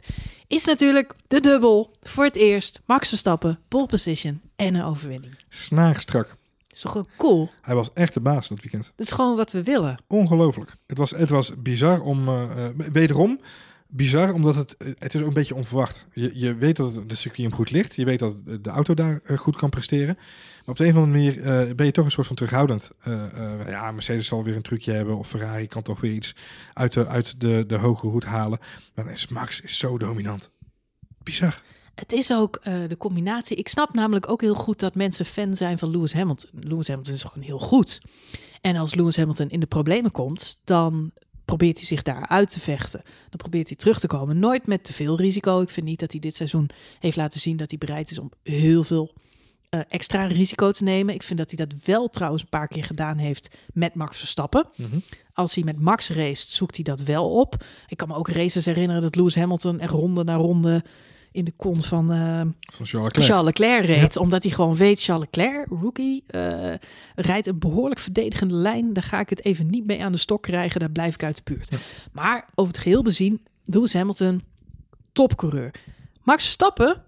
is 0.48 0.66
natuurlijk 0.66 1.16
de 1.28 1.40
dubbel 1.40 1.92
voor 2.02 2.24
het 2.24 2.36
eerst. 2.36 2.82
Max 2.86 3.08
Verstappen, 3.10 3.60
pole 3.68 3.86
position 3.86 4.42
en 4.56 4.76
een 4.76 4.84
overwinning. 4.84 5.36
Snaarstrak. 5.50 6.28
Dat 6.28 6.76
is 6.76 6.82
toch 6.82 6.92
gewoon 6.92 7.08
cool? 7.18 7.50
Hij 7.62 7.76
was 7.76 7.90
echt 7.94 8.14
de 8.14 8.22
baas 8.22 8.48
dat 8.48 8.62
weekend. 8.62 8.92
Dat 8.96 9.06
is 9.06 9.12
gewoon 9.12 9.36
wat 9.36 9.52
we 9.52 9.64
willen. 9.64 9.98
Ongelooflijk. 10.08 10.76
Het 10.88 10.98
was, 10.98 11.12
het 11.12 11.30
was 11.30 11.52
bizar 11.58 12.02
om, 12.02 12.26
wederom, 12.92 13.40
bizar 13.96 14.34
omdat 14.34 14.56
het, 14.56 14.76
het 14.98 15.14
is 15.14 15.22
ook 15.22 15.28
een 15.28 15.34
beetje 15.34 15.56
onverwacht. 15.56 16.06
Je, 16.14 16.32
je 16.34 16.56
weet 16.56 16.76
dat 16.76 17.10
de 17.10 17.16
circuit 17.16 17.48
hem 17.48 17.54
goed 17.54 17.72
ligt. 17.72 17.96
Je 17.96 18.06
weet 18.06 18.20
dat 18.20 18.36
de 18.46 18.70
auto 18.70 18.94
daar 18.94 19.22
eh, 19.24 19.38
goed 19.38 19.56
kan 19.56 19.70
presteren. 19.70 20.16
Maar 20.16 20.66
op 20.66 20.78
de 20.78 20.84
een 20.84 20.90
of 20.90 20.96
andere 20.96 21.18
manier 21.18 21.42
eh, 21.42 21.76
ben 21.76 21.86
je 21.86 21.92
toch 21.92 22.06
een 22.06 22.12
soort 22.12 22.28
van 22.28 22.36
terughoudend. 22.36 22.92
Eh, 23.00 23.68
ja, 23.68 23.92
Mercedes 23.92 24.28
zal 24.28 24.44
weer 24.44 24.56
een 24.56 24.62
trucje 24.62 24.92
hebben 24.92 25.18
of 25.18 25.28
Ferrari 25.28 25.68
kan 25.68 25.82
toch 25.82 26.02
weer 26.02 26.12
iets 26.12 26.36
uit 26.74 26.94
de, 26.94 27.08
uit 27.08 27.40
de, 27.40 27.64
de 27.68 27.78
hoge 27.78 28.08
hoed 28.08 28.26
halen. 28.26 28.60
Maar 28.94 29.12
is 29.12 29.28
Max 29.28 29.62
is 29.62 29.78
zo 29.78 29.98
dominant. 29.98 30.50
Bizar. 31.24 31.62
Het 31.96 32.12
is 32.12 32.34
ook 32.34 32.64
de 32.64 32.96
combinatie. 32.98 33.58
Ik 33.58 33.68
snap 33.68 33.94
namelijk 33.94 34.30
ook 34.30 34.42
heel 34.42 34.56
goed 34.56 34.80
dat 34.80 34.96
mensen 34.96 35.26
fan 35.26 35.56
zijn 35.56 35.78
van 35.78 35.90
Lewis 35.90 36.14
Hamilton. 36.14 36.50
Lewis 36.54 36.88
Hamilton 36.88 37.14
is 37.14 37.24
gewoon 37.24 37.44
heel 37.44 37.60
goed. 37.60 38.02
En 38.62 38.76
als 38.76 38.96
Lewis 38.96 39.18
Hamilton 39.18 39.50
in 39.50 39.60
de 39.60 39.66
problemen 39.66 40.12
komt, 40.12 40.62
dan 40.64 41.12
probeert 41.46 41.78
hij 41.78 41.86
zich 41.86 42.02
daar 42.02 42.28
uit 42.28 42.52
te 42.52 42.60
vechten. 42.60 43.02
Dan 43.04 43.38
probeert 43.38 43.68
hij 43.68 43.78
terug 43.78 44.00
te 44.00 44.08
komen. 44.08 44.40
Nooit 44.40 44.68
met 44.68 44.84
te 44.84 44.94
veel 44.94 45.18
risico. 45.18 45.62
Ik 45.62 45.70
vind 45.70 45.86
niet 45.86 46.00
dat 46.00 46.12
hij 46.12 46.22
dit 46.22 46.36
seizoen 46.36 46.70
heeft 47.00 47.16
laten 47.18 47.40
zien 47.40 47.58
dat 47.58 47.70
hij 47.70 47.80
bereid 47.80 48.12
is 48.12 48.20
om 48.20 48.32
heel 48.44 48.84
veel 48.84 49.14
eh, 49.70 49.80
extra 49.90 50.26
risico 50.26 50.72
te 50.72 50.84
nemen. 50.84 51.14
Ik 51.14 51.24
vind 51.24 51.40
dat 51.40 51.52
hij 51.52 51.66
dat 51.66 51.78
wel 51.84 52.10
trouwens 52.10 52.42
een 52.44 52.50
paar 52.50 52.68
keer 52.68 52.84
gedaan 52.84 53.18
heeft 53.18 53.56
met 53.74 53.94
Max 53.94 54.18
Verstappen. 54.18 54.68
Als 55.34 55.56
hij 55.56 55.64
met 55.64 55.80
Max 55.80 56.10
race, 56.10 56.46
zoekt 56.56 56.76
hij 56.76 56.84
dat 56.84 57.02
wel 57.02 57.30
op. 57.30 57.66
Ik 57.88 57.98
kan 57.98 58.08
me 58.08 58.16
ook 58.16 58.30
races 58.30 58.66
herinneren 58.66 59.02
dat 59.02 59.16
Lewis 59.16 59.36
Hamilton 59.36 59.80
er 59.80 59.90
ronde 59.90 60.24
na 60.24 60.36
ronde 60.36 60.84
in 61.34 61.46
de 61.46 61.54
kont 61.56 61.86
van 61.86 62.12
eh, 62.12 62.42
Van 62.60 62.86
Charles 62.86 62.92
Leclerc. 62.92 63.26
Charles 63.26 63.46
Leclerc 63.46 63.86
reed. 63.86 64.18
Omdat 64.18 64.44
hij 64.44 64.52
gewoon 64.52 64.76
weet, 64.76 65.02
Charles 65.02 65.28
Leclerc, 65.32 65.68
rookie, 65.70 66.24
eh, 66.28 66.74
rijdt 67.16 67.48
een 67.48 67.60
behoorlijk 67.60 68.00
verdedigende 68.00 68.54
lijn. 68.54 68.94
Daar 68.94 69.04
ga 69.04 69.20
ik 69.20 69.30
het 69.30 69.46
even 69.46 69.70
niet 69.70 69.86
mee 69.86 70.04
aan 70.04 70.12
de 70.12 70.18
stok 70.18 70.42
krijgen. 70.42 70.80
Daar 70.80 70.92
blijf 70.92 71.14
ik 71.14 71.24
uit 71.24 71.36
de 71.36 71.42
buurt. 71.44 71.76
Maar 72.12 72.50
over 72.56 72.74
het 72.74 72.84
geheel 72.84 73.02
bezien, 73.02 73.42
Lewis 73.66 73.94
Hamilton, 73.94 74.44
topcoureur. 75.12 75.72
Max 76.22 76.44
Verstappen, 76.44 77.04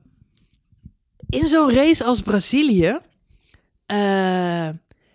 in 1.29 1.47
zo'n 1.47 1.73
race 1.73 2.03
als 2.03 2.21
Brazilië, 2.21 2.99
eh, 3.85 4.69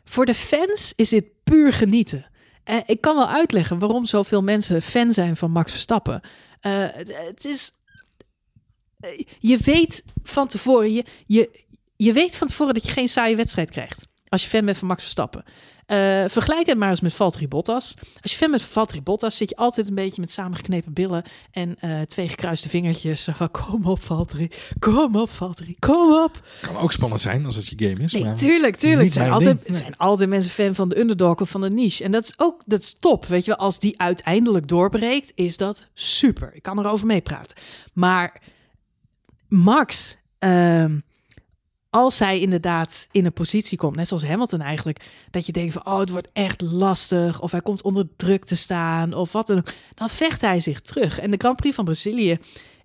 voor 0.04 0.26
de 0.26 0.34
fans 0.34 0.92
is 0.96 1.08
dit 1.08 1.24
puur 1.44 1.72
genieten. 1.72 2.24
Ik 2.86 3.00
kan 3.00 3.16
wel 3.16 3.28
uitleggen 3.28 3.78
waarom 3.78 4.04
zoveel 4.06 4.42
mensen 4.42 4.82
fan 4.82 5.12
zijn 5.12 5.36
van 5.36 5.50
Max 5.50 5.72
Verstappen. 5.72 6.20
Het, 6.60 7.44
is 7.44 7.72
je 9.38 9.56
weet 9.56 10.04
van 10.22 10.48
tevoren, 10.48 10.92
je, 10.92 11.04
je, 11.26 11.64
je 11.96 12.12
weet 12.12 12.36
van 12.36 12.46
tevoren 12.46 12.74
dat 12.74 12.84
je 12.84 12.92
geen 12.92 13.08
saaie 13.08 13.36
wedstrijd 13.36 13.70
krijgt. 13.70 14.08
Als 14.28 14.42
je 14.42 14.48
fan 14.48 14.64
bent 14.64 14.76
van 14.76 14.88
Max 14.88 15.02
Verstappen. 15.02 15.44
Eh, 15.90 16.24
vergelijk 16.28 16.66
het 16.66 16.78
maar 16.78 16.90
eens 16.90 17.00
met 17.00 17.14
Valtteri 17.14 17.48
Bottas. 17.48 17.94
Als 18.20 18.32
je 18.32 18.38
fan 18.38 18.50
bent 18.50 18.62
van 18.62 18.72
Valtteri 18.72 19.02
Bottas, 19.02 19.36
zit 19.36 19.48
je 19.48 19.56
altijd 19.56 19.88
een 19.88 19.94
beetje 19.94 20.20
met 20.20 20.30
samengeknepen 20.30 20.92
billen 20.92 21.22
en 21.50 21.76
eh, 21.78 22.00
twee 22.00 22.28
gekruiste 22.28 22.68
vingertjes. 22.68 23.28
Van, 23.36 23.50
kom 23.50 23.86
op 23.86 24.02
Valtteri, 24.02 24.50
kom 24.78 25.16
op 25.16 25.30
Valtteri, 25.30 25.76
kom 25.78 26.12
op. 26.12 26.46
Kan 26.60 26.76
ook 26.76 26.92
spannend 26.92 27.20
zijn 27.20 27.46
als 27.46 27.56
het 27.56 27.66
je 27.66 27.88
game 27.88 28.04
is. 28.04 28.12
Nee, 28.12 28.24
maar 28.24 28.36
tuurlijk, 28.36 28.76
tuurlijk. 28.76 29.02
Het 29.02 29.12
zijn, 29.12 29.30
altijd, 29.30 29.66
het 29.66 29.76
zijn 29.76 29.96
altijd 29.96 30.28
mensen 30.28 30.50
fan 30.50 30.74
van 30.74 30.88
de 30.88 30.98
underdog 30.98 31.40
of 31.40 31.50
van 31.50 31.60
de 31.60 31.70
niche. 31.70 32.04
En 32.04 32.12
dat 32.12 32.24
is 32.24 32.34
ook, 32.36 32.62
dat 32.66 32.80
is 32.80 32.96
top. 32.98 33.26
Weet 33.26 33.44
je 33.44 33.50
wel, 33.50 33.60
als 33.60 33.78
die 33.78 34.00
uiteindelijk 34.00 34.68
doorbreekt, 34.68 35.32
is 35.34 35.56
dat 35.56 35.86
super. 35.94 36.50
Ik 36.54 36.62
kan 36.62 36.78
erover 36.78 37.06
meepraten. 37.06 37.56
Maar 37.92 38.40
Max, 39.50 40.16
ehm, 40.38 40.98
als 41.90 42.18
hij 42.18 42.40
inderdaad 42.40 43.08
in 43.10 43.24
een 43.24 43.32
positie 43.32 43.78
komt, 43.78 43.96
net 43.96 44.08
zoals 44.08 44.24
Hamilton 44.24 44.60
eigenlijk, 44.60 45.04
dat 45.30 45.46
je 45.46 45.52
denkt 45.52 45.72
van, 45.72 45.86
oh, 45.86 45.98
het 45.98 46.10
wordt 46.10 46.28
echt 46.32 46.60
lastig, 46.60 47.40
of 47.40 47.50
hij 47.50 47.60
komt 47.60 47.82
onder 47.82 48.08
druk 48.16 48.44
te 48.44 48.56
staan, 48.56 49.14
of 49.14 49.32
wat 49.32 49.46
dan 49.46 49.58
ook, 49.58 49.72
dan 49.94 50.08
vecht 50.08 50.40
hij 50.40 50.60
zich 50.60 50.80
terug. 50.80 51.18
En 51.18 51.30
de 51.30 51.36
Grand 51.38 51.56
Prix 51.56 51.74
van 51.74 51.84
Brazilië, 51.84 52.38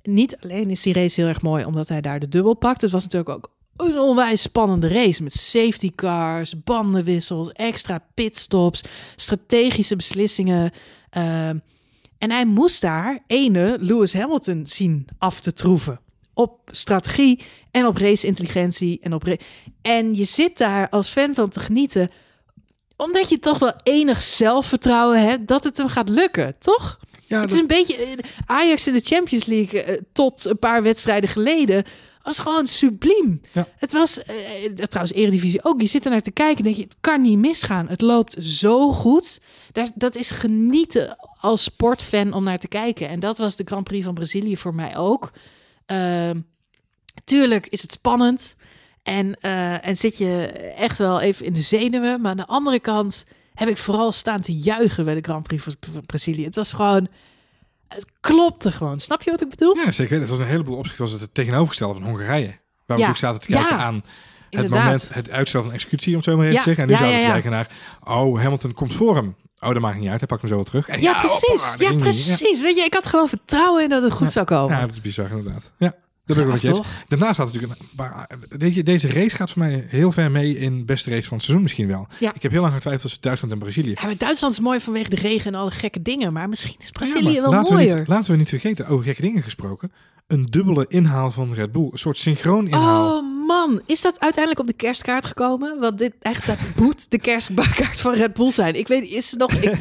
niet 0.03 0.37
alleen 0.39 0.69
is 0.69 0.81
die 0.81 0.93
race 0.93 1.21
heel 1.21 1.29
erg 1.29 1.41
mooi, 1.41 1.65
omdat 1.65 1.89
hij 1.89 2.01
daar 2.01 2.19
de 2.19 2.29
dubbel 2.29 2.53
pakt, 2.53 2.81
het 2.81 2.91
was 2.91 3.03
natuurlijk 3.03 3.35
ook 3.35 3.53
een 3.75 3.99
onwijs 3.99 4.41
spannende 4.41 4.87
race 4.87 5.23
met 5.23 5.33
safety 5.33 5.91
cars, 5.95 6.63
bandenwissels, 6.63 7.51
extra 7.51 8.05
pitstops, 8.13 8.83
strategische 9.15 9.95
beslissingen. 9.95 10.71
Ehm, 11.09 11.57
en 12.17 12.31
hij 12.31 12.45
moest 12.45 12.81
daar 12.81 13.23
ene 13.27 13.77
Lewis 13.79 14.13
Hamilton 14.13 14.67
zien 14.67 15.07
af 15.17 15.39
te 15.39 15.53
troeven. 15.53 15.99
Op 16.35 16.59
strategie 16.71 17.41
en 17.71 17.85
op 17.85 17.97
race-intelligentie. 17.97 18.99
En, 19.01 19.13
op 19.13 19.23
ra- 19.23 19.35
en 19.81 20.15
je 20.15 20.23
zit 20.23 20.57
daar 20.57 20.89
als 20.89 21.09
fan 21.09 21.33
van 21.33 21.49
te 21.49 21.59
genieten. 21.59 22.11
Omdat 22.97 23.29
je 23.29 23.39
toch 23.39 23.59
wel 23.59 23.73
enig 23.83 24.21
zelfvertrouwen 24.21 25.27
hebt 25.27 25.47
dat 25.47 25.63
het 25.63 25.77
hem 25.77 25.87
gaat 25.87 26.09
lukken, 26.09 26.55
toch? 26.59 26.99
Ja, 27.27 27.39
het 27.39 27.49
dat- 27.49 27.51
is 27.51 27.61
een 27.61 27.67
beetje 27.67 27.95
eh, 27.95 28.17
Ajax 28.45 28.87
in 28.87 28.93
de 28.93 28.99
Champions 28.99 29.45
League 29.45 29.83
eh, 29.83 30.01
tot 30.13 30.45
een 30.45 30.59
paar 30.59 30.83
wedstrijden 30.83 31.29
geleden. 31.29 31.83
Was 32.23 32.39
gewoon 32.39 32.67
subliem. 32.67 33.41
Ja. 33.51 33.67
Het 33.77 33.91
was 33.93 34.23
eh, 34.23 34.35
trouwens 34.73 35.17
Eredivisie 35.17 35.63
ook. 35.63 35.81
Je 35.81 35.87
zit 35.87 36.05
er 36.05 36.11
naar 36.11 36.21
te 36.21 36.31
kijken 36.31 36.57
en 36.57 36.63
denk 36.63 36.75
je, 36.75 36.83
het 36.83 36.97
kan 37.01 37.21
niet 37.21 37.37
misgaan. 37.37 37.87
Het 37.87 38.01
loopt 38.01 38.35
zo 38.39 38.91
goed. 38.91 39.41
Daar, 39.71 39.89
dat 39.95 40.15
is 40.15 40.29
genieten 40.31 41.17
als 41.39 41.63
sportfan 41.63 42.33
om 42.33 42.43
naar 42.43 42.59
te 42.59 42.67
kijken. 42.67 43.09
En 43.09 43.19
dat 43.19 43.37
was 43.37 43.55
de 43.55 43.63
Grand 43.65 43.83
Prix 43.83 44.05
van 44.05 44.13
Brazilië 44.13 44.57
voor 44.57 44.75
mij 44.75 44.97
ook. 44.97 45.31
Ehm, 45.85 46.39
tuurlijk 47.23 47.67
is 47.67 47.81
het 47.81 47.91
spannend. 47.91 48.55
En, 49.03 49.35
eh, 49.39 49.87
en 49.87 49.97
zit 49.97 50.17
je 50.17 50.45
echt 50.77 50.97
wel 50.97 51.19
even 51.21 51.45
in 51.45 51.53
de 51.53 51.61
zenuwen. 51.61 52.21
Maar 52.21 52.31
aan 52.31 52.37
de 52.37 52.45
andere 52.47 52.79
kant 52.79 53.23
heb 53.53 53.69
ik 53.69 53.77
vooral 53.77 54.11
staan 54.11 54.41
te 54.41 54.53
juichen 54.53 55.05
bij 55.05 55.13
de 55.15 55.21
Grand 55.21 55.43
Prix 55.43 55.63
van 55.63 55.75
Brazilië. 56.05 56.43
Het 56.45 56.55
was 56.55 56.73
gewoon... 56.73 57.07
Het 57.87 58.05
klopte 58.21 58.71
gewoon. 58.71 58.99
Snap 58.99 59.21
je 59.21 59.31
wat 59.31 59.41
ik 59.41 59.49
bedoel? 59.49 59.77
Ja, 59.77 59.91
zeker. 59.91 60.19
Dat 60.19 60.29
was 60.29 60.39
een 60.39 60.45
heleboel 60.45 60.77
opzichten. 60.77 61.03
Was 61.03 61.11
het 61.13 61.21
het 61.21 61.33
tegenovergestelde 61.33 61.93
van 61.99 62.03
Hongarije. 62.09 62.45
Waar 62.45 62.57
we 62.97 63.03
Ja. 63.03 63.07
natuurlijk 63.07 63.17
zaten 63.17 63.39
te 63.41 63.47
kijken 63.47 63.77
Ja. 63.77 63.83
aan 63.83 63.95
het 63.95 64.03
Inderdaad. 64.49 64.79
moment, 64.83 65.13
het 65.13 65.29
uitstel 65.29 65.63
van 65.63 65.71
executie, 65.73 66.09
om 66.09 66.15
het 66.15 66.23
zo 66.25 66.35
maar 66.35 66.45
even 66.45 66.57
Ja. 66.57 66.63
te 66.63 66.67
zeggen. 66.69 66.83
En 66.83 66.89
nu 66.89 66.95
Ja, 66.95 66.99
zouden 66.99 67.19
we 67.21 67.25
ja. 67.27 67.31
kijken 67.33 67.51
naar, 67.51 67.69
oh, 68.17 68.39
Hamilton 68.41 68.73
komt 68.73 68.93
voor 68.93 69.15
hem. 69.15 69.35
Oh, 69.59 69.69
dat 69.69 69.81
maakt 69.81 69.99
niet 69.99 70.09
uit. 70.09 70.19
Hij 70.19 70.27
pakt 70.27 70.41
hem 70.41 70.49
zo 70.49 70.55
wel 70.55 70.65
terug. 70.65 70.87
En 70.87 71.01
Ja, 71.01 71.19
precies. 71.19 71.75
Ja, 71.77 71.93
precies. 71.93 72.61
Weet 72.61 72.75
je, 72.75 72.83
ik 72.83 72.93
had 72.93 73.07
gewoon 73.07 73.27
vertrouwen 73.27 73.83
in 73.83 73.89
dat 73.89 74.03
het 74.03 74.11
goed 74.13 74.31
zou 74.31 74.45
komen. 74.45 74.75
Ja, 74.75 74.81
dat 74.81 74.91
is 74.91 75.01
bizar 75.01 75.29
inderdaad. 75.29 75.71
Ja, 75.77 75.95
dat 76.25 76.37
ben 76.37 76.53
ik 76.53 76.61
wel. 76.61 76.85
Daarnaast 77.07 77.37
had 77.37 77.53
natuurlijk 77.53 77.81
een, 77.97 78.57
weet 78.57 78.73
je, 78.73 78.83
deze 78.83 79.07
race 79.07 79.35
gaat 79.35 79.51
voor 79.51 79.61
mij 79.61 79.85
heel 79.87 80.11
ver 80.11 80.31
mee 80.31 80.57
in 80.57 80.85
beste 80.85 81.09
race 81.09 81.27
van 81.27 81.33
het 81.33 81.45
seizoen 81.45 81.63
misschien 81.63 81.87
wel. 81.87 82.07
Ja. 82.19 82.33
Ik 82.33 82.41
heb 82.41 82.51
heel 82.51 82.61
lang 82.61 82.73
getwijfeld 82.73 83.03
tussen 83.03 83.21
Duitsland 83.21 83.53
en 83.53 83.59
Brazilië. 83.59 83.91
Ja, 83.95 84.05
maar 84.05 84.17
Duitsland 84.17 84.53
is 84.53 84.59
mooi 84.59 84.79
vanwege 84.79 85.09
de 85.09 85.15
regen 85.15 85.53
en 85.53 85.59
alle 85.59 85.71
gekke 85.71 86.01
dingen. 86.01 86.33
Maar 86.33 86.49
misschien 86.49 86.75
is 86.79 86.91
Brazilië 86.91 87.41
wel 87.41 87.51
laten 87.51 87.73
mooier. 87.73 87.93
We 87.93 87.99
niet, 87.99 88.07
laten 88.07 88.31
we 88.31 88.37
niet 88.37 88.49
vergeten, 88.49 88.87
over 88.87 89.05
gekke 89.05 89.21
dingen 89.21 89.43
gesproken. 89.43 89.91
Een 90.27 90.45
dubbele 90.45 90.85
inhaal 90.87 91.31
van 91.31 91.53
Red 91.53 91.71
Bull. 91.71 91.89
Een 91.91 91.99
soort 91.99 92.17
synchroon 92.17 92.67
inhaal. 92.67 93.17
Oh 93.17 93.34
man, 93.45 93.81
is 93.85 94.01
dat 94.01 94.19
uiteindelijk 94.19 94.59
op 94.61 94.67
de 94.67 94.73
kerstkaart 94.85 95.25
gekomen? 95.25 95.79
Want 95.79 95.97
dit 95.97 96.13
eigenlijk 96.21 96.59
dat 96.59 96.69
moet 96.85 97.11
de 97.11 97.19
kerstkaart 97.19 98.01
van 98.01 98.13
Red 98.13 98.33
Bull 98.33 98.51
zijn. 98.51 98.75
Ik 98.75 98.87
weet 98.87 99.01
niet, 99.01 99.11
is 99.11 99.31
er 99.31 99.37
nog 99.37 99.51
ik, 99.53 99.63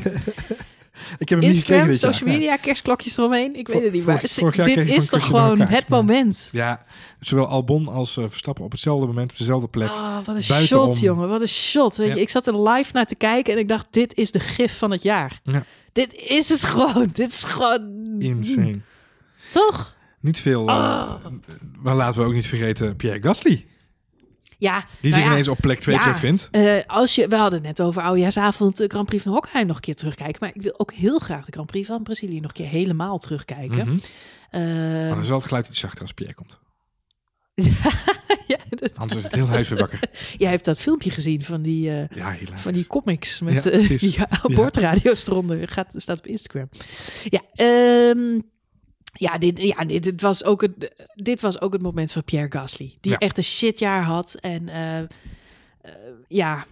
ik 1.19 1.29
heb 1.29 1.39
hem 1.39 1.39
niet 1.39 1.59
gekregen 1.59 1.59
Instagram, 1.59 1.87
jaar. 1.87 1.97
social 1.97 2.31
media, 2.31 2.57
kerstklokjes 2.57 3.17
eromheen? 3.17 3.55
Ik 3.55 3.69
weet 3.69 3.83
het 3.85 3.93
niet. 3.93 4.05
Maar 4.05 4.21
vorig 4.25 4.65
dit 4.65 4.89
is 4.89 5.09
toch 5.09 5.25
gewoon 5.27 5.61
het 5.61 5.89
maar- 5.89 5.99
moment. 6.05 6.49
Ja, 6.53 6.85
zowel 7.21 7.47
Albon 7.47 7.89
als 7.89 8.17
eh, 8.17 8.25
Verstappen 8.29 8.65
op 8.65 8.71
hetzelfde 8.73 9.07
moment, 9.07 9.31
op 9.33 9.39
dezelfde 9.39 9.69
plek. 9.69 9.89
Oh, 9.89 10.17
wat 10.17 10.37
een 10.37 10.43
Buitenom. 10.49 10.87
shot, 10.93 11.01
jongen. 11.01 11.29
Wat 11.29 11.41
een 11.41 11.49
shot. 11.49 11.97
Weet 11.97 12.09
Ja. 12.09 12.15
je, 12.15 12.21
ik 12.21 12.31
zat 12.31 12.47
er 12.47 12.69
live 12.69 12.91
naar 12.93 13.07
te 13.07 13.15
kijken 13.15 13.53
en 13.53 13.59
ik 13.59 13.69
dacht, 13.69 13.87
dit 13.91 14.15
is 14.17 14.31
de 14.31 14.41
gif 14.41 14.79
van 14.79 14.91
het 14.91 15.03
jaar. 15.03 15.41
Ja. 15.45 15.65
Dit 15.93 16.15
is 16.15 16.49
het 16.49 16.65
gewoon. 16.65 17.11
Dit 17.13 17.29
is 17.29 17.43
gewoon... 17.45 18.05
Insane. 18.19 18.81
Toch? 19.51 19.97
Niet 20.25 20.41
veel. 20.41 20.69
eh, 20.69 20.75
Ah. 20.75 21.25
maar 21.83 21.95
laten 21.95 22.21
we 22.21 22.27
ook 22.27 22.33
niet 22.35 22.47
vergeten 22.47 22.97
Pierre 22.97 23.23
Gasly. 23.23 23.67
Ja. 24.59 24.79
Die 25.01 25.11
nou 25.11 25.15
zich 25.15 25.23
ja, 25.25 25.31
ineens 25.31 25.49
op 25.49 25.59
plek 25.61 25.81
2 25.81 25.95
ja, 25.95 26.01
terugvindt. 26.03 26.49
eh, 26.51 26.77
als 26.87 27.15
je, 27.15 27.29
we 27.29 27.37
hadden 27.37 27.59
het 27.59 27.69
net 27.79 27.87
over 27.87 28.03
oudejaarsavond 28.03 28.77
de 28.77 28.87
Grand 28.89 29.07
Prix 29.07 29.23
van 29.23 29.33
Hockheim 29.33 29.67
nog 29.67 29.77
een 29.77 29.83
keer 29.83 29.95
terugkijken. 29.95 30.37
Maar 30.41 30.51
ik 30.55 30.63
wil 30.63 30.75
ook 30.77 30.93
heel 30.93 31.19
graag 31.19 31.45
de 31.45 31.53
Grand 31.53 31.67
Prix 31.67 31.87
van 31.87 32.03
Brazilië 32.03 32.41
nog 32.41 32.51
een 32.51 32.57
keer 32.57 32.67
helemaal 32.67 33.19
terugkijken. 33.19 33.87
Mhm. 33.89 33.97
Eh, 34.51 34.61
Maar 34.63 35.09
dan 35.09 35.21
is 35.21 35.29
wel 35.29 35.37
het 35.39 35.47
geluid 35.47 35.69
iets 35.69 35.81
zachter 35.81 36.01
als 36.03 36.13
Pierre 36.13 36.35
komt. 36.35 36.59
ja, 38.47 38.57
dat- 38.69 38.97
Anders 38.99 39.19
is 39.19 39.25
het 39.25 39.35
heel 39.35 39.47
huis 39.49 39.69
weer 39.69 39.79
wakker. 39.79 40.01
jij 40.39 40.51
hebt 40.51 40.65
dat 40.65 40.79
filmpje 40.79 41.11
gezien 41.11 41.43
van 41.43 41.63
die, 41.63 41.91
eh, 41.91 42.17
Ja, 42.17 42.31
helaas. 42.31 42.61
van 42.63 42.73
die 42.73 42.87
comics 42.87 43.41
met 43.41 43.53
Ja, 43.65 43.71
eh, 43.71 43.99
die 43.99 44.17
abortradio's 44.43 45.27
eronder. 45.27 45.69
Gaat, 45.69 45.93
staat 45.97 46.19
op 46.19 46.27
Instagram. 46.27 46.69
Ja, 47.25 47.41
ehm, 47.53 48.39
ja, 49.15 49.39
dit, 49.39 49.61
ja 49.61 49.85
dit, 49.85 50.03
dit, 50.03 50.21
was 50.21 50.45
ook 50.45 50.61
het, 50.61 50.95
dit 51.15 51.41
was 51.41 51.61
ook 51.61 51.73
het 51.73 51.83
moment 51.83 52.13
van 52.13 52.25
Pierre 52.25 52.51
Gasly. 52.51 52.97
Die 53.01 53.13
Ja. 53.13 53.19
echt 53.19 53.39
een 53.39 53.45
shitjaar 53.45 54.03
had. 54.03 54.35
En 54.41 54.69
eh, 54.69 54.99
eh, 54.99 55.07
ja, 56.29 56.67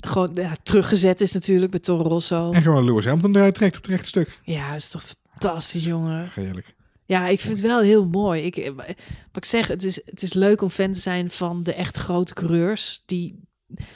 gewoon 0.00 0.30
ja, 0.34 0.56
teruggezet 0.62 1.20
is 1.20 1.32
natuurlijk 1.32 1.70
bij 1.70 1.80
Toro 1.80 2.08
Rosso. 2.08 2.52
En 2.52 2.62
gewoon 2.62 2.84
Lewis 2.84 3.04
Hamilton 3.04 3.36
eruit 3.36 3.54
trekt 3.54 3.76
op 3.76 3.82
het 3.82 3.90
rechte 3.90 4.08
stuk. 4.08 4.40
Ja, 4.44 4.74
is 4.74 4.90
toch 4.90 5.04
fantastisch, 5.04 5.84
jongen. 5.84 6.30
Heerlijk. 6.34 6.74
Ja, 7.06 7.26
ik 7.26 7.40
vind 7.40 7.56
het 7.56 7.66
wel 7.66 7.80
heel 7.80 8.06
mooi. 8.06 8.42
Ik, 8.42 8.56
eh, 8.56 8.72
wat 8.76 8.86
ik 9.32 9.44
zeg, 9.44 9.68
het 9.68 9.84
is, 9.84 10.00
het 10.04 10.22
is 10.22 10.32
leuk 10.32 10.62
om 10.62 10.70
fan 10.70 10.92
te 10.92 11.00
zijn 11.00 11.30
van 11.30 11.62
de 11.62 11.74
echt 11.74 11.96
grote 11.96 12.34
coureurs 12.34 13.02
die 13.06 13.40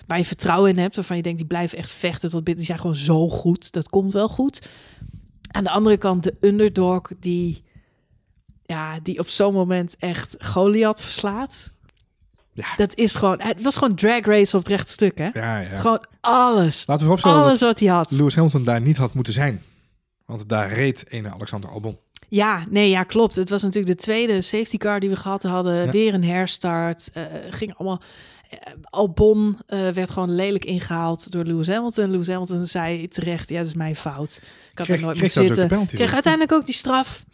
waar 0.06 0.18
je 0.18 0.24
vertrouwen 0.24 0.70
in 0.70 0.78
hebt, 0.78 0.96
waarvan 0.96 1.16
je 1.16 1.22
denkt 1.22 1.38
die 1.38 1.46
blijven 1.46 1.78
echt 1.78 1.90
vechten 1.90 2.30
tot 2.30 2.44
binnen. 2.44 2.56
Die 2.56 2.66
zijn 2.66 2.78
gewoon 2.78 2.96
zo 2.96 3.28
goed. 3.28 3.72
Dat 3.72 3.88
komt 3.88 4.12
wel 4.12 4.28
goed. 4.28 4.68
Aan 5.54 5.64
de 5.64 5.70
andere 5.70 5.96
kant 5.96 6.22
de 6.22 6.34
underdog 6.40 7.02
die, 7.20 7.64
ja, 8.62 9.00
die 9.02 9.18
op 9.18 9.28
zo'n 9.28 9.52
moment 9.52 9.96
echt 9.98 10.34
Goliath 10.38 11.02
verslaat. 11.02 11.70
Ja. 12.52 12.66
Dat 12.76 12.96
is 12.96 13.14
gewoon, 13.14 13.40
het 13.40 13.62
was 13.62 13.76
gewoon 13.76 13.94
drag 13.94 14.24
race 14.24 14.56
op 14.56 14.62
het 14.62 14.72
rechte 14.72 14.92
stuk, 14.92 15.18
hè? 15.18 15.28
Ja, 15.32 15.58
ja. 15.58 15.76
Gewoon 15.76 16.04
alles. 16.20 16.86
Laten 16.86 16.94
we 16.94 16.98
vooropstellen 16.98 17.42
Alles 17.42 17.60
wat 17.60 17.78
hij 17.78 17.88
had. 17.88 18.10
Lewis 18.10 18.34
Hamilton 18.34 18.62
daar 18.62 18.80
niet 18.80 18.96
had 18.96 19.14
moeten 19.14 19.32
zijn. 19.32 19.62
Want 20.26 20.48
daar 20.48 20.72
reed 20.72 21.04
ene 21.08 21.32
Alexander 21.32 21.70
Albon. 21.70 21.98
Ja, 22.28 22.64
nee, 22.68 22.88
ja, 22.90 23.02
klopt. 23.02 23.34
Het 23.36 23.50
was 23.50 23.62
natuurlijk 23.62 23.96
de 23.96 24.02
tweede 24.02 24.40
safety 24.40 24.76
car 24.76 25.00
die 25.00 25.08
we 25.08 25.16
gehad 25.16 25.42
hadden. 25.42 25.84
Ja. 25.84 25.90
Weer 25.90 26.14
een 26.14 26.24
herstart. 26.24 27.10
eh 27.12 27.22
ging 27.50 27.74
allemaal. 27.74 28.02
eh, 28.50 28.58
Albon 28.82 29.58
eh, 29.66 29.88
werd 29.88 30.10
gewoon 30.10 30.34
lelijk 30.34 30.64
ingehaald 30.64 31.30
door 31.30 31.44
Lewis 31.44 31.66
Hamilton. 31.68 32.10
Lewis 32.10 32.26
Hamilton 32.26 32.66
zei 32.66 33.08
terecht: 33.08 33.48
Ja, 33.48 33.58
dat 33.58 33.66
is 33.66 33.74
mijn 33.74 33.96
fout. 33.96 34.40
Ik 34.72 34.78
had 34.78 34.86
Kreeg- 34.86 34.98
er 35.00 35.04
nooit 35.04 35.20
de 35.20 35.28
zitten. 35.28 35.68
penalty 35.68 35.96
Kreeg 35.96 36.12
uiteindelijk 36.12 36.52
ook 36.52 36.64
die 36.66 36.74
straf. 36.74 37.24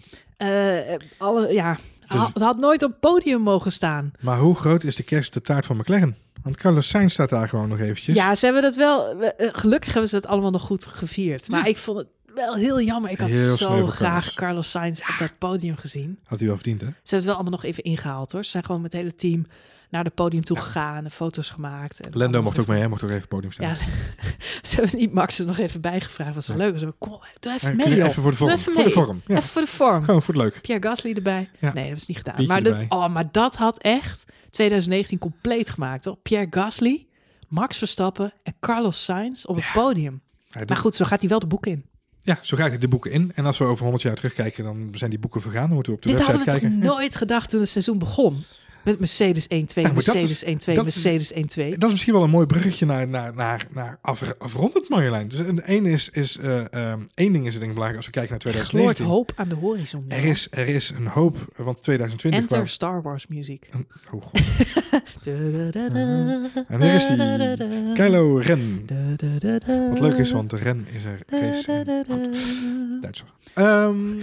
Alle, 1.18 1.52
ja, 1.52 1.78
Dus- 2.08 2.20
het 2.32 2.42
had 2.42 2.58
nooit 2.58 2.82
op 2.82 2.92
podium 3.00 3.40
mogen 3.40 3.72
staan. 3.72 4.12
Maar 4.20 4.38
hoe 4.38 4.54
groot 4.56 4.84
is 4.84 4.96
de 4.96 5.02
kerst 5.02 5.32
de 5.32 5.40
taart 5.40 5.66
van 5.66 5.76
McLaren? 5.76 6.16
Want 6.42 6.56
Carlos 6.56 6.88
Sainz 6.88 7.12
staat 7.12 7.28
daar 7.28 7.48
gewoon 7.48 7.68
nog 7.68 7.78
eventjes. 7.78 8.16
Ja, 8.16 8.34
ze 8.34 8.44
hebben 8.44 8.62
dat 8.62 8.74
wel. 8.74 9.16
we- 9.16 9.48
Gelukkig 9.52 9.92
hebben 9.92 10.10
ze 10.10 10.16
het 10.16 10.26
allemaal 10.26 10.50
nog 10.50 10.62
goed 10.62 10.86
gevierd. 10.86 11.48
Maar 11.48 11.68
ik 11.68 11.76
vond 11.76 11.98
het 11.98 12.06
wel 12.34 12.54
heel 12.54 12.80
jammer. 12.80 13.10
Ik 13.10 13.18
had 13.18 13.28
Heel 13.28 13.56
zo 13.56 13.86
graag 13.86 14.34
Carlos. 14.34 14.70
Sainz 14.70 15.00
op 15.00 15.14
dat 15.18 15.38
podium 15.38 15.76
gezien. 15.76 16.18
Had 16.24 16.38
hij 16.38 16.46
wel 16.48 16.56
verdiend, 16.56 16.80
hè? 16.80 16.86
Ze 16.86 16.92
hebben 16.94 17.16
het 17.16 17.24
wel 17.24 17.34
allemaal 17.34 17.52
nog 17.52 17.64
even 17.64 17.82
ingehaald 17.84 18.32
hoor. 18.32 18.44
Ze 18.44 18.50
zijn 18.50 18.64
gewoon 18.64 18.80
met 18.80 18.92
het 18.92 19.00
hele 19.00 19.14
team 19.14 19.46
naar 19.90 20.04
het 20.04 20.14
podium 20.14 20.44
toe 20.44 20.58
gegaan 20.58 21.04
en 21.04 21.10
foto's 21.10 21.50
gemaakt. 21.50 22.00
En 22.00 22.16
Lendo 22.16 22.42
mocht 22.42 22.58
ook 22.58 22.66
mee, 22.66 22.80
hè? 22.80 22.88
Mocht 22.88 23.02
ook 23.02 23.10
even 23.10 23.28
podium 23.28 23.52
staan. 23.52 23.68
Ja, 23.68 23.74
ze 24.68 24.80
hebben 24.80 24.98
niet 24.98 25.12
Max 25.12 25.38
er 25.38 25.46
nog 25.46 25.58
even 25.58 25.80
bijgevraagd. 25.80 26.34
Was 26.34 26.48
wel 26.48 26.56
leuk. 26.56 26.78
Zo, 26.78 26.94
kom, 26.98 27.20
doe 27.40 27.52
even 27.52 27.68
Ja, 27.68 27.74
mee 27.74 27.94
joh. 27.96 28.06
even 28.06 28.22
voor 28.22 28.30
de 28.30 28.36
vorm. 28.36 28.50
even 28.50 28.72
Voor 28.72 28.84
de 28.84 28.90
vorm. 28.90 29.22
Ja. 29.26 29.36
Even 29.36 29.48
voor 29.48 29.60
de 29.62 29.68
vorm. 29.68 30.04
Gewoon 30.04 30.22
voor 30.22 30.34
het 30.34 30.42
leuk. 30.42 30.60
Pierre 30.60 30.88
Gasly 30.88 31.12
erbij. 31.12 31.50
Ja. 31.58 31.72
Nee, 31.72 31.88
dat 31.88 31.96
is 31.98 32.06
niet 32.06 32.16
gedaan. 32.16 32.46
Maar 32.46 32.62
dat, 32.62 32.76
oh, 32.88 33.08
maar 33.08 33.28
dat 33.32 33.56
had 33.56 33.78
echt 33.78 34.24
2019 34.50 35.18
compleet 35.18 35.70
gemaakt. 35.70 36.04
Hoor. 36.04 36.16
Pierre 36.16 36.46
Gasly, 36.50 37.06
Max 37.48 37.78
Verstappen 37.78 38.32
en 38.42 38.54
Carlos 38.60 39.04
Sainz 39.04 39.44
op 39.44 39.54
het 39.56 39.64
podium. 39.72 40.20
Ja, 40.46 40.62
Maar 40.66 40.76
goed, 40.76 40.94
zo 40.94 41.04
gaat 41.04 41.20
hij 41.20 41.28
wel 41.28 41.38
de 41.38 41.46
boek 41.46 41.66
in. 41.66 41.84
Ja, 42.22 42.38
zo 42.42 42.56
ga 42.56 42.66
ik 42.66 42.80
de 42.80 42.88
boeken 42.88 43.10
in. 43.10 43.32
En 43.34 43.46
als 43.46 43.58
we 43.58 43.64
over 43.64 43.82
100 43.82 44.02
jaar 44.02 44.14
terugkijken, 44.14 44.64
dan 44.64 44.88
zijn 44.94 45.10
die 45.10 45.18
boeken 45.18 45.40
vergaan. 45.40 45.64
Dan 45.66 45.74
moeten 45.74 45.92
we 45.92 45.98
op 45.98 46.04
de 46.04 46.10
Dit 46.10 46.18
hadden 46.20 46.36
website 46.44 46.64
we 46.66 46.70
kijken. 46.70 46.86
nooit 46.88 47.16
gedacht 47.16 47.48
toen 47.50 47.60
het 47.60 47.68
seizoen 47.68 47.98
begon. 47.98 48.44
Met 48.84 48.98
Mercedes 48.98 49.46
1-2, 49.48 49.48
Ja, 49.82 49.92
Mercedes 49.92 50.30
is- 50.30 50.44
1-2, 50.44 50.74
dat 50.74 50.86
is- 50.86 51.04
Mercedes 51.04 51.32
1-2. 51.32 51.70
Dat 51.70 51.84
is 51.84 51.90
misschien 51.90 52.12
wel 52.12 52.22
een 52.22 52.30
mooi 52.30 52.46
bruggetje 52.46 52.86
naar, 52.86 53.08
naar, 53.08 53.34
naar, 53.34 53.66
naar 53.74 53.98
af, 54.02 54.34
afrondend 54.38 54.88
Marjolein. 54.88 55.28
Dus 55.28 55.38
een, 55.38 55.62
één, 55.62 55.86
is, 55.86 56.08
is, 56.08 56.38
ehm, 56.38 57.00
één 57.14 57.32
ding 57.32 57.46
is 57.46 57.52
denk 57.52 57.64
ik 57.66 57.72
belangrijk 57.74 57.96
als 57.96 58.06
we 58.06 58.12
kijken 58.12 58.30
naar 58.30 58.40
Gloort 58.40 58.56
2019. 58.64 59.04
hoop 59.06 59.32
aan 59.36 59.48
de 59.48 59.54
horizon. 59.54 60.04
Er 60.08 60.24
is, 60.24 60.46
er 60.50 60.68
is 60.68 60.90
een 60.90 61.06
hoop, 61.06 61.36
want 61.56 61.82
2020 61.82 62.40
Enter 62.40 62.56
kwam... 62.56 62.68
Star 62.68 63.02
Wars 63.02 63.26
muziek. 63.26 63.68
Oh 64.12 64.22
god. 64.22 64.40
En 66.68 66.82
hier 66.82 66.94
is 66.94 67.06
die 67.06 67.92
Kylo 67.94 68.36
Ren. 68.36 68.86
Wat 69.90 70.00
leuk 70.00 70.16
is, 70.18 70.30
want 70.30 70.50
de 70.50 70.56
Ren 70.56 70.86
is 70.92 71.04
er 71.04 71.18
race 71.26 71.72
in. 71.72 72.04
Goed, 72.14 73.02
Duitser. 73.02 73.26
Ehm 73.54 74.18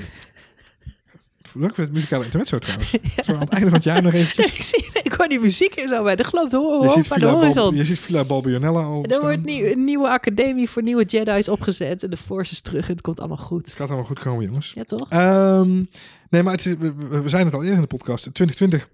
leuk 1.54 1.76
voor 1.76 1.84
het 1.84 1.94
muzikale 1.94 2.24
intermezzo 2.24 2.60
trouwens. 2.60 2.92
Zo 3.26 3.34
aan 3.34 3.40
het 3.40 3.50
einde 3.50 3.66
van 3.66 3.76
het 3.76 3.84
jaar 3.84 4.02
nog 4.02 4.14
eventjes. 4.14 4.46
ik, 4.58 4.64
zie, 4.64 5.02
ik 5.04 5.14
hoor 5.14 5.28
die 5.28 5.40
muziek 5.40 5.76
en 5.76 5.90
zo 5.90 6.04
bij. 6.04 6.16
De 6.16 6.24
geloof 6.24 6.50
de 6.50 6.58
hoop 6.58 6.84
Je 6.84 6.90
ziet 6.90 7.08
Villa, 7.08 7.54
Bal, 7.54 7.74
je 7.74 7.86
ziet 7.86 8.00
Villa 8.00 8.24
Balbionella 8.24 8.82
al 8.82 9.06
Er 9.06 9.22
wordt 9.22 9.46
nieuw, 9.46 9.66
een 9.66 9.84
nieuwe 9.84 10.10
academie 10.10 10.70
voor 10.70 10.84
nieuwe 10.84 11.04
Jedi's 11.04 11.48
opgezet. 11.48 12.04
En 12.04 12.10
de 12.10 12.18
Force 12.18 12.52
is 12.52 12.62
terug 12.62 12.88
en 12.88 12.92
het 12.94 13.02
komt 13.02 13.20
allemaal 13.20 13.38
goed. 13.38 13.66
Het 13.66 13.76
gaat 13.76 13.88
allemaal 13.88 14.06
goed 14.08 14.20
komen, 14.20 14.46
jongens. 14.46 14.72
Ja, 14.76 14.84
toch? 14.84 15.10
Ehm, 15.10 15.84
nee, 16.30 16.44
maar 16.44 16.54
het 16.54 16.66
is, 16.66 16.74
we, 17.10 17.22
zijn 17.26 17.46
het 17.46 17.54
al 17.54 17.60
eerder 17.62 17.76
in 17.76 17.82
de 17.82 17.88
podcast. 17.88 18.22
2020 18.22 18.88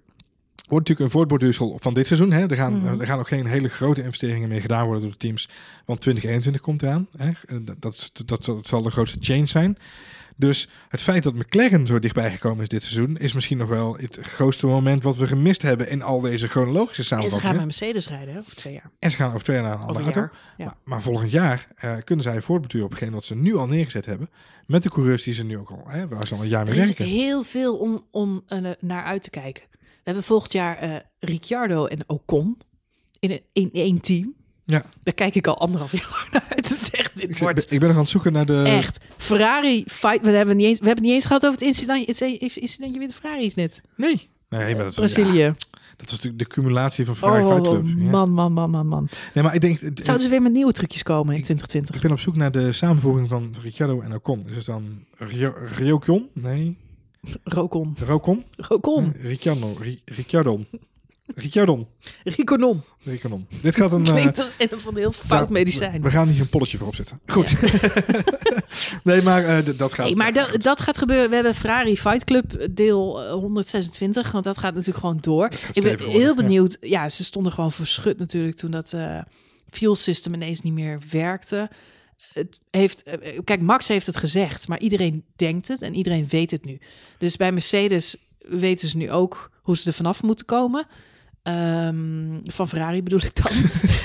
wordt 0.68 0.88
natuurlijk 0.88 1.00
een 1.00 1.18
voortborduursel 1.18 1.78
van 1.80 1.94
dit 1.94 2.06
seizoen. 2.06 2.32
Hè. 2.32 2.46
Er, 2.46 2.56
gaan, 2.56 2.78
Mhm. 2.82 3.00
er 3.00 3.06
gaan 3.06 3.18
ook 3.18 3.28
geen 3.28 3.46
hele 3.46 3.68
grote 3.68 4.02
investeringen 4.02 4.48
meer 4.48 4.60
gedaan 4.60 4.84
worden 4.84 5.02
door 5.02 5.10
de 5.12 5.16
teams. 5.16 5.48
Want 5.84 6.00
2021 6.00 6.62
komt 6.62 6.82
eraan. 6.82 7.08
Hè. 7.16 7.30
Dat, 7.62 7.76
dat, 7.78 8.10
dat, 8.24 8.44
dat 8.44 8.66
zal 8.66 8.82
de 8.82 8.90
grootste 8.90 9.18
change 9.20 9.46
zijn. 9.46 9.78
Dus 10.36 10.68
het 10.88 11.02
feit 11.02 11.22
dat 11.22 11.34
McLaren 11.34 11.86
zo 11.86 11.98
dichtbij 11.98 12.30
gekomen 12.32 12.62
is 12.62 12.68
dit 12.68 12.82
seizoen... 12.82 13.16
is 13.16 13.32
misschien 13.32 13.58
nog 13.58 13.68
wel 13.68 13.96
het 13.96 14.18
grootste 14.22 14.66
moment 14.66 15.02
wat 15.02 15.16
we 15.16 15.26
gemist 15.26 15.62
hebben... 15.62 15.88
in 15.88 16.02
al 16.02 16.20
deze 16.20 16.48
chronologische 16.48 17.00
En 17.00 17.04
ze 17.08 17.14
gaan 17.14 17.22
samenvattingen. 17.22 17.56
met 17.66 17.78
Mercedes 17.78 18.08
rijden 18.08 18.38
over 18.38 18.54
twee 18.54 18.72
jaar. 18.72 18.90
En 18.98 19.10
ze 19.10 19.16
gaan 19.16 19.28
over 19.28 19.42
twee 19.42 19.56
jaar 19.56 19.64
naar 19.64 19.74
een 19.74 19.80
andere 19.80 19.98
een 19.98 20.04
auto. 20.04 20.20
jaar. 20.20 20.32
Ja. 20.56 20.64
Maar, 20.64 20.74
maar 20.84 21.02
volgend 21.02 21.30
jaar 21.30 21.68
eh, 21.76 21.96
kunnen 22.04 22.24
zij 22.24 22.42
voortbeduren 22.42 22.86
op 22.86 22.92
hetgeen 22.92 23.12
wat 23.12 23.24
ze 23.24 23.34
nu 23.34 23.56
al 23.56 23.66
neergezet 23.66 24.06
hebben. 24.06 24.30
Met 24.66 24.82
de 24.82 24.90
coureurs 24.90 25.22
die 25.22 25.34
ze 25.34 25.44
nu 25.44 25.58
ook 25.58 25.70
al, 25.70 25.84
hè, 25.88 26.08
waar 26.08 26.26
ze 26.26 26.34
al 26.34 26.42
een 26.42 26.48
jaar 26.48 26.64
mee 26.64 26.74
Er 26.74 26.80
is 26.80 26.86
werken. 26.86 27.04
heel 27.06 27.42
veel 27.42 27.76
om, 27.76 28.06
om 28.10 28.42
eh, 28.46 28.58
naar 28.78 29.04
uit 29.04 29.22
te 29.22 29.30
kijken. 29.30 29.62
We 29.80 30.10
hebben 30.10 30.22
volgend 30.24 30.52
jaar 30.52 30.76
eh, 30.78 30.96
Ricciardo 31.18 31.86
en 31.86 31.98
Ocon 32.06 32.58
in, 33.20 33.30
een- 33.30 33.42
in 33.52 33.70
één 33.72 34.00
team. 34.00 34.34
Ja. 34.66 34.84
Daar 35.02 35.14
kijk 35.14 35.34
ik 35.34 35.46
al 35.46 35.58
anderhalf 35.58 35.92
jaar 35.98 36.28
naar 36.32 36.46
uit. 36.48 36.66
Dit 37.20 37.30
Ik, 37.30 37.38
wordt 37.38 37.72
ik 37.72 37.78
ben 37.78 37.88
nog 37.88 37.96
aan 37.96 38.02
het 38.02 38.10
zoeken 38.10 38.32
naar 38.32 38.46
de... 38.46 38.62
echt. 38.62 38.98
Ferrari 39.16 39.84
fight. 39.86 40.20
We 40.22 40.30
hebben, 40.30 40.56
niet 40.56 40.66
eens, 40.66 40.78
we 40.78 40.86
hebben 40.86 41.04
het 41.04 41.12
niet 41.12 41.14
eens 41.14 41.24
gehad 41.26 41.42
over 41.46 41.58
het 41.58 41.68
incident, 41.68 42.06
het 42.06 42.20
incidentje 42.56 42.98
met 42.98 43.08
de 43.08 43.14
Ferraris 43.14 43.54
net. 43.54 43.80
Nee. 43.96 44.28
Nee, 44.48 44.74
maar 44.74 44.84
dat, 44.84 44.94
Brazilië. 44.94 45.38
ja, 45.38 45.54
dat 45.96 46.10
was 46.10 46.10
natuurlijk 46.10 46.38
de 46.38 46.46
cumulatie 46.46 47.04
van 47.04 47.16
Ferrari 47.16 47.44
oh, 47.44 47.54
Fight 47.54 47.68
Club. 47.68 47.86
Ja. 47.86 48.10
man, 48.10 48.30
man, 48.30 48.52
man, 48.52 48.70
man, 48.70 48.86
man. 48.86 49.08
Nee, 49.34 49.44
maar 49.44 49.54
ik 49.54 49.60
denk... 49.60 49.78
Zouden 49.94 50.20
ze 50.24 50.28
weer 50.30 50.42
met 50.42 50.52
nieuwe 50.52 50.72
trucjes 50.72 51.02
komen 51.02 51.32
in 51.32 51.38
Ik- 51.38 51.44
2020? 51.44 51.94
Ik 51.94 52.00
ben 52.00 52.10
op 52.10 52.20
zoek 52.20 52.36
naar 52.36 52.50
de 52.50 52.72
samenvoeging 52.72 53.28
van 53.28 53.54
Ricciardo 53.62 54.00
en 54.00 54.14
Ocon. 54.14 54.44
Is 54.48 54.56
het 54.56 54.66
dan 54.66 55.04
Rio- 55.16 55.54
Riocon? 55.76 56.28
Nee. 56.32 56.76
Rocon. 57.44 57.96
Rocon? 58.06 58.44
Rocon. 58.56 59.14
Ricciardo. 59.20 59.76
Ri- 59.80 60.02
Ricciardon. 61.34 61.86
Riconon. 62.24 62.82
Riconon. 62.98 63.46
Dit 63.62 63.74
gaat 63.74 63.92
een... 63.92 64.04
eh, 64.06 64.12
Klinkt 64.12 64.38
als 64.38 64.54
een 64.58 64.68
van 64.72 64.92
een 64.92 64.98
heel 64.98 65.12
fout 65.12 65.50
medicijn. 65.50 65.92
We, 65.92 66.00
we 66.00 66.10
gaan 66.10 66.28
hier 66.28 66.40
een 66.40 66.48
polletje 66.48 66.78
voor 66.78 66.86
opzetten. 66.86 67.20
Goed. 67.26 67.54
nee, 69.04 69.22
maar 69.22 69.44
eh, 69.44 69.76
dat 69.76 69.92
gaat... 69.92 70.06
Nee, 70.06 70.16
maar 70.16 70.32
dat, 70.32 70.50
goed. 70.50 70.62
dat 70.62 70.80
gaat 70.80 70.98
gebeuren. 70.98 71.28
We 71.28 71.34
hebben 71.34 71.54
Ferrari 71.54 71.96
Fight 71.96 72.24
Club 72.24 72.68
deel 72.70 73.22
eh, 73.22 73.32
126, 73.32 74.32
want 74.32 74.44
dat 74.44 74.58
gaat 74.58 74.74
natuurlijk 74.74 74.98
gewoon 74.98 75.18
door. 75.20 75.52
gaat 75.52 75.76
Ik 75.76 75.82
ben 75.82 75.98
worden, 75.98 76.20
heel 76.20 76.34
benieuwd. 76.34 76.76
Ja. 76.80 77.08
ze 77.08 77.24
stonden 77.24 77.52
gewoon 77.52 77.72
verschut 77.72 78.18
natuurlijk 78.18 78.56
toen 78.56 78.70
dat 78.70 78.92
eh, 78.92 79.18
fuel 79.70 79.94
system 79.94 80.34
ineens 80.34 80.60
niet 80.60 80.72
meer 80.72 80.98
werkte. 81.10 81.70
Het 82.32 82.60
heeft, 82.70 83.02
eh, 83.02 83.38
kijk, 83.44 83.60
Max 83.60 83.88
heeft 83.88 84.06
het 84.06 84.16
gezegd, 84.16 84.68
maar 84.68 84.78
iedereen 84.78 85.24
denkt 85.36 85.68
het 85.68 85.82
en 85.82 85.94
iedereen 85.94 86.26
weet 86.28 86.50
het 86.50 86.64
nu. 86.64 86.78
Dus 87.18 87.36
bij 87.36 87.52
Mercedes 87.52 88.16
weten 88.38 88.88
ze 88.88 88.96
nu 88.96 89.10
ook 89.10 89.50
hoe 89.62 89.76
ze 89.76 89.86
er 89.86 89.92
vanaf 89.92 90.22
moeten 90.22 90.46
komen. 90.46 90.86
Ehm, 91.44 92.38
van 92.44 92.68
Ferrari 92.68 93.02
bedoel 93.02 93.22
ik 93.24 93.42
dan. 93.42 93.52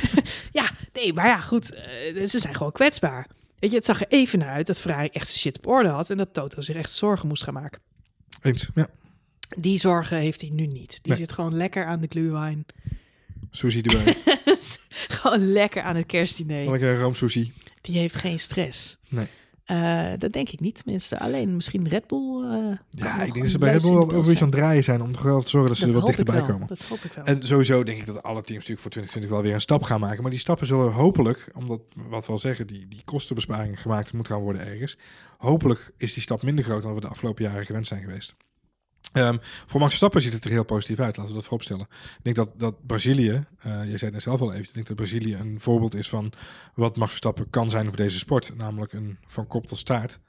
ja, 0.62 0.70
nee, 0.94 1.14
maar 1.14 1.28
ja, 1.28 1.40
goed. 1.42 1.74
eh, 1.74 2.26
ze 2.28 2.40
zijn 2.40 2.56
gewoon 2.56 2.72
kwetsbaar. 2.72 3.28
Weet 3.60 3.70
je, 3.70 3.76
het 3.76 3.86
zag 3.86 4.02
er 4.02 4.08
even 4.10 4.40
naar 4.40 4.50
uit 4.50 4.68
dat 4.68 4.80
Ferrari 4.80 5.08
echt 5.12 5.28
zijn 5.28 5.40
shit 5.40 5.58
op 5.58 5.68
orde 5.68 5.90
had 5.90 6.10
en 6.10 6.18
dat 6.18 6.34
Toto 6.34 6.62
zich 6.62 6.76
echt 6.76 6.92
zorgen 6.92 7.28
moest 7.28 7.44
gaan 7.44 7.54
maken. 7.54 7.82
Eens, 8.42 8.70
ja. 8.76 8.90
Die 9.58 9.80
zorgen 9.80 10.18
heeft 10.18 10.42
hij 10.42 10.50
nu 10.50 10.66
niet. 10.66 10.90
Die 10.90 11.12
Nee. 11.12 11.18
zit 11.18 11.32
gewoon 11.32 11.56
lekker 11.56 11.86
aan 11.86 12.02
de 12.02 12.08
glühwein. 12.10 12.66
Sushi 13.52 13.82
erbij. 13.82 14.18
gewoon 15.20 15.52
lekker 15.52 15.82
aan 15.82 15.96
het 15.96 16.06
kerstdiner. 16.06 16.70
Lekker 16.72 17.00
roomsushi. 17.00 17.54
Die 17.82 17.98
heeft 17.98 18.16
geen 18.16 18.40
stress. 18.40 18.98
Nee. 19.08 19.28
Eh, 19.70 20.08
dat 20.18 20.34
denk 20.34 20.50
ik 20.50 20.60
niet, 20.60 20.76
tenminste. 20.84 21.20
Alleen 21.20 21.56
misschien 21.56 21.88
Red 21.88 22.08
Bull. 22.08 22.44
eh, 22.44 22.78
Ja, 22.90 23.14
ik 23.14 23.20
denk 23.20 23.36
een 23.36 23.42
dat 23.42 23.50
ze 23.50 23.58
bij 23.58 23.72
Red 23.72 23.82
Bull 23.82 23.92
wel 23.92 24.12
over 24.14 24.32
iets 24.32 24.42
aan 24.42 24.48
het 24.48 24.56
draaien 24.58 24.84
zijn 24.84 25.02
om 25.02 25.12
toch 25.12 25.22
wel 25.22 25.42
te 25.42 25.50
zorgen 25.50 25.70
dat 25.70 25.78
ze 25.78 25.86
er 25.86 25.94
wat 25.94 26.06
dichterbij 26.06 26.42
komen. 26.42 26.68
Dat 26.68 26.84
hoop 26.84 27.00
ik 27.00 27.12
wel. 27.14 27.26
En 27.26 27.44
sowieso 27.44 27.84
denk 27.84 28.00
ik 28.00 28.06
dat 28.06 28.24
alle 28.24 28.42
teams 28.42 28.48
natuurlijk 28.54 28.82
voor 28.82 28.92
2020 28.92 29.32
wel 29.32 29.42
weer 29.42 29.54
een 29.54 29.62
stap 29.62 29.84
gaan 29.84 30.00
maken. 30.00 30.22
Maar 30.22 30.32
die 30.32 30.40
stappen 30.40 30.68
zullen 30.68 30.92
hopelijk, 30.92 31.50
omdat 31.56 31.82
wat 32.10 32.26
we 32.26 32.32
al 32.32 32.38
zeggen, 32.38 32.68
die, 32.68 32.88
die 32.88 33.02
kostenbesparingen 33.06 33.78
gemaakt 33.78 34.14
moet 34.14 34.28
gaan 34.28 34.42
worden 34.42 34.66
ergens. 34.68 34.98
Hopelijk 35.38 35.92
is 35.98 36.14
die 36.14 36.24
stap 36.24 36.44
minder 36.44 36.64
groot 36.64 36.82
dan 36.82 36.94
we 36.94 37.00
de 37.02 37.08
afgelopen 37.08 37.44
jaren 37.44 37.66
gewend 37.66 37.88
zijn 37.88 38.02
geweest. 38.02 38.36
Ehm, 39.12 39.38
voor 39.42 39.80
Max 39.80 39.90
Verstappen 39.90 40.22
ziet 40.22 40.34
het 40.34 40.46
er 40.46 40.52
heel 40.52 40.64
positief 40.66 41.00
uit, 41.00 41.18
laten 41.18 41.28
we 41.32 41.34
dat 41.38 41.44
vooropstellen. 41.48 41.88
Ik 42.18 42.24
denk 42.24 42.36
dat, 42.36 42.50
dat 42.60 42.86
Brazilië, 42.86 43.44
eh 43.60 43.90
je 43.92 43.98
zei 43.98 44.12
het 44.12 44.22
zelf 44.22 44.42
al 44.42 44.54
even, 44.54 44.66
ik 44.68 44.74
denk 44.74 44.88
dat 44.88 44.96
Brazilië 44.96 45.36
een 45.36 45.60
voorbeeld 45.60 45.96
is 45.96 46.10
van 46.10 46.32
wat 46.76 46.96
Max 46.96 47.10
Verstappen 47.10 47.50
kan 47.50 47.70
zijn 47.70 47.88
voor 47.88 47.96
deze 47.96 48.18
sport. 48.18 48.56
Namelijk 48.58 48.94
een 48.94 49.18
van 49.28 49.48
kop 49.48 49.68
tot 49.68 49.78
staart, 49.78 50.20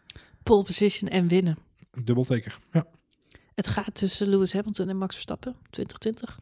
Pole 0.43 0.63
position 0.63 1.11
en 1.11 1.29
winnen. 1.29 1.59
een 1.91 2.05
dubbelteker. 2.05 2.59
Ja. 2.73 2.87
Het 3.55 3.67
gaat 3.69 3.95
tussen 3.95 4.29
Lewis 4.29 4.53
Hamilton 4.53 4.89
en 4.89 4.97
Max 4.97 5.15
Verstappen 5.15 5.57
2020. 5.71 6.39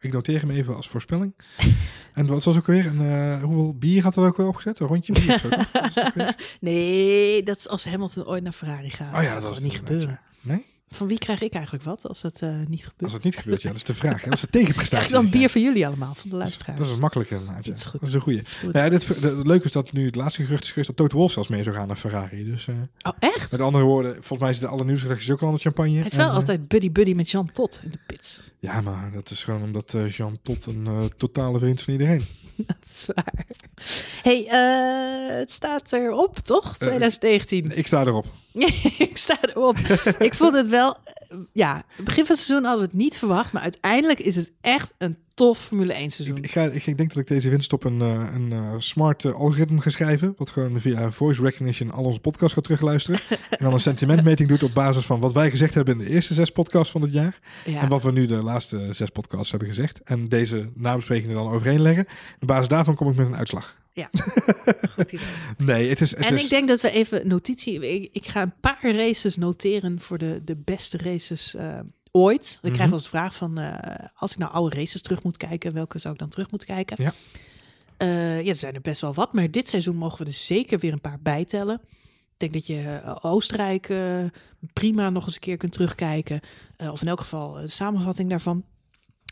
Ik 0.00 0.12
noteer 0.12 0.40
hem 0.40 0.50
even 0.50 0.76
als 0.76 0.88
voorspelling. 0.88 1.34
en 2.14 2.26
wat 2.26 2.44
was 2.44 2.56
ook 2.56 2.66
weer? 2.66 2.86
Een, 2.86 3.00
eh, 3.00 3.42
hoeveel 3.42 3.74
bier 3.74 4.02
had 4.02 4.16
er 4.16 4.24
ook 4.24 4.36
weer 4.36 4.46
opgezet? 4.46 4.78
Een 4.80 4.86
rondje 4.86 5.12
bier 5.12 5.34
of 5.34 5.40
zo? 5.40 5.48
Nee, 6.60 7.42
dat 7.42 7.56
is 7.56 7.68
als 7.68 7.84
Hamilton 7.84 8.26
ooit 8.26 8.42
naar 8.42 8.52
Ferrari 8.52 8.90
gaat. 8.90 9.14
Oh 9.14 9.22
ja, 9.22 9.32
dat 9.32 9.42
dat 9.42 9.50
was 9.50 9.60
niet 9.60 9.74
gebeuren. 9.76 10.08
ja. 10.08 10.20
Nee? 10.40 10.66
Van 10.90 11.06
wie 11.06 11.18
krijg 11.18 11.40
ik 11.42 11.52
eigenlijk 11.52 11.84
wat 11.84 12.08
als 12.08 12.20
dat 12.20 12.36
eh, 12.40 12.48
niet 12.68 12.80
gebeurt? 12.80 13.02
Als 13.02 13.12
het 13.12 13.22
niet 13.24 13.36
gebeurt, 13.36 13.62
ja, 13.62 13.68
dat 13.68 13.76
is 13.76 13.84
de 13.84 13.94
vraag. 13.94 14.14
is 14.14 14.20
de 14.22 14.28
Krijg 14.28 14.46
tegenprestatie. 14.50 15.12
dan 15.12 15.30
bier 15.30 15.50
voor 15.50 15.60
jullie 15.60 15.86
allemaal, 15.86 16.14
van 16.14 16.22
de 16.30 16.36
Dat 16.36 16.38
is- 16.38 16.44
luisteraars? 16.44 16.78
Dat 16.78 16.86
is 16.88 16.92
een 16.94 17.00
makkelijke 17.00 17.34
inderdaad, 17.34 17.64
ja. 17.64 17.70
Dat 17.70 17.80
is 17.80 17.86
goed. 17.86 18.00
Dat 18.00 18.08
is 18.08 18.14
een 18.14 18.20
goeie. 18.20 18.42
Goed. 18.64 18.74
Ja, 18.74 18.88
dit, 18.88 19.06
de- 19.20 19.28
het 19.36 19.46
leuke 19.46 19.64
is 19.64 19.72
dat 19.72 19.92
nu 19.92 20.06
het 20.06 20.14
laatste 20.14 20.42
gerucht 20.44 20.62
is 20.62 20.68
geweest 20.68 20.86
dat 20.88 20.96
Toto 20.96 21.16
Wolff 21.16 21.32
zelfs 21.32 21.48
mee 21.48 21.62
zou 21.62 21.76
gaan 21.76 21.86
naar 21.86 21.96
Ferrari. 21.96 22.44
Dus 22.44 22.68
eh, 22.68 22.74
Oh, 23.02 23.12
echt? 23.18 23.50
met 23.50 23.60
andere 23.60 23.84
woorden, 23.84 24.12
volgens 24.12 24.38
mij 24.40 24.52
zitten 24.52 24.70
alle 24.70 24.84
nieuwsredacties 24.84 25.30
ook 25.30 25.40
al 25.42 25.48
aan 25.48 25.54
de 25.54 25.60
champagne. 25.60 25.96
Het 25.96 26.06
is 26.06 26.14
wel 26.14 26.24
En, 26.26 26.30
eh, 26.32 26.36
altijd 26.36 26.68
buddy-buddy 26.68 27.12
met 27.14 27.30
Jean 27.30 27.52
Tot 27.52 27.80
in 27.84 27.90
de 27.90 27.98
pits. 28.06 28.42
Ja, 28.58 28.80
maar 28.80 29.10
dat 29.12 29.30
is 29.30 29.44
gewoon 29.44 29.62
omdat 29.62 29.94
eh, 29.94 30.08
Jean 30.10 30.38
Tot 30.42 30.66
een 30.66 31.12
totale 31.16 31.58
vriend 31.58 31.78
is 31.78 31.84
van 31.84 31.92
iedereen. 31.92 32.24
Dat 32.66 32.76
is 32.84 33.08
waar. 33.14 33.34
hey, 34.22 34.44
het 35.38 35.50
staat 35.50 35.92
erop, 35.92 36.38
toch? 36.38 36.64
Eh, 36.64 36.72
2019. 36.72 37.76
Ik 37.78 37.86
sta 37.86 38.00
erop. 38.04 38.26
ik 39.08 39.16
sta 39.16 39.38
erop. 39.40 39.76
ik 40.18 40.34
vond 40.34 40.54
het 40.56 40.66
wel... 40.68 40.96
eh, 41.04 41.36
Ja, 41.52 41.84
begin 42.04 42.26
van 42.26 42.34
het 42.36 42.44
seizoen 42.44 42.64
hadden 42.68 42.84
we 42.84 42.90
het 42.90 43.00
niet 43.02 43.18
verwacht. 43.18 43.52
Maar 43.52 43.62
uiteindelijk 43.62 44.20
is 44.20 44.36
het 44.36 44.52
echt 44.60 44.92
een 44.98 45.16
tof 45.34 45.58
Formule 45.58 45.92
1 45.92 46.10
seizoen. 46.10 46.36
Ik, 46.36 46.44
ik, 46.44 46.50
ga, 46.50 46.62
ik, 46.64 46.86
ik 46.86 46.96
denk 46.96 47.08
dat 47.08 47.18
ik 47.22 47.26
deze 47.28 47.48
winst 47.48 47.72
op 47.72 47.84
een, 47.84 48.00
eh, 48.00 48.26
een 48.34 48.52
eh, 48.52 48.74
smart 48.78 49.24
algoritme 49.24 49.80
ga 49.80 49.90
schrijven. 49.90 50.34
Wat 50.36 50.50
gewoon 50.50 50.80
via 50.80 51.10
voice 51.10 51.42
recognition 51.42 51.90
al 51.90 52.04
onze 52.04 52.20
podcasts 52.20 52.54
gaat 52.54 52.64
terugluisteren. 52.64 53.20
en 53.50 53.64
dan 53.64 53.72
een 53.72 53.80
sentimentmeting 53.80 54.48
doet 54.48 54.62
op 54.62 54.74
basis 54.74 55.04
van 55.06 55.20
wat 55.20 55.32
wij 55.32 55.50
gezegd 55.50 55.74
hebben 55.74 55.98
in 55.98 56.04
de 56.04 56.10
eerste 56.10 56.34
zes 56.34 56.50
podcasts 56.50 56.92
van 56.92 57.02
het 57.02 57.12
jaar. 57.12 57.38
ja. 57.64 57.80
En 57.80 57.88
wat 57.88 58.02
we 58.02 58.12
nu 58.12 58.26
de 58.26 58.42
laatste 58.42 58.88
zes 58.90 59.10
podcasts 59.10 59.50
hebben 59.50 59.68
gezegd. 59.68 60.00
En 60.04 60.28
deze 60.28 60.68
nabesprekingen 60.74 61.34
dan 61.36 61.48
overheen 61.52 61.82
leggen. 61.82 62.06
Op 62.40 62.46
basis 62.48 62.68
daarvan 62.68 62.94
kom 62.94 63.10
ik 63.10 63.16
met 63.16 63.26
een 63.26 63.36
uitslag. 63.36 63.76
Goed 64.94 65.12
idee. 65.12 65.26
Nee, 65.56 65.88
het 65.88 66.00
is... 66.00 66.10
Het 66.10 66.20
En 66.20 66.34
is 66.34 66.42
ik 66.44 66.48
denk 66.48 66.68
dat 66.68 66.80
we 66.80 66.90
even 66.90 67.28
notitie... 67.28 67.88
Ik, 68.02 68.08
ik 68.12 68.26
ga 68.26 68.42
een 68.42 68.54
paar 68.60 68.94
races 68.96 69.36
noteren 69.36 70.00
voor 70.00 70.18
de, 70.18 70.40
de 70.44 70.56
beste 70.56 70.96
races 70.96 71.54
eh, 71.54 71.78
ooit. 72.12 72.52
Ik 72.56 72.62
Mhm. 72.62 72.72
krijg 72.72 72.88
wel 72.90 72.98
eens 72.98 73.02
de 73.10 73.16
vraag 73.16 73.34
van... 73.34 73.58
eh, 73.58 74.04
als 74.14 74.32
ik 74.32 74.38
nou 74.38 74.52
oude 74.52 74.76
races 74.76 75.02
terug 75.02 75.22
moet 75.22 75.36
kijken... 75.36 75.72
welke 75.74 75.98
zou 75.98 76.12
ik 76.14 76.20
dan 76.20 76.28
terug 76.28 76.50
moeten 76.50 76.68
kijken? 76.68 76.96
Ja. 77.02 77.12
Eh, 77.96 78.42
ja, 78.42 78.48
er 78.48 78.54
zijn 78.54 78.74
er 78.74 78.80
best 78.80 79.00
wel 79.00 79.14
wat. 79.14 79.32
Maar 79.32 79.50
dit 79.50 79.68
seizoen 79.68 79.96
mogen 79.96 80.18
we 80.18 80.24
er 80.24 80.32
zeker 80.36 80.78
weer 80.78 80.92
een 80.92 81.00
paar 81.00 81.18
bijtellen. 81.22 81.80
Ik 82.38 82.50
denk 82.50 82.52
dat 82.52 82.66
je 82.66 83.00
Oostenrijk 83.22 83.92
prima 84.72 85.10
nog 85.10 85.24
eens 85.24 85.34
een 85.34 85.40
keer 85.40 85.56
kunt 85.56 85.72
terugkijken. 85.72 86.40
Of 86.76 87.02
in 87.02 87.08
elk 87.08 87.20
geval 87.20 87.60
een 87.60 87.70
samenvatting 87.70 88.28
daarvan. 88.30 88.64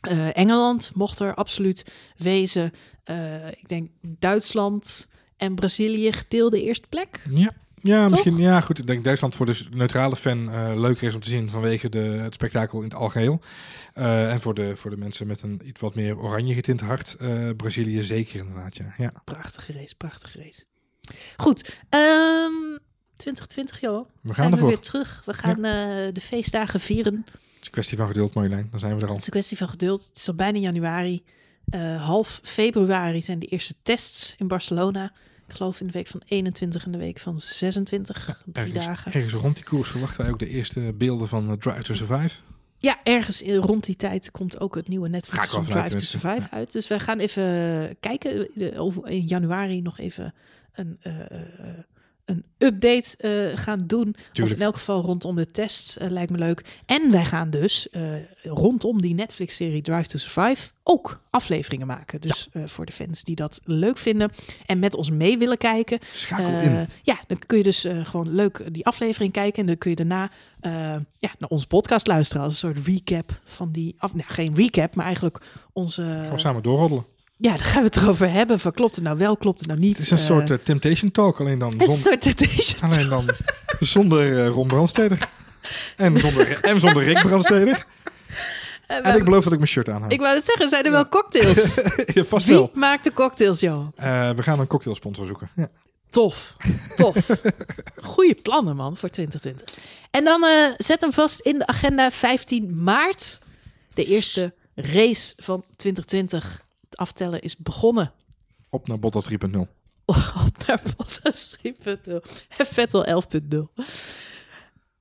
Eh, 0.00 0.36
Engeland 0.36 0.90
mocht 0.94 1.18
er 1.18 1.34
absoluut 1.34 1.92
wezen. 2.16 2.72
Eh, 3.04 3.48
ik 3.48 3.68
denk 3.68 3.90
Duitsland 4.00 5.08
en 5.36 5.54
Brazilië 5.54 6.12
gedeelde 6.12 6.62
eerste 6.62 6.86
plek. 6.88 7.22
Ja. 7.30 7.52
Ja, 7.82 8.02
Toch? 8.02 8.10
misschien. 8.10 8.36
Ja, 8.36 8.60
goed. 8.60 8.78
Ik 8.78 8.86
denk 8.86 9.04
Duitsland 9.04 9.34
voor 9.34 9.46
de 9.46 9.66
neutrale 9.70 10.16
fan 10.16 10.50
eh, 10.50 10.72
leuker 10.74 11.08
is 11.08 11.14
om 11.14 11.20
te 11.20 11.28
zien 11.28 11.50
vanwege 11.50 11.88
de, 11.88 11.98
het 11.98 12.34
spektakel 12.34 12.78
in 12.78 12.84
het 12.84 12.94
algeheel. 12.94 13.40
Eh, 13.94 14.32
en 14.32 14.40
voor 14.40 14.54
de, 14.54 14.76
voor 14.76 14.90
de 14.90 14.96
mensen 14.96 15.26
met 15.26 15.42
een 15.42 15.60
iets 15.64 15.80
wat 15.80 15.94
meer 15.94 16.18
oranje 16.18 16.54
getint 16.54 16.80
hart. 16.80 17.16
Brazilië 17.56 18.02
zeker 18.02 18.38
inderdaad, 18.38 18.76
ja. 18.76 18.94
ja. 18.96 19.12
Prachtige 19.24 19.72
race, 19.72 19.94
prachtige 19.96 20.38
race. 20.42 20.64
Goed, 21.36 21.78
ehm 21.88 22.78
2020 23.16 23.80
joh. 23.80 24.08
We 24.22 24.34
gaan 24.34 24.50
zijn 24.50 24.60
we 24.60 24.66
weer 24.66 24.78
terug. 24.78 25.22
We 25.24 25.34
gaan 25.34 25.62
de 26.12 26.20
feestdagen 26.20 26.80
vieren. 26.80 27.26
Het 27.66 27.76
is 27.76 27.88
een 27.88 27.96
kwestie 27.96 27.96
van 27.96 28.06
geduld, 28.06 28.34
Marjolein. 28.34 28.68
Dan 28.70 28.80
zijn 28.80 28.96
we 28.96 29.00
er 29.02 29.06
al. 29.06 29.12
Het 29.12 29.20
is 29.20 29.26
een 29.26 29.32
kwestie 29.32 29.56
van 29.56 29.68
geduld. 29.68 30.04
Het 30.08 30.16
is 30.16 30.28
al 30.28 30.34
bijna 30.34 30.58
januari. 30.58 31.22
Eh, 31.66 32.04
half 32.06 32.40
februari 32.42 33.22
zijn 33.22 33.38
de 33.38 33.46
eerste 33.46 33.74
tests 33.82 34.34
in 34.38 34.48
Barcelona. 34.48 35.12
Ik 35.48 35.54
geloof 35.54 35.80
in 35.80 35.86
de 35.86 35.92
week 35.92 36.06
van 36.06 36.22
21 36.26 36.84
en 36.84 36.90
de 36.90 36.98
week 36.98 37.18
van 37.18 37.38
26. 37.38 38.42
drie 38.44 38.64
Ergens, 38.66 38.86
dagen. 38.86 39.12
ergens 39.12 39.32
rond 39.34 39.54
die 39.54 39.64
koers 39.64 39.90
verwachten 39.90 40.20
wij 40.20 40.30
ook 40.30 40.38
de 40.38 40.48
eerste 40.48 40.92
beelden 40.94 41.28
van 41.28 41.50
eh, 41.50 41.56
Drive 41.56 41.82
to 41.82 41.94
Survive. 41.94 42.36
Ja, 42.78 42.98
ergens 43.04 43.42
in, 43.42 43.54
rond 43.56 43.84
die 43.84 43.96
tijd 43.96 44.30
komt 44.30 44.60
ook 44.60 44.74
het 44.74 44.88
nieuwe 44.88 45.08
Netflix 45.08 45.48
van 45.48 45.64
Drive 45.64 45.88
to. 45.88 45.98
Survive 45.98 46.50
uit. 46.50 46.72
Dus 46.72 46.88
we 46.88 47.00
gaan 47.00 47.18
even 47.18 47.96
kijken. 48.00 48.50
De- 48.54 48.78
over- 48.78 49.08
In 49.08 49.26
januari 49.26 49.82
nog 49.82 49.98
even 49.98 50.34
een, 50.72 50.96
eh, 51.00 51.20
een 52.26 52.44
update 52.58 53.16
eh, 53.16 53.58
gaan 53.58 53.78
doen. 53.86 54.08
Of 54.08 54.28
Tuurlijk. 54.32 54.56
in 54.56 54.62
elk 54.62 54.76
geval 54.76 55.02
rondom 55.02 55.36
de 55.36 55.46
tests 55.46 55.98
eh, 55.98 56.10
lijkt 56.10 56.30
me 56.30 56.38
leuk. 56.38 56.80
En 56.86 57.10
wij 57.10 57.24
gaan 57.24 57.50
dus 57.50 57.90
eh, 57.90 58.02
rondom 58.42 59.00
die 59.00 59.14
Netflix-serie 59.14 59.82
Drive 59.82 60.08
to 60.08 60.18
Survive 60.18 60.70
ook 60.82 61.20
afleveringen 61.30 61.86
maken. 61.86 62.20
Dus 62.20 62.48
voor 62.64 62.86
de 62.86 62.92
fans 62.92 63.22
die 63.22 63.36
dat 63.36 63.60
leuk 63.64 63.98
vinden 63.98 64.30
en 64.66 64.78
met 64.78 64.94
ons 64.94 65.10
mee 65.10 65.38
willen 65.38 65.58
kijken. 65.58 65.98
Schakel 66.12 66.60
in. 66.60 66.88
Ja, 67.02 67.18
dan 67.26 67.38
kun 67.46 67.58
je 67.58 67.64
dus 67.64 67.86
gewoon 68.02 68.34
leuk 68.34 68.62
die 68.72 68.86
aflevering 68.86 69.32
kijken. 69.32 69.60
En 69.60 69.66
dan 69.66 69.78
kun 69.78 69.90
je 69.90 69.96
daarna 69.96 70.30
ja, 71.18 71.34
naar 71.38 71.48
onze 71.48 71.66
podcast 71.66 72.06
luisteren. 72.06 72.42
Als 72.42 72.52
een 72.52 72.58
soort 72.58 72.86
recap 72.86 73.40
van 73.44 73.72
die... 73.72 73.94
Af, 73.98 74.14
nou, 74.14 74.26
geen 74.28 74.54
recap, 74.54 74.94
maar 74.94 75.04
eigenlijk 75.04 75.40
onze... 75.72 76.02
We 76.30 76.38
samen 76.38 76.62
doorroddelen. 76.62 77.04
Ja, 77.38 77.48
daar 77.56 77.64
gaan 77.64 77.80
we 77.82 77.86
het 77.86 77.96
erover 77.96 78.30
hebben. 78.30 78.60
Van 78.60 78.72
klopt 78.72 78.94
het 78.94 79.04
nou 79.04 79.18
wel, 79.18 79.36
klopt 79.36 79.58
het 79.58 79.68
nou 79.68 79.80
niet? 79.80 79.96
Het 79.96 80.04
is 80.04 80.10
een 80.10 80.18
Eh, 80.18 80.24
soort 80.24 80.50
eh, 80.50 80.56
Temptation 80.56 81.10
Talk, 81.10 81.40
alleen 81.40 81.58
dan, 81.58 81.72
het 81.72 81.82
is 81.82 81.88
een 81.88 81.94
soort 81.94 82.20
temptation. 82.20 82.80
alleen 82.90 83.08
dan 83.08 83.30
zonder 83.80 84.38
eh 84.44 84.48
Ron 84.48 84.66
Brandsteder. 84.68 85.28
En 85.96 86.16
zonder, 86.18 86.60
en 86.60 86.80
zonder 86.80 87.02
Rick 87.02 87.18
Brandsteder. 87.20 87.84
En 88.86 89.16
ik 89.16 89.24
beloof 89.24 89.42
dat 89.44 89.52
ik 89.52 89.58
mijn 89.58 89.70
shirt 89.70 89.88
aan 89.88 90.02
heb. 90.02 90.12
ik 90.12 90.20
wou 90.20 90.34
het 90.34 90.44
zeggen, 90.44 90.68
zijn 90.68 90.84
er 90.84 90.90
wel 90.90 91.08
cocktails? 91.08 91.74
ja, 92.14 92.24
vast 92.24 92.46
Wie 92.46 92.54
wel. 92.56 92.70
maakt 92.74 93.04
de 93.04 93.12
cocktails, 93.12 93.60
joh? 93.60 93.86
We 94.36 94.42
gaan 94.42 94.60
een 94.60 94.66
cocktailsponsor 94.66 95.26
zoeken. 95.26 95.50
Ja. 95.56 95.68
Tof, 96.10 96.56
tof. 96.96 97.16
Goeie 98.02 98.34
plannen, 98.34 98.76
man, 98.76 98.96
voor 98.96 99.08
2020. 99.08 99.84
En 100.10 100.24
dan 100.24 100.44
zet 100.76 101.00
hem 101.00 101.12
vast 101.12 101.40
in 101.40 101.58
de 101.58 101.66
agenda 101.66 102.10
15 102.10 102.82
maart. 102.82 103.38
De 103.94 104.04
eerste 104.04 104.52
race 104.74 105.32
van 105.36 105.64
2020. 105.76 106.64
Het 106.96 107.08
aftellen 107.08 107.42
is 107.42 107.56
begonnen. 107.56 108.12
Op 108.70 108.88
naar 108.88 108.98
Bottas 108.98 109.24
3.0. 109.30 109.36
Op 110.46 110.66
naar 110.66 110.82
Bottas 110.96 111.56
3.0 111.66 112.12
en 112.48 112.66
Vettel 112.66 113.06
11.0. 113.06 113.84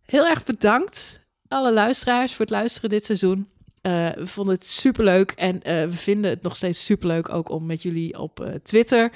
Heel 0.05 0.27
erg 0.27 0.43
bedankt, 0.43 1.19
alle 1.47 1.73
luisteraars, 1.73 2.31
voor 2.31 2.45
het 2.45 2.53
luisteren 2.53 2.89
dit 2.89 3.05
seizoen. 3.05 3.49
Eh, 3.81 4.09
we 4.09 4.27
vonden 4.27 4.53
het 4.53 4.65
superleuk 4.65 5.31
en 5.31 5.61
eh, 5.61 5.84
we 5.85 5.93
vinden 5.93 6.30
het 6.30 6.41
nog 6.41 6.55
steeds 6.55 6.85
superleuk 6.85 7.30
ook 7.30 7.49
om 7.49 7.65
met 7.65 7.81
jullie 7.81 8.19
op 8.19 8.39
eh, 8.39 8.53
Twitter 8.63 9.11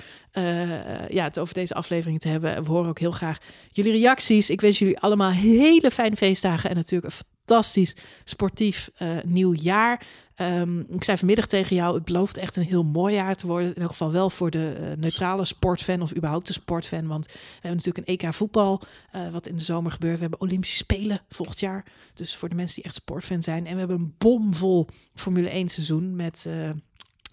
ja, 1.09 1.23
het 1.23 1.39
over 1.39 1.53
deze 1.53 1.73
aflevering 1.73 2.19
te 2.19 2.27
hebben. 2.27 2.63
We 2.63 2.69
horen 2.69 2.89
ook 2.89 2.99
heel 2.99 3.11
graag 3.11 3.37
jullie 3.71 3.91
reacties. 3.91 4.49
Ik 4.49 4.61
wens 4.61 4.79
jullie 4.79 4.99
allemaal 4.99 5.31
hele 5.31 5.91
fijne 5.91 6.15
feestdagen 6.15 6.69
en 6.69 6.75
natuurlijk 6.75 7.13
een 7.13 7.25
fantastisch 7.45 7.95
sportief 8.23 8.89
nieuw 9.23 9.53
jaar. 9.53 10.05
Ehm, 10.39 10.79
ik 10.79 11.03
zei 11.03 11.17
vanmiddag 11.17 11.47
tegen 11.47 11.75
jou, 11.75 11.95
het 11.95 12.05
belooft 12.05 12.37
echt 12.37 12.55
een 12.55 12.63
heel 12.63 12.83
mooi 12.83 13.13
jaar 13.13 13.35
te 13.35 13.47
worden. 13.47 13.75
In 13.75 13.81
elk 13.81 13.89
geval 13.89 14.11
wel 14.11 14.29
voor 14.29 14.49
de 14.49 14.73
eh, 14.73 14.97
neutrale 14.97 15.45
sportfan 15.45 16.01
of 16.01 16.15
überhaupt 16.15 16.47
de 16.47 16.53
sportfan. 16.53 17.07
Want 17.07 17.25
we 17.25 17.39
hebben 17.51 17.75
natuurlijk 17.75 18.07
een 18.07 18.13
EK 18.17 18.33
voetbal, 18.33 18.81
eh, 19.11 19.29
wat 19.31 19.47
in 19.47 19.55
de 19.55 19.63
zomer 19.63 19.91
gebeurt. 19.91 20.15
We 20.15 20.21
hebben 20.21 20.41
Olympische 20.41 20.77
Spelen 20.77 21.21
volgend 21.29 21.59
jaar. 21.59 21.85
Dus 22.13 22.35
voor 22.35 22.49
de 22.49 22.55
mensen 22.55 22.75
die 22.75 22.83
echt 22.83 22.95
sportfan 22.95 23.41
zijn. 23.41 23.65
En 23.65 23.73
we 23.73 23.79
hebben 23.79 23.97
een 23.97 24.13
bomvol 24.17 24.87
Formule 25.13 25.49
1 25.49 25.69
seizoen 25.69 26.15
met... 26.15 26.45
eh, 26.47 26.69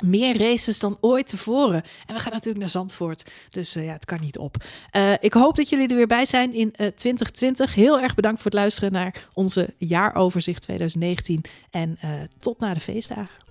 meer 0.05 0.39
races 0.39 0.79
dan 0.79 0.99
ooit 1.01 1.29
tevoren. 1.29 1.83
En 2.07 2.15
we 2.15 2.21
gaan 2.21 2.33
natuurlijk 2.33 2.59
naar 2.59 2.69
Zandvoort. 2.69 3.31
Dus 3.51 3.77
eh, 3.77 3.85
ja, 3.85 3.93
het 3.93 4.05
kan 4.05 4.21
niet 4.21 4.39
op. 4.39 4.57
Eh, 4.91 5.13
ik 5.21 5.33
hoop 5.33 5.57
dat 5.57 5.69
jullie 5.69 5.89
er 5.89 5.97
weer 5.97 6.07
bij 6.07 6.27
zijn 6.27 6.53
in 6.53 6.73
eh, 6.73 6.87
2020. 6.87 7.75
Heel 7.75 8.01
erg 8.01 8.15
bedankt 8.15 8.43
voor 8.43 8.51
het 8.51 8.61
luisteren 8.61 8.93
naar 8.93 9.29
onze 9.33 9.75
jaaroverzicht 9.77 10.63
2019. 10.63 11.45
En 11.71 11.97
eh, 12.01 12.11
tot 12.41 12.59
na 12.61 12.75
de 12.75 12.81
feestdagen. 12.81 13.45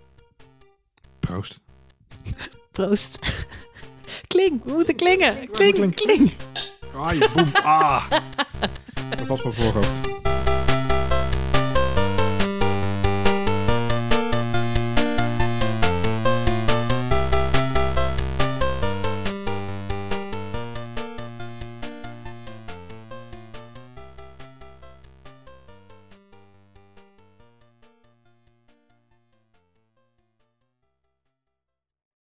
Proost. 1.19 1.59
Proost. 2.72 3.19
Kling, 4.27 4.63
we 4.63 4.73
moeten 4.73 4.95
klingen. 4.95 5.49
Kling, 5.51 5.73
Klink. 5.73 5.95
kling. 5.95 6.34
Ah, 6.95 7.13
je 7.13 7.30
boem. 7.34 7.49
Ah. 7.63 8.09
Dat 9.17 9.27
was 9.27 9.43
mijn 9.43 9.55
voorhoofd. 9.55 9.99